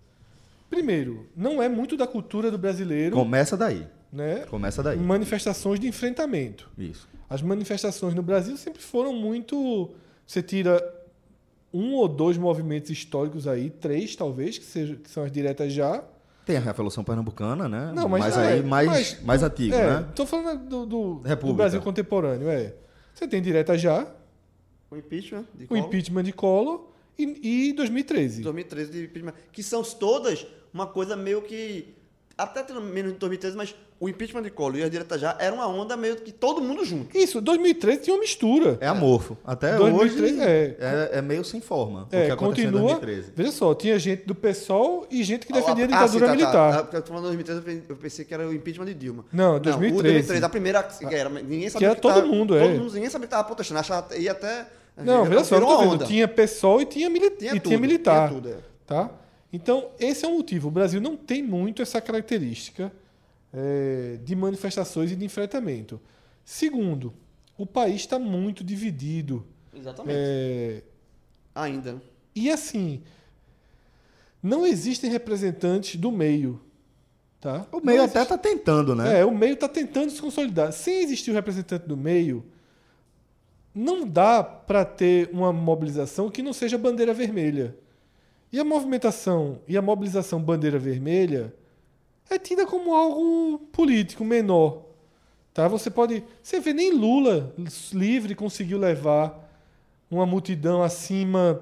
Primeiro, 0.69 1.27
não 1.35 1.61
é 1.61 1.67
muito 1.67 1.97
da 1.97 2.07
cultura 2.07 2.49
do 2.49 2.57
brasileiro, 2.57 3.13
Começa 3.15 3.57
daí. 3.57 3.85
Né? 4.15 4.45
Começa 4.49 4.81
daí. 4.81 4.97
Manifestações 4.97 5.79
de 5.79 5.87
enfrentamento. 5.87 6.69
Isso. 6.77 7.07
As 7.29 7.41
manifestações 7.41 8.13
no 8.13 8.23
Brasil 8.23 8.55
sempre 8.57 8.81
foram 8.81 9.13
muito. 9.13 9.91
Você 10.25 10.41
tira 10.41 10.81
um 11.73 11.93
ou 11.93 12.07
dois 12.07 12.37
movimentos 12.37 12.89
históricos 12.89 13.47
aí, 13.47 13.69
três 13.69 14.15
talvez, 14.15 14.57
que, 14.57 14.63
sejam, 14.65 14.95
que 14.95 15.09
são 15.09 15.23
as 15.23 15.31
diretas 15.31 15.73
já. 15.73 16.03
Tem 16.45 16.57
a 16.57 16.59
Revolução 16.59 17.03
Pernambucana, 17.03 17.67
né? 17.67 17.91
Não, 17.93 18.07
mas 18.07 18.37
aí 18.37 18.59
é, 18.59 18.61
mais, 18.61 18.87
mas- 18.87 19.21
mais 19.23 19.43
antigo, 19.43 19.75
é, 19.75 20.01
né? 20.01 20.07
Tô 20.15 20.25
falando 20.25 20.63
do, 20.69 20.85
do, 20.85 21.21
do. 21.41 21.53
Brasil 21.53 21.81
contemporâneo, 21.81 22.47
é. 22.49 22.73
Você 23.13 23.27
tem 23.27 23.41
direta 23.41 23.77
já, 23.77 24.07
O 24.89 24.95
impeachment 24.95 25.45
de 25.53 25.67
o 25.69 25.75
impeachment 25.75 26.23
de 26.23 26.31
Collor 26.31 26.89
e, 27.17 27.69
e 27.69 27.73
2013. 27.73 28.43
2013 28.43 28.91
de 28.91 29.03
impeachment, 29.05 29.33
que 29.51 29.63
são 29.63 29.83
todas 29.83 30.45
uma 30.73 30.85
coisa 30.85 31.15
meio 31.15 31.41
que 31.41 31.95
até 32.37 32.61
tendo 32.63 32.81
menos 32.81 33.13
de 33.13 33.19
2013, 33.19 33.55
mas 33.57 33.75
o 33.99 34.09
impeachment 34.09 34.41
de 34.43 34.49
Collor 34.49 34.77
e 34.79 34.83
a 34.83 34.89
direta 34.89 35.17
já 35.17 35.37
era 35.39 35.53
uma 35.55 35.67
onda 35.67 35.95
meio 35.95 36.17
que 36.17 36.31
todo 36.31 36.61
mundo 36.61 36.83
junto. 36.83 37.17
Isso, 37.17 37.39
2013 37.39 38.01
tinha 38.01 38.13
uma 38.13 38.19
mistura. 38.19 38.77
É 38.81 38.87
amorfo. 38.87 39.37
Até 39.45 39.77
2003, 39.77 40.31
hoje 40.33 40.41
é. 40.43 40.75
é, 40.79 41.09
é 41.19 41.21
meio 41.21 41.45
sem 41.45 41.61
forma. 41.61 42.07
o 42.11 42.15
É, 42.15 42.25
que 42.25 42.31
aconteceu 42.31 42.71
continua. 42.71 42.91
em 42.91 42.93
2013. 42.99 43.31
Veja 43.35 43.51
só, 43.51 43.73
tinha 43.73 43.97
gente 43.97 44.25
do 44.25 44.35
PSOL 44.35 45.07
e 45.09 45.23
gente 45.23 45.47
que 45.47 45.53
defendia 45.53 45.85
a 45.85 45.87
Ah, 45.87 45.91
ditadura 46.05 46.19
sim, 46.19 46.19
tá, 46.25 46.31
militar. 46.31 46.73
Tá. 46.83 46.89
Ah, 46.91 46.95
eu 46.97 47.01
tô 47.01 47.07
falando 47.07 47.23
2013, 47.25 47.59
eu 47.59 47.63
pe- 47.63 47.83
eu 47.89 47.95
pensei 47.95 48.25
que 48.25 48.33
era 48.33 48.47
o 48.47 48.53
impeachment 48.53 48.85
de 48.85 48.93
Dilma. 48.93 49.25
Não, 49.31 49.55
o 49.55 49.59
2013. 49.61 50.03
2013, 50.03 50.45
a 50.45 50.49
primeira 50.49 50.83
que 50.83 51.05
era, 51.15 51.29
ninguém 51.29 51.69
sabia 51.69 51.87
era 51.89 51.95
todo 51.95 52.13
tava- 52.15 52.27
mundo, 52.27 52.53
todo 52.53 52.63
é. 52.65 52.77
mundo, 52.77 52.93
ninguém 52.93 53.09
sabia 53.09 53.27
que 53.27 53.33
estava 53.33 53.43
protestando, 53.45 53.79
achava, 53.79 54.15
ia 54.17 54.33
até 54.33 54.67
Não, 54.97 55.23
veja 55.25 55.43
só, 55.45 55.55
eu 55.57 55.79
vendo, 55.89 56.05
tinha 56.05 56.27
PSOL 56.27 56.81
e 56.81 56.85
tinha, 56.85 57.09
mili 57.09 57.29
Tinha 57.29 57.51
e 57.51 57.59
tudo, 57.59 57.67
tinha 57.69 57.79
militar. 57.79 58.27
tinha 58.29 58.41
tudo, 58.41 58.49
é. 58.53 58.57
Tá? 58.85 59.09
Então, 59.53 59.87
esse 59.99 60.25
é 60.25 60.27
o 60.27 60.33
motivo. 60.33 60.67
O 60.67 60.71
Brasil 60.71 60.99
não 60.99 61.15
tem 61.15 61.41
muito 61.41 61.81
essa 61.81 62.01
característica 62.01 62.91
é, 63.55 64.17
de 64.23 64.35
manifestações 64.35 65.11
e 65.11 65.15
de 65.15 65.23
enfrentamento. 65.23 65.99
Segundo, 66.43 67.13
o 67.57 67.65
país 67.65 68.01
está 68.01 68.19
muito 68.19 68.63
dividido. 68.63 69.45
Exatamente. 69.73 70.17
É, 70.19 70.81
Ainda. 71.55 72.01
e 72.35 72.51
assim, 72.51 73.01
não 74.43 74.65
existem 74.65 75.09
representantes 75.09 75.95
do 75.99 76.11
meio. 76.11 76.61
Tá? 77.39 77.65
O 77.71 77.79
meio 77.79 77.99
Não 77.99 78.05
até 78.05 78.19
existe- 78.19 78.29
tá 78.29 78.37
tentando, 78.37 78.95
né? 78.95 79.19
É, 79.19 79.25
o 79.25 79.33
meio 79.35 79.53
está 79.53 79.69
tentando 79.69 80.09
se 80.11 80.19
consolidar. 80.19 80.71
Sem 80.73 81.03
existir 81.03 81.31
o 81.31 81.33
representante 81.33 81.87
do 81.87 81.95
meio, 81.95 82.43
não 83.73 84.07
dá 84.07 84.43
para 84.43 84.83
ter 84.83 85.29
uma 85.31 85.53
mobilização 85.53 86.29
que 86.29 86.41
não 86.41 86.53
seja 86.53 86.77
bandeira 86.77 87.13
vermelha. 87.13 87.75
E 88.51 88.59
a 88.59 88.63
movimentação 88.63 89.59
e 89.67 89.77
a 89.77 89.81
mobilização 89.81 90.41
bandeira 90.41 90.79
vermelha 90.79 91.53
é 92.29 92.39
tida 92.39 92.65
como 92.65 92.93
algo 92.93 93.59
político 93.71 94.23
menor. 94.23 94.83
Tá? 95.53 95.67
Você 95.67 95.89
pode. 95.89 96.23
Você 96.41 96.59
vê, 96.59 96.73
nem 96.73 96.91
Lula 96.91 97.53
livre 97.93 98.35
conseguiu 98.35 98.77
levar 98.77 99.49
uma 100.09 100.25
multidão 100.25 100.83
acima 100.83 101.61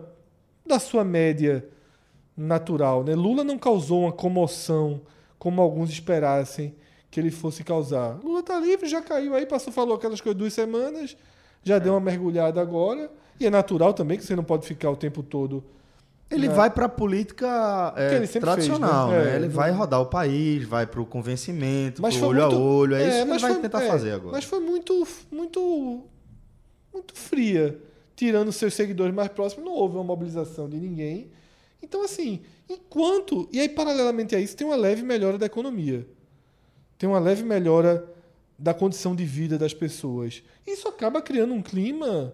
da 0.65 0.79
sua 0.79 1.03
média 1.03 1.67
natural. 2.35 3.03
Né? 3.03 3.13
Lula 3.13 3.43
não 3.43 3.57
causou 3.57 4.01
uma 4.01 4.11
comoção 4.11 5.01
como 5.37 5.61
alguns 5.61 5.91
esperassem 5.91 6.73
que 7.11 7.19
ele 7.19 7.29
fosse 7.29 7.63
causar. 7.63 8.19
Lula 8.23 8.41
tá 8.41 8.59
livre, 8.59 8.87
já 8.87 9.01
caiu 9.01 9.35
aí, 9.35 9.45
passou, 9.45 9.71
falou 9.71 9.95
aquelas 9.95 10.19
coisas 10.19 10.37
duas 10.37 10.53
semanas, 10.53 11.15
já 11.63 11.77
deu 11.77 11.93
uma 11.93 11.99
mergulhada 11.99 12.59
agora. 12.59 13.11
E 13.39 13.45
é 13.45 13.49
natural 13.49 13.93
também 13.93 14.17
que 14.17 14.23
você 14.23 14.35
não 14.35 14.43
pode 14.43 14.65
ficar 14.65 14.89
o 14.89 14.95
tempo 14.95 15.21
todo. 15.21 15.63
Ele 16.31 16.47
É. 16.47 16.49
vai 16.49 16.69
pra 16.69 16.89
política 16.89 17.93
é, 17.95 18.25
tradicional, 18.39 19.09
fez, 19.11 19.19
né? 19.19 19.25
né? 19.25 19.33
É, 19.33 19.35
ele 19.35 19.47
vai 19.49 19.71
rodar 19.71 20.01
o 20.01 20.05
país, 20.07 20.63
vai 20.67 20.87
pro 20.87 21.05
convencimento, 21.05 22.01
Mas 22.01 22.17
pro 22.17 22.27
olho 22.27 22.41
muito, 22.41 22.55
a 22.55 22.59
olho. 22.59 22.95
É, 22.95 23.01
isso 23.01 23.11
que 23.25 23.31
ele 23.31 23.39
vai 23.39 23.51
foi- 23.53 23.61
tentar 23.61 23.83
é, 23.83 23.87
fazer 23.87 24.11
agora. 24.13 24.31
Mas 24.31 24.43
foi 24.45 24.59
muito, 24.59 25.07
muito, 25.31 26.03
muito 26.91 27.13
fria. 27.15 27.79
Tirando 28.15 28.51
seus 28.51 28.73
seguidores 28.73 29.13
mais 29.13 29.27
próximos, 29.29 29.65
não 29.65 29.73
houve 29.73 29.95
uma 29.95 30.03
mobilização 30.03 30.67
de 30.69 30.77
ninguém. 30.77 31.29
Então, 31.81 32.03
assim, 32.03 32.41
enquanto. 32.69 33.47
E 33.51 33.59
aí, 33.59 33.69
paralelamente 33.69 34.35
a 34.35 34.39
isso, 34.39 34.55
tem 34.55 34.65
uma 34.65 34.75
leve 34.75 35.03
melhora 35.03 35.37
da 35.37 35.45
economia. 35.45 36.07
Tem 36.97 37.07
uma 37.09 37.19
leve 37.19 37.43
melhora 37.43 38.07
da 38.57 38.73
condição 38.73 39.15
de 39.15 39.25
vida 39.25 39.57
das 39.57 39.73
pessoas. 39.73 40.41
Isso 40.65 40.87
acaba 40.87 41.21
criando 41.21 41.53
um 41.53 41.61
clima 41.61 42.33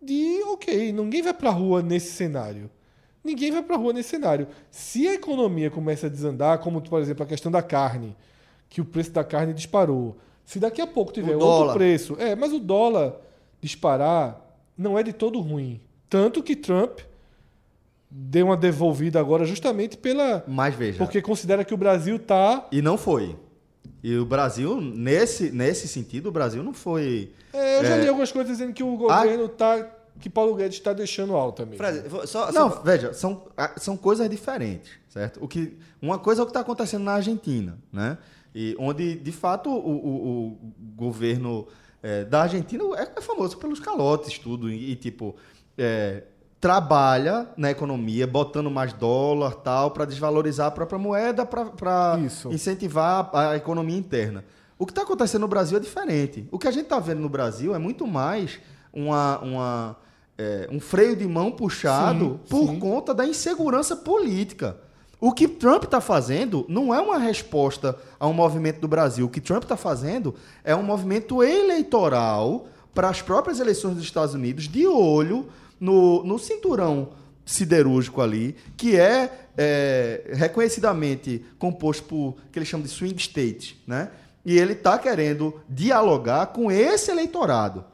de, 0.00 0.40
ok, 0.46 0.92
ninguém 0.92 1.20
vai 1.22 1.34
pra 1.34 1.50
rua 1.50 1.82
nesse 1.82 2.12
cenário. 2.12 2.70
Ninguém 3.24 3.52
vai 3.52 3.62
pra 3.62 3.76
rua 3.76 3.92
nesse 3.92 4.08
cenário. 4.10 4.48
Se 4.70 5.06
a 5.06 5.14
economia 5.14 5.70
começa 5.70 6.06
a 6.06 6.10
desandar, 6.10 6.58
como, 6.58 6.80
por 6.80 7.00
exemplo, 7.00 7.22
a 7.22 7.26
questão 7.26 7.52
da 7.52 7.62
carne, 7.62 8.16
que 8.68 8.80
o 8.80 8.84
preço 8.84 9.12
da 9.12 9.22
carne 9.22 9.52
disparou. 9.54 10.16
Se 10.44 10.58
daqui 10.58 10.80
a 10.80 10.86
pouco 10.86 11.12
tiver 11.12 11.30
O 11.36 11.40
outro 11.40 11.46
dólar. 11.48 11.74
preço. 11.74 12.16
É, 12.18 12.34
mas 12.34 12.52
o 12.52 12.58
dólar 12.58 13.14
disparar 13.60 14.40
não 14.76 14.98
é 14.98 15.02
de 15.02 15.12
todo 15.12 15.38
ruim. 15.40 15.80
Tanto 16.10 16.42
que 16.42 16.56
Trump 16.56 16.98
deu 18.10 18.46
uma 18.46 18.56
devolvida 18.56 19.20
agora 19.20 19.44
justamente 19.44 19.96
pela. 19.96 20.44
Mas 20.48 20.74
veja. 20.74 20.98
Porque 20.98 21.22
considera 21.22 21.64
que 21.64 21.72
o 21.72 21.76
Brasil 21.76 22.18
tá. 22.18 22.66
E 22.72 22.82
não 22.82 22.98
foi. 22.98 23.36
E 24.02 24.16
o 24.16 24.24
Brasil, 24.26 24.80
nesse, 24.80 25.50
nesse 25.52 25.86
sentido, 25.86 26.28
o 26.28 26.32
Brasil 26.32 26.62
não 26.62 26.72
foi. 26.74 27.30
É, 27.52 27.78
eu 27.78 27.84
já 27.84 27.96
É. 27.96 28.00
li 28.00 28.08
algumas 28.08 28.32
coisas 28.32 28.50
dizendo 28.50 28.72
que 28.74 28.82
o 28.82 28.96
governo 28.96 29.48
tá. 29.48 29.86
Que 30.20 30.28
Paulo 30.30 30.54
Guedes 30.54 30.78
está 30.78 30.92
deixando 30.92 31.34
alto 31.34 31.62
também. 31.64 31.76
Fred, 31.78 32.04
só, 32.26 32.52
Não, 32.52 32.70
só- 32.70 32.80
veja, 32.82 33.12
são, 33.12 33.44
são 33.76 33.96
coisas 33.96 34.28
diferentes, 34.30 34.90
certo? 35.08 35.42
O 35.42 35.48
que, 35.48 35.76
uma 36.00 36.18
coisa 36.18 36.40
é 36.40 36.42
o 36.42 36.46
que 36.46 36.50
está 36.50 36.60
acontecendo 36.60 37.02
na 37.04 37.12
Argentina, 37.14 37.78
né? 37.92 38.18
E 38.54 38.76
onde, 38.78 39.14
de 39.16 39.32
fato, 39.32 39.70
o, 39.70 39.74
o- 39.90 40.46
o 40.52 40.58
governo 40.94 41.66
eh, 42.02 42.24
da 42.24 42.42
Argentina 42.42 42.84
é, 42.96 43.12
é 43.16 43.20
famoso 43.20 43.56
pelos 43.56 43.80
calotes, 43.80 44.38
tudo, 44.38 44.70
e, 44.70 44.92
e, 44.92 44.96
tipo, 44.96 45.34
eh, 45.78 46.24
trabalha 46.60 47.48
na 47.56 47.70
economia, 47.70 48.26
botando 48.26 48.70
mais 48.70 48.92
dólar 48.92 49.54
tal, 49.56 49.90
para 49.90 50.04
desvalorizar 50.04 50.68
a 50.68 50.70
própria 50.70 50.98
moeda, 50.98 51.44
para 51.44 52.16
incentivar 52.52 53.28
a, 53.32 53.50
a 53.50 53.56
economia 53.56 53.96
interna. 53.98 54.44
O 54.78 54.86
que 54.86 54.92
está 54.92 55.02
acontecendo 55.02 55.42
no 55.42 55.48
Brasil 55.48 55.76
é 55.76 55.80
diferente. 55.80 56.46
O 56.52 56.58
que 56.58 56.68
a 56.68 56.70
gente 56.70 56.84
está 56.84 56.98
vendo 56.98 57.20
no 57.20 57.28
Brasil 57.28 57.74
é 57.74 57.78
muito 57.78 58.06
mais 58.06 58.60
uma, 58.92 59.38
uma, 59.38 59.96
é, 60.36 60.68
um 60.70 60.80
freio 60.80 61.16
de 61.16 61.26
mão 61.26 61.50
puxado 61.50 62.40
Sim, 62.44 62.50
por 62.50 62.68
sim. 62.68 62.78
conta 62.78 63.14
da 63.14 63.26
insegurança 63.26 63.96
política. 63.96 64.76
O 65.20 65.32
que 65.32 65.46
Trump 65.46 65.84
está 65.84 66.00
fazendo 66.00 66.66
não 66.68 66.92
é 66.92 67.00
uma 67.00 67.16
resposta 67.16 67.96
a 68.18 68.26
um 68.26 68.32
movimento 68.32 68.80
do 68.80 68.88
Brasil. 68.88 69.26
O 69.26 69.28
que 69.28 69.40
Trump 69.40 69.62
está 69.62 69.76
fazendo 69.76 70.34
é 70.64 70.74
um 70.74 70.82
movimento 70.82 71.42
eleitoral 71.44 72.66
para 72.92 73.08
as 73.08 73.22
próprias 73.22 73.60
eleições 73.60 73.94
dos 73.94 74.02
Estados 74.02 74.34
Unidos, 74.34 74.68
de 74.68 74.86
olho 74.86 75.46
no, 75.78 76.24
no 76.24 76.38
cinturão 76.38 77.10
siderúrgico 77.44 78.20
ali, 78.20 78.56
que 78.76 78.96
é, 78.96 79.46
é, 79.56 80.30
reconhecidamente 80.32 81.44
composto 81.58 82.04
por 82.04 82.36
que 82.50 82.58
eles 82.58 82.68
chamam 82.68 82.84
de 82.84 82.92
swing 82.92 83.20
states, 83.20 83.76
né? 83.86 84.10
E 84.44 84.58
ele 84.58 84.72
está 84.72 84.98
querendo 84.98 85.60
dialogar 85.68 86.46
com 86.46 86.70
esse 86.70 87.10
eleitorado, 87.10 87.84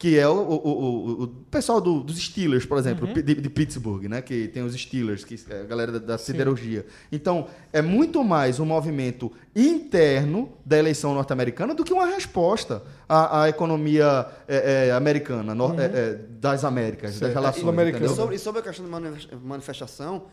que 0.00 0.18
é 0.18 0.26
o, 0.26 0.32
o- 0.32 0.68
o- 0.68 1.22
o 1.24 1.28
pessoal 1.50 1.78
do- 1.78 2.02
dos 2.02 2.16
Steelers, 2.18 2.64
por 2.64 2.78
exemplo, 2.78 3.06
Uhum. 3.06 3.12
de, 3.12 3.34
de 3.34 3.50
Pittsburgh, 3.50 4.04
né? 4.08 4.22
Que 4.22 4.48
tem 4.48 4.62
os 4.62 4.72
Steelers, 4.74 5.24
que 5.24 5.38
é 5.50 5.60
a 5.60 5.64
galera 5.64 5.92
da, 5.92 5.98
da 5.98 6.16
siderurgia. 6.18 6.86
Então, 7.12 7.48
é 7.70 7.82
muito 7.82 8.24
mais 8.24 8.58
um 8.58 8.64
movimento 8.64 9.30
interno 9.54 10.52
da 10.64 10.78
eleição 10.78 11.12
norte-americana 11.14 11.74
do 11.74 11.84
que 11.84 11.92
uma 11.92 12.06
resposta 12.06 12.82
à, 13.08 13.42
à 13.42 13.48
economia 13.50 14.26
é, 14.48 14.88
é, 14.88 14.92
americana, 14.92 15.54
nor- 15.54 15.78
é, 15.78 15.84
é, 15.84 16.14
das 16.14 16.64
Américas, 16.64 17.10
das 17.12 17.14
Uhum. 17.14 17.26
Certo. 17.26 17.34
relações. 17.34 17.78
E 17.86 17.90
entendeu? 17.90 18.08
sobre, 18.16 18.36
e 18.36 18.38
sobre 18.38 18.60
a 18.60 18.64
questão 18.64 18.84
de 18.86 18.90
manif- 18.90 19.28
manifestação, 19.42 20.26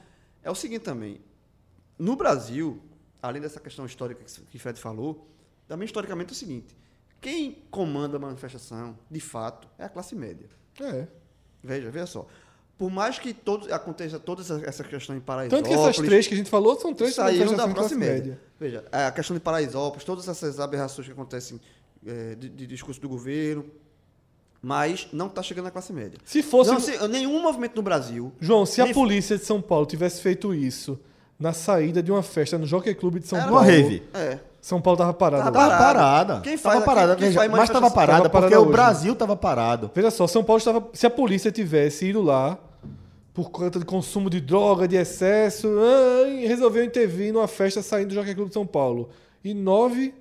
é 0.44 0.50
o 0.50 0.56
seguinte 0.56 0.84
também. 0.84 1.20
No 2.00 2.16
Brasil, 2.16 2.80
além 3.22 3.42
dessa 3.42 3.60
questão 3.60 3.86
histórica 3.86 4.24
que 4.24 4.42
que 4.50 4.60
Fred 4.60 4.80
falou, 4.80 5.28
também 5.68 5.86
historicamente 5.86 6.30
é 6.30 6.34
o 6.34 6.36
seguinte: 6.36 6.74
quem 7.20 7.58
comanda 7.72 8.18
a 8.18 8.20
manifestação, 8.20 8.98
de 9.10 9.20
fato, 9.20 9.68
é 9.78 9.86
a 9.86 9.90
classe 9.90 10.16
média. 10.16 10.48
É. 10.80 11.08
Veja, 11.64 11.90
veja 11.90 12.06
só. 12.06 12.28
Por 12.78 12.92
mais 12.92 13.18
que 13.18 13.34
todo, 13.34 13.74
aconteça 13.74 14.20
toda 14.20 14.42
essa, 14.42 14.62
essa 14.64 14.84
questão 14.84 15.16
em 15.16 15.20
Paraisópolis... 15.20 15.64
Tanto 15.64 15.76
que 15.76 15.90
essas 15.90 15.98
três 16.06 16.28
que 16.28 16.36
a 16.36 16.38
gente 16.38 16.50
falou 16.50 16.80
são 16.80 16.94
três 16.94 17.16
saíram 17.16 17.56
da 17.56 17.66
manifestações 17.66 17.74
classe 17.74 17.96
classe 17.96 18.12
média. 18.22 18.40
Veja, 18.60 18.86
a 18.92 19.12
questão 19.12 19.36
de 19.36 19.42
Paraisópolis, 19.42 20.04
todas 20.04 20.28
essas 20.28 20.60
aberrações 20.60 21.08
que 21.08 21.12
acontecem 21.12 21.60
eh, 22.06 22.36
de, 22.36 22.50
de 22.50 22.68
discurso 22.68 23.02
do 23.02 23.10
governo, 23.10 23.66
mas 24.62 25.08
não 25.12 25.26
está 25.26 25.42
chegando 25.42 25.66
na 25.66 25.72
classe 25.72 25.92
média. 25.92 26.20
Se 26.24 26.44
fosse. 26.44 26.70
Não, 26.72 26.80
se- 26.80 27.08
nenhum 27.08 27.42
movimento 27.42 27.76
no 27.76 27.82
Brasil 27.82 28.32
João, 28.40 28.66
se 28.66 28.80
a 28.82 28.94
polícia 28.94 29.38
de 29.38 29.46
São 29.46 29.62
Paulo 29.62 29.86
tivesse 29.86 30.22
feito 30.22 30.54
isso 30.54 31.00
na 31.40 31.54
saída 31.54 32.02
de 32.02 32.12
uma 32.12 32.24
festa 32.24 32.58
no 32.58 32.66
Jockey 32.66 32.94
Club 32.96 33.20
de 33.20 33.28
São 33.28 33.40
Era 33.40 33.52
Uma 33.52 33.62
Paulo. 33.62 33.72
rave. 33.72 34.04
É. 34.14 34.40
São 34.62 34.82
Paulo 34.82 34.98
tava 34.98 35.14
parado. 35.14 35.44
Tava. 35.52 35.58
Tava 35.70 35.78
parada. 35.78 36.42
Quem 36.42 36.58
faz- 36.58 36.74
tava 36.76 36.86
parada, 36.86 37.16
quem- 37.16 37.20
quem 37.20 37.28
veja, 37.30 37.40
faz 37.40 37.52
mas 37.52 37.70
tava 37.70 37.92
parada 37.92 38.18
Tava 38.24 38.30
parada 38.30 38.52
porque 38.56 38.68
o. 38.70 38.72
Brasil 38.72 39.16
tava 39.16 39.36
parado. 39.36 39.90
Veja 39.94 40.12
só, 40.12 40.28
São 40.28 40.44
Paulo 40.44 40.58
estava. 40.58 40.88
Se 40.94 41.06
a 41.06 41.10
polícia 41.10 41.52
tivesse 41.52 42.08
ido 42.08 42.22
lá 42.22 42.58
por 43.34 43.50
conta 43.52 43.78
de 43.80 43.86
consumo 43.86 44.30
de 44.30 44.42
droga, 44.42 44.88
de 44.88 44.96
excesso, 44.96 45.70
resolveu 46.48 46.84
intervir 46.84 47.32
numa 47.32 47.48
festa 47.48 47.82
saindo 47.84 48.10
do 48.10 48.16
Jockey 48.16 48.34
Clube 48.34 48.50
de 48.50 48.54
São 48.56 48.66
Paulo. 48.66 49.10
E 49.44 49.54
nove 49.54 50.14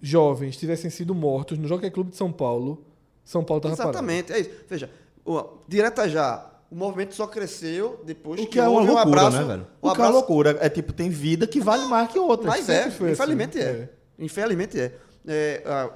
jovens 0.00 0.56
tivessem 0.56 0.90
sido 0.90 1.14
mortos 1.14 1.58
no 1.58 1.66
Jockey 1.68 1.90
Clube 1.90 2.10
de 2.10 2.16
São 2.16 2.30
Paulo, 2.32 2.84
São 3.24 3.42
Paulo 3.44 3.58
estava 3.60 3.76
parado. 3.76 3.90
Exatamente, 3.96 4.32
é 4.32 4.40
isso. 4.40 4.50
Veja, 4.68 4.90
o, 5.24 5.42
direta 5.68 6.08
já, 6.08 6.49
o 6.70 6.76
movimento 6.76 7.14
só 7.14 7.26
cresceu 7.26 8.00
depois 8.04 8.40
O 8.40 8.44
que, 8.44 8.52
que 8.52 8.58
é 8.58 8.62
uma 8.62 8.70
houve 8.80 8.90
um 8.90 8.94
loucura, 8.94 9.20
abraço. 9.22 9.36
né, 9.38 9.44
velho? 9.44 9.62
Um 9.62 9.64
O 9.64 9.66
que 9.66 9.86
é 9.86 9.88
uma 9.88 9.92
abraço 9.92 10.12
loucura. 10.12 10.58
É 10.60 10.68
tipo, 10.68 10.92
tem 10.92 11.10
vida 11.10 11.46
que 11.46 11.60
vale 11.60 11.84
mais 11.86 12.10
que 12.10 12.18
outras. 12.18 12.46
Mas 12.48 12.68
é, 12.68 12.86
infelizmente 12.88 13.58
assim, 13.58 13.66
é. 13.68 13.70
é. 13.72 13.88
Infelizmente 14.18 14.80
é. 14.80 14.94
É, 15.26 15.62
a- 15.66 15.90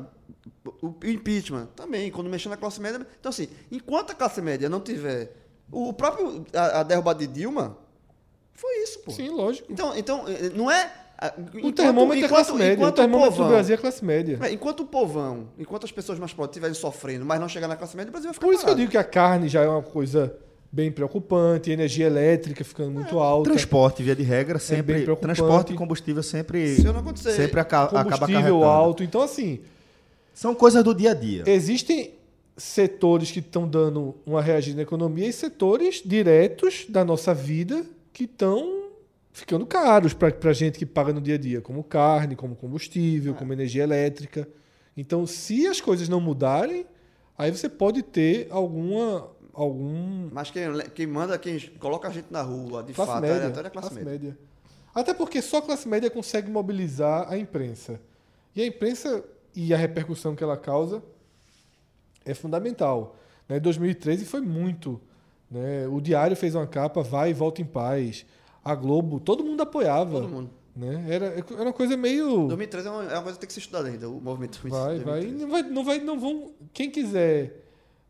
o, 0.82 0.94
impeachment 1.04 1.66
também, 1.76 2.10
quando 2.10 2.28
mexeu 2.28 2.50
na 2.50 2.56
classe 2.56 2.80
média. 2.80 3.06
Então, 3.20 3.30
assim, 3.30 3.48
enquanto 3.70 4.10
a 4.10 4.14
classe 4.14 4.40
média 4.42 4.68
não 4.68 4.80
tiver. 4.80 5.32
O 5.70 5.92
próprio. 5.92 6.44
A, 6.52 6.80
a 6.80 6.82
derrubada 6.82 7.18
de 7.20 7.26
Dilma 7.26 7.78
foi 8.52 8.82
isso, 8.82 8.98
pô. 9.00 9.10
Sim, 9.10 9.30
lógico. 9.30 9.70
Então, 9.72 9.96
então, 9.96 10.24
eh, 10.28 10.50
não 10.54 10.70
é. 10.70 10.90
O 11.54 11.58
enquanto- 11.58 11.74
termômetro 11.76 12.24
é 12.24 12.28
classe 12.28 12.52
média. 12.52 12.70
O 12.72 12.74
enquanto 12.76 12.96
termômetro 12.96 13.30
povão- 13.32 13.46
do 13.48 13.52
Brasil 13.52 13.74
é 13.74 13.78
classe 13.78 14.04
média. 14.04 14.38
é, 14.42 14.52
Enquanto 14.52 14.80
o 14.80 14.86
povão, 14.86 15.48
enquanto 15.58 15.84
as 15.84 15.92
pessoas 15.92 16.18
mais 16.18 16.32
pobres 16.34 16.50
estiverem 16.50 16.74
sofrendo, 16.74 17.24
mas 17.24 17.40
não 17.40 17.48
chegar 17.48 17.68
na 17.68 17.76
classe 17.76 17.96
média, 17.96 18.10
o 18.10 18.12
Brasil 18.12 18.28
vai 18.28 18.34
ficar 18.34 18.46
Por 18.46 18.52
isso 18.52 18.62
que 18.64 18.70
eu 18.70 18.74
parado. 18.74 18.80
digo 18.80 18.90
que 18.90 18.98
a 18.98 19.04
carne 19.04 19.48
já 19.48 19.62
é 19.62 19.68
uma 19.68 19.82
coisa 19.82 20.36
bem 20.74 20.90
preocupante, 20.90 21.70
energia 21.70 22.06
elétrica 22.06 22.64
ficando 22.64 22.90
muito 22.90 23.18
alta. 23.20 23.48
Transporte, 23.50 24.02
via 24.02 24.16
de 24.16 24.24
regra, 24.24 24.56
É 24.56 24.58
bem 24.58 24.66
sempre. 24.78 25.02
preocupante. 25.02 25.36
transporte 25.36 25.72
e 25.72 25.76
combustível 25.76 26.22
sempre. 26.22 26.74
Se 26.76 26.84
eu 26.84 26.92
não 26.92 27.00
acontecer, 27.00 27.32
sempre 27.32 27.60
aca- 27.60 27.84
acaba 27.84 28.10
combustível 28.26 28.64
alto. 28.64 29.02
Então, 29.04 29.20
assim, 29.22 29.60
São 30.34 30.52
coisas 30.54 30.82
do 30.82 30.92
dia 30.92 31.12
a 31.12 31.14
dia. 31.14 31.44
existem 31.46 32.14
setores 32.56 33.30
que 33.30 33.38
estão 33.38 33.68
dando 33.68 34.14
uma 34.26 34.42
reagida 34.42 34.76
na 34.76 34.82
economia 34.82 35.28
e 35.28 35.32
setores 35.32 36.02
diretos 36.04 36.86
da 36.88 37.04
nossa 37.04 37.32
vida 37.34 37.84
que 38.12 38.24
estão 38.24 38.84
ficando 39.32 39.66
caros 39.66 40.12
para 40.14 40.32
a 40.42 40.52
gente 40.52 40.78
que 40.78 40.86
paga 40.86 41.12
no 41.12 41.20
dia 41.20 41.34
a 41.34 41.38
dia, 41.38 41.60
como 41.60 41.82
carne, 41.84 42.34
como 42.36 42.54
combustível, 42.56 43.34
como 43.34 43.52
energia 43.52 43.82
elétrica. 43.84 44.46
Então, 44.96 45.26
se 45.26 45.66
as 45.66 45.80
coisas 45.80 46.08
não 46.08 46.20
mudarem, 46.20 46.86
aí 47.36 47.50
você 47.50 47.68
pode 47.68 48.02
ter 48.02 48.46
alguma 48.50 49.28
algum 49.54 50.28
Mas 50.32 50.50
quem, 50.50 50.64
quem 50.94 51.06
manda, 51.06 51.38
quem 51.38 51.58
coloca 51.78 52.08
a 52.08 52.10
gente 52.10 52.26
na 52.30 52.42
rua, 52.42 52.82
de 52.82 52.92
classe 52.92 53.12
fato, 53.12 53.22
média, 53.22 53.60
é 53.60 53.66
a 53.66 53.70
classe, 53.70 53.94
média. 53.94 54.10
média. 54.10 54.38
Até 54.94 55.14
porque 55.14 55.40
só 55.40 55.58
a 55.58 55.62
classe 55.62 55.88
média 55.88 56.10
consegue 56.10 56.50
mobilizar 56.50 57.30
a 57.30 57.38
imprensa. 57.38 58.00
E 58.54 58.62
a 58.62 58.66
imprensa 58.66 59.24
e 59.54 59.72
a 59.72 59.76
repercussão 59.76 60.34
que 60.34 60.44
ela 60.44 60.56
causa 60.56 61.02
é 62.24 62.34
fundamental. 62.34 63.16
Né? 63.48 63.58
2013 63.58 64.24
foi 64.24 64.40
muito. 64.40 65.00
Né? 65.50 65.86
O 65.88 66.00
Diário 66.00 66.36
fez 66.36 66.54
uma 66.54 66.66
capa, 66.66 67.02
vai 67.02 67.30
e 67.30 67.34
volta 67.34 67.60
em 67.60 67.64
paz. 67.64 68.24
A 68.64 68.74
Globo, 68.74 69.20
todo 69.20 69.44
mundo 69.44 69.60
apoiava. 69.60 70.20
Todo 70.20 70.28
mundo. 70.28 70.50
Né? 70.74 71.06
Era, 71.08 71.26
era 71.26 71.62
uma 71.62 71.72
coisa 71.72 71.96
meio. 71.96 72.48
2013 72.48 72.88
é 72.88 72.90
uma, 72.90 73.04
é 73.04 73.14
uma 73.14 73.22
coisa 73.22 73.38
que 73.38 73.40
tem 73.40 73.46
que 73.46 73.52
ser 73.52 73.60
estudada 73.60 73.88
ainda, 73.88 74.08
o 74.08 74.20
movimento 74.20 74.60
Vai, 74.68 74.98
vai. 74.98 75.20
2013. 75.20 75.34
Não 75.34 75.50
vai, 75.50 75.62
não 75.62 75.84
vai, 75.84 75.98
não 75.98 76.20
vão. 76.20 76.52
Quem 76.72 76.90
quiser 76.90 77.63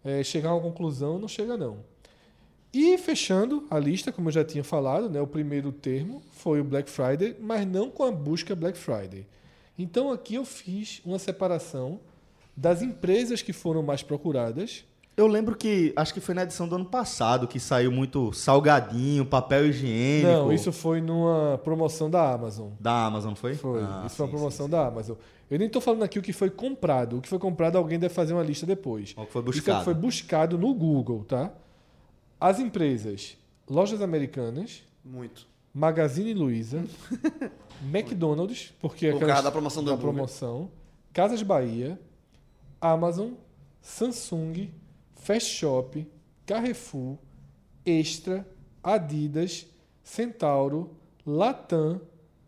é, 0.04 0.22
chegar 0.22 0.50
a 0.50 0.54
uma 0.54 0.62
conclusão, 0.62 1.18
não 1.18 1.28
chega 1.28 1.56
não. 1.56 1.78
E 2.72 2.98
fechando 2.98 3.66
a 3.70 3.78
lista, 3.78 4.10
como 4.10 4.28
eu 4.28 4.32
já 4.32 4.44
tinha 4.44 4.64
falado, 4.64 5.08
né, 5.08 5.20
o 5.20 5.26
primeiro 5.26 5.70
termo 5.70 6.20
foi 6.32 6.60
o 6.60 6.64
Black 6.64 6.90
Friday, 6.90 7.36
mas 7.40 7.66
não 7.66 7.88
com 7.88 8.02
a 8.02 8.10
busca 8.10 8.54
Black 8.54 8.76
Friday. 8.76 9.26
Então 9.78 10.10
aqui 10.10 10.34
eu 10.34 10.44
fiz 10.44 11.00
uma 11.04 11.18
separação 11.18 12.00
das 12.56 12.82
empresas 12.82 13.42
que 13.42 13.52
foram 13.52 13.82
mais 13.82 14.02
procuradas. 14.02 14.84
Eu 15.16 15.28
lembro 15.28 15.54
que, 15.56 15.92
acho 15.94 16.12
que 16.12 16.20
foi 16.20 16.34
na 16.34 16.42
edição 16.42 16.66
do 16.66 16.74
ano 16.74 16.84
passado 16.86 17.46
que 17.46 17.60
saiu 17.60 17.92
muito 17.92 18.32
salgadinho, 18.32 19.24
papel 19.24 19.66
higiênico. 19.66 20.26
Não, 20.28 20.52
isso 20.52 20.72
foi 20.72 21.00
numa 21.00 21.56
promoção 21.62 22.10
da 22.10 22.32
Amazon. 22.32 22.70
Da 22.80 23.06
Amazon, 23.06 23.34
foi? 23.34 23.54
Foi. 23.54 23.80
Ah, 23.80 24.02
isso 24.06 24.16
foi 24.16 24.26
uma 24.26 24.30
sim, 24.32 24.36
promoção 24.36 24.66
sim, 24.66 24.72
da 24.72 24.86
Amazon. 24.88 25.16
Eu 25.48 25.58
nem 25.58 25.68
estou 25.68 25.80
falando 25.80 26.02
aqui 26.02 26.18
o 26.18 26.22
que 26.22 26.32
foi 26.32 26.50
comprado. 26.50 27.18
O 27.18 27.20
que 27.20 27.28
foi 27.28 27.38
comprado, 27.38 27.78
alguém 27.78 27.96
deve 27.96 28.12
fazer 28.12 28.32
uma 28.32 28.42
lista 28.42 28.66
depois. 28.66 29.14
O 29.16 29.24
que 29.24 29.30
foi 29.32 29.42
Isso 29.42 29.48
é 29.48 29.50
o 29.50 29.52
buscado. 29.52 29.78
que 29.78 29.84
foi 29.84 29.94
buscado 29.94 30.58
no 30.58 30.74
Google, 30.74 31.22
tá? 31.24 31.52
As 32.40 32.58
empresas, 32.58 33.36
lojas 33.70 34.02
americanas, 34.02 34.82
Muito. 35.04 35.46
Magazine 35.72 36.34
Luiza, 36.34 36.84
McDonald's, 37.92 38.72
porque 38.80 39.06
Por 39.10 39.16
aquelas- 39.16 39.32
causa 39.34 39.42
da 39.44 39.52
promoção 39.52 39.84
do 39.84 39.90
da 39.92 39.96
promoção, 39.96 40.70
Casas 41.12 41.42
Bahia, 41.42 42.00
Amazon, 42.80 43.30
Samsung, 43.80 44.70
Fast 45.24 45.46
Shop, 45.46 46.06
Carrefour, 46.44 47.18
Extra, 47.82 48.46
Adidas, 48.82 49.66
Centauro, 50.02 50.98
Latam, 51.26 51.98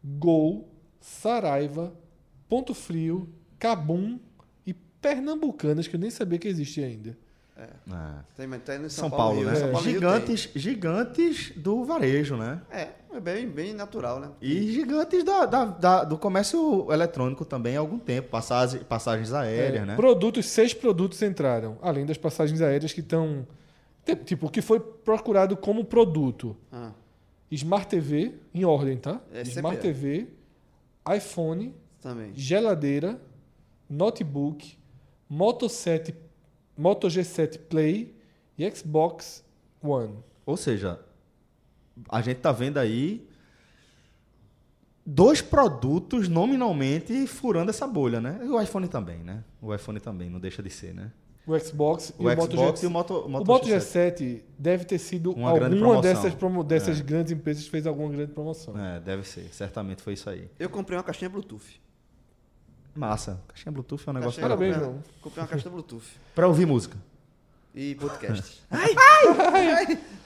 Gol, 0.05 0.69
Saraiva, 1.01 1.97
Ponto 2.47 2.75
Frio, 2.75 3.33
Cabum 3.59 4.21
e 4.67 4.75
Pernambucanas, 4.75 5.89
que 5.89 5.97
eu 5.97 6.01
nem 6.01 6.11
sabia 6.11 6.39
que 6.39 6.49
existia 6.49 6.85
ainda. 6.85 7.17
É. 7.59 7.69
Tem, 8.37 8.49
tem 8.61 8.79
no 8.79 8.91
São, 8.91 9.09
Paulo, 9.09 9.39
Rio, 9.41 9.49
né? 9.49 9.55
São 9.55 9.73
Paulo 9.73 9.87
e 9.87 9.91
Rio 9.91 10.01
gigantes, 10.01 10.51
gigantes 10.55 11.53
do 11.57 11.85
varejo, 11.85 12.37
né? 12.37 12.61
tem. 12.71 12.79
É, 12.81 12.95
é 13.15 13.21
bem, 13.21 13.49
bem 13.49 13.73
natural, 13.73 14.21
né? 14.21 14.29
E 14.43 14.73
gigantes 14.73 15.25
da, 15.25 15.47
da- 15.47 15.65
da- 15.65 16.05
do 16.05 16.19
comércio 16.19 16.93
eletrônico 16.93 17.47
também 17.47 17.75
há 17.77 17.81
algum 17.81 17.99
tempo. 17.99 18.29
Passagem, 18.29 18.81
passagens 18.85 19.33
aéreas, 19.33 19.83
É, 19.85 19.87
né? 19.87 19.97
Produtos, 19.97 20.45
seis 20.47 20.75
produtos 20.75 21.23
entraram, 21.23 21.79
além 21.81 22.05
das 22.05 22.19
passagens 22.19 22.61
aéreas 22.61 22.93
que 22.93 23.01
estão. 23.01 23.47
Tipo, 24.27 24.47
o 24.47 24.51
que 24.51 24.61
foi 24.61 24.79
procurado 24.79 25.57
como 25.57 25.83
produto. 25.85 26.55
Ah, 26.71 26.93
Smart 27.51 27.87
TV, 27.89 28.35
em 28.53 28.65
ordem, 28.67 28.99
tá? 28.99 29.19
É, 29.33 29.41
Smart 29.43 29.79
é. 29.79 29.81
TV, 29.81 30.27
iPhone, 31.17 31.75
também. 32.03 32.33
geladeira, 32.35 33.19
notebook, 33.89 34.77
Moto 35.29 35.69
7, 35.69 36.15
Moto 36.77 37.09
G7 37.09 37.59
Play 37.69 38.15
e 38.59 38.71
Xbox 38.71 39.45
One. 39.83 40.17
Ou 40.45 40.57
seja, 40.57 41.01
a 42.09 42.21
gente 42.21 42.39
tá 42.39 42.53
vendo 42.53 42.79
aí 42.79 43.27
dois 45.05 45.41
produtos 45.41 46.29
nominalmente 46.29 47.27
furando 47.27 47.71
essa 47.71 47.87
bolha, 47.87 48.21
né? 48.21 48.41
E 48.43 48.49
o 48.49 48.61
iPhone 48.61 48.89
também, 48.89 49.19
né? 49.19 49.43
O 49.61 49.75
iPhone 49.75 50.01
também, 50.01 50.29
não 50.29 50.41
deixa 50.41 50.63
de 50.63 50.71
ser, 50.71 50.95
né? 50.95 51.11
O 51.47 51.57
Xbox 51.61 52.13
O, 52.19 52.25
e 52.29 52.35
o 52.35 52.37
Moto 52.37 52.51
Xbox 52.53 52.81
G7. 52.81 52.83
e 52.83 52.87
o 52.87 52.91
Moto, 52.91 53.15
O 53.21 53.29
Moto, 53.29 53.47
Moto 53.47 53.67
G7. 53.69 54.15
G7 54.17 54.41
deve 54.59 54.85
ter 54.85 54.99
sido 54.99 55.31
Uma 55.33 55.53
grande 55.55 55.75
alguma 55.77 55.93
promoção. 56.01 56.03
dessas, 56.23 56.35
promo- 56.35 56.65
dessas 56.65 56.99
É. 56.99 57.03
grandes 57.05 57.33
empresas 57.33 57.63
que 57.65 57.71
fez 57.71 57.87
alguma 57.87 58.11
grande 58.11 58.33
promoção. 58.33 58.77
É, 58.77 58.99
deve 58.99 59.23
ser. 59.23 59.49
Certamente 59.53 60.03
foi 60.03 60.15
isso 60.15 60.29
aí. 60.29 60.51
Eu 60.59 60.69
comprei 60.69 60.99
uma 60.99 61.05
caixinha 61.05 61.31
Bluetooth. 61.31 61.81
Massa. 62.97 63.41
Caixinha 63.49 63.73
Bluetooth 63.73 64.03
é 64.07 64.11
um 64.11 64.15
negócio 64.15 64.41
Caixinha- 64.41 64.49
Parabéns, 64.49 64.75
comprei, 64.75 64.91
João. 64.93 65.03
comprei 65.23 65.43
uma 65.45 65.49
caixa 65.49 65.71
Bluetooth. 65.71 66.05
Pra 66.35 66.47
ouvir 66.49 66.67
música. 66.67 66.97
E 67.75 67.95
podcast. 67.95 68.63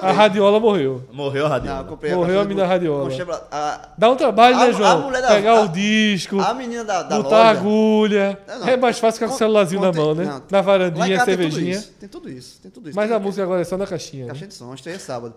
A 0.00 0.12
radiola 0.12 0.58
morreu. 0.58 1.06
Morreu 1.12 1.44
a 1.44 1.48
rádio. 1.50 1.70
Não, 1.70 1.84
comprei 1.84 2.14
Morreu 2.14 2.40
a 2.40 2.44
Bluetooth. 2.44 2.66
radiola. 2.66 3.10
Chebra- 3.10 3.46
a, 3.52 3.88
Dá 3.98 4.10
um 4.10 4.16
trabalho, 4.16 4.56
A- 4.56 4.58
né, 4.60 4.64
a 4.64 4.72
João? 4.72 5.12
da- 5.12 5.28
Pegar 5.28 5.50
a- 5.58 5.60
o 5.62 5.68
disco, 5.68 6.40
a 6.40 6.54
menina 6.54 6.82
da, 6.84 7.02
da 7.02 7.16
botar 7.18 7.36
a 7.36 7.48
loja... 7.48 7.60
agulha. 7.60 8.38
Não, 8.48 8.58
não. 8.60 8.68
É 8.68 8.76
mais 8.78 8.98
fácil 8.98 9.18
ficar 9.18 9.28
com 9.28 9.34
o 9.34 9.38
celularzinho 9.38 9.82
na 9.82 9.92
mão, 9.92 10.14
né? 10.14 10.24
não, 10.24 10.42
na 10.50 10.60
varandinha, 10.62 11.18
casa 11.18 11.26
tem 11.26 11.36
tudo 11.36 11.50
cervejinha. 11.52 11.76
isso. 11.76 11.92
Tem 12.00 12.08
tudo 12.08 12.30
isso. 12.30 12.60
Tem 12.62 12.70
tudo 12.70 12.88
isso. 12.88 12.96
Mas 12.96 13.08
Tem- 13.08 13.16
a 13.16 13.20
música 13.20 13.42
agora 13.42 13.60
é 13.60 13.64
só 13.64 13.76
na 13.76 13.86
caixinha. 13.86 14.22
né? 14.24 14.28
Caixinha 14.28 14.48
de 14.48 14.54
som, 14.54 14.72
estreia 14.72 14.98
sábado. 14.98 15.34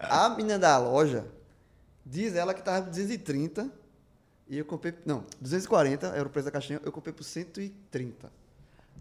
A 0.00 0.30
menina 0.30 0.58
da 0.58 0.78
loja 0.78 1.26
diz 2.06 2.34
ela 2.34 2.54
que 2.54 2.62
tava 2.62 2.80
230 2.86 3.68
e 4.48 4.58
eu 4.58 4.64
comprei. 4.64 4.94
Não, 5.04 5.24
240 5.40 6.06
era 6.08 6.26
o 6.26 6.30
preço 6.30 6.46
da 6.46 6.50
caixinha, 6.52 6.80
eu 6.84 6.92
comprei 6.92 7.12
por 7.12 7.24
130. 7.24 8.30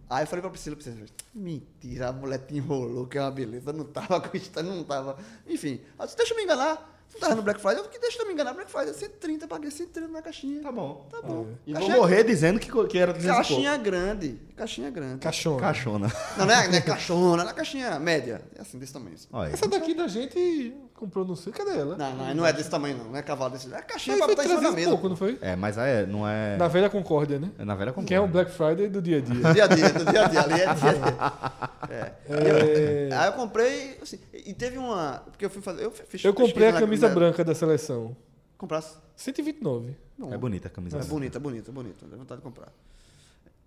Aí 0.10 0.24
eu 0.24 0.28
falei 0.28 0.41
pra 0.41 0.49
Priscila, 0.49 0.76
Priscila, 0.76 1.06
mentira, 1.36 2.07
a 2.07 2.14
mulher 2.14 2.40
te 2.40 2.56
enrolou, 2.56 3.06
que 3.07 3.18
é 3.18 3.22
uma 3.22 3.32
beleza, 3.32 3.74
não 3.74 3.84
tava 3.86 4.22
custando, 4.30 4.69
não 4.74 4.84
tava. 4.84 5.18
Enfim, 5.45 5.82
ela 5.98 6.06
disse, 6.06 6.18
deixa 6.18 6.34
eu 6.34 6.38
me 6.38 6.44
enganar. 6.44 6.94
Não 7.14 7.22
tava 7.22 7.36
no 7.36 7.41
Black 7.41 7.60
Friday, 7.60 7.80
eu 7.80 7.84
falei, 7.86 7.99
deixa 7.99 8.22
eu 8.22 8.28
me 8.28 8.34
enganar, 8.34 8.53
Black 8.53 8.69
Friday, 8.69 8.94
130, 8.94 9.48
paguei 9.48 9.72
130 9.72 10.11
na 10.11 10.22
caixinha. 10.22 10.61
Tá 10.61 10.72
bom. 10.72 11.07
Tá 11.10 11.22
bom. 11.22 11.48
E 11.65 11.72
vou 11.72 11.80
Caixinha- 11.82 11.98
morrer 11.98 12.24
dizendo 12.24 12.60
que, 12.60 12.69
que 12.88 12.98
era 12.98 13.11
200 13.14 13.24
e 13.24 13.28
pouco. 13.32 13.48
Caixinha 13.64 13.78
grande, 13.78 14.40
caixinha 14.56 14.90
grande. 14.91 15.19
Caixona. 15.19 15.60
Caixona. 15.60 16.11
Não, 16.38 16.45
não 16.45 16.53
é, 16.53 16.68
não 16.68 16.76
é 16.76 16.82
caixona, 16.82 17.49
é 17.49 17.53
caixinha 17.53 17.98
média. 17.99 18.41
É 18.56 18.61
assim, 18.61 18.78
desse 18.78 18.94
tamanho. 18.94 19.15
assim. 19.15 19.28
Essa 19.53 19.68
daqui 19.68 19.94
da 19.94 20.07
gente 20.07 20.74
comprou, 20.98 21.24
não 21.26 21.36
sei, 21.36 21.53
cadê 21.53 21.78
ela? 21.78 21.95
Não, 21.95 22.15
não, 22.15 22.36
não 22.36 22.45
é 22.45 22.52
desse 22.52 22.69
tamanho, 22.69 22.98
não. 22.98 23.06
Não 23.11 23.18
é 23.18 23.22
cavalo 23.22 23.52
desse. 23.52 23.74
É 23.74 23.82
caixinha 23.82 24.18
pra 24.18 24.28
botar 24.28 24.44
em 24.44 24.48
cima 24.48 24.61
da 24.61 24.68
300 24.72 24.76
mesa. 24.76 24.90
pouco, 24.91 25.10
não 25.10 25.15
foi? 25.15 25.38
É, 25.41 25.56
mas 25.56 25.78
é, 25.78 26.06
não 26.06 26.28
é. 26.28 26.57
Na 26.57 26.68
velha 26.68 26.90
Concórdia, 26.90 27.40
né? 27.40 27.52
É 27.57 27.64
na 27.64 27.76
velha 27.76 27.94
Que 27.94 28.14
é 28.14 28.19
um 28.19 28.28
Black 28.28 28.52
Friday 28.52 28.90
do 28.90 29.02
dia 29.02 29.18
a 29.18 29.22
dia. 29.22 29.36
Dia 29.53 29.64
a 29.64 29.68
dia, 29.68 29.90
do 29.94 30.06
dia 30.11 30.26
a 30.26 30.28
dia. 30.28 30.41
Ali 30.41 30.53
é 30.53 30.57
dia 30.57 30.69
a 30.69 30.74
dia. 30.74 31.68
É. 31.90 32.11
É, 32.28 33.10
Aí 33.15 33.28
eu 33.30 33.34
comprei, 33.34 33.98
assim, 34.02 34.19
e 34.34 34.53
teve 34.53 34.78
uma. 34.78 35.22
Porque 35.32 35.45
eu 35.45 35.49
fui 35.49 35.61
fazer. 35.61 35.84
Eu 35.86 35.91
fiz 35.91 36.24
eu 36.26 36.34
comprei 36.34 36.68
a 36.68 36.74
camisa 36.74 37.07
na- 37.07 37.14
branca 37.15 37.44
da 37.45 37.56
seleção. 37.56 38.15
Comprasse. 38.57 38.95
129. 39.15 39.95
Não. 40.18 40.34
É 40.34 40.38
bonita 40.38 40.68
a 40.68 40.72
camisa. 40.72 40.98
É 40.98 40.99
branca. 40.99 41.14
bonita, 41.14 41.40
bonita, 41.40 41.72
bonita. 41.72 42.06
Deu 42.06 42.18
vontade 42.18 42.41
de 42.41 42.44
comprar. 42.44 42.68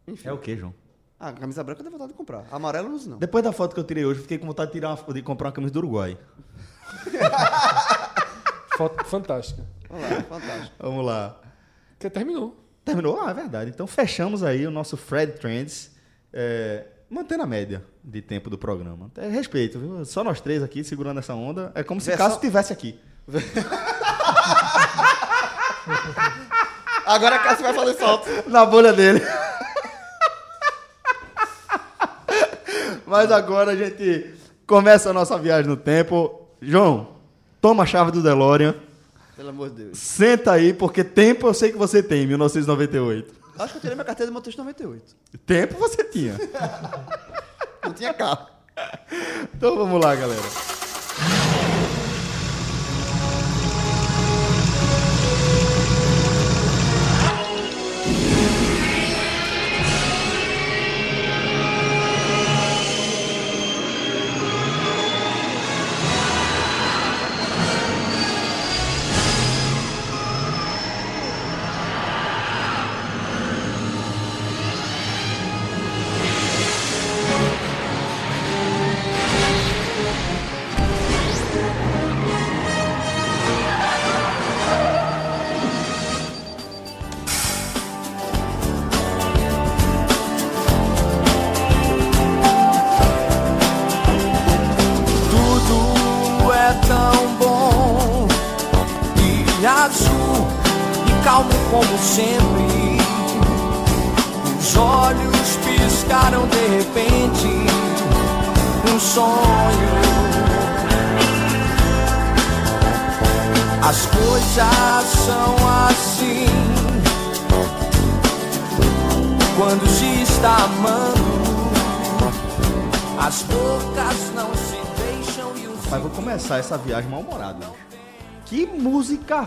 Enfim. 0.07 0.28
É 0.28 0.32
o 0.32 0.39
que, 0.39 0.55
João? 0.57 0.74
Ah, 1.19 1.28
a 1.28 1.32
camisa 1.32 1.62
branca 1.65 1.82
deu 1.82 1.93
vontade 1.93 2.11
de 2.12 2.16
comprar. 2.16 2.44
A 2.51 2.57
amarela 2.57 2.89
não 2.89 2.97
uso, 2.97 3.09
não. 3.11 3.19
Depois 3.19 3.43
da 3.44 3.52
foto 3.52 3.73
que 3.74 3.81
eu 3.81 3.85
tirei 3.85 4.05
hoje, 4.05 4.19
eu 4.20 4.23
fiquei 4.23 4.36
com 4.39 4.47
vontade 4.47 4.70
de, 4.70 4.74
tirar 4.78 4.94
uma- 4.94 5.15
de 5.15 5.23
comprar 5.23 5.48
uma 5.48 5.52
camisa 5.52 5.73
do 5.73 5.78
Uruguai. 5.78 6.19
Foto 8.77 9.05
fantástica. 9.05 9.62
Vamos 9.89 10.11
lá, 10.11 10.23
fantástico. 10.23 10.75
Vamos 10.79 11.05
lá. 11.07 11.37
Que 11.99 12.09
terminou. 12.11 12.57
Terminou? 12.85 13.21
Ah, 13.21 13.31
é 13.31 13.35
verdade. 13.35 13.71
Então 13.71 13.87
fechamos 13.87 14.43
aí 14.43 14.67
o 14.67 14.71
nosso 14.71 14.97
Fred 14.97 15.33
Trends, 15.33 15.91
é, 16.33 16.87
mantendo 17.11 17.43
a 17.43 17.47
média 17.47 17.85
de 18.03 18.23
tempo 18.23 18.49
do 18.49 18.57
programa. 18.57 19.11
É, 19.19 19.29
respeito, 19.29 19.79
viu? 19.79 20.03
Só 20.05 20.25
nós 20.25 20.41
três 20.41 20.62
aqui 20.62 20.83
segurando 20.83 21.19
essa 21.19 21.35
onda. 21.35 21.71
É 21.75 21.83
como 21.83 22.01
se 22.01 22.07
Versão- 22.09 22.27
Cássio 22.27 22.39
estivesse 22.39 22.73
aqui. 22.73 22.99
Agora 27.07 27.37
a 27.37 27.39
Cássio 27.41 27.62
vai 27.65 27.75
fazer 27.75 27.95
solto. 27.99 28.29
Na 28.49 28.65
bolha 28.65 28.93
dele. 28.93 29.21
Mas 33.07 33.31
agora 33.33 33.73
a 33.73 33.77
gente 33.77 34.33
começa 34.67 35.11
a 35.11 35.12
nossa 35.12 35.37
viagem 35.37 35.69
no 35.69 35.77
tempo. 35.77 36.40
João, 36.61 37.16
toma 37.61 37.85
a 37.85 37.87
chave 37.87 38.11
do 38.11 38.23
DeLorean. 38.23 38.74
Pelo 39.37 39.49
amor 39.49 39.70
de 39.70 39.85
Deus. 39.85 39.99
Senta 39.99 40.53
aí, 40.53 40.73
porque 40.74 41.03
tempo 41.03 41.47
eu 41.47 41.55
sei 41.55 41.73
que 41.73 41.78
você 41.78 42.03
tem, 42.03 42.27
1998. 42.27 43.35
Acho 43.59 43.73
que 43.73 43.77
eu 43.78 43.81
tirei 43.81 43.95
minha 43.95 44.05
carteira 44.05 44.31
de 44.31 44.35
motorista 44.35 44.61
em 44.61 44.65
98. 44.65 45.16
Tempo 45.47 45.78
você 45.78 46.05
tinha. 46.05 46.35
Não 47.85 47.93
tinha 47.93 48.12
carro. 48.12 48.47
Então 49.55 49.77
vamos 49.77 50.03
lá, 50.03 50.15
galera. 50.15 50.80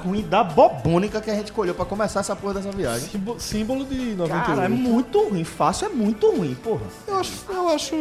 Ruim 0.03 0.21
da 0.21 0.43
bobônica 0.43 1.19
que 1.21 1.30
a 1.31 1.35
gente 1.35 1.45
escolheu 1.45 1.73
pra 1.73 1.85
começar 1.85 2.19
essa 2.19 2.35
porra 2.35 2.55
dessa 2.55 2.71
viagem. 2.71 3.09
Símbolo, 3.09 3.39
símbolo 3.39 3.85
de 3.85 4.15
98. 4.15 4.45
Cara, 4.45 4.65
é 4.65 4.69
muito 4.69 5.30
ruim. 5.30 5.43
Fácil 5.43 5.88
é 5.88 5.89
muito 5.89 6.30
ruim, 6.30 6.55
porra. 6.55 6.81
Eu 7.07 7.15
acho, 7.17 7.31
eu 7.49 7.69
acho 7.69 7.95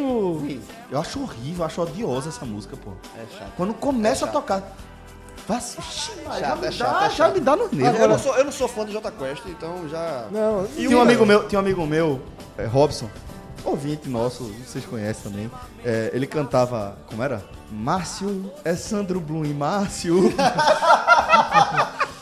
Eu 0.90 1.00
acho 1.00 1.22
horrível, 1.22 1.58
eu 1.60 1.64
acho 1.64 1.82
odiosa 1.82 2.28
essa 2.28 2.44
música, 2.44 2.76
porra. 2.76 2.96
É 3.16 3.38
chato. 3.38 3.52
Quando 3.56 3.74
começa 3.74 4.24
É 4.24 4.28
a 4.28 4.32
chato. 4.32 4.32
tocar. 4.32 4.76
Vá-se, 5.46 5.78
ixi, 5.80 6.12
já, 6.24 6.38
Chato, 6.38 6.60
me 6.60 6.66
é 6.66 6.70
dá, 6.70 7.04
é 7.04 7.10
já 7.10 7.28
me 7.28 7.40
dá 7.40 7.56
nos 7.56 7.72
nervos. 7.72 8.00
Eu 8.00 8.08
não, 8.08 8.18
sou, 8.18 8.36
eu 8.36 8.44
não 8.44 8.52
sou 8.52 8.68
fã 8.68 8.84
do 8.84 8.92
Jota 8.92 9.10
Quest, 9.10 9.42
então 9.46 9.88
já. 9.88 10.26
Não, 10.30 10.66
Tinha 10.68 10.96
um 10.96 11.00
amigo 11.02 11.26
meu, 11.26 11.48
tinha 11.48 11.58
um 11.58 11.62
amigo 11.62 11.84
meu, 11.84 12.20
é, 12.56 12.64
Robson, 12.64 13.08
ouvinte 13.64 14.08
nosso, 14.08 14.44
vocês 14.66 14.84
conhecem 14.84 15.30
também. 15.30 15.50
é, 15.84 16.10
ele 16.12 16.26
cantava, 16.26 16.96
como 17.06 17.22
era? 17.22 17.42
Márcio 17.70 18.50
é 18.64 18.74
Sandro 18.74 19.20
Blum 19.20 19.44
e 19.44 19.54
Márcio. 19.54 20.14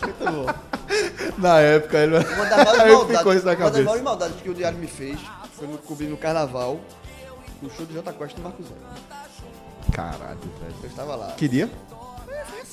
Muito 0.02 0.24
bom. 0.32 0.46
Na 1.38 1.58
época 1.60 1.98
ele. 1.98 2.16
Uma 2.18 2.24
ficou 3.18 3.34
isso 3.34 3.44
na 3.46 3.52
uma 3.52 3.56
das 3.56 3.58
cabeça. 3.58 3.82
maiores 3.82 4.02
maldades 4.02 4.40
que 4.40 4.50
o 4.50 4.54
Diário 4.54 4.78
me 4.78 4.86
fez 4.86 5.18
foi 5.52 5.66
no, 5.66 5.78
cobrir 5.78 6.06
no 6.08 6.16
carnaval, 6.16 6.80
o 7.62 7.70
show 7.70 7.86
do 7.86 7.92
Jota 7.94 8.12
Quest 8.12 8.36
no 8.36 8.44
Marco 8.44 8.62
Zero. 8.62 8.80
Caralho, 9.92 10.38
velho. 10.60 10.74
Eu 10.82 10.88
estava 10.88 11.16
lá. 11.16 11.32
Que 11.32 11.48
dia? 11.48 11.70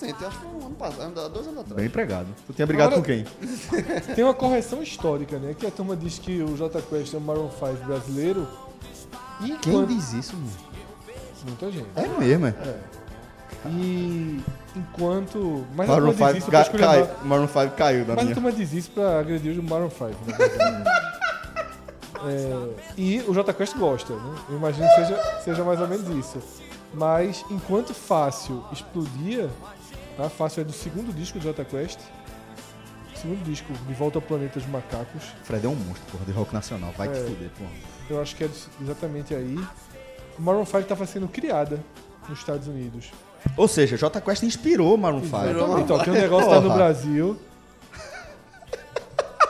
É, 0.01 0.05
recente, 0.05 0.25
acho 0.25 0.37
que 0.39 0.45
foi 0.45 0.53
um 0.61 0.65
ano 0.65 0.75
passado, 0.75 1.19
há 1.19 1.27
dois 1.27 1.45
anos 1.47 1.59
atrás. 1.59 1.75
Bem 1.75 1.85
empregado. 1.85 2.27
Tu 2.45 2.53
tinha 2.53 2.65
brigado 2.67 2.95
Agora- 2.95 3.01
com 3.01 3.07
quem? 3.07 3.25
Tem 4.15 4.23
uma 4.23 4.33
correção 4.33 4.81
histórica, 4.83 5.37
né? 5.39 5.55
Que 5.57 5.65
a 5.67 5.71
turma 5.71 5.95
diz 5.95 6.19
que 6.19 6.41
o 6.41 6.55
J 6.55 6.81
Quest 6.81 7.13
é 7.13 7.17
o 7.17 7.21
Maroon 7.21 7.49
5 7.51 7.85
brasileiro. 7.85 8.47
E 9.41 9.51
Quem 9.57 9.73
quando- 9.73 9.87
diz 9.87 10.13
isso, 10.13 10.35
mano? 10.35 10.51
Muita 11.45 11.71
gente. 11.71 11.87
É 11.95 12.07
mesmo, 12.19 12.47
é. 12.47 12.53
E 13.67 14.39
enquanto. 14.75 15.65
Mas 15.75 15.87
Maroon 15.87 16.09
a 16.09 16.13
turma 16.13 16.27
5 16.27 16.33
diz 16.33 16.37
isso 16.43 16.49
pra 16.51 16.59
ca- 16.59 16.65
escolher. 16.65 16.85
cai, 17.07 17.15
Maroon 17.23 17.47
5 17.47 17.75
caiu 17.75 18.05
da 18.05 18.13
Mas 18.13 18.19
a 18.19 18.23
minha. 18.23 18.33
turma 18.35 18.51
diz 18.51 18.73
isso 18.73 18.91
pra 18.91 19.19
agredir 19.19 19.59
o 19.59 19.63
Maroon 19.63 19.89
5, 19.89 20.05
na 20.27 20.37
verdade. 20.37 20.89
É, 22.25 22.69
e 22.97 23.21
o 23.27 23.33
J 23.33 23.53
Quest 23.53 23.77
gosta, 23.77 24.13
né? 24.15 24.35
Eu 24.49 24.57
imagino 24.57 24.87
que 24.89 24.95
seja, 24.95 25.23
seja 25.43 25.63
mais 25.63 25.79
ou 25.79 25.87
menos 25.87 26.07
isso. 26.09 26.39
Mas 26.93 27.45
enquanto 27.51 27.93
Fácil 27.93 28.63
explodia, 28.71 29.49
tá? 30.17 30.29
Fácil 30.29 30.61
é 30.61 30.63
do 30.63 30.73
segundo 30.73 31.13
disco 31.15 31.39
do 31.39 31.43
J 31.43 31.63
Quest. 31.65 31.99
Segundo 33.15 33.43
disco, 33.45 33.71
De 33.87 33.93
Volta 33.93 34.17
ao 34.19 34.21
Planeta 34.21 34.59
dos 34.59 34.67
Macacos. 34.69 35.23
Fred 35.43 35.65
é 35.65 35.69
um 35.69 35.75
monstro, 35.75 36.03
porra, 36.11 36.25
de 36.25 36.31
rock 36.31 36.53
nacional. 36.53 36.91
Vai 36.97 37.07
te 37.07 37.17
É. 37.17 37.23
fuder, 37.23 37.49
porra. 37.57 37.71
Eu 38.09 38.21
acho 38.21 38.35
que 38.35 38.43
é 38.43 38.49
exatamente 38.81 39.33
aí. 39.33 39.55
O 40.37 40.41
Maroon 40.41 40.65
5 40.65 40.79
estava 40.79 41.05
sendo 41.07 41.27
criada 41.27 41.79
nos 42.29 42.37
Estados 42.39 42.67
Unidos. 42.67 43.11
Ou 43.55 43.67
seja, 43.67 43.97
J 43.97 44.21
Quest 44.21 44.43
inspirou 44.43 44.95
Maroon 44.97 45.23
5. 45.23 45.37
Então, 45.79 45.99
aqui 45.99 46.09
o 46.09 46.13
negócio 46.13 46.49
tá 46.49 46.61
no. 46.61 46.73
Brasil. 46.73 47.37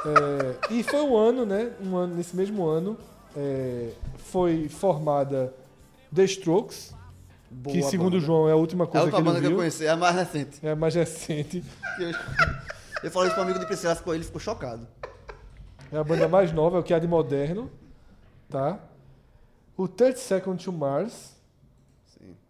É, 0.05 0.73
e 0.73 0.83
foi 0.83 1.01
um 1.01 1.17
ano, 1.17 1.45
né? 1.45 1.71
Um 1.83 1.97
ano, 1.97 2.15
nesse 2.15 2.33
mesmo 2.33 2.65
ano, 2.65 2.97
é, 3.35 3.89
foi 4.17 4.69
formada 4.69 5.53
The 6.15 6.23
Strokes, 6.23 6.93
que 7.63 7.79
Boa 7.79 7.89
segundo 7.89 8.07
o 8.07 8.11
banda. 8.17 8.25
João 8.25 8.49
é 8.49 8.51
a 8.51 8.55
última 8.55 8.83
É 8.83 8.87
a 8.87 8.89
coisa 8.91 9.05
outra 9.05 9.19
que 9.19 9.23
banda 9.25 9.37
ele 9.37 9.41
que 9.41 9.45
eu 9.47 9.49
viu. 9.51 9.57
conheci, 9.59 9.85
é 9.85 9.89
a 9.89 9.97
mais 9.97 10.15
recente. 10.15 10.59
É 10.65 10.71
a 10.71 10.75
mais 10.75 10.95
recente. 10.95 11.63
Que 11.97 12.03
Eu, 12.03 12.11
eu 13.03 13.11
falei 13.11 13.27
isso 13.27 13.35
pro 13.35 13.43
amigo 13.43 13.59
de 13.59 13.65
Priscila, 13.65 13.95
ficou- 13.95 14.13
ele 14.15 14.23
ficou 14.23 14.39
chocado. 14.39 14.87
É 15.91 15.97
a 15.97 16.03
banda 16.03 16.27
mais 16.27 16.51
nova, 16.51 16.77
é 16.77 16.79
o 16.79 16.83
que 16.83 16.93
há 16.93 16.99
de 16.99 17.07
moderno. 17.07 17.69
Tá? 18.49 18.79
O 19.75 19.87
30 19.87 20.17
Second 20.17 20.63
to 20.63 20.71
Mars, 20.71 21.35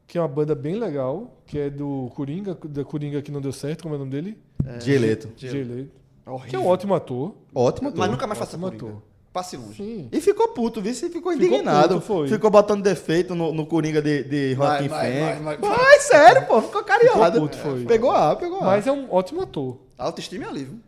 que 0.07 0.17
é 0.17 0.21
uma 0.21 0.27
banda 0.27 0.55
bem 0.55 0.75
legal, 0.75 1.37
que 1.45 1.59
é 1.59 1.69
do 1.69 2.09
Coringa, 2.15 2.55
da 2.65 2.83
Coringa 2.83 3.21
que 3.21 3.31
não 3.31 3.41
deu 3.41 3.51
certo, 3.51 3.83
como 3.83 3.93
é 3.93 3.97
o 3.97 3.99
nome 3.99 4.11
dele? 4.11 4.37
Dieleto. 4.83 5.29
Jay 5.35 5.63
Leto. 5.63 5.91
Horrível. 6.25 6.49
Que 6.49 6.55
é 6.55 6.59
um 6.59 6.67
ótimo 6.67 6.93
ator. 6.93 7.35
Ótimo, 7.53 7.91
Mas 7.95 8.09
nunca 8.11 8.27
mais 8.27 8.37
faça 8.39 8.55
Ótimo 8.57 8.67
Coringa. 8.71 8.85
ator. 8.87 9.01
Passe 9.37 9.55
longe. 9.55 9.75
Sim. 9.83 10.09
E 10.11 10.19
ficou 10.19 10.47
puto, 10.47 10.81
viu? 10.81 10.91
Você 10.95 11.09
ficou 11.11 11.31
Ficou 11.31 11.45
indignado. 11.47 11.93
puto, 11.95 12.07
foi. 12.07 12.27
Ficou 12.27 12.49
botando 12.49 12.81
defeito 12.81 13.35
no, 13.35 13.53
no 13.53 13.67
Coringa 13.67 14.01
de, 14.01 14.23
de 14.23 14.55
Joaquim 14.55 14.89
Fênix. 14.89 15.59
Vai, 15.59 15.99
sério, 15.99 16.47
pô. 16.47 16.59
Ficou 16.59 16.83
cariado. 16.83 17.33
Ficou 17.33 17.41
puto, 17.41 17.57
foi. 17.57 17.85
Pegou 17.85 18.09
A, 18.09 18.35
pegou 18.35 18.59
A. 18.61 18.65
Mas 18.65 18.87
é 18.87 18.91
um 18.91 19.13
ótimo 19.13 19.41
ator. 19.43 19.77
Autoestima 19.95 20.45
é 20.45 20.47
ali, 20.47 20.63
viu? 20.63 20.79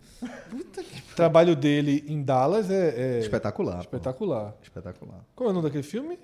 O 1.11 1.15
trabalho 1.15 1.55
dele 1.55 2.03
em 2.07 2.23
Dallas 2.23 2.71
é, 2.71 3.17
é 3.17 3.19
Espetacular. 3.19 3.75
pô. 3.75 3.81
espetacular. 3.81 4.55
Espetacular. 4.63 5.19
Qual 5.35 5.47
é 5.47 5.51
o 5.51 5.53
nome 5.53 5.67
daquele 5.67 5.83
filme? 5.83 6.17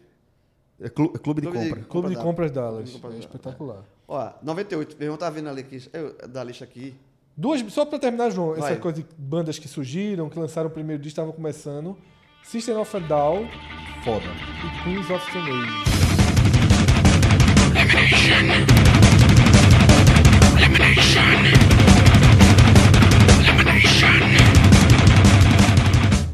É 0.82 0.90
clu- 0.90 1.12
é 1.14 1.20
clube 1.20 1.42
de 1.42 1.48
Clube 1.48 1.64
de- 1.64 1.70
compra. 1.70 1.84
Clube 1.88 2.10
de 2.10 2.16
da- 2.16 2.22
Compras 2.24 2.52
Dallas. 2.52 2.90
Clube 2.90 2.90
de 2.90 2.94
Compras 2.94 3.14
É 3.14 3.18
Dallas. 3.20 3.26
espetacular. 3.26 3.84
Ó, 4.08 4.30
98, 4.42 4.96
meu 4.98 5.06
irmão 5.06 5.18
tá 5.20 5.30
vendo 5.30 5.48
ali 5.50 5.62
aqui, 5.62 5.80
eu, 5.94 6.16
da 6.28 6.44
lista 6.44 6.64
aqui. 6.64 6.96
Duas, 7.38 7.62
só 7.72 7.86
pra 7.86 8.00
terminar, 8.00 8.30
João, 8.32 8.54
essa 8.54 8.62
Vai. 8.62 8.78
coisa 8.78 9.02
de 9.02 9.06
bandas 9.18 9.60
que 9.60 9.68
surgiram, 9.68 10.30
que 10.30 10.40
lançaram 10.40 10.70
o 10.70 10.72
primeiro 10.72 11.02
disco, 11.04 11.12
estavam 11.14 11.34
começando. 11.34 11.98
System 12.46 12.78
of 12.78 12.96
a 12.96 13.00
Down 13.00 13.50
Foda. 14.04 14.30
e 14.64 14.84
Queens 14.84 15.10
of 15.10 15.30
Stone 15.30 15.50
Age. 15.50 16.86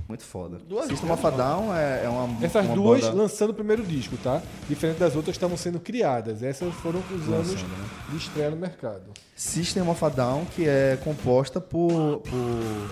Muito 0.09 0.25
foda. 0.25 0.57
Duas 0.67 0.87
System 0.87 1.11
of 1.11 1.25
a 1.25 1.29
Down 1.29 1.73
é, 1.73 2.03
é 2.03 2.09
uma. 2.09 2.45
Essas 2.45 2.65
uma 2.65 2.75
duas 2.75 3.01
banda 3.01 3.15
lançando 3.15 3.51
o 3.51 3.53
primeiro 3.53 3.83
disco, 3.83 4.17
tá? 4.17 4.41
Diferente 4.67 4.97
das 4.97 5.15
outras 5.15 5.37
que 5.37 5.37
estavam 5.37 5.55
sendo 5.55 5.79
criadas. 5.79 6.43
Essas 6.43 6.73
foram 6.75 6.99
os 7.09 7.27
anos 7.29 7.51
Lançando, 7.51 7.69
né? 7.69 7.85
de 8.09 8.17
estreia 8.17 8.49
no 8.49 8.57
mercado. 8.57 9.03
System 9.33 9.87
of 9.87 10.03
a 10.03 10.09
Down, 10.09 10.45
que 10.53 10.67
é 10.67 10.99
composta 11.01 11.61
por, 11.61 12.19
por 12.19 12.89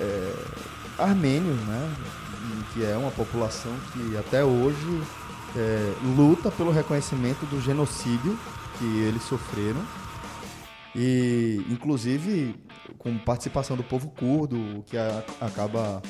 é, 0.00 0.32
armênios, 0.98 1.60
né? 1.66 1.92
Que 2.72 2.84
é 2.84 2.96
uma 2.96 3.10
população 3.10 3.72
que 3.92 4.16
até 4.16 4.44
hoje 4.44 5.02
é, 5.56 5.92
luta 6.16 6.50
pelo 6.50 6.70
reconhecimento 6.70 7.44
do 7.46 7.60
genocídio 7.60 8.38
que 8.78 8.84
eles 9.00 9.22
sofreram. 9.22 9.80
E, 10.94 11.62
inclusive, 11.68 12.54
com 12.98 13.18
participação 13.18 13.76
do 13.76 13.82
povo 13.84 14.08
curdo, 14.08 14.56
o 14.56 14.82
que 14.82 14.96
a- 14.96 15.22
acaba 15.42 16.00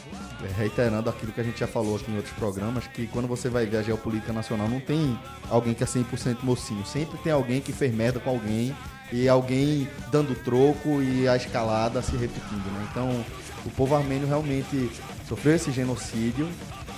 é, 0.44 0.52
reiterando 0.56 1.10
aquilo 1.10 1.32
que 1.32 1.40
a 1.40 1.44
gente 1.44 1.58
já 1.58 1.66
falou 1.66 1.96
aqui 1.96 2.10
em 2.10 2.16
outros 2.16 2.34
programas, 2.34 2.86
que 2.86 3.06
quando 3.08 3.26
você 3.26 3.48
vai 3.48 3.66
ver 3.66 3.78
a 3.78 3.82
geopolítica 3.82 4.32
nacional, 4.32 4.68
não 4.68 4.78
tem 4.78 5.18
alguém 5.50 5.74
que 5.74 5.82
é 5.82 5.86
100% 5.86 6.38
mocinho. 6.44 6.86
Sempre 6.86 7.18
tem 7.18 7.32
alguém 7.32 7.60
que 7.60 7.72
fez 7.72 7.92
merda 7.92 8.20
com 8.20 8.30
alguém 8.30 8.76
e 9.12 9.28
alguém 9.28 9.88
dando 10.12 10.34
troco 10.44 11.02
e 11.02 11.26
a 11.26 11.36
escalada 11.36 12.00
se 12.00 12.12
repetindo, 12.16 12.64
né? 12.72 12.86
Então, 12.90 13.24
o 13.64 13.70
povo 13.70 13.96
armênio 13.96 14.28
realmente 14.28 14.88
sofreu 15.28 15.54
esse 15.56 15.70
genocídio. 15.72 16.48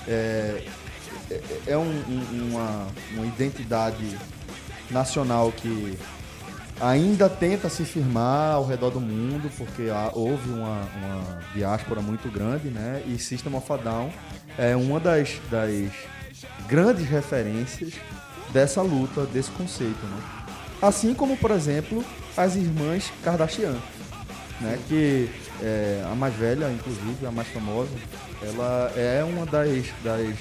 É, 0.06 0.64
é- 1.30 1.42
é 1.68 1.76
um- 1.78 1.82
um- 2.08 2.48
uma, 2.52 2.86
uma 3.14 3.26
identidade 3.26 4.18
nacional 4.90 5.52
que 5.52 5.98
ainda 6.80 7.28
tenta 7.28 7.68
se 7.68 7.84
firmar 7.84 8.54
ao 8.54 8.64
redor 8.66 8.90
do 8.90 9.00
mundo, 9.00 9.50
porque 9.58 9.90
há- 9.90 10.12
houve 10.14 10.48
uma, 10.50 10.80
uma 10.96 11.40
diáspora 11.54 12.00
muito 12.00 12.30
grande, 12.30 12.68
né? 12.68 13.02
E 13.06 13.18
System 13.18 13.54
of 13.54 13.70
a 13.72 13.76
Down 13.76 14.10
é 14.56 14.74
uma 14.76 14.98
das, 15.00 15.40
das 15.50 15.90
grandes 16.68 17.04
referências 17.06 17.94
dessa 18.52 18.80
luta, 18.80 19.26
desse 19.26 19.50
conceito, 19.50 20.06
né? 20.06 20.22
Assim 20.80 21.12
como, 21.12 21.36
por 21.36 21.50
exemplo, 21.50 22.04
as 22.36 22.54
irmãs 22.54 23.10
Kardashian, 23.24 23.76
né? 24.60 24.78
Que 24.88 25.28
é, 25.62 26.02
a 26.10 26.14
mais 26.14 26.34
velha, 26.34 26.70
inclusive, 26.70 27.26
a 27.26 27.30
mais 27.30 27.48
famosa, 27.48 27.90
ela 28.42 28.92
é 28.96 29.22
uma 29.24 29.44
das, 29.46 29.86
das 30.04 30.36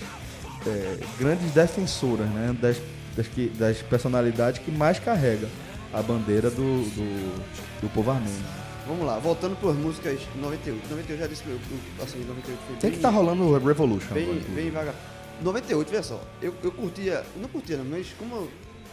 é, 0.65 0.97
grandes 1.19 1.51
defensoras, 1.51 2.27
né? 2.29 2.55
Das, 2.61 2.77
das, 3.15 3.27
que- 3.27 3.49
das 3.49 3.81
personalidades 3.81 4.61
que 4.61 4.71
mais 4.71 4.99
carrega 4.99 5.47
a 5.93 6.01
bandeira 6.01 6.49
do, 6.49 6.55
do, 6.91 7.35
do 7.81 7.89
povo 7.93 8.11
armênio. 8.11 8.43
Vamos 8.87 9.05
lá, 9.05 9.17
voltando 9.19 9.55
por 9.57 9.73
músicas 9.75 10.19
98. 10.35 10.89
98 10.89 11.19
já 11.19 11.27
disse 11.27 11.43
que 11.43 11.49
eu, 11.49 11.59
assim, 12.03 12.19
98 12.19 12.59
foi 12.67 12.75
Tem 12.77 12.91
que 12.91 12.99
tá 12.99 13.09
rolando 13.09 13.43
o 13.43 13.57
Revolution 13.57 14.13
bem, 14.13 14.23
agora, 14.31 14.39
bem 14.55 14.71
vaga. 14.71 14.95
98, 15.41 15.89
veja 15.89 16.03
só, 16.03 16.21
eu, 16.41 16.53
eu 16.63 16.71
curtia, 16.71 17.23
não 17.35 17.49
curtia 17.49 17.77
não, 17.77 17.85
mas 17.85 18.07
como 18.17 18.35
eu 18.35 18.49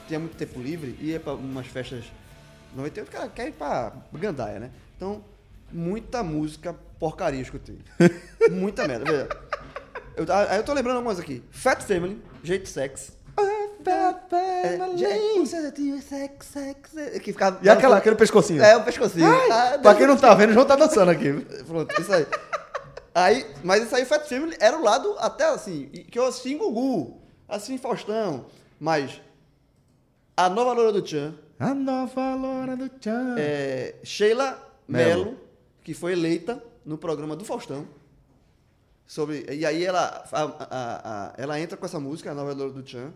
tinha 0.09 0.19
muito 0.19 0.37
tempo 0.37 0.61
livre, 0.61 0.97
ia 1.01 1.19
pra 1.21 1.33
umas 1.35 1.67
festas 1.67 2.05
98, 2.77 3.11
cara, 3.11 3.29
quer 3.29 3.49
ir 3.49 3.53
pra 3.53 3.93
Gandaia, 4.15 4.59
né? 4.59 4.71
Então, 4.97 5.23
muita 5.75 6.23
música 6.23 6.75
porcaria 6.99 7.41
eu 7.41 7.43
escutei. 7.43 7.79
muita 8.51 8.87
merda. 8.89 9.05
Veja. 9.05 9.29
Eu, 10.17 10.25
aí 10.49 10.57
eu 10.59 10.63
tô 10.63 10.73
lembrando 10.73 10.97
algumas 10.97 11.19
aqui. 11.19 11.43
Fat 11.51 11.83
Family, 11.83 12.23
Jeito 12.43 12.69
Sex. 12.69 13.13
É, 13.87 14.97
jeito, 14.97 15.47
sex, 15.47 16.47
sex, 16.47 16.91
sex, 16.91 17.19
que 17.19 17.33
ficava, 17.33 17.59
E 17.61 17.69
aquela, 17.69 17.99
aquele 17.99 18.17
pescocinho? 18.17 18.63
É, 18.63 18.77
o 18.77 18.85
pescocinho. 18.85 19.27
Ah, 19.27 19.79
Pra 19.83 19.95
quem 19.95 20.07
não 20.07 20.17
tá 20.17 20.33
vendo, 20.35 20.51
o 20.51 20.53
João 20.55 20.65
tá 20.65 20.77
dançando 20.77 21.11
aqui. 21.11 21.33
Pronto, 21.67 22.01
isso 22.01 22.13
aí. 22.13 22.27
aí. 23.15 23.47
Mas 23.63 23.83
isso 23.85 23.95
aí, 23.95 24.05
Fat 24.07 24.27
Family, 24.27 24.57
era 24.59 24.79
o 24.79 24.83
lado 24.83 25.15
até 25.19 25.45
assim, 25.47 25.87
que 26.11 26.19
eu 26.19 26.25
assisti 26.27 26.55
em 26.55 26.59
Gugu, 26.59 27.21
assisti 27.49 27.75
em 27.75 27.79
Faustão, 27.79 28.47
mas 28.81 29.21
a 30.37 30.49
nova 30.49 30.73
loura 30.73 30.93
do 30.93 31.03
Tchan, 31.03 31.35
A 31.59 31.75
nova 31.75 32.35
Loura 32.35 32.77
do 32.77 32.89
Tchan. 32.89 33.37
é, 33.39 33.97
Sheila 34.03 34.59
Mello. 34.89 35.37
Que 35.85 35.95
foi 35.95 36.13
eleita 36.13 36.61
no 36.85 36.99
programa 36.99 37.37
do 37.37 37.45
Faustão. 37.45 37.87
Sobre, 39.07 39.45
e 39.53 39.65
aí 39.67 39.85
ela, 39.85 40.25
a- 40.33 40.43
a- 40.43 40.49
a- 40.71 41.35
ela 41.37 41.61
entra 41.61 41.77
com 41.77 41.85
essa 41.85 42.01
música, 42.01 42.31
a 42.31 42.35
nova 42.35 42.55
do 42.55 42.83
Tchan. 42.83 43.13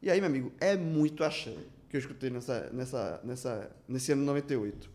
E 0.00 0.08
aí, 0.10 0.20
meu 0.20 0.30
amigo, 0.30 0.52
é 0.60 0.76
muito 0.76 1.24
axé 1.24 1.52
que 1.90 1.96
eu 1.96 2.00
escutei 2.00 2.30
nessa, 2.30 2.70
nessa, 2.72 3.20
nessa, 3.24 3.70
nesse 3.88 4.12
ano 4.12 4.22
de 4.22 4.26
98. 4.28 4.88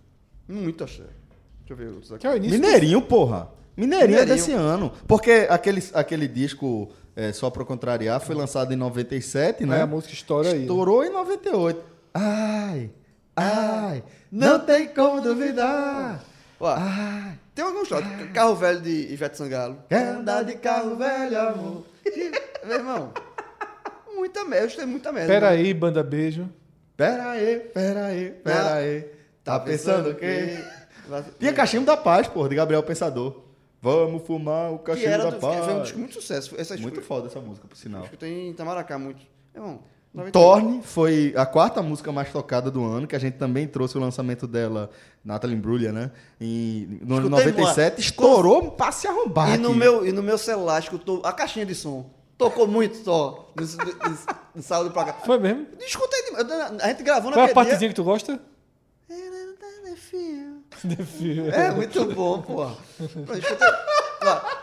Muito 0.47 0.83
axé. 0.83 1.03
Deixa 1.03 1.73
eu 1.73 1.75
ver 1.75 1.87
outros 1.89 2.11
aqui. 2.13 2.21
Que 2.21 2.27
é 2.27 2.29
o 2.31 2.37
início. 2.37 2.57
do- 2.57 2.61
Mineirinho, 2.65 3.01
porra. 3.01 3.49
Mineirinho, 3.75 4.19
é 4.19 4.21
Mineirinho. 4.21 4.35
desse 4.37 4.51
ano. 4.53 4.91
Porque 5.05 5.47
aquele, 5.49 5.83
aquele 5.93 6.27
disco, 6.29 6.89
é, 7.15 7.31
só 7.33 7.49
pra 7.49 7.63
contrariar, 7.65 8.19
foi 8.21 8.33
lançado 8.33 8.73
em 8.73 8.77
97, 8.77 9.65
né? 9.65 9.75
Aí 9.75 9.81
a 9.81 9.87
música 9.87 10.13
estoura 10.13 10.47
aí. 10.49 10.55
né? 10.55 10.61
Estourou 10.61 11.03
em 11.03 11.11
98. 11.11 11.83
Ai, 12.13 12.89
ai, 13.35 14.03
não 14.31 14.59
tem 14.65 14.87
como 14.87 15.21
duvidar. 15.21 16.23
Ó, 16.59 16.67
Ai, 16.75 17.37
tem 17.53 17.63
alguns 17.63 17.87
shots. 17.87 18.07
Carro 18.33 18.55
velho 18.55 18.81
de 18.81 19.13
Ivete 19.13 19.37
Sangalo. 19.37 19.77
quer 19.87 20.07
andar 20.07 20.43
de 20.43 20.55
carro 20.55 20.95
velho, 20.95 21.39
amor. 21.39 21.83
Meu 22.65 22.77
irmão, 22.77 23.13
muita 24.15 24.43
merda. 24.43 24.63
Eu 24.63 24.67
escutei 24.67 24.87
muita 24.87 25.11
merda. 25.11 25.31
Pera 25.31 25.49
aí, 25.49 25.73
banda 25.73 26.03
beijo. 26.03 26.49
Pera 26.95 27.29
aí, 27.31 27.59
pera 27.59 28.05
aí, 28.05 28.31
pera 28.31 28.73
aí. 28.75 29.05
Tá 29.43 29.59
pensando 29.59 30.09
o 30.09 30.15
quê? 30.15 30.57
Tinha 31.39 31.53
Cachimbo 31.53 31.85
da 31.85 31.95
Paz, 31.95 32.27
porra, 32.27 32.49
de 32.49 32.55
Gabriel 32.55 32.81
Pensador. 32.83 33.43
Vamos 33.79 34.23
fumar 34.25 34.71
o 34.73 34.79
Que 34.79 34.85
Cachimbo 34.91 35.17
da 35.19 35.29
do, 35.29 35.39
Paz. 35.39 35.63
foi 35.65 35.73
um 35.75 35.81
disco 35.83 35.99
muito 35.99 36.13
sucesso. 36.15 36.55
Essa 36.57 36.75
Muito 36.77 37.01
foda 37.01 37.27
essa 37.27 37.39
música, 37.39 37.67
por 37.67 37.77
sinal. 37.77 38.03
Escutei 38.03 38.47
em 38.47 38.49
Itamaracá 38.51 38.97
muito. 38.97 39.21
Irmão, 39.53 39.79
98. 40.17 40.31
Torne 40.31 40.81
foi 40.81 41.31
a 41.37 41.45
quarta 41.45 41.81
música 41.83 42.11
mais 42.11 42.31
tocada 42.31 42.71
do 42.71 42.83
ano, 42.83 43.05
que 43.05 43.15
a 43.15 43.19
gente 43.19 43.35
também 43.35 43.67
trouxe 43.67 43.97
o 43.97 44.01
lançamento 44.01 44.47
dela, 44.47 44.89
Natalie 45.23 45.55
Imbruglia, 45.55 45.91
né? 45.91 46.11
Em, 46.41 46.99
no 47.03 47.17
ano 47.17 47.27
Escutei 47.27 47.51
97, 47.51 47.93
muito. 47.93 47.99
estourou 47.99 48.63
um 48.63 48.69
passe 48.71 49.07
arrombar. 49.07 49.53
E 49.53 49.57
no, 49.57 49.69
aqui. 49.69 49.77
meu, 49.77 50.07
e 50.07 50.11
no 50.11 50.23
meu 50.23 50.37
celular 50.37 50.79
escutou 50.79 51.21
a 51.23 51.31
caixinha 51.31 51.65
de 51.65 51.75
som. 51.75 52.09
Tocou 52.35 52.67
muito 52.67 52.97
só. 53.03 53.51
No, 53.55 53.63
no, 53.63 54.17
no, 54.55 54.63
sábado 54.63 54.91
pra 54.91 55.05
cá. 55.05 55.13
Foi 55.25 55.37
mesmo? 55.37 55.67
Escutei 55.79 56.23
demais. 56.23 56.81
A 56.81 56.87
gente 56.87 57.03
gravou 57.03 57.31
Qual 57.31 57.47
é 57.47 57.51
a 57.51 57.53
partezinha 57.53 57.89
que 57.89 57.95
tu 57.95 58.03
gosta? 58.03 58.39
dia. 61.17 61.49
É 61.49 61.71
muito 61.71 62.05
bom, 62.05 62.43
Ó, 62.49 62.71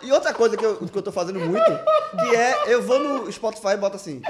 E 0.03 0.13
outra 0.13 0.33
coisa 0.33 0.57
que 0.57 0.65
eu, 0.65 0.77
que 0.77 0.97
eu 0.99 1.03
tô 1.03 1.13
fazendo 1.13 1.41
muito, 1.41 1.65
que 1.65 2.37
é, 2.37 2.73
eu 2.73 2.83
vou 2.83 2.99
no 2.99 3.33
Spotify 3.33 3.69
e 3.69 3.77
boto 3.77 3.97
assim, 3.97 4.21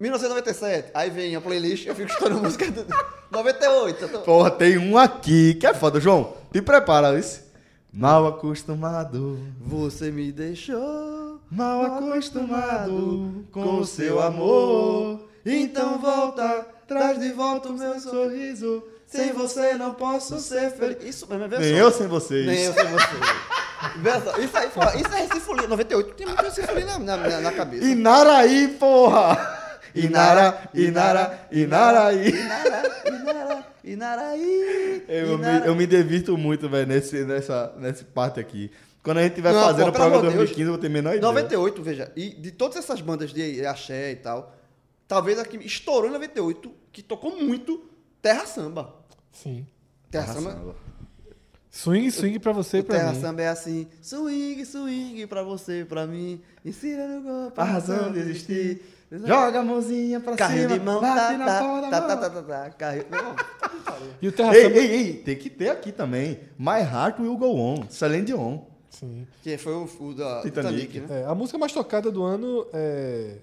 1997, 0.00 0.90
aí 0.94 1.10
vem 1.10 1.34
a 1.34 1.40
playlist, 1.40 1.86
eu 1.86 1.94
fico 1.94 2.08
escutando 2.10 2.40
música 2.40 2.70
do 2.70 2.86
98. 3.30 4.02
eu 4.04 4.08
tô- 4.08 4.18
Porra, 4.20 4.50
tem 4.50 4.78
um 4.78 4.96
aqui 4.96 5.54
que 5.54 5.66
é 5.66 5.74
foda. 5.74 6.00
João, 6.00 6.34
te 6.52 6.62
prepara, 6.62 7.18
isso. 7.18 7.46
Mal 7.92 8.26
acostumado, 8.26 9.38
Você 9.60 10.10
me 10.10 10.30
deixou 10.30 11.40
mal 11.50 11.82
acostumado 11.84 13.44
com 13.50 13.78
o 13.80 13.84
seu 13.86 14.20
amor. 14.20 15.26
Então 15.44 15.98
volta, 15.98 16.66
traz 16.86 17.18
de 17.18 17.32
volta 17.32 17.70
o 17.70 17.72
meu 17.72 17.98
sorriso. 17.98 18.82
Sem 19.06 19.32
você 19.32 19.72
não 19.74 19.94
posso 19.94 20.38
ser 20.38 20.70
feliz. 20.72 21.02
Isso, 21.02 21.26
mas 21.28 21.40
vê 21.48 21.58
Nem 21.58 21.72
só. 21.72 21.78
eu 21.80 21.90
sem 21.90 22.06
vocês. 22.06 22.46
Nem 22.46 22.64
eu 22.64 22.74
sem 22.74 22.84
você. 22.84 23.16
Vê 23.96 24.10
só, 24.20 24.38
Isso 24.38 24.56
aí, 24.58 24.68
pô, 24.68 24.80
isso 24.98 25.14
é 25.14 25.20
Recifolia. 25.22 25.66
98 25.66 26.14
tem 26.14 26.26
muito 26.26 26.42
Recifolia 26.42 26.84
na, 26.84 26.98
na, 26.98 27.16
na, 27.16 27.40
na 27.40 27.52
cabeça. 27.52 27.86
Inaraí, 27.86 28.68
porra! 28.78 29.66
Inara, 29.94 30.70
Inara, 30.74 31.48
Inaraí. 31.50 32.28
Inara, 32.30 33.02
Inara, 33.06 33.66
Inaraí. 33.84 35.04
Eu, 35.08 35.38
me, 35.38 35.66
eu 35.66 35.74
me 35.74 35.86
divirto 35.86 36.36
muito, 36.36 36.68
velho, 36.68 36.86
nesse, 36.86 37.24
nessa, 37.24 37.72
nessa 37.78 38.04
parte 38.04 38.38
aqui. 38.40 38.70
Quando 39.02 39.18
a 39.18 39.22
gente 39.22 39.32
estiver 39.32 39.52
Não, 39.52 39.62
fazendo 39.62 39.86
pô, 39.86 39.92
programa 39.92 40.16
amor 40.16 40.30
de 40.30 40.36
Deus. 40.36 40.48
2015, 40.50 40.62
eu 40.62 40.72
vou 40.72 40.78
ter 40.78 40.86
a 40.86 40.90
menor 40.90 41.10
ideia. 41.10 41.22
98, 41.22 41.82
veja, 41.82 42.12
e 42.14 42.30
de 42.30 42.50
todas 42.50 42.76
essas 42.76 43.00
bandas 43.00 43.32
de 43.32 43.64
axé 43.64 44.12
e 44.12 44.16
tal, 44.16 44.54
talvez 45.06 45.38
a 45.38 45.44
que 45.44 45.56
estourou 45.58 46.10
em 46.10 46.12
98, 46.12 46.70
que 46.92 47.02
tocou 47.02 47.40
muito, 47.40 47.82
Terra 48.20 48.44
Samba. 48.44 48.94
Sim. 49.32 49.66
Terra, 50.10 50.34
Samba. 50.34 50.74
Swing, 51.70 52.10
swing 52.10 52.38
pra 52.38 52.52
você 52.52 52.78
e 52.78 52.82
pra 52.82 52.96
Terra 52.96 53.12
mim. 53.12 53.20
Samba 53.20 53.42
é 53.42 53.48
assim, 53.48 53.86
swing, 54.02 54.64
swing 54.66 55.26
pra 55.26 55.42
você, 55.42 55.86
pra 55.88 56.06
mim, 56.06 56.40
ensina 56.64 57.06
no 57.06 57.22
golpe 57.22 57.60
A 57.60 57.64
razão 57.64 58.10
de 58.10 58.18
existir. 58.18 58.82
Joga 59.10 59.60
a 59.60 59.62
mãozinha 59.62 60.20
pra 60.20 60.36
Carrinho 60.36 60.62
cima, 60.68 60.78
de 60.78 60.84
mão, 60.84 61.00
bate 61.00 61.16
tá, 61.16 61.38
na 61.38 61.46
tá, 61.46 61.58
palma 61.60 61.80
da 61.80 61.88
tá, 61.90 62.00
tá, 62.00 62.08
mão. 62.08 62.20
tá, 62.20 62.30
tá, 62.30 62.42
tá, 62.42 62.70
carrinho, 62.70 63.06
não, 63.10 63.36
E 64.20 64.28
o 64.28 64.32
Terra 64.32 64.54
Ei, 64.54 64.62
Samba. 64.64 64.76
ei, 64.76 64.86
ei, 64.92 65.14
tem 65.14 65.36
que 65.36 65.48
ter 65.48 65.70
aqui 65.70 65.90
também. 65.92 66.40
My 66.58 66.80
Heart 66.82 67.18
Will 67.20 67.36
Go 67.38 67.56
On, 67.58 67.86
Celine 67.88 68.24
Dion. 68.26 68.58
Sim. 68.90 69.26
que 69.42 69.56
foi 69.56 69.72
o, 69.74 69.88
o 70.00 70.14
da 70.14 70.42
Titanic. 70.42 70.86
Titanic, 70.88 71.00
né? 71.12 71.20
É, 71.22 71.24
a 71.24 71.34
música 71.34 71.56
mais 71.56 71.72
tocada 71.72 72.10
do 72.10 72.22
ano 72.22 72.66
é, 72.72 73.36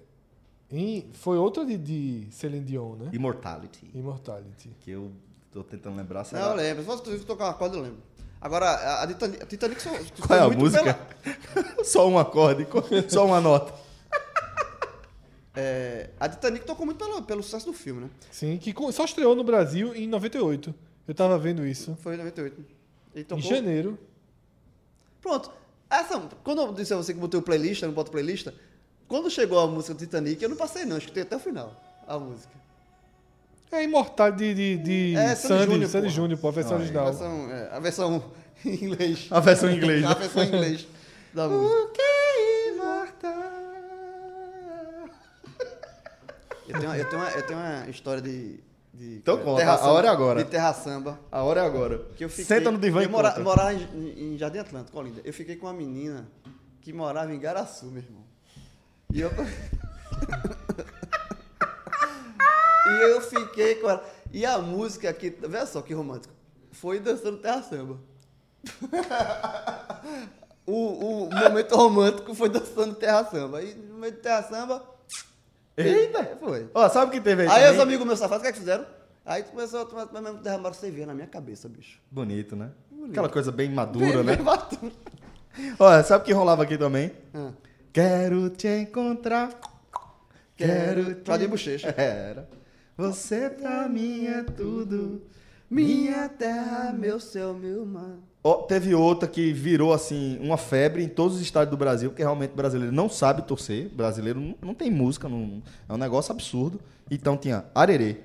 em- 0.71 1.09
foi 1.13 1.37
outra 1.37 1.65
de, 1.65 1.77
de 1.77 2.27
Celine 2.29 2.63
Dion, 2.65 2.95
né? 2.95 3.09
Immortality. 3.13 3.89
Immortality. 3.95 4.69
Que 4.81 4.91
eu 4.91 5.11
tô 5.51 5.63
tentando 5.63 5.95
lembrar. 5.97 6.19
Não, 6.19 6.25
Será? 6.25 6.45
eu 6.47 6.55
lembro, 6.55 6.83
se 6.83 6.87
você 6.89 7.17
tocar 7.19 7.45
uma 7.45 7.53
corda 7.53 7.77
eu 7.77 7.81
lembro. 7.81 7.99
Agora, 8.41 8.65
a, 8.69 9.03
a 9.03 9.07
Titanic, 9.07 9.41
a 9.41 9.45
Titanic 9.47 9.81
só, 9.81 9.89
Qual 10.27 10.39
é 10.39 10.41
a 10.43 10.49
música? 10.49 10.93
pela- 11.53 11.65
só 11.83 12.07
um 12.07 12.19
acorde, 12.19 12.67
só 13.07 13.25
uma 13.25 13.41
nota. 13.41 13.73
É, 15.55 16.09
a 16.19 16.27
Titanic 16.29 16.65
tocou 16.65 16.85
muito 16.85 16.97
pelo, 16.97 17.21
pelo 17.23 17.43
sucesso 17.43 17.65
do 17.65 17.73
filme, 17.73 18.01
né? 18.01 18.09
Sim, 18.31 18.57
que 18.57 18.73
só 18.91 19.05
estreou 19.05 19.35
no 19.35 19.43
Brasil 19.43 19.95
em 19.95 20.07
98. 20.07 20.73
Eu 21.07 21.13
tava 21.13 21.37
vendo 21.37 21.65
isso. 21.65 21.97
Foi 22.01 22.15
em 22.15 22.17
98. 22.17 22.65
Ele 23.13 23.21
Em 23.21 23.23
tocou... 23.25 23.43
janeiro. 23.43 23.97
Pronto. 25.21 25.51
Essa, 25.89 26.19
quando 26.43 26.61
eu 26.61 26.73
disse 26.73 26.93
a 26.93 26.97
você 26.97 27.13
que 27.13 27.19
botei 27.19 27.39
o 27.39 27.43
playlist, 27.43 27.81
eu 27.81 27.87
não 27.87 27.95
boto 27.95 28.11
playlist, 28.11 28.47
quando 29.07 29.29
chegou 29.29 29.59
a 29.59 29.67
música 29.67 29.93
do 29.93 29.99
Titanic, 29.99 30.41
eu 30.41 30.49
não 30.49 30.57
passei 30.57 30.83
não, 30.83 30.97
escutei 30.97 31.23
até 31.23 31.35
o 31.35 31.39
final 31.39 31.81
a 32.07 32.19
música. 32.19 32.53
É 33.71 33.83
Imortal 33.83 34.31
de, 34.31 34.53
de, 34.53 34.77
de 34.77 35.15
É, 35.17 35.35
Sandy 35.35 35.87
Sandy, 35.87 36.09
Júnior, 36.09 36.39
pô, 36.39 36.47
a 36.47 36.51
versão 36.51 36.77
Ah, 36.77 36.79
é. 36.79 36.79
A 36.79 36.83
original. 36.83 37.05
versão, 37.05 37.51
é, 37.51 37.69
a 37.71 37.79
versão 37.79 38.23
em 38.65 38.83
inglês. 38.85 39.27
A 39.31 39.39
versão 39.39 39.69
em 39.69 39.75
inglês. 39.77 40.05
A 40.05 40.13
versão 40.13 40.43
em 40.43 40.47
inglês 40.47 40.87
da 41.33 41.47
música. 41.49 41.75
O 41.75 42.01
é 42.01 42.69
imortal? 42.69 43.55
Eu 46.67 46.79
tenho, 46.79 46.89
uma- 46.91 46.97
eu 46.97 47.09
tenho, 47.09 47.21
uma, 47.21 47.29
eu 47.31 47.45
tenho 47.45 47.59
uma 47.59 47.89
história 47.89 48.21
de... 48.21 48.59
de 48.93 49.15
Então 49.17 49.37
conta, 49.37 49.71
a 49.71 49.77
Samba- 49.77 49.91
hora 49.91 50.07
é 50.07 50.09
agora. 50.09 50.43
De 50.43 50.49
Terra 50.49 50.73
Samba. 50.73 51.19
A 51.31 51.43
hora 51.43 51.61
é 51.61 51.65
agora. 51.65 51.99
Que 52.15 52.25
eu 52.25 52.29
fiquei, 52.29 52.45
Senta 52.45 52.71
no 52.71 52.77
divã 52.79 53.01
e 53.01 53.05
eu 53.05 53.09
mora, 53.09 53.39
morava 53.39 53.73
em, 53.73 54.33
em 54.33 54.37
Jardim 54.37 54.59
Atlântico, 54.59 54.97
Olinda. 54.97 55.21
Eu 55.23 55.33
fiquei 55.33 55.55
com 55.55 55.67
uma 55.67 55.73
menina 55.73 56.27
que 56.81 56.91
morava 56.91 57.33
em 57.33 57.39
Garaçu, 57.39 57.85
meu 57.87 58.01
irmão. 58.03 58.23
E 59.13 59.21
eu... 59.21 59.31
e 62.87 63.01
eu 63.03 63.21
fiquei 63.21 63.75
com 63.75 63.89
ela. 63.89 64.03
E 64.31 64.45
a 64.45 64.57
música 64.57 65.09
aqui, 65.09 65.29
veja 65.29 65.65
só 65.65 65.81
que 65.81 65.93
romântico, 65.93 66.33
foi 66.71 66.99
dançando 66.99 67.37
Terra 67.37 67.61
Samba. 67.63 67.99
o, 70.65 71.25
o 71.25 71.29
momento 71.29 71.75
romântico 71.75 72.33
foi 72.33 72.49
dançando 72.49 72.95
Terra 72.95 73.23
Samba. 73.25 73.61
E 73.61 73.73
no 73.75 73.97
meio 73.99 74.13
de 74.13 74.19
Terra 74.19 74.43
Samba... 74.43 74.94
Eita! 75.77 76.37
Foi. 76.39 76.69
Ó, 76.73 76.89
sabe 76.89 77.07
o 77.07 77.11
que 77.11 77.21
teve 77.21 77.43
aí? 77.43 77.47
Aí 77.49 77.55
também? 77.55 77.71
os 77.73 77.79
amigos 77.79 78.07
meus 78.07 78.19
safados, 78.19 78.39
o 78.39 78.43
que 78.43 78.49
é 78.49 78.51
que 78.53 78.59
fizeram? 78.59 78.85
Aí 79.25 79.43
começou 79.43 79.81
a 79.81 79.85
tomar, 79.85 80.21
mesmo 80.21 80.39
derramaram 80.39 80.75
cerveja 80.75 81.07
na 81.07 81.13
minha 81.13 81.27
cabeça, 81.27 81.67
bicho. 81.67 81.99
Bonito, 82.11 82.55
né? 82.55 82.71
Aquela 83.09 83.29
coisa 83.29 83.51
bem 83.51 83.69
madura, 83.69 84.23
né? 84.23 84.35
Bem 84.37 84.45
maduro. 84.45 84.91
Olha, 85.79 86.03
sabe 86.03 86.23
o 86.23 86.25
que 86.25 86.33
rolava 86.33 86.63
aqui 86.63 86.77
também? 86.77 87.11
Ah. 87.33 87.51
Quero 87.91 88.49
te 88.49 88.67
encontrar. 88.67 89.49
Quero 90.55 91.15
te... 91.15 91.21
Claudinho 91.21 91.49
Bochecha. 91.49 91.93
Era. 91.97 92.47
Você 92.97 93.49
pra 93.49 93.87
mim 93.89 94.25
é 94.25 94.43
tudo. 94.43 95.21
Minha 95.69 96.29
terra, 96.29 96.93
meu 96.97 97.19
céu, 97.19 97.53
meu 97.53 97.85
mar. 97.85 98.17
Ó, 98.43 98.61
teve 98.63 98.93
outra 98.93 99.27
que 99.27 99.51
virou 99.51 99.91
assim 99.91 100.37
uma 100.39 100.57
febre 100.57 101.03
em 101.03 101.07
todos 101.09 101.37
os 101.37 101.41
estados 101.41 101.71
do 101.71 101.77
Brasil, 101.77 102.11
porque 102.11 102.21
realmente 102.21 102.51
o 102.51 102.55
brasileiro 102.55 102.93
não 102.93 103.09
sabe 103.09 103.41
torcer. 103.41 103.89
Brasileiro 103.89 104.39
não, 104.39 104.55
não 104.61 104.73
tem 104.75 104.91
música, 104.91 105.27
não- 105.27 105.63
é 105.89 105.93
um 105.93 105.97
negócio 105.97 106.31
absurdo. 106.31 106.79
Então 107.09 107.35
tinha 107.35 107.65
Arerê. 107.73 108.17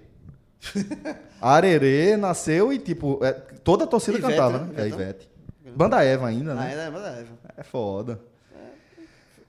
Arerê 1.41 2.17
nasceu 2.19 2.71
e, 2.73 2.79
tipo, 2.79 3.19
é, 3.25 3.33
toda 3.33 3.85
a 3.85 3.87
torcida 3.87 4.19
Ivete, 4.19 4.31
cantava, 4.33 4.59
né? 4.59 4.73
né? 4.75 4.83
É 4.85 4.87
Ivete. 4.89 5.29
Ivete. 5.65 5.77
Banda 5.77 6.05
Eva 6.05 6.27
ainda, 6.29 6.53
Ah, 6.53 6.55
né? 6.57 6.87
é, 6.87 6.91
mas 6.91 7.03
é. 7.03 7.25
É 7.57 7.62
foda. 7.62 8.21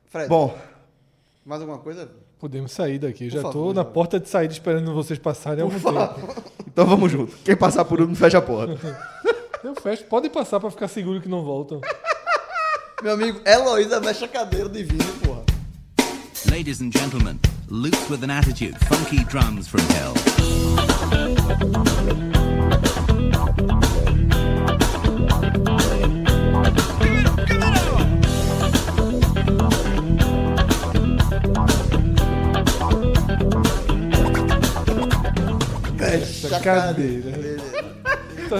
Fred, 0.05 0.30
Bom, 0.30 0.57
mais 1.45 1.61
alguma 1.61 1.80
coisa? 1.80 2.09
Podemos 2.39 2.72
sair 2.72 2.97
daqui. 2.99 3.30
Já 3.30 3.41
Por 3.41 3.51
tô 3.51 3.59
favor, 3.59 3.73
na 3.76 3.84
porta 3.85 4.19
de 4.19 4.30
saída 4.30 4.53
esperando 4.53 4.93
vocês 4.93 5.19
passarem 5.19 5.63
algum 5.63 5.76
tempo. 5.80 6.41
Então 6.72 6.85
vamos 6.85 7.11
junto. 7.11 7.35
Quem 7.43 7.56
passar 7.56 7.84
por 7.84 7.99
último 7.99 8.15
fecha 8.15 8.38
a 8.38 8.41
porta. 8.41 8.77
Eu 9.64 9.76
fecho. 9.76 10.06
Podem 10.06 10.31
passar 10.31 10.60
pra 10.60 10.72
ficar 10.72 10.88
seguro 10.88 11.22
que 11.22 11.30
não 11.30 11.43
voltam. 11.43 11.81
Meu 13.03 13.14
amigo 13.14 13.41
Heloísa 13.45 13.99
mexe 13.99 14.23
a 14.23 14.27
cadeira 14.27 14.69
de 14.69 14.84
vinho, 14.84 15.14
porra. 15.23 15.43
Ladies 16.49 16.81
and 16.81 16.91
gentlemen, 16.91 17.39
loose 17.69 18.10
with 18.10 18.23
an 18.23 18.31
attitude, 18.31 18.76
funky 18.85 19.23
drums 19.26 19.68
from 19.68 19.81
hell. 19.93 20.14
Mexe 36.19 36.53
a 36.55 36.59
cadeira. 36.59 37.31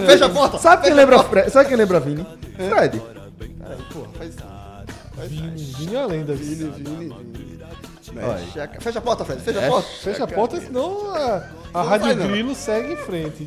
Fecha 0.06 0.26
a 0.26 0.28
porta! 0.30 0.58
Sabe 0.58 0.82
quem 0.84 0.94
lembra 0.94 1.22
Fred? 1.24 1.50
Sabe 1.50 1.68
quem 1.68 1.76
lembra 1.76 2.00
Vini? 2.00 2.26
Fred. 2.56 3.00
Peraí, 3.00 3.82
porra, 3.92 4.08
faz 4.18 4.34
Vini, 5.28 5.56
Vini 5.78 5.94
é 5.94 6.02
a 6.02 6.06
lenda. 6.06 6.34
Vini, 6.34 6.70
Vini, 6.70 7.08
Vini. 7.08 7.62
A 8.20 8.80
Fecha 8.80 8.98
a 8.98 9.02
porta, 9.02 9.24
Fred, 9.24 9.40
fecha 9.42 9.58
a 9.60 9.62
É. 9.62 9.68
porta. 9.68 9.88
Fecha 9.88 10.24
a 10.24 10.26
porta, 10.26 10.60
senão 10.60 11.14
a, 11.14 11.48
a 11.74 11.82
Rádio. 11.82 12.14
Grilo 12.16 12.54
segue 12.54 12.92
em 12.94 12.96
frente. 12.96 13.46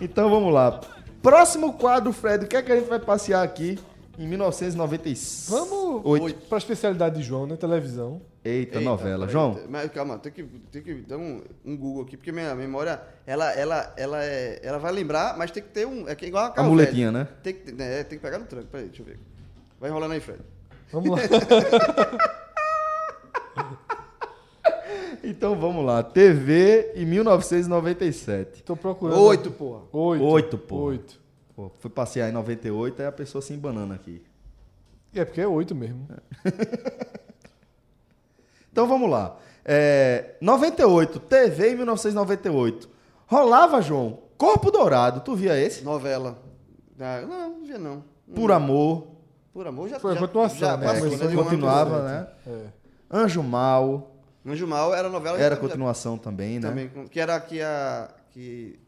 Então 0.00 0.28
vamos 0.28 0.52
lá. 0.52 0.80
Próximo 1.22 1.72
quadro, 1.72 2.12
Fred. 2.12 2.44
O 2.44 2.48
que 2.48 2.56
é 2.56 2.62
que 2.62 2.70
a 2.70 2.76
gente 2.76 2.88
vai 2.88 2.98
passear 2.98 3.42
aqui 3.42 3.78
em 4.18 4.28
1996? 4.28 5.46
Vamos 5.48 6.02
Oito. 6.04 6.46
pra 6.48 6.58
especialidade 6.58 7.16
de 7.16 7.22
João, 7.22 7.46
né? 7.46 7.56
Televisão. 7.56 8.20
Eita, 8.46 8.78
Eita, 8.78 8.80
novela. 8.80 9.26
peraí, 9.26 9.32
João, 9.32 9.60
Mas 9.68 9.90
calma, 9.90 10.18
tem 10.18 10.30
que, 10.32 10.44
tem 10.70 10.82
que 10.82 10.94
dar 11.02 11.16
um, 11.16 11.42
um 11.64 11.76
Google 11.76 12.04
aqui, 12.04 12.16
porque 12.16 12.30
minha 12.30 12.54
memória, 12.54 13.00
ela, 13.26 13.52
ela, 13.52 13.92
ela, 13.96 14.24
é, 14.24 14.60
ela 14.62 14.78
vai 14.78 14.92
lembrar, 14.92 15.36
mas 15.36 15.50
tem 15.50 15.62
que 15.62 15.70
ter 15.70 15.86
um. 15.86 16.08
É 16.08 16.14
que 16.14 16.26
igual 16.26 16.44
a 16.44 16.48
a 16.48 16.50
carro 16.50 16.68
muletinha, 16.68 17.10
velho. 17.10 17.24
né? 17.24 17.28
Tem 17.42 17.54
que, 17.54 17.72
né, 17.72 18.04
tem 18.04 18.18
que 18.18 18.22
pegar 18.22 18.38
no 18.38 18.46
tranco. 18.46 18.68
Peraí, 18.68 18.86
deixa 18.86 19.02
eu 19.02 19.06
ver. 19.06 19.18
Vai 19.80 19.90
enrolando 19.90 20.12
aí, 20.12 20.20
Fred. 20.20 20.40
Vamos 20.92 21.10
lá. 21.10 21.18
Então 25.24 25.56
vamos 25.58 25.84
lá. 25.84 26.02
TV 26.04 26.92
em 26.94 27.04
1997. 27.04 28.62
Tô 28.62 28.76
procurando. 28.76 29.20
Oito, 29.22 29.50
porra. 29.50 29.82
Oito. 29.92 30.24
Oito, 30.24 30.58
porra. 30.58 30.82
Oito. 30.84 31.20
Pô, 31.54 31.72
fui 31.78 31.90
passear 31.90 32.28
em 32.28 32.32
98, 32.32 33.00
aí 33.00 33.08
a 33.08 33.12
pessoa 33.12 33.42
se 33.42 33.52
embanando 33.52 33.92
aqui. 33.94 34.22
É 35.14 35.24
porque 35.24 35.40
é 35.40 35.48
oito 35.48 35.74
mesmo. 35.74 36.06
Então 38.76 38.86
vamos 38.86 39.08
lá. 39.08 39.38
É, 39.64 40.34
98, 40.38 41.18
TV 41.20 41.70
em 41.72 41.76
1998. 41.76 42.86
Rolava, 43.26 43.80
João, 43.80 44.18
Corpo 44.36 44.70
Dourado. 44.70 45.20
Tu 45.20 45.34
via 45.34 45.58
esse? 45.58 45.82
Novela. 45.82 46.36
Ah, 47.00 47.22
não, 47.22 47.48
não 47.58 47.64
via 47.64 47.78
não. 47.78 48.04
Por 48.34 48.52
Amor. 48.52 49.06
Por 49.50 49.66
amor, 49.66 49.88
já 49.88 49.98
Foi 49.98 50.10
a 50.10 50.14
já- 50.16 50.20
continuação, 50.20 50.58
já 50.58 50.76
né? 50.76 50.86
passou, 50.86 51.06
ano 51.26 51.42
continuava, 51.44 52.02
né? 52.02 52.26
É. 52.46 52.64
Anjo 53.10 53.42
Mal. 53.42 54.14
Anjo 54.46 54.66
Mal 54.66 54.94
era 54.94 55.08
novela 55.08 55.38
Era 55.38 55.54
já- 55.54 55.60
continuação 55.62 56.18
também, 56.18 56.60
né? 56.60 56.68
também, 56.68 56.90
que 57.10 57.18
era 57.18 57.40
que 57.40 57.62
a 57.62 58.10
que 58.34 58.78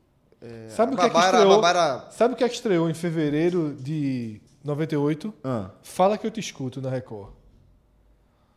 é, 0.43 0.69
Sabe 0.69 0.93
a 0.93 0.94
o 0.94 0.98
que 0.98 1.06
é 1.06 1.09
que 1.09 1.19
estreou? 1.19 1.55
Babá 1.62 1.70
era- 1.70 2.10
Sabe 2.10 2.35
o 2.35 2.36
que 2.36 2.44
é 2.44 2.48
que 2.51 2.55
estreou 2.56 2.90
em 2.90 2.93
fevereiro 2.93 3.74
de 3.81 4.39
98? 4.62 5.32
Ah. 5.43 5.70
Fala 5.82 6.19
que 6.19 6.27
eu 6.27 6.31
te 6.31 6.40
escuto 6.40 6.82
na 6.82 6.90
Record. 6.90 7.31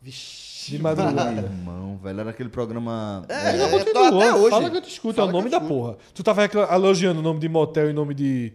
Vixe. 0.02 0.51
De 0.68 0.80
madrugada. 0.80 1.42
Irmão, 1.42 1.98
velho, 1.98 2.20
era 2.20 2.30
aquele 2.30 2.50
programa. 2.50 3.26
É, 3.30 3.34
é, 3.58 3.62
é, 3.64 3.70
continua. 3.70 4.08
até 4.08 4.34
hoje. 4.36 4.50
Fala 4.50 4.70
que 4.70 4.78
eu 4.78 4.82
te 4.82 4.90
escuto, 4.90 5.14
é 5.14 5.16
Fala 5.24 5.30
o 5.30 5.32
nome 5.32 5.48
eu 5.48 5.52
da 5.52 5.58
escuto. 5.58 5.74
porra. 5.74 5.98
Tu 6.14 6.24
tava 6.24 6.44
elogiando 6.76 7.20
o 7.20 7.24
nome 7.24 7.40
de 7.40 7.50
motel 7.50 7.90
e 7.90 7.94
nome 7.94 8.14
de, 8.14 8.54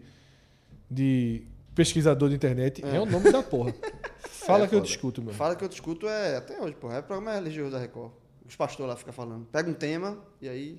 de 0.91 1.43
pesquisador 1.75 2.29
de 2.29 2.35
internet. 2.37 2.85
É, 2.85 3.01
o 3.01 3.07
nome 3.07 3.31
da 3.33 3.43
porra. 3.43 3.75
Fala 4.21 4.65
É 4.65 4.69
que 4.69 4.75
eu 4.75 4.79
foda. 4.79 4.87
te 4.89 4.91
escuto, 4.95 5.23
meu. 5.23 5.35
Fala 5.35 5.57
que 5.57 5.65
eu 5.65 5.69
te 5.69 5.75
escuto 5.75 6.07
é 6.07 6.37
até 6.37 6.61
hoje, 6.61 6.75
porra. 6.77 6.97
É 6.99 7.03
programa 7.03 7.35
religioso 7.35 7.71
da 7.73 7.79
Record. 7.79 8.13
Os 8.49 8.55
pastores 8.55 8.89
lá 8.91 8.97
ficam 8.97 9.13
falando. 9.13 9.45
Pega 9.47 9.69
um 9.69 9.75
tema 9.75 10.19
e 10.41 10.49
aí 10.49 10.79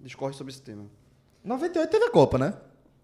discorre 0.00 0.34
sobre 0.34 0.52
esse 0.52 0.62
tema. 0.62 0.84
98 1.44 1.90
teve 1.90 2.04
a 2.04 2.10
Copa, 2.10 2.38
né? 2.38 2.54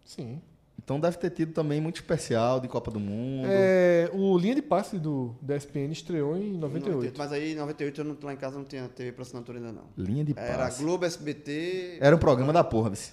Sim. 0.04 0.40
Então 0.84 1.00
deve 1.00 1.16
ter 1.16 1.30
tido 1.30 1.52
também 1.52 1.80
muito 1.80 1.96
especial 1.96 2.60
de 2.60 2.68
Copa 2.68 2.90
do 2.90 3.00
Mundo. 3.00 3.46
É, 3.50 4.10
o 4.12 4.36
linha 4.36 4.54
de 4.54 4.60
passe 4.60 4.98
do, 4.98 5.34
da 5.40 5.56
SPN 5.56 5.90
estreou 5.92 6.36
em 6.36 6.58
98. 6.58 7.16
Mas 7.16 7.32
aí 7.32 7.52
em 7.52 7.56
98 7.56 8.00
eu 8.00 8.04
não, 8.04 8.16
lá 8.22 8.34
em 8.34 8.36
casa 8.36 8.58
não 8.58 8.64
tinha 8.64 8.86
TV 8.88 9.10
por 9.12 9.22
assinatura 9.22 9.58
ainda 9.58 9.72
não. 9.72 9.84
Linha 9.96 10.22
de 10.22 10.34
Era 10.36 10.64
passe. 10.64 10.82
Globo, 10.82 11.06
SBT. 11.06 11.98
Era 12.00 12.14
um 12.14 12.18
programa 12.18 12.52
da 12.52 12.62
porra, 12.62 12.90
vice. 12.90 13.12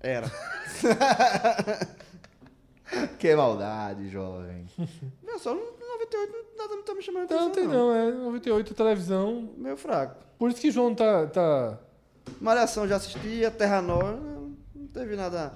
Era. 0.00 0.30
Que 3.18 3.34
maldade, 3.34 4.08
jovem. 4.08 4.66
Não, 5.22 5.38
só 5.38 5.54
no 5.54 5.60
98 5.60 6.32
nada 6.56 6.74
não 6.74 6.82
tá 6.82 6.94
me 6.94 7.02
chamando 7.02 7.30
a 7.30 7.34
Não, 7.34 7.48
atenção. 7.48 7.68
tem 7.68 7.78
não. 7.78 7.94
É 7.94 8.10
98 8.12 8.74
televisão. 8.74 9.50
Meio 9.56 9.76
fraco. 9.76 10.24
Por 10.38 10.50
isso 10.50 10.60
que 10.60 10.70
João 10.70 10.94
tá. 10.94 11.26
tá... 11.26 11.78
Malhação 12.40 12.88
já 12.88 12.96
assistia, 12.96 13.50
Terra 13.50 13.80
Nova, 13.82 14.12
não, 14.16 14.56
não 14.74 14.86
teve 14.88 15.16
nada, 15.16 15.52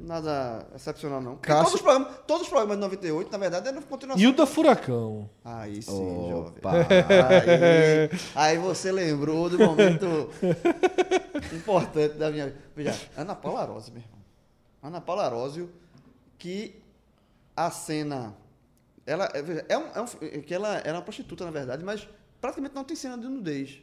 nada 0.00 0.66
excepcional, 0.74 1.20
não. 1.20 1.36
Cássio- 1.36 1.64
Todos, 1.64 1.74
os 1.74 1.80
programas, 1.82 2.18
todos 2.26 2.42
os 2.42 2.48
programas 2.48 2.76
de 2.76 2.80
98, 2.82 3.30
na 3.32 3.38
verdade, 3.38 3.68
eram 3.68 3.82
continuação. 3.82 4.22
Hilda 4.22 4.46
Furacão. 4.46 5.28
Aí 5.44 5.82
sim, 5.82 6.28
jovem. 6.30 6.52
Opa. 6.58 6.72
Aí, 6.72 8.10
aí 8.34 8.58
você 8.58 8.90
lembrou 8.92 9.48
do 9.50 9.58
momento 9.58 10.30
importante 11.52 12.14
da 12.16 12.30
minha 12.30 12.46
vida. 12.46 12.58
Veja, 12.74 13.08
Ana 13.16 13.34
Paula 13.34 13.60
Arósio, 13.62 13.92
meu 13.92 14.02
irmão. 14.02 14.18
Ana 14.82 15.00
Paula 15.00 15.24
Arósio, 15.24 15.70
que 16.38 16.80
a 17.56 17.70
cena. 17.70 18.34
Ela, 19.06 19.28
é, 19.34 19.42
veja, 19.42 19.64
é, 19.68 19.78
um, 19.78 19.86
é 19.94 20.00
um, 20.02 20.06
que 20.42 20.54
ela 20.54 20.76
era 20.78 20.92
uma 20.94 21.02
prostituta, 21.02 21.44
na 21.44 21.50
verdade, 21.50 21.82
mas 21.84 22.06
praticamente 22.40 22.74
não 22.74 22.84
tem 22.84 22.96
cena 22.96 23.16
de 23.16 23.26
nudez. 23.26 23.78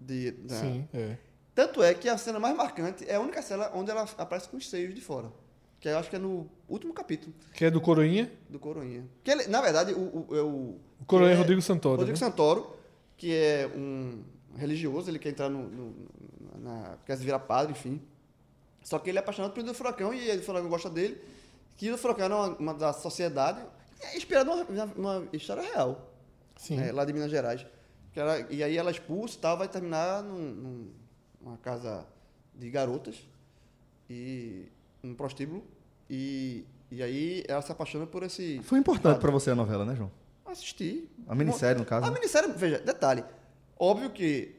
De, 0.00 0.30
da- 0.32 0.54
Sim, 0.56 0.88
é. 0.94 1.16
Tanto 1.54 1.82
é 1.82 1.92
que 1.92 2.08
a 2.08 2.16
cena 2.16 2.40
mais 2.40 2.56
marcante 2.56 3.04
é 3.08 3.16
a 3.16 3.20
única 3.20 3.42
cena 3.42 3.70
onde 3.74 3.90
ela 3.90 4.08
aparece 4.16 4.48
com 4.48 4.56
os 4.56 4.68
seios 4.70 4.94
de 4.94 5.00
fora. 5.00 5.30
Que 5.80 5.88
eu 5.88 5.96
acho 5.98 6.10
que 6.10 6.16
é 6.16 6.18
no 6.18 6.46
último 6.68 6.92
capítulo 6.92 7.32
Que 7.54 7.64
é 7.64 7.70
do 7.70 7.80
Coroinha. 7.80 8.30
do 8.50 8.58
Coroinha. 8.58 9.04
Que 9.24 9.30
ele, 9.30 9.46
na 9.46 9.60
verdade, 9.62 9.92
o, 9.94 9.98
o, 10.28 10.36
é 10.36 10.42
o, 10.42 10.78
O 11.00 11.04
Coroinha 11.06 11.32
é 11.32 11.36
Rodrigo 11.36 11.62
Santoro. 11.62 11.96
Rodrigo 11.96 12.18
né? 12.20 12.26
Santoro, 12.26 12.76
que 13.16 13.34
é 13.34 13.66
um 13.74 14.22
religioso, 14.56 15.10
ele 15.10 15.18
quer 15.18 15.30
entrar 15.30 15.48
no, 15.48 15.62
no- 15.68 15.94
na, 16.58 16.98
quer 17.06 17.16
se 17.16 17.24
virar 17.24 17.38
padre, 17.40 17.72
enfim. 17.72 18.00
Só 18.82 18.98
que 18.98 19.08
ele 19.10 19.18
é 19.18 19.20
apaixonado 19.20 19.52
pelo 19.52 19.72
Furacão 19.72 20.12
e 20.12 20.28
ele 20.28 20.42
Furacão 20.42 20.68
gosta 20.68 20.90
dele. 20.90 21.18
Que 21.76 21.90
o 21.90 21.96
Furacão 21.96 22.24
era 22.26 22.36
uma, 22.36 22.48
uma 22.58 22.74
da 22.74 22.92
sociedade, 22.92 23.60
é 24.02 24.16
inspirado 24.18 24.50
numa, 24.50 24.86
numa 24.86 25.28
história 25.32 25.62
real, 25.62 26.12
Sim. 26.56 26.76
né, 26.76 26.92
lá 26.92 27.06
de 27.06 27.12
Minas 27.14 27.30
Gerais. 27.30 27.64
Ela- 28.14 28.40
e 28.50 28.62
aí 28.62 28.76
ela 28.76 28.90
é 28.90 28.92
expulsa 28.92 29.38
e 29.38 29.40
tal, 29.40 29.56
vai 29.56 29.66
terminar 29.68 30.22
num, 30.22 30.36
num- 30.50 30.90
numa 31.40 31.56
casa 31.56 32.06
de 32.54 32.68
garotas 32.70 33.16
e 34.10 34.66
um 35.02 35.14
prostíbulo. 35.14 35.62
E, 36.08 36.64
e 36.90 37.02
aí 37.02 37.44
ela 37.46 37.62
se 37.62 37.70
apaixona 37.70 38.06
por 38.06 38.22
esse. 38.22 38.60
Foi 38.62 38.78
importante 38.78 39.20
pra 39.20 39.30
você 39.30 39.50
a 39.50 39.54
novela, 39.54 39.84
né, 39.84 39.94
João? 39.94 40.10
Assistir. 40.44 41.08
A 41.28 41.34
minissérie, 41.34 41.78
no 41.78 41.86
caso. 41.86 42.06
A 42.06 42.10
né? 42.10 42.14
minissérie, 42.14 42.52
veja, 42.52 42.78
detalhe. 42.80 43.24
Óbvio 43.78 44.10
que 44.10 44.56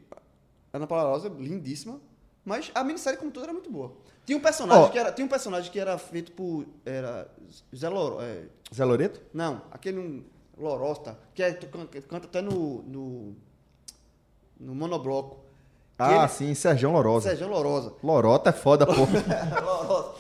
Ana 0.74 0.88
Paula 0.88 1.10
Rosa 1.10 1.28
é 1.28 1.32
lindíssima, 1.32 2.00
mas 2.46 2.72
a 2.74 2.84
minissérie 2.84 3.20
como 3.20 3.32
toda 3.32 3.48
era 3.48 3.54
muito 3.54 3.70
boa. 3.70 3.94
Tinha 4.26 4.38
um 4.38 4.42
personagem 4.42 4.84
Ó. 4.86 4.90
que 4.90 4.98
era, 4.98 5.12
tinha 5.12 5.26
um 5.26 5.30
personagem 5.30 5.72
que 5.72 5.80
era 5.80 5.98
feito 5.98 6.32
por 6.32 6.66
era 6.86 7.30
Zé 7.76 7.90
Loro, 7.90 8.22
é, 8.22 8.46
Zé 8.74 8.86
Loreto? 8.86 9.22
não, 9.34 9.64
aquele 9.72 10.00
um, 10.00 10.24
Lorosta, 10.58 11.18
que 11.34 11.44
é, 11.44 11.54
que 11.54 11.68
canta 12.02 12.28
até 12.28 12.42
no 12.42 12.84
no, 12.84 13.36
no 14.60 14.76
monobloco. 14.76 15.51
Ah, 16.04 16.20
ele- 16.24 16.28
sim, 16.30 16.54
Sergião 16.54 16.92
Lorosa. 16.94 17.30
Sérgio 17.30 17.48
Lorosa. 17.48 17.94
Lorota 18.04 18.50
é 18.50 18.54
foda, 18.54 18.86
porra. 18.86 19.12
Lorosa. 19.64 20.14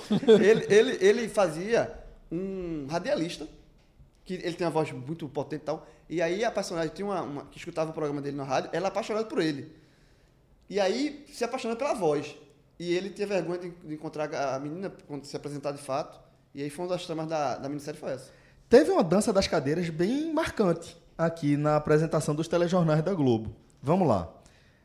ele, 0.44 0.66
ele, 0.70 0.98
ele 1.06 1.30
fazia 1.30 1.92
um 2.32 2.88
radialista, 2.90 3.48
que 4.26 4.36
ele 4.36 4.54
tem 4.54 4.66
uma 4.66 4.72
voz 4.72 4.92
muito 4.92 5.28
potente 5.28 5.62
e 5.62 5.66
tal. 5.66 5.88
E 6.10 6.22
aí 6.22 6.44
a 6.44 6.52
personagem 6.52 6.92
tinha 6.94 7.06
uma, 7.06 7.22
uma- 7.22 7.46
que 7.46 7.58
escutava 7.58 7.90
o 7.92 7.94
programa 7.94 8.22
dele 8.22 8.36
na 8.38 8.44
rádio, 8.44 8.70
ela 8.74 8.88
é 8.88 8.90
apaixonada 8.90 9.26
por 9.26 9.40
ele. 9.42 9.72
E 10.70 10.80
aí 10.80 11.26
se 11.32 11.44
apaixona 11.44 11.76
pela 11.76 11.94
voz. 11.94 12.36
E 12.80 12.94
ele 12.94 13.10
tinha 13.10 13.28
vergonha 13.28 13.60
de, 13.60 13.70
de 13.70 13.94
encontrar 13.94 14.34
a 14.34 14.60
menina 14.60 14.92
quando 15.08 15.26
se 15.26 15.36
apresentar 15.36 15.72
de 15.72 15.78
fato. 15.78 16.20
E 16.56 16.64
aí 16.64 16.70
foi 16.70 16.86
uma 16.86 16.92
das 16.92 17.06
tramas 17.06 17.28
da, 17.28 17.58
da 17.58 17.70
minissérie 17.70 18.00
foi 18.00 18.12
essa. 18.14 18.30
Teve 18.70 18.90
uma 18.92 19.04
dança 19.04 19.32
das 19.34 19.48
cadeiras 19.48 19.90
bem 19.90 20.34
marcante 20.34 20.98
aqui 21.18 21.56
na 21.58 21.76
apresentação 21.76 22.34
dos 22.34 22.48
telejornais 22.48 23.04
da 23.04 23.14
Globo. 23.14 23.54
Vamos 23.84 24.08
lá. 24.08 24.30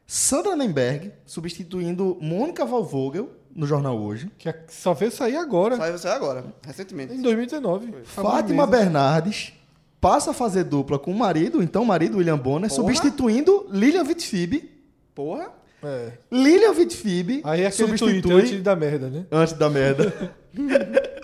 Sandra 0.06 0.54
Nemberg 0.54 1.12
substituindo 1.24 2.16
Mônica 2.20 2.64
Valvogel 2.64 3.30
no 3.54 3.66
jornal 3.66 3.98
hoje. 3.98 4.30
Que 4.38 4.48
a- 4.48 4.54
só 4.68 4.92
veio 4.94 5.10
sair 5.10 5.36
agora, 5.36 5.76
Saiu 5.76 5.98
você 5.98 6.08
agora, 6.08 6.44
recentemente. 6.64 7.14
em 7.14 7.22
2019. 7.22 7.92
Fátima 8.04 8.30
Alguns 8.40 8.50
meses. 8.56 8.70
Bernardes 8.70 9.52
passa 10.00 10.30
a 10.30 10.34
fazer 10.34 10.64
dupla 10.64 10.98
com 10.98 11.10
o 11.10 11.14
marido, 11.18 11.62
então 11.62 11.82
o 11.82 11.86
marido 11.86 12.18
William 12.18 12.38
Bonner, 12.38 12.68
Porra. 12.70 12.82
substituindo 12.82 13.66
Lilian 13.70 14.04
Vitfib. 14.04 14.70
Porra. 15.14 15.50
É. 15.82 16.12
Lilian 16.32 16.72
Vitfib 16.72 17.40
Aí 17.44 17.62
é 17.62 17.70
substitui 17.70 18.32
antes 18.32 18.62
da 18.62 18.74
merda, 18.76 19.08
né? 19.08 19.26
antes 19.30 19.54
da 19.54 19.68
merda. 19.70 20.12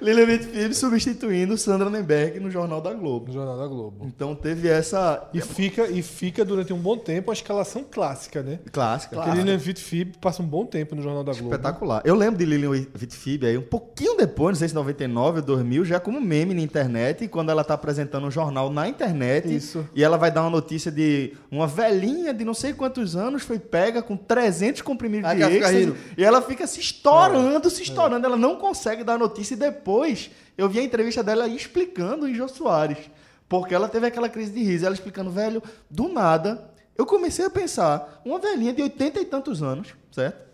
Lilian 0.00 0.26
Vitfib 0.26 0.74
substituindo 0.74 1.56
Sandra 1.56 1.90
Nemberg 1.90 2.40
no 2.40 2.50
Jornal 2.50 2.80
da 2.80 2.92
Globo. 2.92 3.28
No 3.28 3.32
Jornal 3.32 3.58
da 3.58 3.66
Globo. 3.66 4.06
Então 4.06 4.34
teve 4.34 4.68
essa 4.68 5.28
E 5.32 5.40
fica, 5.40 5.86
e 5.88 6.02
fica 6.02 6.44
durante 6.44 6.72
um 6.72 6.78
bom 6.78 6.96
tempo 6.96 7.30
a 7.30 7.34
escalação 7.34 7.84
clássica, 7.88 8.42
né? 8.42 8.58
clássica. 8.72 9.16
Porque 9.16 9.30
Lilian 9.30 9.56
Vitfib 9.56 10.16
passa 10.20 10.42
um 10.42 10.46
bom 10.46 10.64
tempo 10.64 10.94
no 10.94 11.02
Jornal 11.02 11.24
da 11.24 11.32
Globo. 11.32 11.48
Espetacular. 11.48 12.02
Eu 12.04 12.14
lembro 12.14 12.38
de 12.38 12.44
Lilian 12.44 12.86
Vitfib 12.94 13.46
aí 13.46 13.58
um 13.58 13.62
pouquinho 13.62 14.16
depois, 14.16 14.54
não 14.54 14.58
sei 14.58 14.68
se 14.68 14.74
99 14.74 15.40
ou 15.40 15.46
2000, 15.46 15.84
já 15.84 16.00
como 16.00 16.20
meme 16.20 16.54
na 16.54 16.60
internet, 16.60 17.26
quando 17.28 17.50
ela 17.50 17.64
tá 17.64 17.74
apresentando 17.74 18.26
um 18.26 18.30
jornal 18.30 18.70
na 18.70 18.88
internet. 18.88 19.54
Isso. 19.54 19.86
E 19.94 20.02
ela 20.02 20.16
vai 20.16 20.30
dar 20.30 20.42
uma 20.42 20.50
notícia 20.50 20.90
de 20.90 21.34
uma 21.50 21.66
velhinha 21.66 22.32
de 22.32 22.44
não 22.44 22.54
sei 22.54 22.72
quantos 22.72 23.16
anos 23.16 23.42
foi 23.42 23.58
pega 23.58 24.02
com 24.02 24.16
300 24.16 24.82
comprimidos 24.82 25.28
Aí 25.28 25.38
de 25.38 25.42
êxtase, 25.44 25.94
e 26.16 26.24
ela 26.24 26.40
fica 26.42 26.66
se 26.66 26.80
estourando, 26.80 27.68
se 27.70 27.82
estourando. 27.82 28.26
Ela 28.26 28.36
não 28.36 28.56
consegue 28.56 29.04
dar 29.04 29.14
a 29.14 29.18
notícia 29.18 29.54
e 29.54 29.56
depois 29.56 29.87
eu 30.56 30.68
vi 30.68 30.78
a 30.78 30.82
entrevista 30.82 31.22
dela 31.22 31.48
explicando 31.48 32.28
em 32.28 32.34
Jô 32.34 32.46
Soares. 32.48 32.98
Porque 33.48 33.74
ela 33.74 33.88
teve 33.88 34.06
aquela 34.06 34.28
crise 34.28 34.52
de 34.52 34.62
riso. 34.62 34.84
Ela 34.84 34.94
explicando, 34.94 35.30
velho, 35.30 35.62
do 35.90 36.08
nada, 36.08 36.70
eu 36.96 37.06
comecei 37.06 37.44
a 37.46 37.50
pensar, 37.50 38.20
uma 38.24 38.38
velhinha 38.38 38.72
de 38.74 38.82
80 38.82 39.20
e 39.20 39.24
tantos 39.24 39.62
anos, 39.62 39.94
certo? 40.12 40.46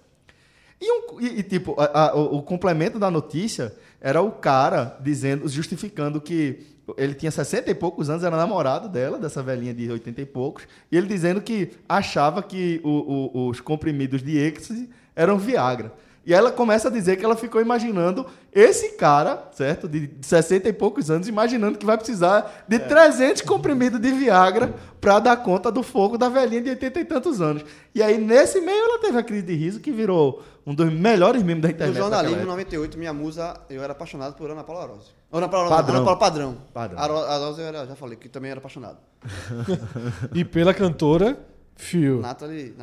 E, 0.80 0.92
um- 0.92 1.20
e- 1.20 1.38
e, 1.40 1.42
tipo, 1.42 1.74
a- 1.80 2.10
a- 2.10 2.14
o, 2.16 2.36
o 2.36 2.42
complemento 2.42 2.98
da 2.98 3.10
notícia 3.10 3.74
era 4.00 4.20
o 4.20 4.30
cara 4.30 4.96
dizendo, 5.00 5.48
justificando 5.48 6.20
que 6.20 6.66
ele 6.98 7.14
tinha 7.14 7.30
60 7.30 7.70
e 7.70 7.74
poucos 7.74 8.10
anos, 8.10 8.22
era 8.22 8.36
namorado 8.36 8.88
dela, 8.90 9.18
dessa 9.18 9.42
velhinha 9.42 9.72
de 9.72 9.90
80 9.90 10.20
e 10.20 10.26
poucos, 10.26 10.64
e 10.92 10.96
ele 10.96 11.06
dizendo 11.06 11.40
que 11.40 11.70
achava 11.88 12.42
que 12.42 12.80
o- 12.84 13.30
o- 13.34 13.48
os 13.48 13.60
comprimidos 13.60 14.22
de 14.22 14.36
êxtase 14.36 14.90
eram 15.16 15.38
Viagra. 15.38 15.92
E 16.26 16.32
aí 16.32 16.38
ela 16.38 16.50
começa 16.50 16.88
a 16.88 16.90
dizer 16.90 17.16
que 17.16 17.24
ela 17.24 17.36
ficou 17.36 17.60
imaginando 17.60 18.24
esse 18.52 18.92
cara, 18.92 19.48
certo? 19.52 19.86
De 19.86 20.10
60 20.22 20.68
e 20.68 20.72
poucos 20.72 21.10
anos, 21.10 21.28
imaginando 21.28 21.76
que 21.76 21.84
vai 21.84 21.98
precisar 21.98 22.64
de 22.66 22.78
300 22.78 23.42
comprimidos 23.42 24.00
de 24.00 24.10
Viagra 24.10 24.74
para 25.00 25.18
dar 25.18 25.36
conta 25.36 25.70
do 25.70 25.82
fogo 25.82 26.16
da 26.16 26.30
velhinha 26.30 26.62
de 26.62 26.70
80 26.70 27.00
e 27.00 27.04
tantos 27.04 27.42
anos. 27.42 27.62
E 27.94 28.02
aí, 28.02 28.16
nesse 28.16 28.60
meio, 28.60 28.82
ela 28.84 28.98
teve 29.00 29.18
a 29.18 29.22
crise 29.22 29.42
de 29.42 29.54
riso, 29.54 29.80
que 29.80 29.92
virou 29.92 30.42
um 30.66 30.74
dos 30.74 30.90
melhores 30.90 31.42
memes 31.42 31.60
da 31.62 31.68
No 31.68 31.74
internet. 31.74 31.96
jornalismo, 31.98 32.36
em 32.36 32.38
naquela 32.38 32.52
98, 32.52 32.96
minha 32.98 33.12
musa, 33.12 33.60
eu 33.68 33.82
era 33.82 33.92
apaixonado 33.92 34.34
por 34.34 34.50
Ana 34.50 34.64
Paula 34.64 34.86
Rose. 34.86 35.10
Ana 35.30 35.46
Paula 35.48 35.68
Rose, 35.68 35.76
Padrão. 35.76 35.96
Ana 35.96 36.04
Paula 36.06 36.18
Padrão. 36.20 36.56
Padrão. 36.72 36.98
A 37.28 37.36
Rose 37.36 37.60
eu 37.60 37.66
era- 37.66 37.86
já 37.86 37.94
falei 37.94 38.16
que 38.16 38.30
também 38.30 38.50
era 38.50 38.60
apaixonado. 38.60 38.96
E 40.34 40.44
pela 40.44 40.72
cantora 40.72 41.36
Phil. 41.76 42.20
Nathalie, 42.20 42.74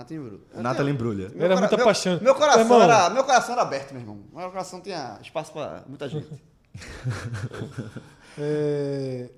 Embrulha. 0.92 1.30
Meu 1.30 1.38
Era 1.46 1.56
cora- 1.56 1.60
muita 1.62 1.78
meu- 1.78 1.86
paixão. 1.86 2.20
Meu 2.22 2.36
coração, 2.36 2.62
Irmão. 2.62 2.82
era, 2.82 3.10
meu 3.10 3.24
coração 3.24 3.54
era 3.54 3.62
aberto, 3.62 3.92
meu 3.94 4.02
irmão. 4.02 4.20
Meu 4.34 4.50
coração 4.50 4.82
tinha 4.82 5.18
espaço 5.22 5.52
pra 5.54 5.84
muita 5.88 6.08
gente. 6.10 6.28
É, 8.38 9.30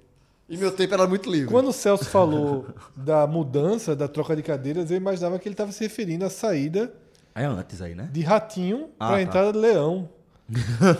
E 0.48 0.58
meu 0.58 0.72
tempo 0.72 0.94
era 0.94 1.08
muito 1.08 1.30
livre. 1.32 1.50
Quando 1.50 1.70
o 1.70 1.74
Celso 1.74 2.06
falou 2.06 2.68
da 2.96 3.26
mudança, 3.26 3.96
da 3.96 4.08
troca 4.08 4.36
de 4.36 4.44
cadeiras, 4.44 4.92
eu 4.92 4.98
imaginava 4.98 5.40
que 5.40 5.48
ele 5.48 5.54
estava 5.54 5.72
se 5.72 5.84
referindo 5.84 6.26
à 6.26 6.30
saída 6.30 6.94
É 7.34 7.46
antes 7.46 7.82
aí, 7.82 7.96
né? 7.96 8.10
de 8.12 8.22
Ratinho 8.22 8.90
Ah, 9.00 9.08
para 9.08 9.16
a 9.16 9.18
tá. 9.18 9.22
entrada 9.22 9.52
de 9.54 9.58
Leão. 9.58 10.10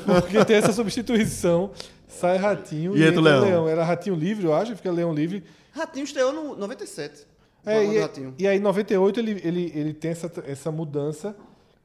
Porque 0.06 0.44
tem 0.46 0.56
essa 0.56 0.72
substituição. 0.74 1.72
Sai 2.08 2.38
Ratinho 2.38 2.96
E 2.98 3.04
entra 3.04 3.20
o 3.20 3.24
Leão. 3.24 3.68
Era 3.68 3.84
Ratinho 3.84 4.16
livre, 4.16 4.46
eu 4.46 4.54
acho, 4.56 4.76
fica 4.76 4.92
Leão 4.92 5.14
livre. 5.14 5.44
Ratinho 5.72 6.04
estreou 6.06 6.32
no 6.34 6.56
97. 6.56 7.28
É, 7.66 7.84
e, 7.86 8.00
Ratinho. 8.00 8.34
e 8.38 8.48
aí, 8.48 8.58
em 8.58 8.62
98, 8.62 9.20
ele, 9.20 9.42
ele, 9.44 9.72
ele 9.76 9.94
tem 9.94 10.12
essa, 10.12 10.32
essa 10.46 10.72
mudança 10.72 11.36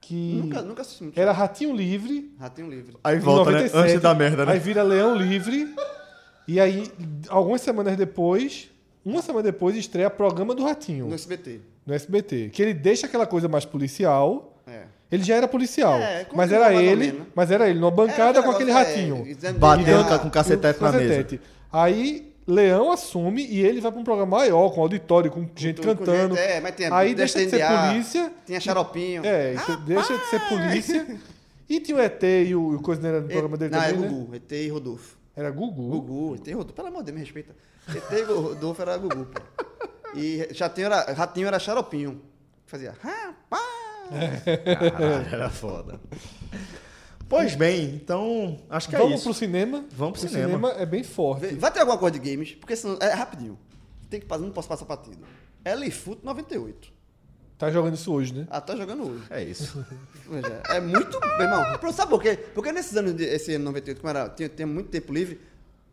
que 0.01 0.41
Nunca, 0.43 0.63
nunca 0.63 0.83
assisti 0.83 1.03
muito. 1.05 1.19
era 1.21 1.33
Ratinho 1.33 1.75
livre. 1.75 2.33
Ratinho 2.39 2.71
livre. 2.71 2.97
Aí 3.05 3.19
volta, 3.19 3.51
né? 3.51 3.59
97, 3.63 3.77
Antes 3.91 4.01
da 4.03 4.15
merda, 4.15 4.47
né? 4.47 4.53
Aí 4.53 4.59
vira 4.59 4.83
Leão 4.83 5.15
livre. 5.15 5.75
E 6.47 6.59
aí, 6.59 6.91
algumas 7.29 7.61
semanas 7.61 7.97
depois, 7.97 8.71
uma 9.05 9.21
semana 9.23 9.43
depois, 9.43 9.77
estreia 9.77 10.09
programa 10.09 10.55
do 10.55 10.65
Ratinho. 10.65 11.07
No 11.07 11.15
SBT. 11.15 11.61
no 11.87 11.95
SBT. 11.95 12.51
Que 12.53 12.63
ele 12.63 12.75
deixa 12.75 13.07
aquela 13.07 13.27
coisa 13.27 13.49
mais 13.49 13.65
policial. 13.65 14.55
É. 14.67 14.83
Ele 15.11 15.23
já 15.23 15.37
era 15.37 15.49
policial. 15.49 15.95
É, 15.99 16.27
mas 16.35 16.53
era 16.53 16.73
ele, 16.75 17.13
menos. 17.13 17.27
mas 17.35 17.51
era 17.51 17.69
ele, 17.69 17.79
numa 17.79 17.91
bancada 17.91 18.39
Era 18.39 18.43
com 18.43 18.51
aquele 18.51 18.73
negócio, 18.73 18.95
ratinho. 18.95 19.37
é, 19.43 19.53
Batendo 19.53 20.19
com 20.21 20.31
cacetete 20.31 20.83
na 20.83 20.93
mesa. 20.93 21.27
Aí 21.73 22.28
Leão 22.51 22.91
assume 22.91 23.45
e 23.47 23.61
ele 23.61 23.79
vai 23.81 23.93
para 23.93 24.01
um 24.01 24.05
programa 24.05 24.39
maior, 24.39 24.70
com 24.70 24.81
auditório, 24.81 25.31
com 25.31 25.47
gente 25.55 25.83
com 25.83 25.95
cantando. 25.95 26.35
gente, 26.35 26.45
é, 26.47 26.61
mas 26.62 26.75
tem- 26.75 26.91
Aí 26.91 27.15
deixa 27.15 27.39
deixa 27.39 27.57
de 27.59 27.62
ser 27.62 27.69
polícia. 27.93 28.33
Tinha 28.47 28.61
xaropinho. 28.61 29.23
É, 29.25 29.55
deixa 29.85 30.16
de 30.16 30.25
ser 30.27 30.41
polícia. 30.49 31.19
E 31.69 31.79
tinha 31.81 31.99
o 31.99 32.01
ET 32.01 32.23
e 32.23 32.55
o, 32.55 32.77
o 32.77 32.81
coisa 32.83 33.07
era 33.07 33.20
no 33.20 33.29
programa 33.29 33.57
dele 33.59 33.70
Não, 33.73 33.81
também, 33.81 33.95
é 33.95 34.01
né? 34.01 34.09
Gugu. 34.09 34.35
ET 34.35 34.53
e 34.53 34.69
Rodolfo. 34.69 35.16
Era 35.37 35.51
Gugu. 35.51 36.01
Gugu, 36.01 36.35
ET 36.37 36.47
e 36.49 36.53
Rodolfo. 36.53 36.73
Pelo 36.75 36.89
amor 36.89 37.01
de 37.05 37.12
Deus, 37.12 37.15
me 37.16 37.20
respeita. 37.25 37.55
ET 37.95 38.19
e 38.19 38.23
Rodolfo 38.23 38.81
era 38.81 38.97
Gugu, 38.97 39.27
pô. 39.27 39.41
E 40.15 40.49
Ratinho 40.59 40.87
era, 40.87 41.12
Ratinho 41.12 41.47
era 41.49 41.59
xaropinho. 41.59 42.23
Fazia, 42.65 42.95
rapaz. 43.03 43.62
Caralho, 44.97 45.35
era 45.35 45.51
foda. 45.51 46.01
Pois 47.29 47.55
bem, 47.55 47.95
então, 47.95 48.59
acho 48.71 48.89
que 48.89 48.97
é 48.97 48.99
Vamos 48.99 49.17
isso. 49.17 49.25
pro 49.25 49.35
cinema. 49.35 49.85
Vamos 49.93 50.19
pro 50.21 50.29
O 50.29 50.33
cinema. 50.33 50.71
é 50.73 50.87
bem 50.87 51.03
forte. 51.03 51.55
Vai 51.57 51.71
ter 51.71 51.81
alguma 51.81 51.99
coisa 51.99 52.19
de 52.19 52.31
games, 52.31 52.53
porque 52.55 52.75
senão. 52.75 52.97
É 53.01 53.13
rapidinho. 53.13 53.59
Tem 54.09 54.19
que 54.19 54.27
passar, 54.27 54.43
não 54.43 54.51
posso 54.51 54.67
passar 54.69 54.87
partido. 54.87 55.19
Elifoot 55.65 56.21
98. 56.25 56.91
Tá 57.59 57.71
jogando 57.71 57.95
isso 57.95 58.13
hoje, 58.13 58.33
né? 58.33 58.47
Ah, 58.49 58.61
tá 58.61 58.75
jogando 58.77 59.03
hoje. 59.11 59.25
É 59.29 59.43
isso. 59.43 59.85
Veja, 60.31 60.63
É 60.69 60.81
muito. 60.81 61.19
Meu 61.21 61.41
irmão, 61.41 61.93
sabe 61.93 62.11
por 62.11 62.23
quê? 62.23 62.37
Porque 62.55 62.73
nesses 62.73 62.97
anos, 62.97 63.15
de, 63.15 63.25
esse 63.25 63.55
ano 63.55 63.65
98, 63.67 64.01
como 64.01 64.11
era, 64.11 64.29
tinha, 64.31 64.49
tinha 64.49 64.67
muito 64.67 64.89
tempo 64.89 65.13
livre, 65.13 65.41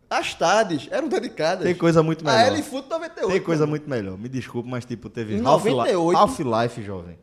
as 0.10 0.34
tardes 0.36 0.88
eram 0.92 1.08
dedicadas. 1.10 1.64
Tem 1.66 1.76
coisa 1.76 2.02
muito 2.04 2.26
A 2.28 2.32
melhor. 2.32 2.54
Elifoot 2.54 2.88
98. 2.90 3.32
Tem 3.34 3.42
coisa 3.42 3.62
mano. 3.64 3.72
muito 3.72 3.90
melhor. 3.90 4.18
Me 4.18 4.30
desculpe, 4.30 4.70
mas 4.70 4.86
tipo, 4.86 5.10
teve 5.10 5.36
Half-Life, 5.44 5.76
98. 5.76 6.18
Half-Life, 6.18 6.84
jovem. 6.84 7.18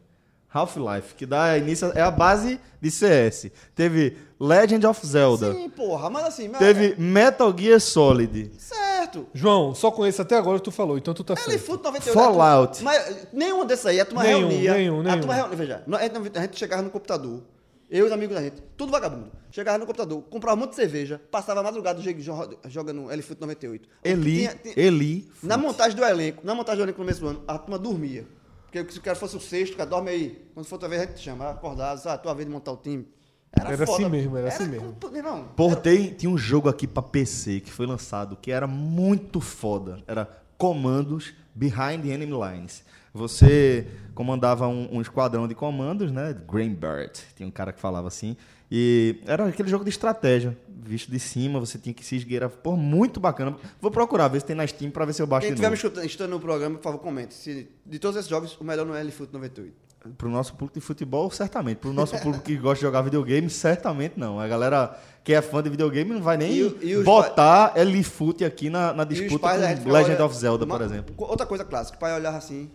Half-Life, 0.52 1.14
que 1.14 1.24
dá 1.26 1.56
início, 1.56 1.90
é 1.94 2.02
a 2.02 2.10
base 2.10 2.60
de 2.80 2.90
CS. 2.90 3.50
Teve 3.74 4.16
Legend 4.38 4.86
of 4.86 5.06
Zelda. 5.06 5.52
Sim, 5.54 5.70
porra, 5.70 6.10
mas 6.10 6.24
assim. 6.26 6.48
mas- 6.48 6.58
Teve 6.58 6.94
Metal 6.98 7.54
Gear 7.56 7.80
Solid. 7.80 8.50
Certo. 8.58 9.26
João, 9.32 9.74
só 9.74 9.90
conheço 9.90 10.20
até 10.22 10.36
agora 10.36 10.56
o 10.56 10.60
que 10.60 10.64
tu 10.64 10.70
falou, 10.70 10.98
então 10.98 11.14
tu 11.14 11.22
tá 11.24 11.34
certo. 11.36 11.50
Elifoot 11.50 11.82
98. 11.82 12.12
Fallout. 12.14 12.72
a 12.72 12.74
turma- 12.76 12.90
Mas 12.92 13.26
nenhum 13.32 13.64
desses 13.64 13.86
aí, 13.86 14.00
a 14.00 14.04
turma 14.04 14.22
Nenhum, 14.22 14.48
reunia. 14.48 14.74
nenhum, 14.74 15.00
A 15.00 15.02
nenhum. 15.04 15.18
turma 15.20 15.34
reunia. 15.34 15.56
Veja, 15.56 15.84
a 15.86 16.02
gente, 16.02 16.38
a 16.38 16.48
chegava 16.52 16.82
no 16.82 16.90
computador. 16.90 17.42
Eu 17.90 18.04
e 18.04 18.08
os 18.08 18.12
amigos 18.12 18.34
da 18.34 18.40
gente, 18.42 18.62
tudo 18.74 18.90
vagabundo. 18.90 19.30
Chegava 19.50 19.76
no 19.76 19.84
computador, 19.84 20.22
comprava 20.30 20.56
um 20.56 20.60
monte 20.60 20.70
de 20.70 20.76
cerveja, 20.76 21.20
passava 21.30 21.60
a 21.60 21.62
madrugada 21.62 22.00
jo- 22.00 22.10
jo- 22.14 22.58
jogando 22.66 23.12
Elifoot 23.12 23.38
98. 23.38 23.86
Eli, 24.02 24.38
Tinha- 24.38 24.54
tinha- 24.62 24.74
Eli. 24.78 25.28
Na 25.42 25.58
montagem 25.58 25.94
do 25.94 26.02
elenco, 26.02 26.40
na 26.42 26.54
montagem 26.54 26.78
do 26.78 26.84
elenco 26.84 26.98
no 26.98 27.04
começo 27.04 27.20
do 27.20 27.28
ano, 27.28 27.42
a 27.46 27.58
turma 27.58 27.78
dormia. 27.78 28.24
Porque 28.72 28.90
se 28.90 28.98
o 28.98 29.02
cara 29.02 29.14
fosse 29.14 29.36
o 29.36 29.40
sexto, 29.40 29.76
cara, 29.76 29.88
dorme 29.88 30.10
aí. 30.10 30.50
Quando 30.54 30.64
for 30.64 30.76
outra 30.76 30.88
vez, 30.88 31.02
a 31.02 31.04
gente 31.04 31.16
te 31.16 31.22
chama, 31.22 31.50
acordado, 31.50 31.98
sabe, 31.98 32.22
tua 32.22 32.32
vez 32.34 32.48
de 32.48 32.52
montar 32.54 32.72
o 32.72 32.76
time. 32.78 33.06
Era 33.52 33.76
foda. 33.76 33.92
assim 33.92 34.08
mesmo, 34.08 34.34
era 34.38 34.48
assim 34.48 34.66
mesmo. 34.66 34.96
com- 34.98 35.14
irmão, 35.14 35.48
Pô, 35.54 35.76
tem, 35.76 36.14
tinha 36.14 36.30
um 36.32 36.38
jogo 36.38 36.70
aqui 36.70 36.86
pra 36.86 37.02
PC 37.02 37.60
que 37.60 37.70
foi 37.70 37.84
lançado 37.84 38.34
que 38.34 38.50
era 38.50 38.66
muito 38.66 39.42
foda. 39.42 40.02
Era 40.06 40.26
Comandos 40.56 41.34
Behind 41.54 42.06
Enemy 42.06 42.32
Lines. 42.32 42.82
Você 43.12 43.86
comandava 44.14 44.66
um, 44.66 44.88
um 44.96 45.02
esquadrão 45.02 45.46
de 45.46 45.54
comandos, 45.54 46.10
né? 46.10 46.34
Greenbird. 46.50 47.12
Tinha 47.36 47.46
um 47.46 47.50
cara 47.50 47.74
que 47.74 47.80
falava 47.80 48.08
assim. 48.08 48.38
E 48.74 49.20
era 49.26 49.44
aquele 49.46 49.68
jogo 49.68 49.84
de 49.84 49.90
estratégia. 49.90 50.56
Visto 50.84 51.10
de 51.10 51.20
cima, 51.20 51.60
você 51.60 51.76
tinha 51.78 51.92
que 51.92 52.02
se 52.02 52.16
esgueirar. 52.16 52.48
Pô, 52.48 52.74
muito 52.74 53.20
bacana. 53.20 53.54
Vou 53.80 53.90
procurar, 53.90 54.28
ver 54.28 54.40
se 54.40 54.46
tem 54.46 54.56
na 54.56 54.66
Steam 54.66 54.90
pra 54.90 55.04
ver 55.04 55.12
se 55.12 55.20
eu 55.20 55.26
baixo 55.26 55.46
quem 55.46 55.54
de 55.54 55.60
novo. 55.62 55.74
escutando 56.06 56.30
no 56.30 56.40
programa, 56.40 56.76
por 56.78 56.82
favor, 56.84 56.98
comente. 56.98 57.34
Se, 57.34 57.68
de 57.84 57.98
todos 57.98 58.16
esses 58.16 58.28
jogos, 58.30 58.56
o 58.58 58.64
melhor 58.64 58.86
não 58.86 58.96
é 58.96 59.00
Elifoot 59.02 59.30
98. 59.30 59.74
Pro 60.16 60.28
nosso 60.30 60.54
público 60.54 60.80
de 60.80 60.84
futebol, 60.84 61.30
certamente. 61.30 61.76
Pro 61.78 61.92
nosso 61.92 62.18
público 62.18 62.42
que 62.44 62.56
gosta 62.56 62.76
de 62.76 62.80
jogar 62.82 63.02
videogame, 63.02 63.48
certamente 63.50 64.18
não. 64.18 64.40
A 64.40 64.48
galera 64.48 64.98
que 65.22 65.32
é 65.34 65.42
fã 65.42 65.62
de 65.62 65.68
videogame 65.70 66.10
não 66.10 66.22
vai 66.22 66.36
nem 66.38 66.52
E 66.52 66.78
e 66.82 67.02
botar 67.04 67.74
Elifoot 67.76 68.42
aqui 68.44 68.68
na, 68.70 68.92
na 68.94 69.04
disputa 69.04 69.48
com 69.50 69.54
Legend 69.92 70.14
olha- 70.16 70.24
of 70.24 70.34
Zelda, 70.36 70.64
uma- 70.64 70.76
por 70.78 70.84
exemplo. 70.84 71.14
Outra 71.18 71.46
coisa 71.46 71.64
clássica, 71.64 71.96
o 71.98 72.00
pai 72.00 72.12
olhava 72.14 72.38
assim. 72.38 72.68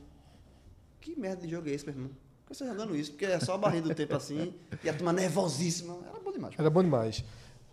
Que 1.02 1.20
merda 1.20 1.42
de 1.46 1.52
jogo 1.52 1.68
é 1.68 1.72
esse, 1.74 1.86
meu 1.86 1.96
irmão? 1.96 2.12
Por 2.48 2.56
que 2.56 2.64
você 2.64 2.66
tá 2.66 2.86
isso? 2.96 3.12
Porque 3.12 3.26
é 3.26 3.40
só 3.42 3.56
a 3.56 3.58
barrinha 3.58 3.82
do 3.82 3.94
tempo 3.94 4.16
assim, 4.16 4.54
e 4.82 4.90
a 4.90 4.94
turma 4.94 5.12
nervosíssima. 5.12 5.98
Era 6.10 6.20
bom 6.20 6.32
demais. 6.32 6.56
Era 6.58 6.70
bom 6.70 6.82
demais. 6.82 7.24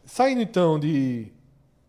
Saindo 0.05 0.43
então 0.43 0.81
de, 0.81 1.29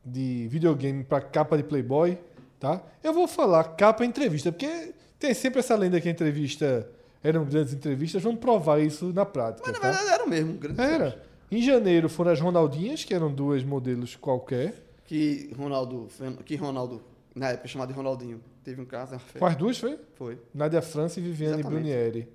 de 0.05 0.47
videogame 0.49 1.03
para 1.03 1.19
capa 1.19 1.57
de 1.57 1.63
Playboy, 1.63 2.17
tá? 2.59 2.83
Eu 3.03 3.11
vou 3.11 3.27
falar 3.27 3.63
capa 3.75 4.05
entrevista, 4.05 4.51
porque 4.51 4.93
tem 5.17 5.33
sempre 5.33 5.59
essa 5.59 5.75
lenda 5.75 5.99
que 5.99 6.07
a 6.07 6.11
entrevista 6.11 6.87
eram 7.23 7.43
grandes 7.43 7.73
entrevistas. 7.73 8.21
Vamos 8.21 8.39
provar 8.39 8.79
isso 8.79 9.11
na 9.11 9.25
prática. 9.25 9.63
Mas 9.65 9.73
na 9.73 9.79
tá? 9.81 9.91
verdade 9.91 10.13
era 10.13 10.23
o 10.23 10.29
mesmo. 10.29 10.53
um 10.53 10.57
grande 10.57 10.79
Era. 10.79 11.23
Em 11.51 11.61
janeiro 11.61 12.07
foram 12.07 12.31
as 12.31 12.39
Ronaldinhas, 12.39 13.03
que 13.03 13.13
eram 13.15 13.33
duas 13.33 13.63
modelos 13.63 14.15
qualquer. 14.15 14.75
Que 15.05 15.51
Ronaldo, 15.57 16.07
que 16.45 16.55
Ronaldo, 16.55 17.01
na 17.33 17.49
época 17.49 17.67
chamado 17.67 17.89
de 17.89 17.95
Ronaldinho, 17.95 18.41
teve 18.63 18.79
um 18.79 18.85
caso. 18.85 19.19
Com 19.37 19.45
as 19.45 19.55
duas 19.55 19.77
foi? 19.77 19.99
Foi. 20.15 20.37
Nádia 20.53 20.81
França 20.81 21.19
e 21.19 21.23
Viviane 21.23 21.55
Exatamente. 21.55 21.81
Brunieri. 21.81 22.27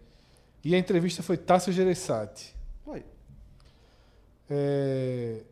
E 0.65 0.75
a 0.75 0.79
entrevista 0.79 1.23
foi 1.23 1.37
Tássio 1.37 1.73
Gereissati. 1.73 2.55
Foi. 2.85 3.05
É, 4.49 5.43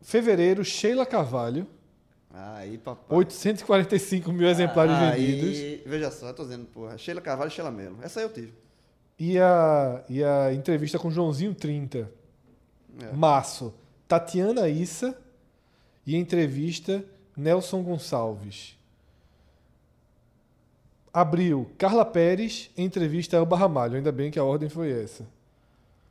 Fevereiro, 0.00 0.64
Sheila 0.64 1.04
Carvalho. 1.04 1.66
Aí, 2.32 2.78
papai. 2.78 3.18
845 3.18 4.32
mil 4.32 4.48
exemplares 4.48 4.96
vendidos. 4.98 5.56
Aí, 5.56 5.82
veja 5.86 6.10
só, 6.10 6.28
eu 6.28 6.34
tô 6.34 6.44
dizendo, 6.44 6.66
porra, 6.66 6.96
Sheila 6.98 7.20
Carvalho 7.20 7.48
e 7.48 7.50
Sheila 7.50 7.70
Mello. 7.70 7.98
Essa 8.02 8.20
aí 8.20 8.26
eu 8.26 8.32
tive. 8.32 8.52
E 9.18 9.38
a, 9.38 10.04
e 10.08 10.22
a 10.22 10.52
entrevista 10.52 10.98
com 10.98 11.10
Joãozinho 11.10 11.54
30. 11.54 12.10
É. 13.00 13.12
Março, 13.12 13.74
Tatiana 14.06 14.68
Issa. 14.68 15.16
E 16.06 16.14
a 16.14 16.18
entrevista 16.18 17.04
Nelson 17.36 17.82
Gonçalves. 17.82 18.75
Abril, 21.20 21.70
Carla 21.78 22.04
Pérez. 22.04 22.70
Entrevista 22.76 23.36
Elba 23.36 23.56
Ramalho. 23.56 23.96
Ainda 23.96 24.12
bem 24.12 24.30
que 24.30 24.38
a 24.38 24.44
ordem 24.44 24.68
foi 24.68 25.02
essa. 25.02 25.24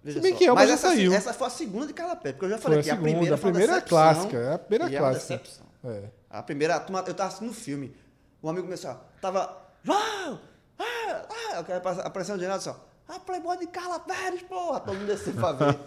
Veja 0.04 0.18
Se 0.20 0.24
bem 0.24 0.32
só. 0.34 0.38
que 0.38 0.46
Elba 0.46 0.62
Mas 0.62 0.70
já 0.70 0.74
essa, 0.76 0.88
saiu. 0.90 1.14
essa 1.14 1.34
foi 1.34 1.48
a 1.48 1.50
segunda 1.50 1.88
de 1.88 1.94
Carla 1.94 2.16
Pérez, 2.16 2.34
porque 2.38 2.46
eu 2.46 2.50
já 2.50 2.58
Foi 2.58 2.64
falei 2.64 2.80
a 2.80 2.84
que 2.84 2.90
a 2.90 2.96
primeira 2.98 3.36
A 3.36 3.38
foi 3.38 3.52
primeira 3.52 3.78
é 3.78 3.82
clássica. 3.82 4.38
É 4.38 4.54
a 4.54 4.58
primeira 4.60 4.94
é 4.96 4.98
clássica. 4.98 5.38
decepção. 5.38 5.66
É. 5.84 6.04
A 6.30 6.42
primeira, 6.44 6.76
a 6.76 6.80
turma, 6.80 7.04
eu 7.06 7.14
tava 7.14 7.28
assistindo 7.30 7.50
o 7.52 7.54
filme. 7.54 7.96
Um 8.44 8.50
amigo 8.50 8.66
começou, 8.66 8.96
tava. 9.22 9.58
Uau! 9.88 10.40
Ah, 10.78 11.26
ah, 11.54 11.60
o 11.60 11.64
cara 11.64 11.78
apare- 11.78 12.02
apareceu 12.04 12.36
um 12.36 12.38
general 12.38 12.58
assim, 12.58 12.70
ó. 12.70 12.76
A 13.08 13.20
Playboy 13.20 13.58
de 13.58 13.68
Carla 13.68 14.00
Pérez, 14.00 14.42
porra! 14.42 14.80
Todo 14.80 14.96
mundo 14.96 15.06
desceu 15.08 15.34
pra 15.34 15.52
ver. 15.52 15.78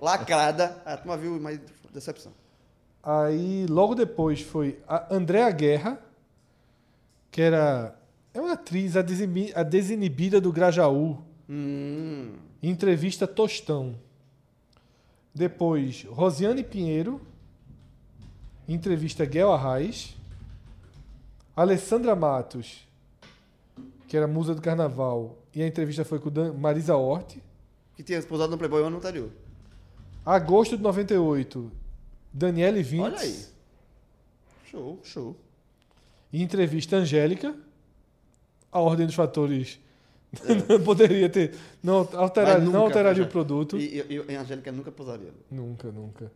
Lacrada. 0.00 0.76
A 0.84 0.96
turma 0.96 1.16
viu, 1.16 1.38
mas 1.40 1.58
decepção. 1.92 2.32
Aí, 3.02 3.66
logo 3.68 3.94
depois, 3.94 4.40
foi 4.42 4.78
a 4.86 5.12
Andréa 5.14 5.50
Guerra, 5.50 5.98
que 7.30 7.40
era. 7.42 7.94
É 8.34 8.40
uma 8.40 8.52
atriz, 8.52 8.96
a, 8.96 9.02
desimi- 9.02 9.52
a 9.54 9.62
desinibida 9.62 10.40
do 10.40 10.52
Grajaú. 10.52 11.18
Hum. 11.48 12.32
Entrevista 12.62 13.26
Tostão. 13.26 13.94
Depois, 15.34 16.04
Rosiane 16.08 16.62
Pinheiro. 16.62 17.20
Entrevista 18.68 19.24
Guel 19.24 19.52
Arraes. 19.52 20.16
Alessandra 21.54 22.16
Matos, 22.16 22.88
que 24.08 24.16
era 24.16 24.26
musa 24.26 24.54
do 24.54 24.62
carnaval. 24.62 25.36
E 25.54 25.62
a 25.62 25.66
entrevista 25.66 26.02
foi 26.04 26.18
com 26.18 26.30
Dan- 26.30 26.54
Marisa 26.54 26.96
Hort. 26.96 27.36
Que 27.94 28.02
tinha 28.02 28.22
posado 28.22 28.50
no 28.52 28.56
Playboy 28.58 28.80
o 28.82 28.86
ano 28.86 28.96
anterior. 28.96 29.30
Agosto 30.24 30.76
de 30.78 30.82
98, 30.82 31.70
Daniele 32.32 32.82
Vintz. 32.82 33.04
Olha 33.04 33.18
aí. 33.18 33.44
Show, 34.70 34.98
show. 35.02 35.36
E 36.32 36.42
entrevista 36.42 36.96
Angélica. 36.96 37.54
A 38.72 38.80
ordem 38.80 39.06
dos 39.06 39.14
fatores 39.14 39.78
não 40.68 40.80
poderia 40.82 41.28
ter. 41.28 41.54
Não, 41.82 42.08
alterar, 42.14 42.52
É. 42.52 42.54
Mas 42.54 42.64
não 42.64 42.72
nunca, 42.72 42.78
alteraria 42.78 43.22
o 43.22 43.28
produto. 43.28 43.76
E, 43.76 44.00
e, 44.00 44.24
e 44.28 44.36
a 44.36 44.40
Angélica 44.40 44.72
nunca 44.72 44.90
posaria. 44.90 45.30
Nunca, 45.50 45.92
nunca. 45.92 46.32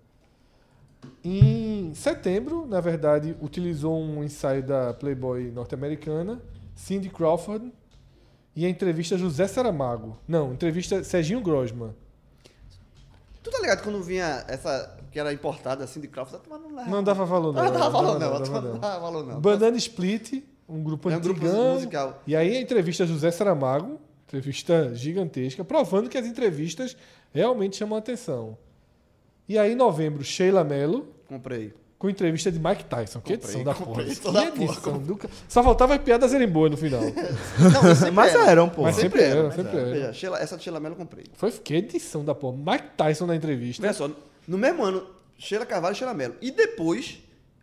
Em 1.25 1.95
setembro, 1.95 2.67
na 2.67 2.81
verdade, 2.81 3.37
utilizou 3.41 3.99
um 3.99 4.23
ensaio 4.23 4.63
da 4.63 4.93
Playboy 4.93 5.51
norte-americana, 5.51 6.41
Cindy 6.75 7.09
Crawford, 7.09 7.73
e 8.55 8.65
a 8.65 8.69
entrevista 8.69 9.17
José 9.17 9.47
Saramago. 9.47 10.19
Não, 10.27 10.53
entrevista 10.53 11.03
Serginho 11.05 11.41
Grosman. 11.41 11.95
Tu 13.43 13.51
tá 13.51 13.61
ligado 13.61 13.83
quando 13.83 14.03
vinha 14.03 14.45
essa 14.49 14.97
que 15.13 15.21
era 15.21 15.33
importada 15.33 15.85
assim 15.85 16.01
de 16.01 16.09
Crawford, 16.09 16.43
não. 16.49 16.87
Não 16.87 17.05
dava 17.05 17.25
valor, 17.25 17.55
não. 17.55 17.65
Não 17.65 17.73
dava 17.73 17.91
valor, 17.91 18.19
não. 18.19 18.39
Não. 18.39 18.81
valor, 18.81 19.27
não. 19.27 19.41
Banana 19.41 19.77
Split, 19.77 20.43
um 20.69 20.83
grupo 20.83 21.11
É 21.11 21.17
um 21.17 21.21
grupo 21.21 21.45
musical. 21.45 22.23
E 22.27 22.35
aí 22.37 22.57
a 22.57 22.61
entrevista 22.61 23.07
José 23.07 23.31
Saramago, 23.31 24.01
entrevista 24.27 24.95
gigantesca, 24.95 25.65
provando 25.65 26.09
que 26.09 26.19
as 26.19 26.27
entrevistas 26.27 26.97
realmente 27.33 27.77
chamam 27.77 27.97
a 27.97 27.99
atenção. 27.99 28.57
E 29.49 29.59
aí 29.59 29.73
em 29.73 29.77
novembro, 29.77 30.25
Sheila 30.25 30.65
Mello, 30.65 31.07
Comprei. 31.29 31.73
com 31.99 32.11
entrevista 32.11 32.51
de 32.51 32.59
Mike 32.59 32.85
Tyson. 32.85 33.21
Que 33.21 33.35
Comprei, 33.37 33.55
edição 33.55 33.65
da 33.65 33.75
comprei 33.75 34.07
porra. 34.07 34.21
toda 34.21 34.51
Que 34.51 34.65
edição 34.65 34.99
do 34.99 35.21
Só 35.49 35.63
faltava 35.63 35.95
as 35.95 36.03
piadas 36.03 36.31
serem 36.33 36.49
boas 36.49 36.73
no 36.73 36.77
final. 36.77 37.01
Não, 37.61 37.95
sempre 37.95 38.11
Mas 38.11 38.35
era. 38.35 38.51
eram, 38.51 38.69
pô. 38.69 38.83
Mas 38.83 38.97
sempre 38.97 39.23
era, 39.23 39.51
sempre 39.53 39.79
era. 39.79 40.13
Sheila- 40.13 40.41
essa 40.41 40.57
de 40.57 40.65
Sheila 40.65 40.81
Mello 40.81 40.95
eu 40.95 40.99
comprei. 40.99 41.27
Foi 41.35 41.51
que 41.53 41.75
edição 41.75 42.25
da 42.25 42.35
porra. 42.35 42.57
Mike 42.57 42.89
Tyson 42.97 43.27
na 43.27 43.37
entrevista. 43.37 43.81
Veja 43.83 43.95
só, 43.95 44.11
no 44.49 44.59
mesmo 44.59 44.83
ano, 44.83 45.07
Sheila 45.39 45.65
Carvalho 45.65 45.93
e 45.93 45.97
Sheila 45.97 46.13
Mello. 46.15 46.35
E 46.41 46.51
depois, 46.51 47.19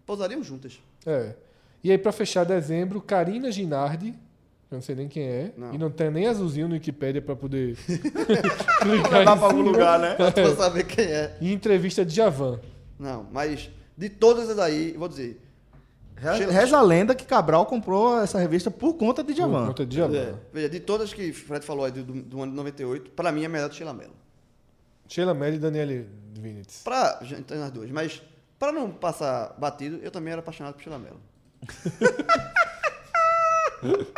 pousariam 0.06 0.42
juntas. 0.42 0.80
É. 1.06 1.36
E 1.84 1.92
aí, 1.92 1.98
pra 1.98 2.12
fechar 2.12 2.44
dezembro, 2.46 3.02
Karina 3.02 3.52
Ginardi. 3.52 4.16
Eu 4.72 4.76
não 4.78 4.82
sei 4.82 4.96
nem 4.96 5.08
quem 5.08 5.24
é. 5.24 5.54
Não. 5.56 5.74
E 5.74 5.78
não 5.78 5.92
tem 5.92 6.10
nem 6.10 6.26
azulzinho 6.28 6.68
no 6.68 6.74
Wikipedia 6.74 7.22
pra 7.22 7.36
poder 7.36 7.76
clicar 8.82 8.88
Levar 8.88 9.22
em 9.22 9.38
pra 9.38 9.46
algum 9.48 9.62
lugar, 9.62 10.00
né? 10.00 10.16
Pra 10.16 10.56
saber 10.56 10.86
quem 10.86 11.06
é. 11.06 11.38
E 11.40 11.54
entrevista 11.54 12.04
de 12.04 12.16
Javan. 12.16 12.60
Não, 12.98 13.28
mas 13.32 13.70
de 13.96 14.10
todas 14.10 14.50
as 14.50 14.58
aí, 14.58 14.94
vou 14.98 15.08
dizer. 15.08 15.40
Reza 16.16 16.78
a 16.78 16.82
lenda 16.82 17.14
que 17.14 17.26
Cabral 17.26 17.66
comprou 17.66 18.20
essa 18.22 18.40
revista 18.40 18.72
por 18.72 18.94
conta 18.96 19.22
de 19.24 19.34
Por 19.34 19.38
Javan. 19.40 19.68
conta 19.68 19.86
de 19.86 19.98
Javan. 19.98 20.16
É, 20.18 20.34
veja, 20.54 20.70
de 20.70 20.80
todas 20.80 21.14
que 21.14 21.34
Fred 21.34 21.66
falou 21.66 21.84
aí 21.86 21.92
do, 21.92 22.02
do, 22.04 22.14
do 22.22 22.42
ano 22.42 22.52
de 22.54 22.56
98, 22.58 23.12
pra 23.12 23.32
mim 23.32 23.44
é 23.44 23.46
a 23.46 23.50
melhor 23.50 23.70
de 23.70 23.76
Sheila 23.76 23.94
Mello. 23.94 24.14
Sheila 25.08 25.34
Mello 25.34 25.56
e 25.56 25.60
Daniele 25.60 26.08
Vinitz. 26.40 26.82
Pra. 26.84 27.20
Gente, 27.24 27.44
tem 27.44 27.62
as 27.62 27.72
duas, 27.72 27.92
mas 27.92 28.22
pra 28.58 28.72
não 28.72 28.90
passar 28.90 29.54
batido, 29.60 30.00
eu 30.02 30.10
também 30.10 30.32
era 30.32 30.40
apaixonado 30.40 30.74
por 30.76 30.82
Sheila 30.82 30.98
Mello. 30.98 31.20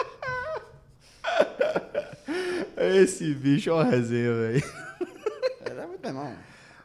Esse 2.78 3.34
bicho 3.34 3.70
é 3.70 3.74
uma 3.74 3.84
resenha, 3.84 4.34
velho. 4.34 4.64
Era 5.62 5.88
muito 5.88 6.06
irmão. 6.06 6.32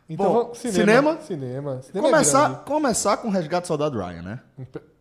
Então, 0.08 0.26
Bom, 0.26 0.32
vamos- 0.44 0.58
cinema? 0.58 1.18
Cinema. 1.20 1.82
Cinema 1.82 2.08
é 2.08 2.10
Começar, 2.10 2.48
grande. 2.48 2.64
começar 2.64 3.16
com 3.18 3.28
o 3.28 3.30
Resgate 3.30 3.64
do 3.64 3.68
Soldado 3.68 3.98
Ryan, 3.98 4.22
né? 4.22 4.40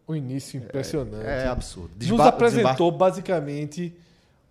O 0.08 0.16
início 0.16 0.58
impressionante. 0.58 1.26
É 1.26 1.48
absurdo. 1.48 1.90
Nos 1.98 2.08
Desba- 2.08 2.28
apresentou 2.28 2.92
basicamente 2.92 3.96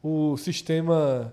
o 0.03 0.37
sistema 0.37 1.33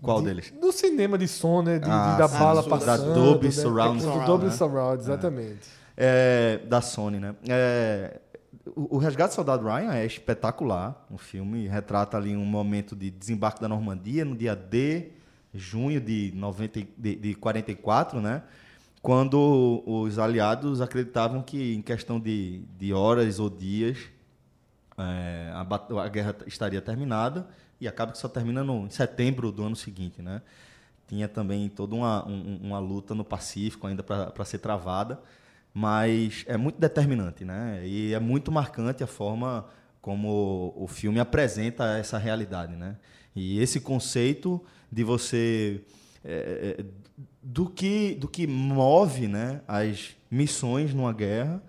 Qual 0.00 0.20
de- 0.20 0.26
deles? 0.26 0.52
do 0.60 0.72
cinema 0.72 1.18
de 1.18 1.28
som, 1.28 1.62
né? 1.62 1.78
De, 1.78 1.84
de- 1.84 1.90
Ah, 1.90 2.16
da 2.18 2.28
sim, 2.28 2.38
bala 2.38 2.62
da 2.62 2.68
passando. 2.68 3.14
Dolby 3.14 3.46
né? 3.46 3.52
Surround 3.52 3.98
Do 3.98 4.02
Surround, 4.04 4.26
Dolby 4.26 4.46
né? 4.46 4.52
Surround, 4.52 5.02
exatamente. 5.02 5.68
É, 5.68 5.79
da 6.68 6.80
Sony, 6.80 7.18
né? 7.18 7.34
É, 7.48 8.20
o, 8.76 8.96
o 8.96 8.98
Resgate 8.98 9.30
do 9.32 9.34
Soldado 9.36 9.64
Ryan 9.66 9.92
é 9.94 10.04
espetacular. 10.06 11.06
O 11.10 11.18
filme 11.18 11.66
retrata 11.68 12.16
ali 12.16 12.36
um 12.36 12.44
momento 12.44 12.94
de 12.96 13.10
desembarque 13.10 13.60
da 13.60 13.68
Normandia 13.68 14.24
no 14.24 14.36
dia 14.36 14.54
D, 14.56 15.10
junho 15.54 16.00
de, 16.00 16.32
90, 16.34 16.78
e- 16.80 16.88
de, 16.96 17.16
de 17.16 17.34
44, 17.34 18.20
né? 18.20 18.42
Quando 19.02 19.82
os 19.86 20.18
aliados 20.18 20.80
acreditavam 20.80 21.42
que 21.42 21.74
em 21.74 21.80
questão 21.82 22.20
de, 22.20 22.62
de 22.78 22.92
horas 22.92 23.38
ou 23.38 23.48
dias 23.48 23.96
é, 24.98 25.50
a, 25.54 26.02
a 26.04 26.08
guerra 26.08 26.36
estaria 26.46 26.80
terminada 26.80 27.46
e 27.80 27.88
acaba 27.88 28.12
que 28.12 28.18
só 28.18 28.28
termina 28.28 28.62
no, 28.62 28.86
em 28.86 28.90
setembro 28.90 29.50
do 29.50 29.64
ano 29.64 29.76
seguinte, 29.76 30.20
né? 30.20 30.42
Tinha 31.08 31.28
também 31.28 31.68
toda 31.68 31.94
uma, 31.94 32.26
um- 32.28 32.60
uma 32.62 32.78
luta 32.78 33.14
no 33.14 33.24
Pacífico 33.24 33.86
ainda 33.86 34.02
para 34.02 34.44
ser 34.44 34.58
travada, 34.58 35.20
mas 35.72 36.44
é 36.48 36.56
muito 36.56 36.80
determinante, 36.80 37.44
né? 37.44 37.82
E 37.86 38.12
é 38.12 38.18
muito 38.20 38.50
marcante 38.52 39.02
a 39.04 39.06
forma 39.06 39.66
como 40.00 40.72
o 40.76 40.86
filme 40.88 41.20
apresenta 41.20 41.96
essa 41.98 42.18
realidade, 42.18 42.74
né? 42.76 42.96
E 43.34 43.60
esse 43.60 43.80
conceito 43.80 44.62
de 44.90 45.04
você 45.04 45.82
é, 46.24 46.76
é, 46.80 46.84
do 47.42 47.68
que 47.68 48.14
do 48.14 48.28
que 48.28 48.46
move, 48.46 49.28
né, 49.28 49.62
as 49.66 50.16
missões 50.30 50.92
numa 50.92 51.12
guerra 51.12 51.62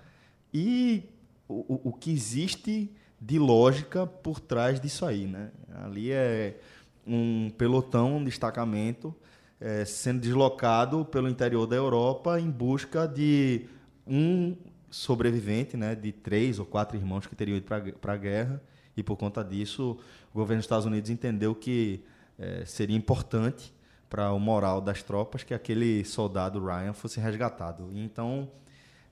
e 0.53 1.03
o, 1.47 1.89
o- 1.89 1.93
que 1.93 2.11
existe 2.11 2.91
de 3.19 3.37
lógica 3.39 4.05
por 4.07 4.39
trás 4.39 4.79
disso 4.79 5.05
aí, 5.05 5.25
né? 5.25 5.51
Ali 5.83 6.11
é 6.11 6.57
um 7.05 7.49
pelotão, 7.57 8.17
um 8.17 8.23
destacamento 8.23 9.13
eh, 9.59 9.85
sendo 9.85 10.19
deslocado 10.21 11.05
pelo 11.05 11.29
interior 11.29 11.67
da 11.67 11.75
Europa 11.75 12.39
em 12.39 12.49
busca 12.49 13.07
de 13.07 13.67
um 14.05 14.55
sobrevivente, 14.89 15.77
né? 15.77 15.95
De 15.95 16.11
três 16.11 16.59
ou 16.59 16.65
quatro 16.65 16.97
irmãos 16.97 17.25
que 17.25 17.35
teriam 17.35 17.57
ido 17.57 17.65
para 17.65 18.13
a 18.13 18.17
guerra 18.17 18.61
e 18.95 19.01
por 19.01 19.15
conta 19.15 19.43
disso 19.43 19.97
o 20.33 20.37
governo 20.37 20.59
dos 20.59 20.65
Estados 20.65 20.85
Unidos 20.85 21.09
entendeu 21.09 21.55
que 21.55 22.03
eh, 22.37 22.63
seria 22.65 22.95
importante 22.95 23.73
para 24.09 24.31
o 24.33 24.39
moral 24.39 24.81
das 24.81 25.01
tropas 25.01 25.43
que 25.43 25.53
aquele 25.53 26.03
soldado 26.03 26.63
Ryan 26.63 26.91
fosse 26.91 27.17
resgatado. 27.17 27.89
Então, 27.93 28.49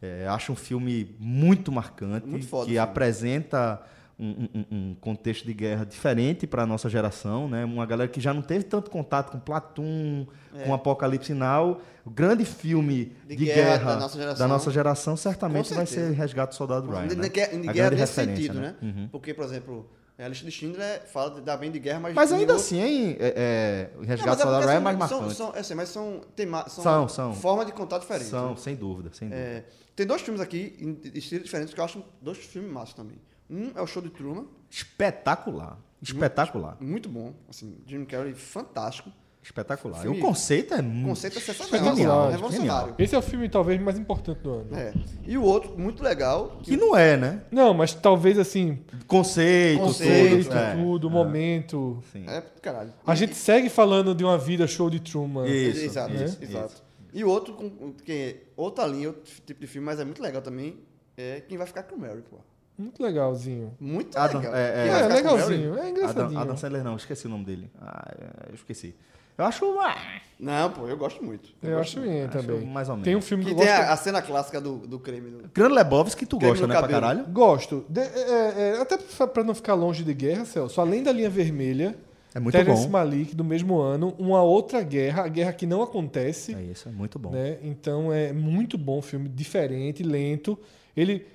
é, 0.01 0.27
acho 0.27 0.51
um 0.51 0.55
filme 0.55 1.15
muito 1.17 1.71
marcante, 1.71 2.27
Muito 2.27 2.45
foda 2.45 2.69
que 2.69 2.77
apresenta 2.77 3.81
um, 4.19 4.47
um- 4.53 4.65
um 4.71 4.95
contexto 4.99 5.45
de 5.45 5.53
guerra 5.53 5.85
diferente 5.85 6.45
para 6.45 6.65
nossa 6.65 6.89
geração, 6.89 7.47
né? 7.47 7.63
Uma 7.63 7.85
galera 7.85 8.09
que 8.09 8.19
já 8.19 8.33
não 8.33 8.41
teve 8.41 8.63
tanto 8.65 8.91
contato 8.91 9.31
com 9.31 9.39
Platum, 9.39 10.27
com 10.65 10.73
Apocalipse 10.73 11.33
Now. 11.33 11.79
O 12.05 12.09
grande 12.09 12.43
filme 12.43 13.13
De 13.27 13.35
de, 13.35 13.45
guerra 13.45 13.77
guerra, 13.77 13.93
da 13.93 13.99
nossa 13.99 14.17
geração. 14.17 14.47
da 14.47 14.53
nossa 14.53 14.71
geração 14.71 15.15
certamente 15.17 15.73
vai 15.73 15.85
ser 15.85 16.11
Resgate 16.11 16.49
do 16.53 16.55
Soldado 16.55 16.89
Ryan. 16.89 17.07
De, 17.07 17.15
né? 17.15 17.29
de 17.29 17.29
de 17.61 17.69
A 17.69 17.71
guerra 17.73 17.89
nesse 17.91 18.13
sentido, 18.13 18.59
né? 18.59 18.75
Uhum. 18.81 19.07
Porque, 19.11 19.33
por 19.33 19.45
exemplo, 19.45 19.89
a 20.17 20.27
lista 20.27 20.45
de 20.45 20.51
Schindler 20.51 21.03
fala 21.07 21.35
de- 21.35 21.41
da 21.41 21.55
bem 21.55 21.71
de 21.71 21.79
guerra, 21.79 21.99
mas... 22.01 22.13
Mas 22.13 22.31
ainda 22.33 22.53
outro- 22.53 22.55
assim, 22.65 22.81
hein, 22.81 23.15
é, 23.19 23.33
é, 23.37 23.89
Não, 23.97 24.03
Resgate 24.05 24.37
do 24.37 24.41
Soldado 24.41 24.65
Ryan 24.67 24.75
é 24.75 24.79
mais 24.79 24.97
são- 24.97 25.17
marcante. 25.19 25.37
São, 25.37 25.53
é 25.55 25.59
assim, 25.59 25.75
mas 25.75 25.89
são, 25.89 26.21
tema, 26.35 26.67
são, 26.67 26.83
São, 26.83 27.07
são. 27.07 27.33
formas 27.35 27.65
de 27.67 27.71
contar 27.71 27.99
diferentes. 27.99 28.29
São, 28.29 28.57
sem 28.57 28.75
dúvida, 28.75 29.11
sem 29.13 29.29
dúvida. 29.29 29.47
É, 29.47 29.63
tem 29.95 30.05
dois 30.05 30.21
filmes 30.21 30.41
aqui, 30.41 30.75
em 30.81 30.99
estilos 31.17 31.45
diferentes, 31.45 31.73
que 31.73 31.79
eu 31.79 31.85
acho 31.85 32.03
dois 32.21 32.37
filmes 32.37 32.69
massas 32.71 32.93
também. 32.95 33.17
Um 33.49 33.71
é 33.75 33.81
o 33.81 33.87
Show 33.87 34.01
de 34.01 34.09
Truman, 34.09 34.45
Espetacular. 34.69 35.77
Espetacular. 36.01 36.77
muito 36.79 37.09
bom. 37.09 37.33
Assim, 37.49 37.75
Jim 37.85 38.05
Carrey, 38.05 38.33
fantástico. 38.33 39.11
Espetacular. 39.41 40.01
Filme- 40.01 40.17
o 40.19 40.21
conceito 40.21 40.73
é 40.73 40.79
O 40.79 40.83
muito. 40.83 41.07
conceito 41.09 41.37
é 41.37 41.41
sensacional, 41.41 42.23
assim, 42.25 42.31
revolucionário. 42.31 42.95
Esse 42.99 43.15
é 43.15 43.17
o 43.17 43.21
filme 43.21 43.49
talvez 43.49 43.81
mais 43.81 43.97
importante 43.97 44.41
do 44.41 44.51
ano. 44.51 44.75
É. 44.75 44.93
E 45.25 45.37
o 45.37 45.43
outro, 45.43 45.77
muito 45.79 46.03
legal, 46.03 46.59
Que 46.61 46.75
não 46.77 46.95
é, 46.95 47.15
né? 47.17 47.41
Não, 47.49 47.73
mas 47.73 47.93
talvez 47.93 48.37
assim, 48.37 48.79
Conceito, 49.07 49.79
Conceito, 49.79 49.79
tudo. 49.79 50.43
feito, 50.43 50.53
é. 50.57 50.75
tudo, 50.75 51.09
momento. 51.09 52.03
Sim. 52.11 52.25
é 52.27 52.41
caralho. 52.61 52.93
A 53.07 53.15
gente 53.15 53.33
segue 53.33 53.69
falando 53.69 54.13
de 54.13 54.23
uma 54.23 54.37
vida 54.37 54.67
show 54.67 54.89
de 54.89 54.99
Truman. 54.99 55.47
Isso, 55.47 55.85
exato, 55.85 56.13
isso, 56.13 56.37
exato. 56.41 56.83
E 57.13 57.23
o 57.23 57.29
outro, 57.29 57.53
com, 57.55 57.93
que 57.93 58.11
é 58.11 58.43
outra 58.55 58.85
linha, 58.85 59.07
outro 59.07 59.23
tipo 59.45 59.59
de 59.59 59.67
filme, 59.67 59.85
mas 59.85 59.99
é 59.99 60.05
muito 60.05 60.21
legal 60.21 60.41
também, 60.41 60.77
é 61.17 61.41
Quem 61.47 61.57
Vai 61.57 61.65
Ficar 61.65 61.83
com 61.83 61.95
o 61.95 61.99
Mary, 61.99 62.21
pô. 62.29 62.37
Muito 62.79 63.03
legalzinho. 63.03 63.73
Muito 63.79 64.17
Adam- 64.17 64.39
legal. 64.39 64.55
é- 64.55 64.59
é- 64.59 64.87
É, 64.87 65.05
o 65.05 65.09
legalzinho, 65.09 65.73
é 65.75 65.79
Adam, 65.79 65.89
engraçadinho. 65.89 66.39
Adam 66.39 66.57
Sandler 66.57 66.83
não, 66.83 66.95
esqueci 66.95 67.27
o 67.27 67.29
nome 67.29 67.45
dele. 67.45 67.69
Ah, 67.81 68.11
é, 68.17 68.49
eu 68.49 68.55
esqueci. 68.55 68.95
Eu 69.37 69.45
acho, 69.45 69.65
ah, 69.79 69.95
Não, 70.37 70.69
pô, 70.71 70.85
eu 70.87 70.97
gosto 70.97 71.23
muito. 71.23 71.49
Eu 71.63 71.77
gosto 71.77 71.99
acho 71.99 72.01
bem 72.01 72.23
acho 72.23 72.31
também. 72.37 72.65
mais 72.65 72.89
ou 72.89 72.95
menos. 72.95 73.05
Tem 73.05 73.15
um 73.15 73.21
filme 73.21 73.43
que 73.45 73.51
Que 73.53 73.55
eu 73.55 73.59
tem 73.65 73.73
gosto. 73.73 73.89
a, 73.89 73.93
a 73.93 73.97
cena 73.97 74.21
clássica 74.21 74.59
do, 74.59 74.77
do 74.79 74.99
creme. 74.99 75.29
Do... 75.29 75.49
Grande 75.53 75.73
Lebowski 75.75 76.19
que 76.19 76.25
tu 76.25 76.37
Creme 76.37 76.51
gosta, 76.51 76.67
né, 76.67 76.73
pra 76.73 76.81
cabelo. 76.81 77.01
caralho? 77.01 77.25
Gosto. 77.29 77.85
De- 77.87 78.01
é- 78.01 78.73
é- 78.77 78.81
até 78.81 78.97
pra 78.97 79.27
pra 79.27 79.43
não 79.43 79.55
ficar 79.55 79.75
longe 79.75 80.03
de 80.03 80.13
guerra, 80.13 80.43
Celso, 80.43 80.81
além 80.81 81.01
da 81.03 81.11
linha 81.13 81.29
vermelha, 81.29 81.95
É 82.35 82.39
muito 82.39 82.53
Terence 82.53 82.83
bom. 82.83 82.89
Malik, 82.91 83.33
do 83.33 83.43
mesmo 83.45 83.79
ano, 83.79 84.13
uma 84.19 84.43
outra 84.43 84.81
guerra, 84.83 85.23
a 85.23 85.27
guerra 85.29 85.53
que 85.53 85.65
não 85.65 85.81
acontece. 85.81 86.53
É 86.53 86.61
isso, 86.61 86.89
é 86.89 86.91
muito 86.91 87.17
bom. 87.17 87.31
né? 87.31 87.57
Então 87.63 88.11
é 88.11 88.33
muito 88.33 88.77
bom 88.77 89.01
filme, 89.01 89.29
diferente, 89.29 90.03
lento. 90.03 90.59
Ele. 90.97 91.25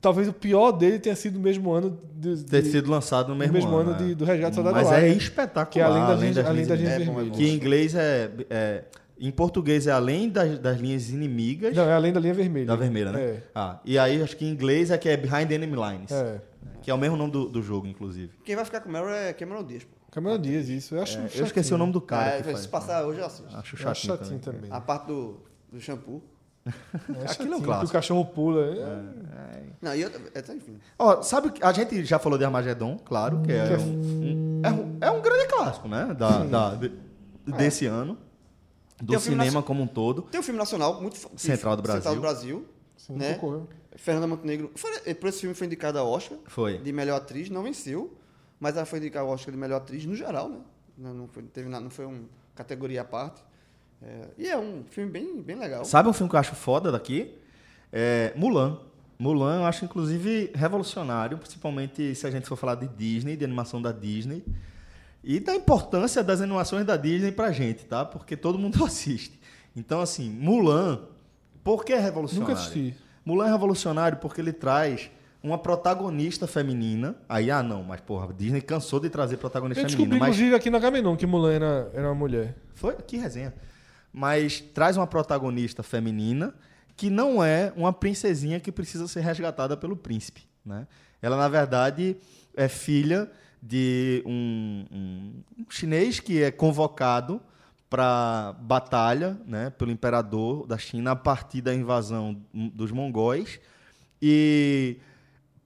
Talvez 0.00 0.28
o 0.28 0.32
pior 0.32 0.72
dele 0.72 0.98
tenha 0.98 1.16
sido 1.16 1.34
no 1.34 1.40
mesmo 1.40 1.72
ano 1.72 1.98
de, 2.14 2.44
Ter 2.44 2.62
de- 2.62 2.70
sido 2.70 2.90
lançado 2.90 3.28
no 3.28 3.36
mesmo, 3.36 3.52
mesmo 3.54 3.74
ano 3.76 3.92
é. 3.92 3.94
de- 3.98 4.14
do 4.14 4.24
Resgate 4.24 4.50
do 4.52 4.54
Soldado 4.56 4.76
Mas 4.76 4.88
Ryan, 4.88 4.98
é 4.98 5.08
espetacular. 5.08 5.66
que 5.66 5.80
é 5.80 5.82
além 5.82 6.06
das 6.06 6.20
linhas, 6.20 6.38
além 6.38 6.52
linhas 6.52 6.68
das 6.68 6.78
linhas 6.78 6.92
É 6.92 7.26
é. 7.26 7.30
Que 7.30 7.48
em 7.48 7.54
inglês 7.54 7.94
é, 7.94 8.30
é- 8.50 8.84
Em 9.18 9.30
português 9.30 9.86
é 9.86 9.92
além 9.92 10.28
das, 10.28 10.58
das 10.58 10.78
linhas 10.78 11.08
inimigas. 11.08 11.74
Não, 11.74 11.84
é 11.88 11.92
além 11.94 12.12
da 12.12 12.20
linha 12.20 12.34
vermelha. 12.34 12.66
Da 12.66 12.76
vermelha, 12.76 13.12
né? 13.12 13.20
É. 13.22 13.42
Ah, 13.54 13.80
e 13.84 13.98
aí 13.98 14.20
acho 14.22 14.36
que 14.36 14.44
em 14.44 14.50
inglês 14.50 14.90
é 14.90 14.98
que 14.98 15.08
é 15.08 15.16
Behind 15.16 15.50
Enemy 15.50 15.74
Lines. 15.74 16.10
É. 16.12 16.40
Que 16.82 16.90
é 16.90 16.94
o 16.94 16.98
mesmo 16.98 17.16
nome 17.16 17.32
do, 17.32 17.48
do 17.48 17.62
jogo, 17.62 17.86
inclusive. 17.86 18.30
Quem 18.44 18.54
vai 18.54 18.64
ficar 18.66 18.80
com 18.80 18.88
o 18.90 18.92
Mary 18.92 19.10
é 19.10 19.32
Cameron 19.32 19.64
Diaz, 19.64 19.84
pô. 19.84 19.96
Cameron 20.12 20.38
Dias, 20.38 20.68
isso. 20.68 20.94
Eu 20.94 21.02
acho 21.02 21.16
É, 21.18 21.20
eu 21.22 21.28
chatinho. 21.28 21.46
esqueci 21.46 21.72
o 21.74 21.78
nome 21.78 21.92
do 21.92 22.00
cara. 22.00 22.36
Que 22.38 22.44
se 22.44 22.52
faz. 22.52 22.66
passar 22.66 23.04
hoje 23.06 23.18
eu 23.20 23.26
assisto. 23.26 23.46
Acho 23.46 23.56
Eu 23.56 23.60
acho 23.60 23.76
chatinho, 24.06 24.16
chatinho 24.18 24.38
também. 24.40 24.60
também. 24.60 24.76
A 24.76 24.80
parte 24.82 25.06
do, 25.06 25.40
do 25.72 25.80
shampoo. 25.80 26.22
É 26.66 27.30
Aquilo 27.30 27.54
é 27.54 27.56
um 27.56 27.62
clássico. 27.62 27.90
o 27.90 27.92
cachorro 27.92 28.24
pula. 28.26 28.64
É. 28.66 29.62
Não, 29.80 29.94
e 29.94 30.04
outra, 30.04 30.20
é, 30.34 30.52
enfim. 30.54 30.78
Ó, 30.98 31.22
sabe, 31.22 31.50
que 31.50 31.62
a 31.64 31.72
gente 31.72 32.04
já 32.04 32.18
falou 32.18 32.38
de 32.38 32.44
Armagedon, 32.44 32.96
claro, 33.04 33.40
que 33.42 33.52
é, 33.52 33.66
Que 33.68 33.72
é 33.74 33.78
um, 33.78 34.60
é, 34.64 34.72
um, 34.72 34.98
é 35.02 35.10
um 35.10 35.20
grande 35.20 35.46
clássico, 35.46 35.86
né? 35.88 36.12
Da, 36.14 36.44
da- 36.44 36.74
de- 36.74 36.92
desse 37.46 37.86
ano. 37.86 38.18
Do 39.00 39.14
um 39.14 39.20
cinema 39.20 39.62
como 39.62 39.82
um 39.82 39.86
todo. 39.86 40.22
Tem 40.22 40.40
um 40.40 40.42
filme 40.42 40.58
nacional 40.58 41.00
muito 41.00 41.16
Central 41.36 41.76
do 41.76 41.82
Brasil. 41.82 42.00
Central 42.02 42.14
do 42.14 42.20
Brasil. 42.20 42.66
Sim, 42.96 43.12
né? 43.14 43.38
Fernanda 43.94 44.26
Montenegro. 44.26 44.70
Foi, 44.74 45.14
por 45.14 45.28
esse 45.28 45.40
filme 45.40 45.54
foi 45.54 45.66
indicada 45.66 46.00
ao 46.00 46.08
Oscar. 46.10 46.38
Foi. 46.46 46.78
De 46.78 46.92
melhor 46.92 47.16
atriz, 47.16 47.48
não 47.50 47.62
venceu. 47.62 48.16
Mas 48.58 48.74
ela 48.76 48.86
foi 48.86 48.98
indicada 48.98 49.26
ao 49.26 49.32
Oscar 49.32 49.52
de 49.52 49.60
melhor 49.60 49.76
atriz 49.76 50.04
no 50.06 50.14
geral, 50.16 50.48
né? 50.48 50.58
Não, 50.96 51.12
não 51.12 51.28
foi, 51.28 51.42
teve 51.42 51.68
nada, 51.68 51.82
não 51.84 51.90
foi 51.90 52.06
uma 52.06 52.22
categoria 52.54 53.02
à 53.02 53.04
parte. 53.04 53.42
É, 54.02 54.28
e 54.38 54.48
é 54.48 54.58
um 54.58 54.84
filme 54.90 55.10
bem, 55.10 55.42
bem 55.42 55.56
legal. 55.56 55.84
Sabe 55.84 56.08
um 56.08 56.12
filme 56.12 56.28
que 56.28 56.36
eu 56.36 56.40
acho 56.40 56.54
foda 56.54 56.92
daqui? 56.92 57.34
É 57.92 58.32
Mulan. 58.36 58.78
Mulan 59.18 59.60
eu 59.60 59.64
acho, 59.64 59.84
inclusive, 59.84 60.50
revolucionário, 60.54 61.38
principalmente 61.38 62.14
se 62.14 62.26
a 62.26 62.30
gente 62.30 62.46
for 62.46 62.56
falar 62.56 62.74
de 62.74 62.88
Disney, 62.88 63.36
de 63.36 63.44
animação 63.44 63.80
da 63.80 63.92
Disney. 63.92 64.44
E 65.24 65.40
da 65.40 65.54
importância 65.54 66.22
das 66.22 66.40
animações 66.40 66.84
da 66.84 66.96
Disney 66.96 67.32
pra 67.32 67.50
gente, 67.50 67.84
tá? 67.84 68.04
Porque 68.04 68.36
todo 68.36 68.58
mundo 68.58 68.82
assiste. 68.84 69.40
Então, 69.74 70.00
assim, 70.00 70.30
Mulan, 70.30 71.00
por 71.64 71.84
que 71.84 71.92
é 71.92 71.98
revolucionário? 71.98 72.54
Nunca 72.54 72.60
assisti. 72.60 72.94
Mulan 73.24 73.48
é 73.48 73.50
revolucionário 73.50 74.18
porque 74.18 74.40
ele 74.40 74.52
traz 74.52 75.10
uma 75.42 75.58
protagonista 75.58 76.46
feminina. 76.46 77.16
Aí, 77.28 77.50
ah, 77.50 77.62
não, 77.62 77.82
mas 77.82 78.00
porra, 78.00 78.28
a 78.30 78.32
Disney 78.32 78.60
cansou 78.60 79.00
de 79.00 79.08
trazer 79.08 79.36
protagonista 79.38 79.80
Eu 79.80 79.86
descobri, 79.86 80.04
feminina. 80.10 80.26
Mas 80.26 80.36
inclusive, 80.36 80.54
aqui 80.56 80.70
na 80.70 80.78
Gamenon 80.78 81.16
que 81.16 81.26
Mulan 81.26 81.52
era, 81.52 81.90
era 81.94 82.08
uma 82.08 82.14
mulher. 82.14 82.54
foi, 82.74 82.94
que 82.94 83.16
resenha. 83.16 83.52
Mas 84.18 84.60
traz 84.60 84.96
uma 84.96 85.06
protagonista 85.06 85.82
feminina 85.82 86.54
que 86.96 87.10
não 87.10 87.44
é 87.44 87.70
uma 87.76 87.92
princesinha 87.92 88.58
que 88.58 88.72
precisa 88.72 89.06
ser 89.06 89.20
resgatada 89.20 89.76
pelo 89.76 89.94
príncipe. 89.94 90.40
Né? 90.64 90.86
Ela, 91.20 91.36
na 91.36 91.48
verdade, 91.48 92.16
é 92.56 92.66
filha 92.66 93.30
de 93.62 94.22
um, 94.24 94.86
um- 94.90 95.42
chinês 95.68 96.18
que 96.18 96.42
é 96.42 96.50
convocado 96.50 97.42
para 97.90 98.54
batalha 98.60 99.36
né, 99.46 99.68
pelo 99.68 99.90
imperador 99.90 100.66
da 100.66 100.78
China 100.78 101.10
a 101.10 101.16
partir 101.16 101.60
da 101.60 101.74
invasão 101.74 102.40
dos 102.54 102.90
mongóis. 102.90 103.60
E 104.22 104.96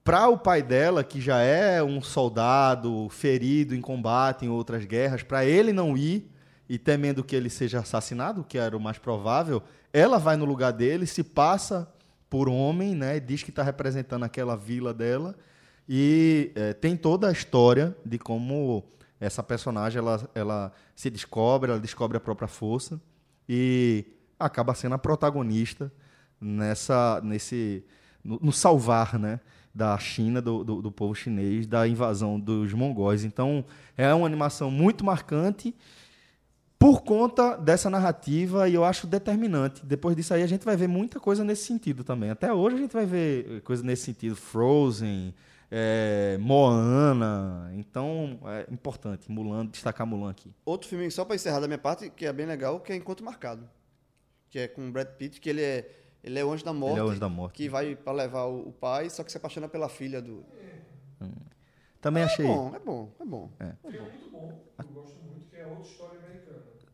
para 0.02 0.28
o 0.28 0.36
pai 0.36 0.60
dela, 0.60 1.04
que 1.04 1.20
já 1.20 1.38
é 1.38 1.80
um 1.82 2.02
soldado 2.02 3.08
ferido 3.10 3.76
em 3.76 3.80
combate 3.80 4.44
em 4.44 4.48
outras 4.48 4.84
guerras, 4.84 5.22
para 5.22 5.44
ele 5.44 5.72
não 5.72 5.96
ir 5.96 6.28
e 6.70 6.78
temendo 6.78 7.24
que 7.24 7.34
ele 7.34 7.50
seja 7.50 7.80
assassinado, 7.80 8.44
que 8.44 8.56
era 8.56 8.76
o 8.76 8.80
mais 8.80 8.96
provável, 8.96 9.60
ela 9.92 10.18
vai 10.18 10.36
no 10.36 10.44
lugar 10.44 10.72
dele, 10.72 11.04
se 11.04 11.24
passa 11.24 11.92
por 12.30 12.48
homem, 12.48 12.94
né, 12.94 13.18
diz 13.18 13.42
que 13.42 13.50
está 13.50 13.60
representando 13.60 14.22
aquela 14.22 14.56
vila 14.56 14.94
dela. 14.94 15.34
E 15.88 16.52
eh, 16.54 16.72
tem 16.74 16.96
toda 16.96 17.28
a 17.28 17.32
história 17.32 17.96
de 18.06 18.20
como 18.20 18.84
essa 19.18 19.42
personagem 19.42 19.98
ela, 19.98 20.30
ela 20.32 20.72
se 20.94 21.10
descobre, 21.10 21.72
ela 21.72 21.80
descobre 21.80 22.16
a 22.16 22.20
própria 22.20 22.46
força 22.46 23.00
e 23.48 24.04
acaba 24.38 24.72
sendo 24.72 24.94
a 24.94 24.98
protagonista 24.98 25.92
nessa 26.40 27.20
nesse 27.24 27.84
no, 28.22 28.38
no 28.40 28.52
salvar 28.52 29.18
né 29.18 29.40
da 29.74 29.98
China 29.98 30.40
do, 30.40 30.62
do, 30.62 30.80
do 30.80 30.92
povo 30.92 31.16
chinês 31.16 31.66
da 31.66 31.88
invasão 31.88 32.38
dos 32.38 32.72
mongóis. 32.72 33.24
Então 33.24 33.64
é 33.96 34.14
uma 34.14 34.26
animação 34.26 34.70
muito 34.70 35.04
marcante 35.04 35.74
por 36.80 37.02
conta 37.02 37.56
dessa 37.58 37.90
narrativa 37.90 38.66
e 38.66 38.74
eu 38.74 38.82
acho 38.82 39.06
determinante 39.06 39.84
depois 39.84 40.16
disso 40.16 40.32
aí 40.32 40.42
a 40.42 40.46
gente 40.46 40.64
vai 40.64 40.76
ver 40.76 40.88
muita 40.88 41.20
coisa 41.20 41.44
nesse 41.44 41.66
sentido 41.66 42.02
também 42.02 42.30
até 42.30 42.50
hoje 42.50 42.76
a 42.76 42.78
gente 42.78 42.92
vai 42.92 43.04
ver 43.04 43.60
coisa 43.60 43.82
nesse 43.82 44.04
sentido 44.04 44.34
Frozen 44.34 45.34
é, 45.70 46.38
Moana 46.40 47.70
então 47.74 48.40
é 48.46 48.66
importante 48.72 49.30
Mulan 49.30 49.66
destacar 49.66 50.06
Mulan 50.06 50.30
aqui 50.30 50.50
Outro 50.64 50.88
filme, 50.88 51.10
só 51.10 51.24
para 51.24 51.36
encerrar 51.36 51.60
da 51.60 51.66
minha 51.66 51.78
parte, 51.78 52.08
que 52.08 52.24
é 52.24 52.32
bem 52.32 52.46
legal, 52.46 52.80
que 52.80 52.92
é 52.92 52.96
Encontro 52.96 53.24
Marcado. 53.24 53.68
Que 54.48 54.60
é 54.60 54.68
com 54.68 54.88
o 54.88 54.90
Brad 54.90 55.08
Pitt, 55.08 55.40
que 55.40 55.50
ele 55.50 55.62
é, 55.62 55.90
ele 56.24 56.38
é 56.38 56.44
o 56.44 56.50
anjo 56.50 56.64
da 56.64 56.72
morte. 56.72 56.94
Ele 56.94 57.00
é 57.00 57.04
o 57.04 57.08
anjo 57.08 57.20
da 57.20 57.28
morte. 57.28 57.54
Que 57.54 57.68
vai 57.68 57.94
para 57.94 58.12
levar 58.12 58.44
o, 58.44 58.68
o 58.68 58.72
pai, 58.72 59.10
só 59.10 59.22
que 59.22 59.30
se 59.30 59.36
apaixona 59.36 59.68
pela 59.68 59.88
filha 59.88 60.22
do. 60.22 60.44
também 62.00 62.22
achei 62.22 62.46
É 62.46 62.48
bom, 62.48 62.72
é 62.74 62.78
bom, 62.78 63.12
é 63.20 63.24
bom. 63.24 63.50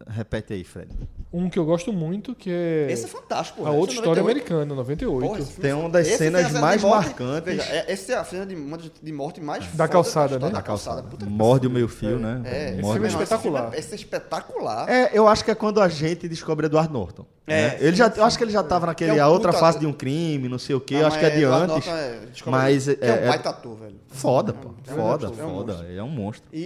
Repete 0.08 0.52
aí 0.52 0.62
Fred 0.62 0.88
Um 1.32 1.48
que 1.48 1.58
eu 1.58 1.64
gosto 1.64 1.92
muito, 1.92 2.34
que 2.34 2.50
é 2.50 2.86
Esse 2.90 3.06
é 3.06 3.08
fantástico, 3.08 3.60
pô. 3.62 3.66
A 3.66 3.70
Esse 3.70 3.78
Outra 3.78 3.94
é 3.94 3.98
História 3.98 4.22
98. 4.22 4.52
Americana, 4.52 4.74
98. 4.74 5.26
Porra, 5.26 5.44
Tem 5.60 5.70
é 5.70 5.74
uma 5.74 5.88
das 5.90 6.06
esse 6.06 6.18
cenas 6.18 6.44
a 6.44 6.48
cena 6.48 6.60
mais 6.60 6.82
morte- 6.82 7.06
marcantes. 7.06 7.44
Veja, 7.44 7.62
é- 7.62 7.92
essa 7.92 8.12
é 8.12 8.16
a 8.16 8.24
cena 8.24 8.46
de, 8.46 8.54
uma 8.54 8.78
de- 8.78 9.12
morte 9.12 9.40
mais 9.40 9.64
Da 9.64 9.70
foda 9.70 9.88
calçada, 9.88 10.26
história, 10.34 10.46
né? 10.46 10.52
Da 10.52 10.62
calçada. 10.62 11.02
Puta 11.02 11.24
que 11.26 11.30
Morde 11.32 11.66
o 11.66 11.70
meio 11.70 11.88
fio, 11.88 12.18
né? 12.18 12.42
É, 12.44 12.70
esse 12.72 12.82
Morde 12.82 12.92
filme 13.00 13.06
é 13.06 13.10
espetacular. 13.22 13.74
Esse, 13.74 13.92
é 13.92 13.94
espetacular. 13.96 14.88
É, 14.88 15.10
eu 15.12 15.26
acho 15.26 15.44
que 15.44 15.50
é 15.50 15.54
quando 15.54 15.80
a 15.80 15.88
gente 15.88 16.28
descobre 16.28 16.66
Edward 16.66 16.92
Norton. 16.92 17.24
É, 17.46 17.68
né? 17.68 17.76
ele 17.80 17.96
já, 17.96 18.12
eu 18.16 18.24
acho 18.24 18.36
que 18.36 18.44
ele 18.44 18.50
já 18.52 18.60
estava 18.60 18.86
naquele 18.86 19.12
Que 19.12 19.18
é 19.18 19.22
um 19.22 19.26
a 19.26 19.30
outra 19.30 19.52
fase 19.52 19.76
ator. 19.78 19.80
de 19.80 19.86
um 19.86 19.92
crime, 19.92 20.48
não 20.48 20.58
sei 20.58 20.74
o 20.74 20.80
quê. 20.80 20.96
Ah, 20.96 21.00
eu 21.00 21.06
acho 21.06 21.18
que 21.18 21.24
é 21.24 21.30
de 21.30 21.44
antes. 21.44 21.86
É- 21.88 22.20
mas 22.46 22.84
que 22.84 22.90
é, 22.90 23.08
é 23.08 23.12
um 23.12 23.16
é 23.16 23.28
baita 23.28 23.50
ator, 23.50 23.76
velho. 23.76 23.94
foda, 24.08 24.52
pô. 24.52 24.70
É 24.86 24.92
Foda, 24.92 25.26
é 25.28 25.30
foda. 25.30 25.86
Ele 25.88 25.98
é 25.98 26.02
um 26.02 26.08
monstro. 26.08 26.48
E, 26.52 26.60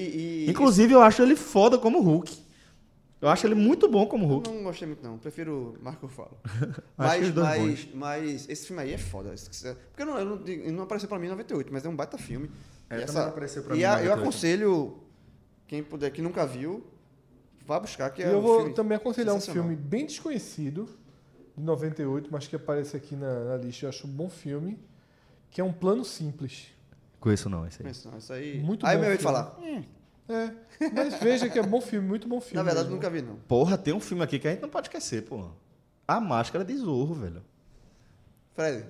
e- 0.46 0.46
Inclusive, 0.50 0.92
eu 0.94 1.02
acho 1.02 1.20
ele 1.22 1.36
foda 1.36 1.76
como 1.78 2.00
Hulk. 2.00 2.49
Eu 3.20 3.28
acho 3.28 3.46
ele 3.46 3.54
muito 3.54 3.86
bom 3.88 4.06
como 4.06 4.26
Hulk. 4.26 4.48
Não 4.50 4.62
gostei 4.62 4.86
muito, 4.88 5.02
não. 5.02 5.18
Prefiro 5.18 5.76
Marco 5.82 6.08
Falo. 6.08 6.38
Mas, 6.96 7.34
mas, 7.34 7.88
mas 7.94 8.48
esse 8.48 8.66
filme 8.66 8.82
aí 8.82 8.92
é 8.94 8.98
foda. 8.98 9.32
Esse- 9.34 9.74
Porque 9.74 10.02
eu 10.02 10.06
não, 10.06 10.18
eu 10.18 10.24
não, 10.24 10.36
não 10.72 10.84
apareceu 10.84 11.08
pra 11.08 11.18
mim 11.18 11.26
em 11.26 11.30
98, 11.30 11.72
mas 11.72 11.84
é 11.84 11.88
um 11.88 11.96
baita 11.96 12.16
filme. 12.18 12.50
É, 12.88 13.02
E 13.02 13.06
não 13.12 13.22
apareceu 13.26 13.62
pra 13.62 13.74
e 13.74 13.78
mim 13.78 13.84
a- 13.84 13.88
eu 14.02 14.10
98. 14.10 14.20
aconselho 14.22 14.98
quem 15.66 15.82
puder, 15.82 16.10
que 16.10 16.20
nunca 16.22 16.46
viu, 16.46 16.84
vá 17.66 17.78
buscar, 17.78 18.10
que 18.10 18.22
E 18.22 18.24
é 18.24 18.32
eu 18.32 18.38
um 18.38 18.42
vou 18.42 18.58
filme 18.60 18.74
também 18.74 18.96
aconselhar 18.96 19.34
um 19.34 19.40
filme 19.40 19.76
bem 19.76 20.06
desconhecido, 20.06 20.88
de 21.56 21.62
98, 21.62 22.28
mas 22.32 22.46
que 22.48 22.56
aparece 22.56 22.96
aqui 22.96 23.14
na, 23.16 23.44
na 23.44 23.56
lista. 23.58 23.84
Eu 23.84 23.90
acho 23.90 24.06
um 24.06 24.10
bom 24.10 24.28
filme, 24.30 24.78
que 25.50 25.60
é 25.60 25.64
Um 25.64 25.72
Plano 25.72 26.04
Simples. 26.04 26.68
Conheço 27.20 27.48
não, 27.50 27.66
esse 27.66 27.80
aí. 27.82 27.86
Mas 27.88 28.04
não, 28.04 28.16
isso 28.18 28.32
aí. 28.32 28.58
Muito 28.60 28.86
aí 28.86 28.96
bom 28.96 29.02
meu 29.02 29.12
de 29.12 29.18
filme. 29.22 29.34
falar. 29.36 29.58
"Hum, 29.60 29.82
É, 30.28 30.50
mas 30.94 31.14
veja 31.14 31.48
que 31.48 31.58
é 31.58 31.62
bom 31.62 31.80
filme, 31.80 32.06
muito 32.06 32.28
bom 32.28 32.40
filme. 32.40 32.56
na 32.56 32.62
verdade, 32.62 32.86
mesmo. 32.88 32.96
nunca 32.96 33.10
vi, 33.10 33.20
não. 33.22 33.36
Porra, 33.48 33.76
tem 33.76 33.92
um 33.92 34.00
filme 34.00 34.22
aqui 34.22 34.38
que 34.38 34.46
a 34.48 34.50
gente 34.52 34.62
não 34.62 34.68
pode 34.68 34.86
esquecer, 34.88 35.22
pô. 35.22 35.44
A 36.06 36.20
Máscara 36.20 36.64
de 36.64 36.76
Zorro, 36.76 37.14
velho. 37.14 37.42
Fred. 38.54 38.84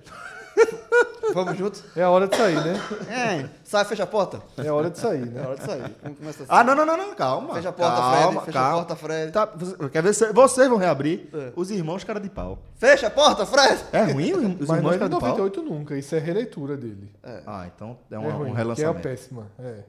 Vamos 1.33 1.57
junto? 1.57 1.81
É 1.95 2.03
a 2.03 2.09
hora 2.09 2.27
de 2.27 2.35
sair, 2.35 2.55
né? 2.55 2.73
É. 3.09 3.49
Sai, 3.63 3.85
fecha 3.85 4.03
a 4.03 4.07
porta. 4.07 4.41
É 4.57 4.67
a 4.67 4.73
hora 4.73 4.89
de 4.89 4.97
sair, 4.99 5.21
É 5.21 5.25
né? 5.25 5.41
hora 5.47 5.55
de 5.57 5.63
sair. 5.63 5.95
Vamos 6.03 6.17
começar 6.19 6.43
assim. 6.43 6.51
Ah, 6.51 6.63
não, 6.63 6.75
não, 6.75 6.85
não, 6.85 6.97
não, 6.97 7.15
calma. 7.15 7.53
Fecha 7.55 7.69
a 7.69 7.71
porta, 7.71 7.95
calma, 7.95 8.11
Fred. 8.41 8.45
Fecha 8.45 8.51
calma. 8.51 8.69
a 8.69 8.85
porta, 8.85 8.95
Fred. 8.97 9.31
Tá, 9.31 9.45
você- 9.45 9.89
quer 9.89 10.03
ver 10.03 10.13
se 10.13 10.33
vocês 10.33 10.67
vão 10.67 10.77
reabrir? 10.77 11.29
É. 11.33 11.53
Os 11.55 11.71
irmãos 11.71 12.03
cara 12.03 12.19
de 12.19 12.29
pau. 12.29 12.59
Fecha 12.75 13.07
a 13.07 13.09
porta, 13.09 13.45
Fred! 13.45 13.81
É 13.93 14.03
ruim 14.11 14.33
os 14.33 14.41
irmãos 14.41 14.67
Mas 14.67 14.83
não 14.83 14.89
é 14.89 14.93
de 14.93 14.99
cara 14.99 15.09
de 15.09 15.19
pau? 15.19 15.29
98 15.29 15.63
nunca, 15.63 15.97
isso 15.97 16.13
é 16.15 16.19
releitura 16.19 16.75
dele. 16.75 17.09
Ah, 17.47 17.69
então 17.73 17.97
é, 18.11 18.15
É, 18.15 18.19
um, 18.19 18.27
um 18.27 18.31
ruim, 18.31 18.43
que 18.43 18.49
é 18.49 18.53
a 18.53 18.57
relançamento. 18.57 19.01
péssima. 19.01 19.47
É. 19.57 19.83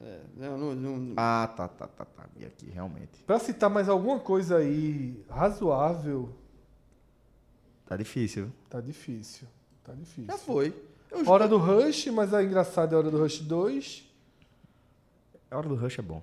É, 0.00 0.20
não, 0.36 0.58
não, 0.58 0.74
não- 0.96 1.14
ah, 1.16 1.52
tá, 1.56 1.66
tá, 1.68 1.86
tá, 1.88 2.04
tá. 2.04 2.24
E 2.36 2.44
aqui, 2.44 2.70
realmente. 2.70 3.22
Pra 3.26 3.38
citar 3.38 3.68
mais 3.68 3.88
alguma 3.88 4.20
coisa 4.20 4.58
aí 4.58 5.24
razoável, 5.28 6.32
Tá 7.86 7.96
difícil, 7.96 8.52
tá 8.68 8.80
difícil. 8.82 9.48
Tá 9.82 9.94
difícil. 9.94 10.26
Já 10.26 10.36
foi. 10.36 10.74
Eu 11.10 11.26
Hora 11.26 11.48
do 11.48 11.56
Rush, 11.56 12.08
mas 12.08 12.34
a 12.34 12.42
engraçada 12.44 12.94
é 12.94 12.98
Hora 12.98 13.10
do 13.10 13.18
Rush 13.18 13.38
2. 13.40 14.04
A 15.50 15.56
Hora 15.56 15.68
do 15.68 15.74
Rush 15.74 15.98
é 15.98 16.02
bom. 16.02 16.22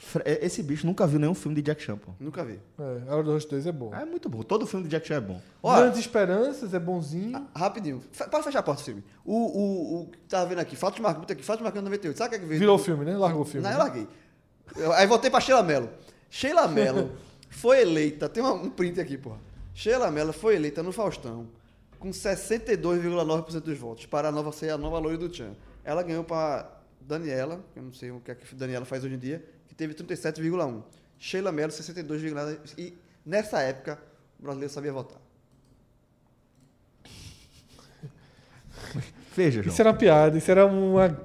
Fre- 0.00 0.22
Esse 0.24 0.62
bicho 0.62 0.86
nunca 0.86 1.04
viu 1.08 1.18
nenhum 1.18 1.34
filme 1.34 1.56
de 1.56 1.62
Jack 1.62 1.82
Chan, 1.82 1.96
pô. 1.98 2.12
Nunca 2.20 2.44
vi. 2.44 2.60
É, 2.78 3.10
a 3.10 3.14
Hora 3.16 3.24
do 3.24 3.32
Rush 3.32 3.46
2 3.46 3.66
é 3.66 3.72
bom. 3.72 3.92
É 3.92 4.04
muito 4.04 4.28
bom. 4.28 4.42
Todo 4.42 4.64
filme 4.64 4.84
de 4.84 4.90
Jack 4.90 5.06
Chan 5.08 5.16
é 5.16 5.20
bom. 5.20 5.40
Olha, 5.60 5.80
Grandes 5.82 5.98
Esperanças 5.98 6.72
é 6.72 6.78
bonzinho. 6.78 7.46
rapidinho. 7.54 8.00
Fe- 8.12 8.28
Para 8.28 8.42
fechar 8.44 8.60
a 8.60 8.62
porta 8.62 8.80
do 8.80 8.84
filme. 8.84 9.04
O, 9.24 9.34
o, 9.34 10.02
o 10.02 10.06
que 10.06 10.18
tava 10.28 10.46
vendo 10.46 10.60
aqui, 10.60 10.76
Fatos 10.76 11.00
Marcando 11.00 11.28
aqui, 11.30 11.42
Fatos 11.42 11.62
Marcando 11.64 11.84
98. 11.84 12.16
Sabe 12.16 12.28
o 12.28 12.30
que 12.30 12.36
é 12.36 12.38
que 12.38 12.46
veio? 12.46 12.60
Virou 12.60 12.76
o 12.76 12.78
filme, 12.78 13.04
né? 13.04 13.16
Largou 13.16 13.42
o 13.42 13.44
filme. 13.44 13.62
Não, 13.64 13.70
né? 13.70 13.74
eu 13.76 13.78
larguei. 13.80 14.08
Eu- 14.76 14.92
aí 14.92 15.06
voltei 15.06 15.30
pra 15.30 15.40
Sheila 15.40 15.62
Mello. 15.64 15.90
Sheila 16.30 16.68
Mello 16.68 17.10
foi 17.50 17.80
eleita, 17.80 18.28
tem 18.28 18.40
uma- 18.42 18.52
um 18.54 18.70
print 18.70 19.00
aqui, 19.00 19.18
porra. 19.18 19.38
Sheila 19.74 20.10
Mello 20.12 20.32
foi 20.32 20.54
eleita 20.54 20.80
no 20.82 20.92
Faustão 20.92 21.48
com 21.98 22.10
62,9% 22.10 23.60
dos 23.60 23.78
votos 23.78 24.06
para 24.06 24.28
a 24.28 24.32
nova 24.32 24.52
ser 24.52 24.70
a 24.70 24.78
nova 24.78 24.98
loira 25.00 25.18
do 25.18 25.28
Tchan. 25.28 25.52
Ela 25.84 26.02
ganhou 26.04 26.22
pra 26.22 26.70
Daniela, 27.00 27.60
que 27.72 27.78
eu 27.78 27.82
não 27.82 27.92
sei 27.92 28.10
o 28.10 28.20
que, 28.20 28.30
é 28.30 28.34
que 28.34 28.54
Daniela 28.54 28.84
faz 28.84 29.02
hoje 29.04 29.14
em 29.14 29.18
dia, 29.18 29.44
teve 29.78 29.94
37,1. 29.94 30.82
Sheila 31.18 31.50
Mello, 31.52 31.72
62,9%. 31.72 32.74
E 32.76 32.98
nessa 33.24 33.60
época, 33.60 33.98
o 34.38 34.42
brasileiro 34.42 34.74
sabia 34.74 34.92
votar. 34.92 35.18
Veja, 39.34 39.62
João. 39.62 39.72
Isso 39.72 39.80
era 39.80 39.90
uma 39.90 39.96
piada, 39.96 40.36
isso 40.36 40.50
era 40.50 40.66
uma, 40.66 41.16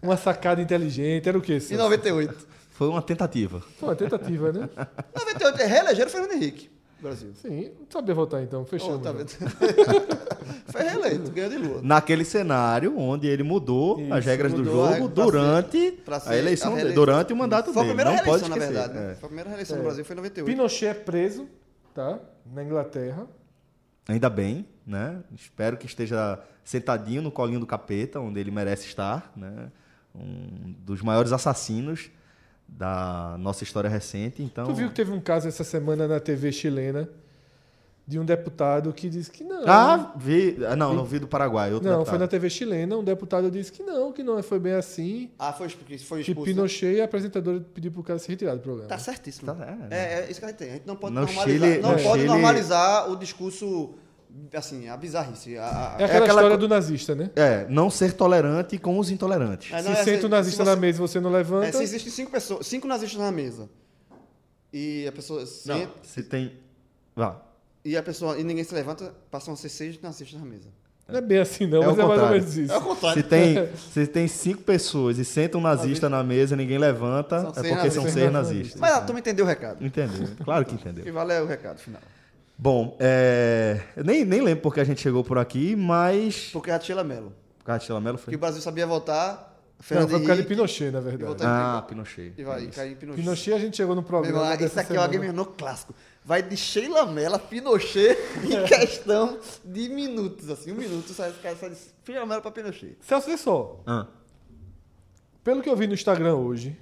uma 0.00 0.16
sacada 0.16 0.62
inteligente. 0.62 1.28
Era 1.28 1.36
o 1.36 1.42
quê? 1.42 1.56
Em 1.56 1.60
Celso? 1.60 1.82
98. 1.82 2.54
Foi 2.70 2.88
uma 2.88 3.02
tentativa. 3.02 3.60
Foi 3.60 3.88
uma 3.88 3.96
tentativa, 3.96 4.52
né? 4.52 4.68
98, 5.14 5.56
reelegeram 5.68 6.08
o 6.08 6.12
Fernando 6.12 6.32
Henrique, 6.32 6.70
Brasil. 7.00 7.32
Sim, 7.34 7.70
não 7.78 7.86
sabia 7.90 8.14
votar 8.14 8.42
então, 8.42 8.62
Oh, 8.62 8.66
fechamos. 8.66 9.02
tá 9.02 9.12
vendo? 9.12 9.28
Foi 10.72 10.82
reeleito, 10.82 11.30
ganhou 11.30 11.50
de 11.50 11.58
lua. 11.58 11.80
Naquele 11.82 12.24
cenário 12.24 12.98
onde 12.98 13.26
ele 13.26 13.42
mudou 13.42 14.00
Isso, 14.00 14.14
as 14.14 14.24
regras 14.24 14.52
do 14.52 14.58
mudou 14.64 14.84
a- 14.86 14.92
jogo 14.96 15.10
pra 15.10 15.24
durante 15.24 15.92
pra 16.04 16.20
ser 16.20 16.30
a 16.30 16.36
eleição, 16.36 16.68
a 16.72 16.76
dele, 16.76 16.88
reeleição. 16.88 17.04
durante 17.06 17.32
o 17.32 17.36
mandato 17.36 17.72
Foi 17.72 17.82
a 17.82 17.84
dele. 17.84 17.88
primeira 17.94 18.10
Não 18.10 18.16
reeleição, 18.24 18.48
pode 18.48 18.60
na 18.60 18.66
verdade. 18.66 18.94
né? 18.94 19.12
É. 19.12 19.14
Foi 19.16 19.24
a 19.24 19.28
primeira 19.28 19.50
reeleição 19.50 19.76
É. 19.76 19.78
no 19.78 19.84
Brasil, 19.84 20.04
foi 20.04 20.14
em 20.14 20.16
98. 20.16 20.46
Pinochet 20.56 20.86
é 20.90 20.94
preso, 20.94 21.46
tá? 21.94 22.18
Na 22.52 22.64
Inglaterra. 22.64 23.26
Ainda 24.08 24.30
bem, 24.30 24.66
né? 24.86 25.18
Espero 25.34 25.76
que 25.76 25.86
esteja 25.86 26.38
sentadinho 26.64 27.22
no 27.22 27.30
colinho 27.30 27.60
do 27.60 27.66
capeta, 27.66 28.18
onde 28.20 28.40
ele 28.40 28.50
merece 28.50 28.86
estar, 28.86 29.30
né? 29.36 29.70
Um 30.14 30.74
dos 30.78 31.02
maiores 31.02 31.32
assassinos 31.32 32.10
da 32.68 33.36
nossa 33.38 33.62
história 33.64 33.88
recente. 33.88 34.42
Então, 34.42 34.64
Tu 34.66 34.74
viu 34.74 34.88
que 34.88 34.94
teve 34.94 35.12
um 35.12 35.20
caso 35.20 35.46
essa 35.48 35.64
semana 35.64 36.08
na 36.08 36.18
TV 36.20 36.50
chilena 36.52 37.08
de 38.06 38.18
um 38.18 38.24
deputado 38.24 38.92
que 38.92 39.08
disse 39.08 39.30
que 39.30 39.42
não. 39.42 39.62
Ah, 39.66 40.12
vi. 40.16 40.58
ah, 40.68 40.76
Não, 40.76 40.92
não 40.92 41.04
vi 41.06 41.18
do 41.18 41.26
Paraguai. 41.26 41.72
Outro 41.72 41.88
não, 41.88 41.98
deputado. 41.98 42.10
foi 42.12 42.18
na 42.18 42.28
TV 42.28 42.50
chilena, 42.50 42.96
um 42.98 43.04
deputado 43.04 43.50
disse 43.50 43.72
que 43.72 43.82
não, 43.82 44.12
que 44.12 44.22
não 44.22 44.42
foi 44.42 44.58
bem 44.58 44.74
assim. 44.74 45.30
Ah, 45.38 45.52
foi 45.54 45.68
porque 45.68 45.96
foi 45.98 46.22
Que 46.22 46.32
expulso. 46.32 46.50
né? 46.50 46.54
Pinochet 46.54 46.96
e 46.96 47.00
a 47.00 47.04
apresentadora 47.06 47.60
pediu 47.72 47.90
pro 47.92 48.02
cara 48.02 48.18
se 48.18 48.28
retirar 48.28 48.54
do 48.56 48.60
programa. 48.60 48.88
Tá 48.88 48.98
certíssimo. 48.98 49.54
Tá, 49.54 49.78
é, 49.90 49.96
é, 49.96 50.24
é 50.26 50.30
isso 50.30 50.38
que 50.38 50.44
a 50.44 50.48
gente 50.48 50.58
tem. 50.58 50.70
A 50.70 50.72
gente 50.74 50.86
não 50.86 50.96
pode 50.96 51.14
No 51.14 51.22
normalizar, 51.22 51.48
Chile- 51.48 51.78
não 51.80 51.92
no 51.92 51.96
pode 52.02 52.12
Chile- 52.20 52.26
normalizar 52.26 53.10
o 53.10 53.16
discurso, 53.16 53.94
assim, 54.54 54.88
a 54.88 54.96
bizarrice. 54.96 55.56
A, 55.58 55.62
a- 55.64 55.96
É 56.00 56.04
aquela, 56.04 56.04
aquela 56.04 56.26
história 56.26 56.50
co- 56.50 56.56
do 56.58 56.68
nazista, 56.68 57.14
né? 57.14 57.30
É, 57.36 57.66
não 57.68 57.88
ser 57.90 58.12
tolerante 58.12 58.78
com 58.78 58.98
os 58.98 59.10
intolerantes. 59.10 59.72
É, 59.72 59.76
não, 59.82 59.94
se 59.94 60.00
é 60.00 60.04
senta 60.04 60.26
o 60.26 60.28
nazista 60.28 60.62
se 60.64 60.68
você- 60.68 60.74
na 60.74 60.80
mesa 60.80 60.98
e 60.98 61.00
você 61.00 61.20
não 61.20 61.30
levanta. 61.30 61.66
É, 61.68 61.72
se 61.72 61.82
existem 61.82 62.10
cinco 62.12 62.30
pessoas, 62.30 62.66
cinco 62.66 62.86
nazistas 62.86 63.20
na 63.20 63.30
mesa 63.32 63.68
e 64.72 65.06
a 65.06 65.12
pessoa 65.12 65.40
Não, 65.66 65.88
se 66.02 66.22
tem. 66.22 66.52
Vá. 67.14 67.40
e 67.84 67.96
a 67.96 68.02
pessoa 68.02 68.38
e 68.38 68.44
ninguém 68.44 68.64
se 68.64 68.74
levanta, 68.74 69.14
passam 69.30 69.54
a 69.54 69.56
ser 69.56 69.68
seis 69.68 70.00
nazistas 70.00 70.38
na 70.40 70.46
mesa. 70.46 70.68
Não 71.06 71.18
é 71.18 71.20
bem 71.20 71.38
assim, 71.38 71.66
não, 71.66 71.82
É 71.82 71.86
mas 71.86 71.98
o 71.98 72.00
é 72.00 72.04
mais 72.06 72.08
ou 72.08 72.16
contrário. 72.16 72.40
menos 72.40 72.56
isso. 72.56 72.72
É 72.72 72.76
o 72.78 72.80
contrário. 72.80 73.22
Se 73.22 73.28
tem, 73.28 73.68
se 73.92 74.06
tem 74.06 74.26
cinco 74.26 74.62
pessoas 74.62 75.18
e 75.18 75.24
senta 75.24 75.58
um 75.58 75.60
nazista 75.60 76.08
na 76.08 76.24
mesa 76.24 76.54
e 76.54 76.56
ninguém 76.56 76.78
levanta, 76.78 77.40
São 77.40 77.50
é 77.50 77.52
porque 77.52 77.68
são 77.68 77.76
nazistas. 78.04 78.12
seis 78.14 78.32
nazistas. 78.32 78.80
Mas 78.80 78.92
ah, 78.94 79.00
tu 79.02 79.12
me 79.12 79.20
entendeu 79.20 79.44
o 79.44 79.48
recado. 79.48 79.84
Entendeu? 79.84 80.28
Claro 80.42 80.64
que 80.64 80.74
O 80.74 80.78
que 80.78 80.88
entendeu. 80.88 81.12
vale 81.12 81.34
é 81.34 81.42
o 81.42 81.46
recado 81.46 81.78
final. 81.78 82.00
Bom, 82.56 82.96
é, 83.00 83.80
eu 83.96 84.04
nem, 84.04 84.24
nem 84.24 84.40
lembro 84.40 84.62
porque 84.62 84.80
a 84.80 84.84
gente 84.84 85.00
chegou 85.00 85.24
por 85.24 85.38
aqui, 85.38 85.74
mas. 85.74 86.50
Porque 86.52 86.70
é 86.70 86.74
a 86.74 86.80
Sheila 86.80 87.02
Mello. 87.04 87.32
Por 87.58 87.64
causa 87.64 87.80
de 87.80 87.86
Sheila 87.86 88.00
Mello 88.00 88.18
Que 88.18 88.24
foi? 88.24 88.34
o 88.34 88.38
Brasil 88.38 88.60
sabia 88.60 88.86
votar, 88.86 89.58
Não, 89.76 89.82
Fernando 89.84 90.10
foi 90.10 90.20
por 90.20 90.26
causa 90.26 90.42
de 90.42 90.48
Pinochet, 90.48 90.90
na 90.92 91.00
verdade. 91.00 91.42
Ah, 91.42 91.84
Pinochet. 91.88 92.32
e 92.38 92.44
vai 92.44 92.66
cair 92.68 92.92
em 92.92 92.96
Pinochet. 92.96 93.22
Pinochet 93.22 93.52
a 93.54 93.58
gente 93.58 93.76
chegou 93.76 93.94
no 93.96 94.02
programa. 94.02 94.52
irmão, 94.52 94.66
isso 94.66 94.78
aqui 94.78 94.92
é 94.92 94.98
o 94.98 95.02
semana. 95.02 95.04
Agamemnon 95.04 95.44
clássico. 95.46 95.94
Vai 96.24 96.42
de 96.42 96.56
Sheila 96.56 97.06
Mello 97.06 97.34
a 97.34 97.38
Pinochet 97.38 98.16
em 98.44 98.64
questão 98.68 99.38
de 99.64 99.88
minutos, 99.88 100.48
assim, 100.48 100.72
um 100.72 100.76
minuto, 100.76 101.12
sai, 101.12 101.30
o 101.30 101.34
cara 101.34 101.56
sai 101.56 101.70
de 101.70 101.76
Sheila 102.06 102.24
Mello 102.26 102.40
pra 102.42 102.50
Pinochet. 102.50 102.96
Celso, 103.00 103.26
vê 103.28 103.36
só. 103.36 103.80
Ah, 103.86 104.06
Pelo 105.42 105.60
que 105.60 105.68
eu 105.68 105.76
vi 105.76 105.86
no 105.86 105.94
Instagram 105.94 106.36
hoje, 106.36 106.78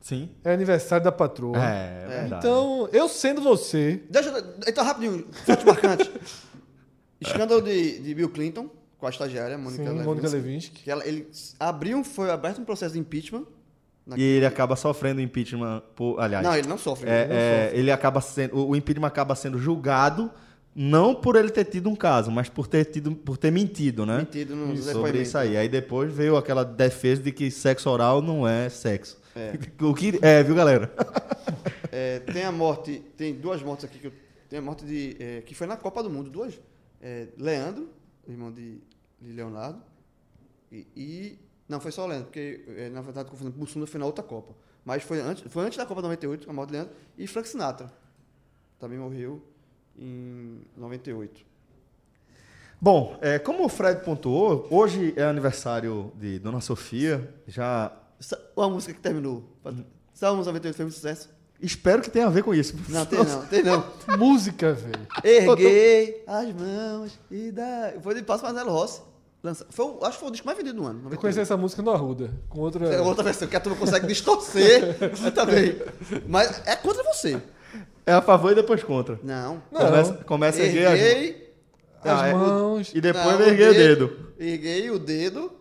sim. 0.00 0.30
é 0.44 0.52
aniversário 0.52 1.04
da 1.04 1.12
patroa. 1.12 1.56
É, 1.56 2.04
é 2.04 2.08
verdade. 2.20 2.46
Então, 2.46 2.88
eu 2.92 3.08
sendo 3.08 3.40
você, 3.40 4.02
Deixa 4.08 4.30
eu, 4.30 4.44
então, 4.66 4.84
rapidinho, 4.84 5.26
fato 5.46 5.66
marcante. 5.66 6.10
Escândalo 7.20 7.60
de, 7.60 7.98
de 7.98 8.14
Bill 8.14 8.28
Clinton, 8.28 8.70
com 8.96 9.06
a 9.06 9.10
estagiária, 9.10 9.58
Mônica 9.58 9.82
sim, 9.82 9.88
Lewinsky. 9.88 10.06
Mônica 10.06 10.28
Levinsky. 10.28 10.82
Que 10.82 10.90
ela, 10.90 11.06
ele 11.06 11.28
abriu, 11.58 12.04
foi 12.04 12.30
aberto 12.30 12.60
um 12.60 12.64
processo 12.64 12.94
de 12.94 13.00
impeachment. 13.00 13.44
E 14.16 14.22
ele 14.22 14.46
acaba 14.46 14.74
sofrendo 14.74 15.20
impeachment 15.20 15.82
por. 15.94 16.18
Aliás. 16.18 16.42
Não, 16.42 16.56
ele 16.56 16.66
não 16.66 16.78
sofre. 16.78 17.10
É, 17.10 17.24
ele 17.24 17.28
não 17.28 17.36
é, 17.36 17.64
sofre. 17.64 17.78
ele 17.78 17.92
acaba 17.92 18.20
sendo, 18.20 18.56
o 18.56 18.68
o 18.70 18.76
impeachment 18.76 19.06
acaba 19.06 19.34
sendo 19.34 19.58
julgado 19.58 20.30
não 20.80 21.12
por 21.12 21.34
ele 21.34 21.50
ter 21.50 21.64
tido 21.64 21.88
um 21.88 21.96
caso, 21.96 22.30
mas 22.30 22.48
por 22.48 22.68
ter 22.68 22.84
tido, 22.84 23.10
por 23.10 23.36
ter 23.36 23.50
mentido, 23.50 24.06
né? 24.06 24.18
Mentido 24.18 24.54
no 24.54 24.76
sobre 24.76 25.22
isso 25.22 25.36
aí. 25.36 25.56
Aí 25.56 25.68
depois 25.68 26.12
veio 26.12 26.36
aquela 26.36 26.64
defesa 26.64 27.20
de 27.20 27.32
que 27.32 27.50
sexo 27.50 27.90
oral 27.90 28.22
não 28.22 28.46
é 28.46 28.68
sexo. 28.68 29.18
É. 29.38 29.52
O 29.84 29.94
que 29.94 30.18
é, 30.22 30.42
viu, 30.42 30.54
galera? 30.54 30.92
É, 31.90 32.18
tem 32.20 32.44
a 32.44 32.52
morte, 32.52 33.00
tem 33.16 33.34
duas 33.34 33.62
mortes 33.62 33.86
aqui 33.86 33.98
que 33.98 34.06
eu, 34.08 34.12
tem 34.48 34.58
a 34.58 34.62
morte 34.62 34.84
de 34.84 35.16
é, 35.18 35.40
que 35.40 35.54
foi 35.54 35.66
na 35.66 35.74
Copa 35.76 36.02
do 36.02 36.10
Mundo, 36.10 36.28
duas. 36.28 36.60
É, 37.00 37.28
Leandro, 37.38 37.88
irmão 38.28 38.52
de, 38.52 38.78
de 39.18 39.32
Leonardo, 39.32 39.80
e, 40.70 40.86
e- 40.94 41.38
não 41.66 41.80
foi 41.80 41.90
só 41.90 42.04
o 42.04 42.06
Leandro, 42.06 42.26
porque 42.26 42.62
é, 42.76 42.90
na 42.90 43.00
verdade 43.00 43.30
confundindo 43.30 43.56
Bussunda 43.58 43.86
foi 43.86 43.98
na 43.98 44.04
outra 44.04 44.22
Copa, 44.22 44.54
mas 44.84 45.02
foi 45.02 45.18
antes, 45.18 45.50
foi 45.50 45.64
antes 45.64 45.78
da 45.78 45.86
Copa 45.86 46.02
98, 46.02 46.48
a 46.48 46.52
morte 46.52 46.68
de 46.68 46.74
Leandro 46.76 46.94
e 47.16 47.26
Frank 47.26 47.48
Sinatra 47.48 47.90
também 48.78 48.98
morreu 48.98 49.42
em 49.96 50.60
98. 50.76 51.44
Bom, 52.80 53.18
é, 53.20 53.38
como 53.38 53.64
o 53.64 53.68
Fred 53.68 54.04
pontuou, 54.04 54.68
hoje 54.70 55.12
é 55.16 55.24
aniversário 55.24 56.12
de 56.16 56.38
Dona 56.38 56.60
Sofia. 56.60 57.34
Já 57.46 57.90
Uma 58.56 58.68
música 58.70 58.92
que 58.94 59.00
terminou. 59.00 59.44
Salmos 60.14 60.46
98 60.46 60.76
foi 60.76 60.86
um 60.86 60.90
sucesso? 60.90 61.28
espero 61.60 62.00
que 62.02 62.08
tenha 62.10 62.26
a 62.26 62.30
ver 62.30 62.42
com 62.44 62.54
isso. 62.54 62.76
Não, 62.88 63.04
tem 63.04 63.18
não, 63.18 63.46
tem 63.46 63.62
não. 63.64 63.84
Música, 64.16 64.72
velho. 64.74 65.06
Erguei 65.24 66.22
as 66.26 66.52
mãos 66.54 67.18
e 67.30 67.50
dá. 67.50 67.94
Foi 68.00 68.14
de 68.14 68.22
Passo 68.22 68.44
Marcelo 68.44 68.70
Rossi. 68.70 69.00
Lança, 69.42 69.66
foi, 69.70 69.86
o- 69.86 69.98
acho 70.04 70.12
que 70.12 70.20
foi 70.20 70.28
o 70.28 70.32
disco 70.32 70.46
mais 70.46 70.56
vendido 70.58 70.76
do 70.80 70.86
ano. 70.86 70.98
Eu 70.98 71.04
98. 71.04 71.20
conheci 71.20 71.40
essa 71.40 71.56
música 71.56 71.80
no 71.82 71.90
Arruda, 71.92 72.30
com 72.48 72.60
outra. 72.60 72.86
É 72.92 73.00
outra 73.00 73.22
versão, 73.24 73.46
que 73.48 73.54
a 73.56 73.60
turma 73.60 73.76
consegue 73.78 74.06
distorcer 74.06 74.96
mas 75.20 75.32
também. 75.34 75.76
Mas 76.28 76.62
é 76.66 76.74
contra 76.76 77.02
você. 77.04 77.40
É 78.06 78.12
a 78.12 78.22
favor 78.22 78.50
e 78.52 78.54
depois 78.54 78.82
contra. 78.82 79.18
Não. 79.22 79.62
Não. 79.70 79.80
Começa, 79.80 80.12
começa 80.24 80.60
a 80.60 80.64
erguer 80.64 80.86
as 80.86 80.98
mãos. 80.98 81.00
Erguei. 81.08 81.54
As 82.04 82.20
Ah, 82.20 82.26
é. 82.28 82.32
mãos. 82.34 82.92
E 82.94 83.00
depois 83.00 83.38
não, 83.38 83.46
erguer 83.46 83.70
o 83.70 83.74
dedo. 83.74 84.16
Erguei 84.38 84.90
o 84.90 84.98
dedo. 84.98 85.52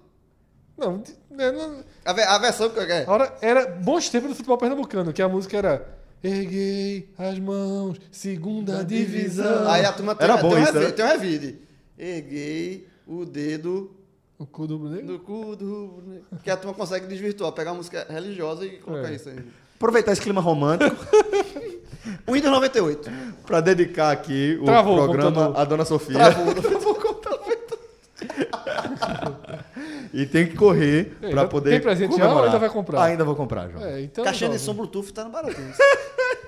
Não, 0.78 1.02
né, 1.32 1.52
não- 1.52 1.84
A, 2.06 2.14
ve- 2.14 2.22
a 2.24 2.38
versão 2.38 2.70
que 2.70 2.80
é. 2.80 3.06
Ora, 3.08 3.36
era 3.42 3.66
bons 3.66 4.10
tempos 4.10 4.30
do 4.30 4.36
futebol 4.36 4.58
pernambucano, 4.58 5.12
que 5.12 5.22
a 5.22 5.28
música 5.30 5.58
era 5.58 5.98
Erguei 6.24 7.10
as 7.18 7.38
mãos, 7.40 7.98
segunda 8.12 8.84
divisão. 8.84 9.70
Aí 9.70 9.86
a 9.86 9.94
turma 9.94 10.16
tem, 10.16 10.26
Era 10.26 10.38
bom 10.38 10.50
tem, 10.50 10.60
um 10.60 10.64
isso, 10.64 10.74
revi- 10.74 10.86
né? 10.86 10.92
tem 10.92 11.06
um 11.06 11.10
revide. 11.10 11.60
Erguei 11.98 12.88
o 13.08 13.24
dedo 13.26 13.92
O 14.40 14.46
cu 14.46 14.66
do 14.68 14.80
boneco. 14.80 15.06
no 15.06 15.20
cu 15.20 15.56
do. 15.56 16.04
Que 16.44 16.50
a 16.50 16.58
turma 16.58 16.74
consegue 16.74 17.06
desvirtuar, 17.08 17.52
pegar 17.52 17.72
uma 17.72 17.78
música 17.78 18.06
religiosa 18.10 18.66
e 18.66 18.78
colocar 18.80 19.12
É. 19.12 19.16
isso 19.16 19.30
aí. 19.30 19.38
Aproveitar 19.76 20.12
esse 20.12 20.22
clima 20.22 20.42
romântico 20.42 20.96
Windows 22.28 22.52
98. 22.52 23.12
para 23.46 23.62
dedicar 23.62 24.12
aqui 24.12 24.58
o 24.60 24.66
Travou 24.66 24.96
o 24.96 25.04
programa 25.04 25.32
computador. 25.32 25.62
à 25.62 25.66
Dona 25.66 25.86
Sofia. 25.86 26.16
Travou. 26.18 26.46
E 30.18 30.26
tem 30.26 30.48
que 30.48 30.56
correr 30.56 31.16
Ei, 31.22 31.30
para 31.30 31.48
poder 31.48 31.70
tem 31.70 31.80
presente 31.80 32.18
já 32.18 32.24
ou 32.24 32.30
comemorar. 32.30 32.46
ainda 32.46 32.58
vai 32.58 32.70
comprar? 32.72 33.04
Ainda 33.04 33.24
vou 33.24 33.36
comprar, 33.36 33.70
João. 33.70 33.86
É, 33.86 34.02
então. 34.02 34.24
Caixinha 34.24 34.50
de 34.50 34.58
som 34.58 34.74
Bluetooth 34.74 35.14
tá 35.14 35.24
no 35.24 35.30
baratinho. 35.30 35.72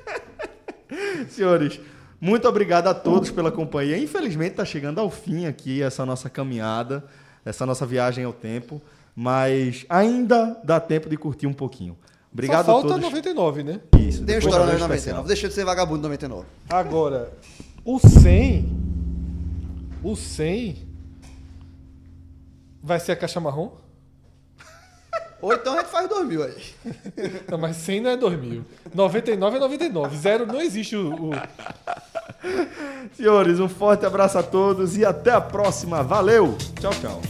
Senhores, 1.29 1.79
muito 2.19 2.47
obrigado 2.47 2.87
a 2.87 2.95
todos 2.95 3.29
pela 3.29 3.51
companhia. 3.51 3.95
Infelizmente 3.95 4.53
está 4.53 4.65
chegando 4.65 4.99
ao 4.99 5.11
fim 5.11 5.45
aqui 5.45 5.83
essa 5.83 6.03
nossa 6.03 6.31
caminhada, 6.31 7.03
essa 7.45 7.63
nossa 7.63 7.85
viagem 7.85 8.25
ao 8.25 8.33
tempo, 8.33 8.81
mas 9.15 9.85
ainda 9.87 10.59
dá 10.63 10.79
tempo 10.79 11.07
de 11.07 11.15
curtir 11.15 11.45
um 11.45 11.53
pouquinho. 11.53 11.95
Obrigado 12.33 12.65
Só 12.65 12.71
falta 12.71 12.87
a 12.87 12.89
todos. 12.93 13.03
99, 13.03 13.61
né? 13.61 13.81
Isso, 13.99 14.25
Tem 14.25 14.39
história 14.39 14.61
um 14.61 14.65
99. 14.65 14.95
especial. 14.95 15.23
Deixa 15.25 15.47
de 15.47 15.53
ser 15.53 15.63
vagabundo 15.63 16.01
99. 16.01 16.47
Agora, 16.67 17.31
o 17.85 17.99
100. 17.99 18.79
O 20.01 20.15
100. 20.15 20.88
Vai 22.81 22.99
ser 22.99 23.11
a 23.13 23.15
caixa 23.15 23.39
marrom? 23.39 23.71
Ou 25.41 25.53
então 25.53 25.73
a 25.73 25.79
gente 25.81 25.89
faz 25.89 26.07
2000 26.09 26.43
aí. 26.43 26.63
Não, 27.49 27.57
mas 27.57 27.75
100 27.77 28.01
não 28.01 28.09
é 28.11 28.17
2000. 28.17 28.65
99 28.93 29.57
é 29.57 29.59
99. 29.59 30.17
Zero 30.17 30.45
não 30.45 30.61
existe 30.61 30.95
o. 30.95 31.29
o- 31.29 31.31
Senhores, 33.15 33.59
um 33.59 33.67
forte 33.69 34.05
abraço 34.05 34.37
a 34.37 34.43
todos 34.43 34.95
e 34.97 35.03
até 35.05 35.31
a 35.31 35.41
próxima. 35.41 36.01
Valeu! 36.03 36.57
Tchau, 36.79 36.91
tchau. 37.01 37.21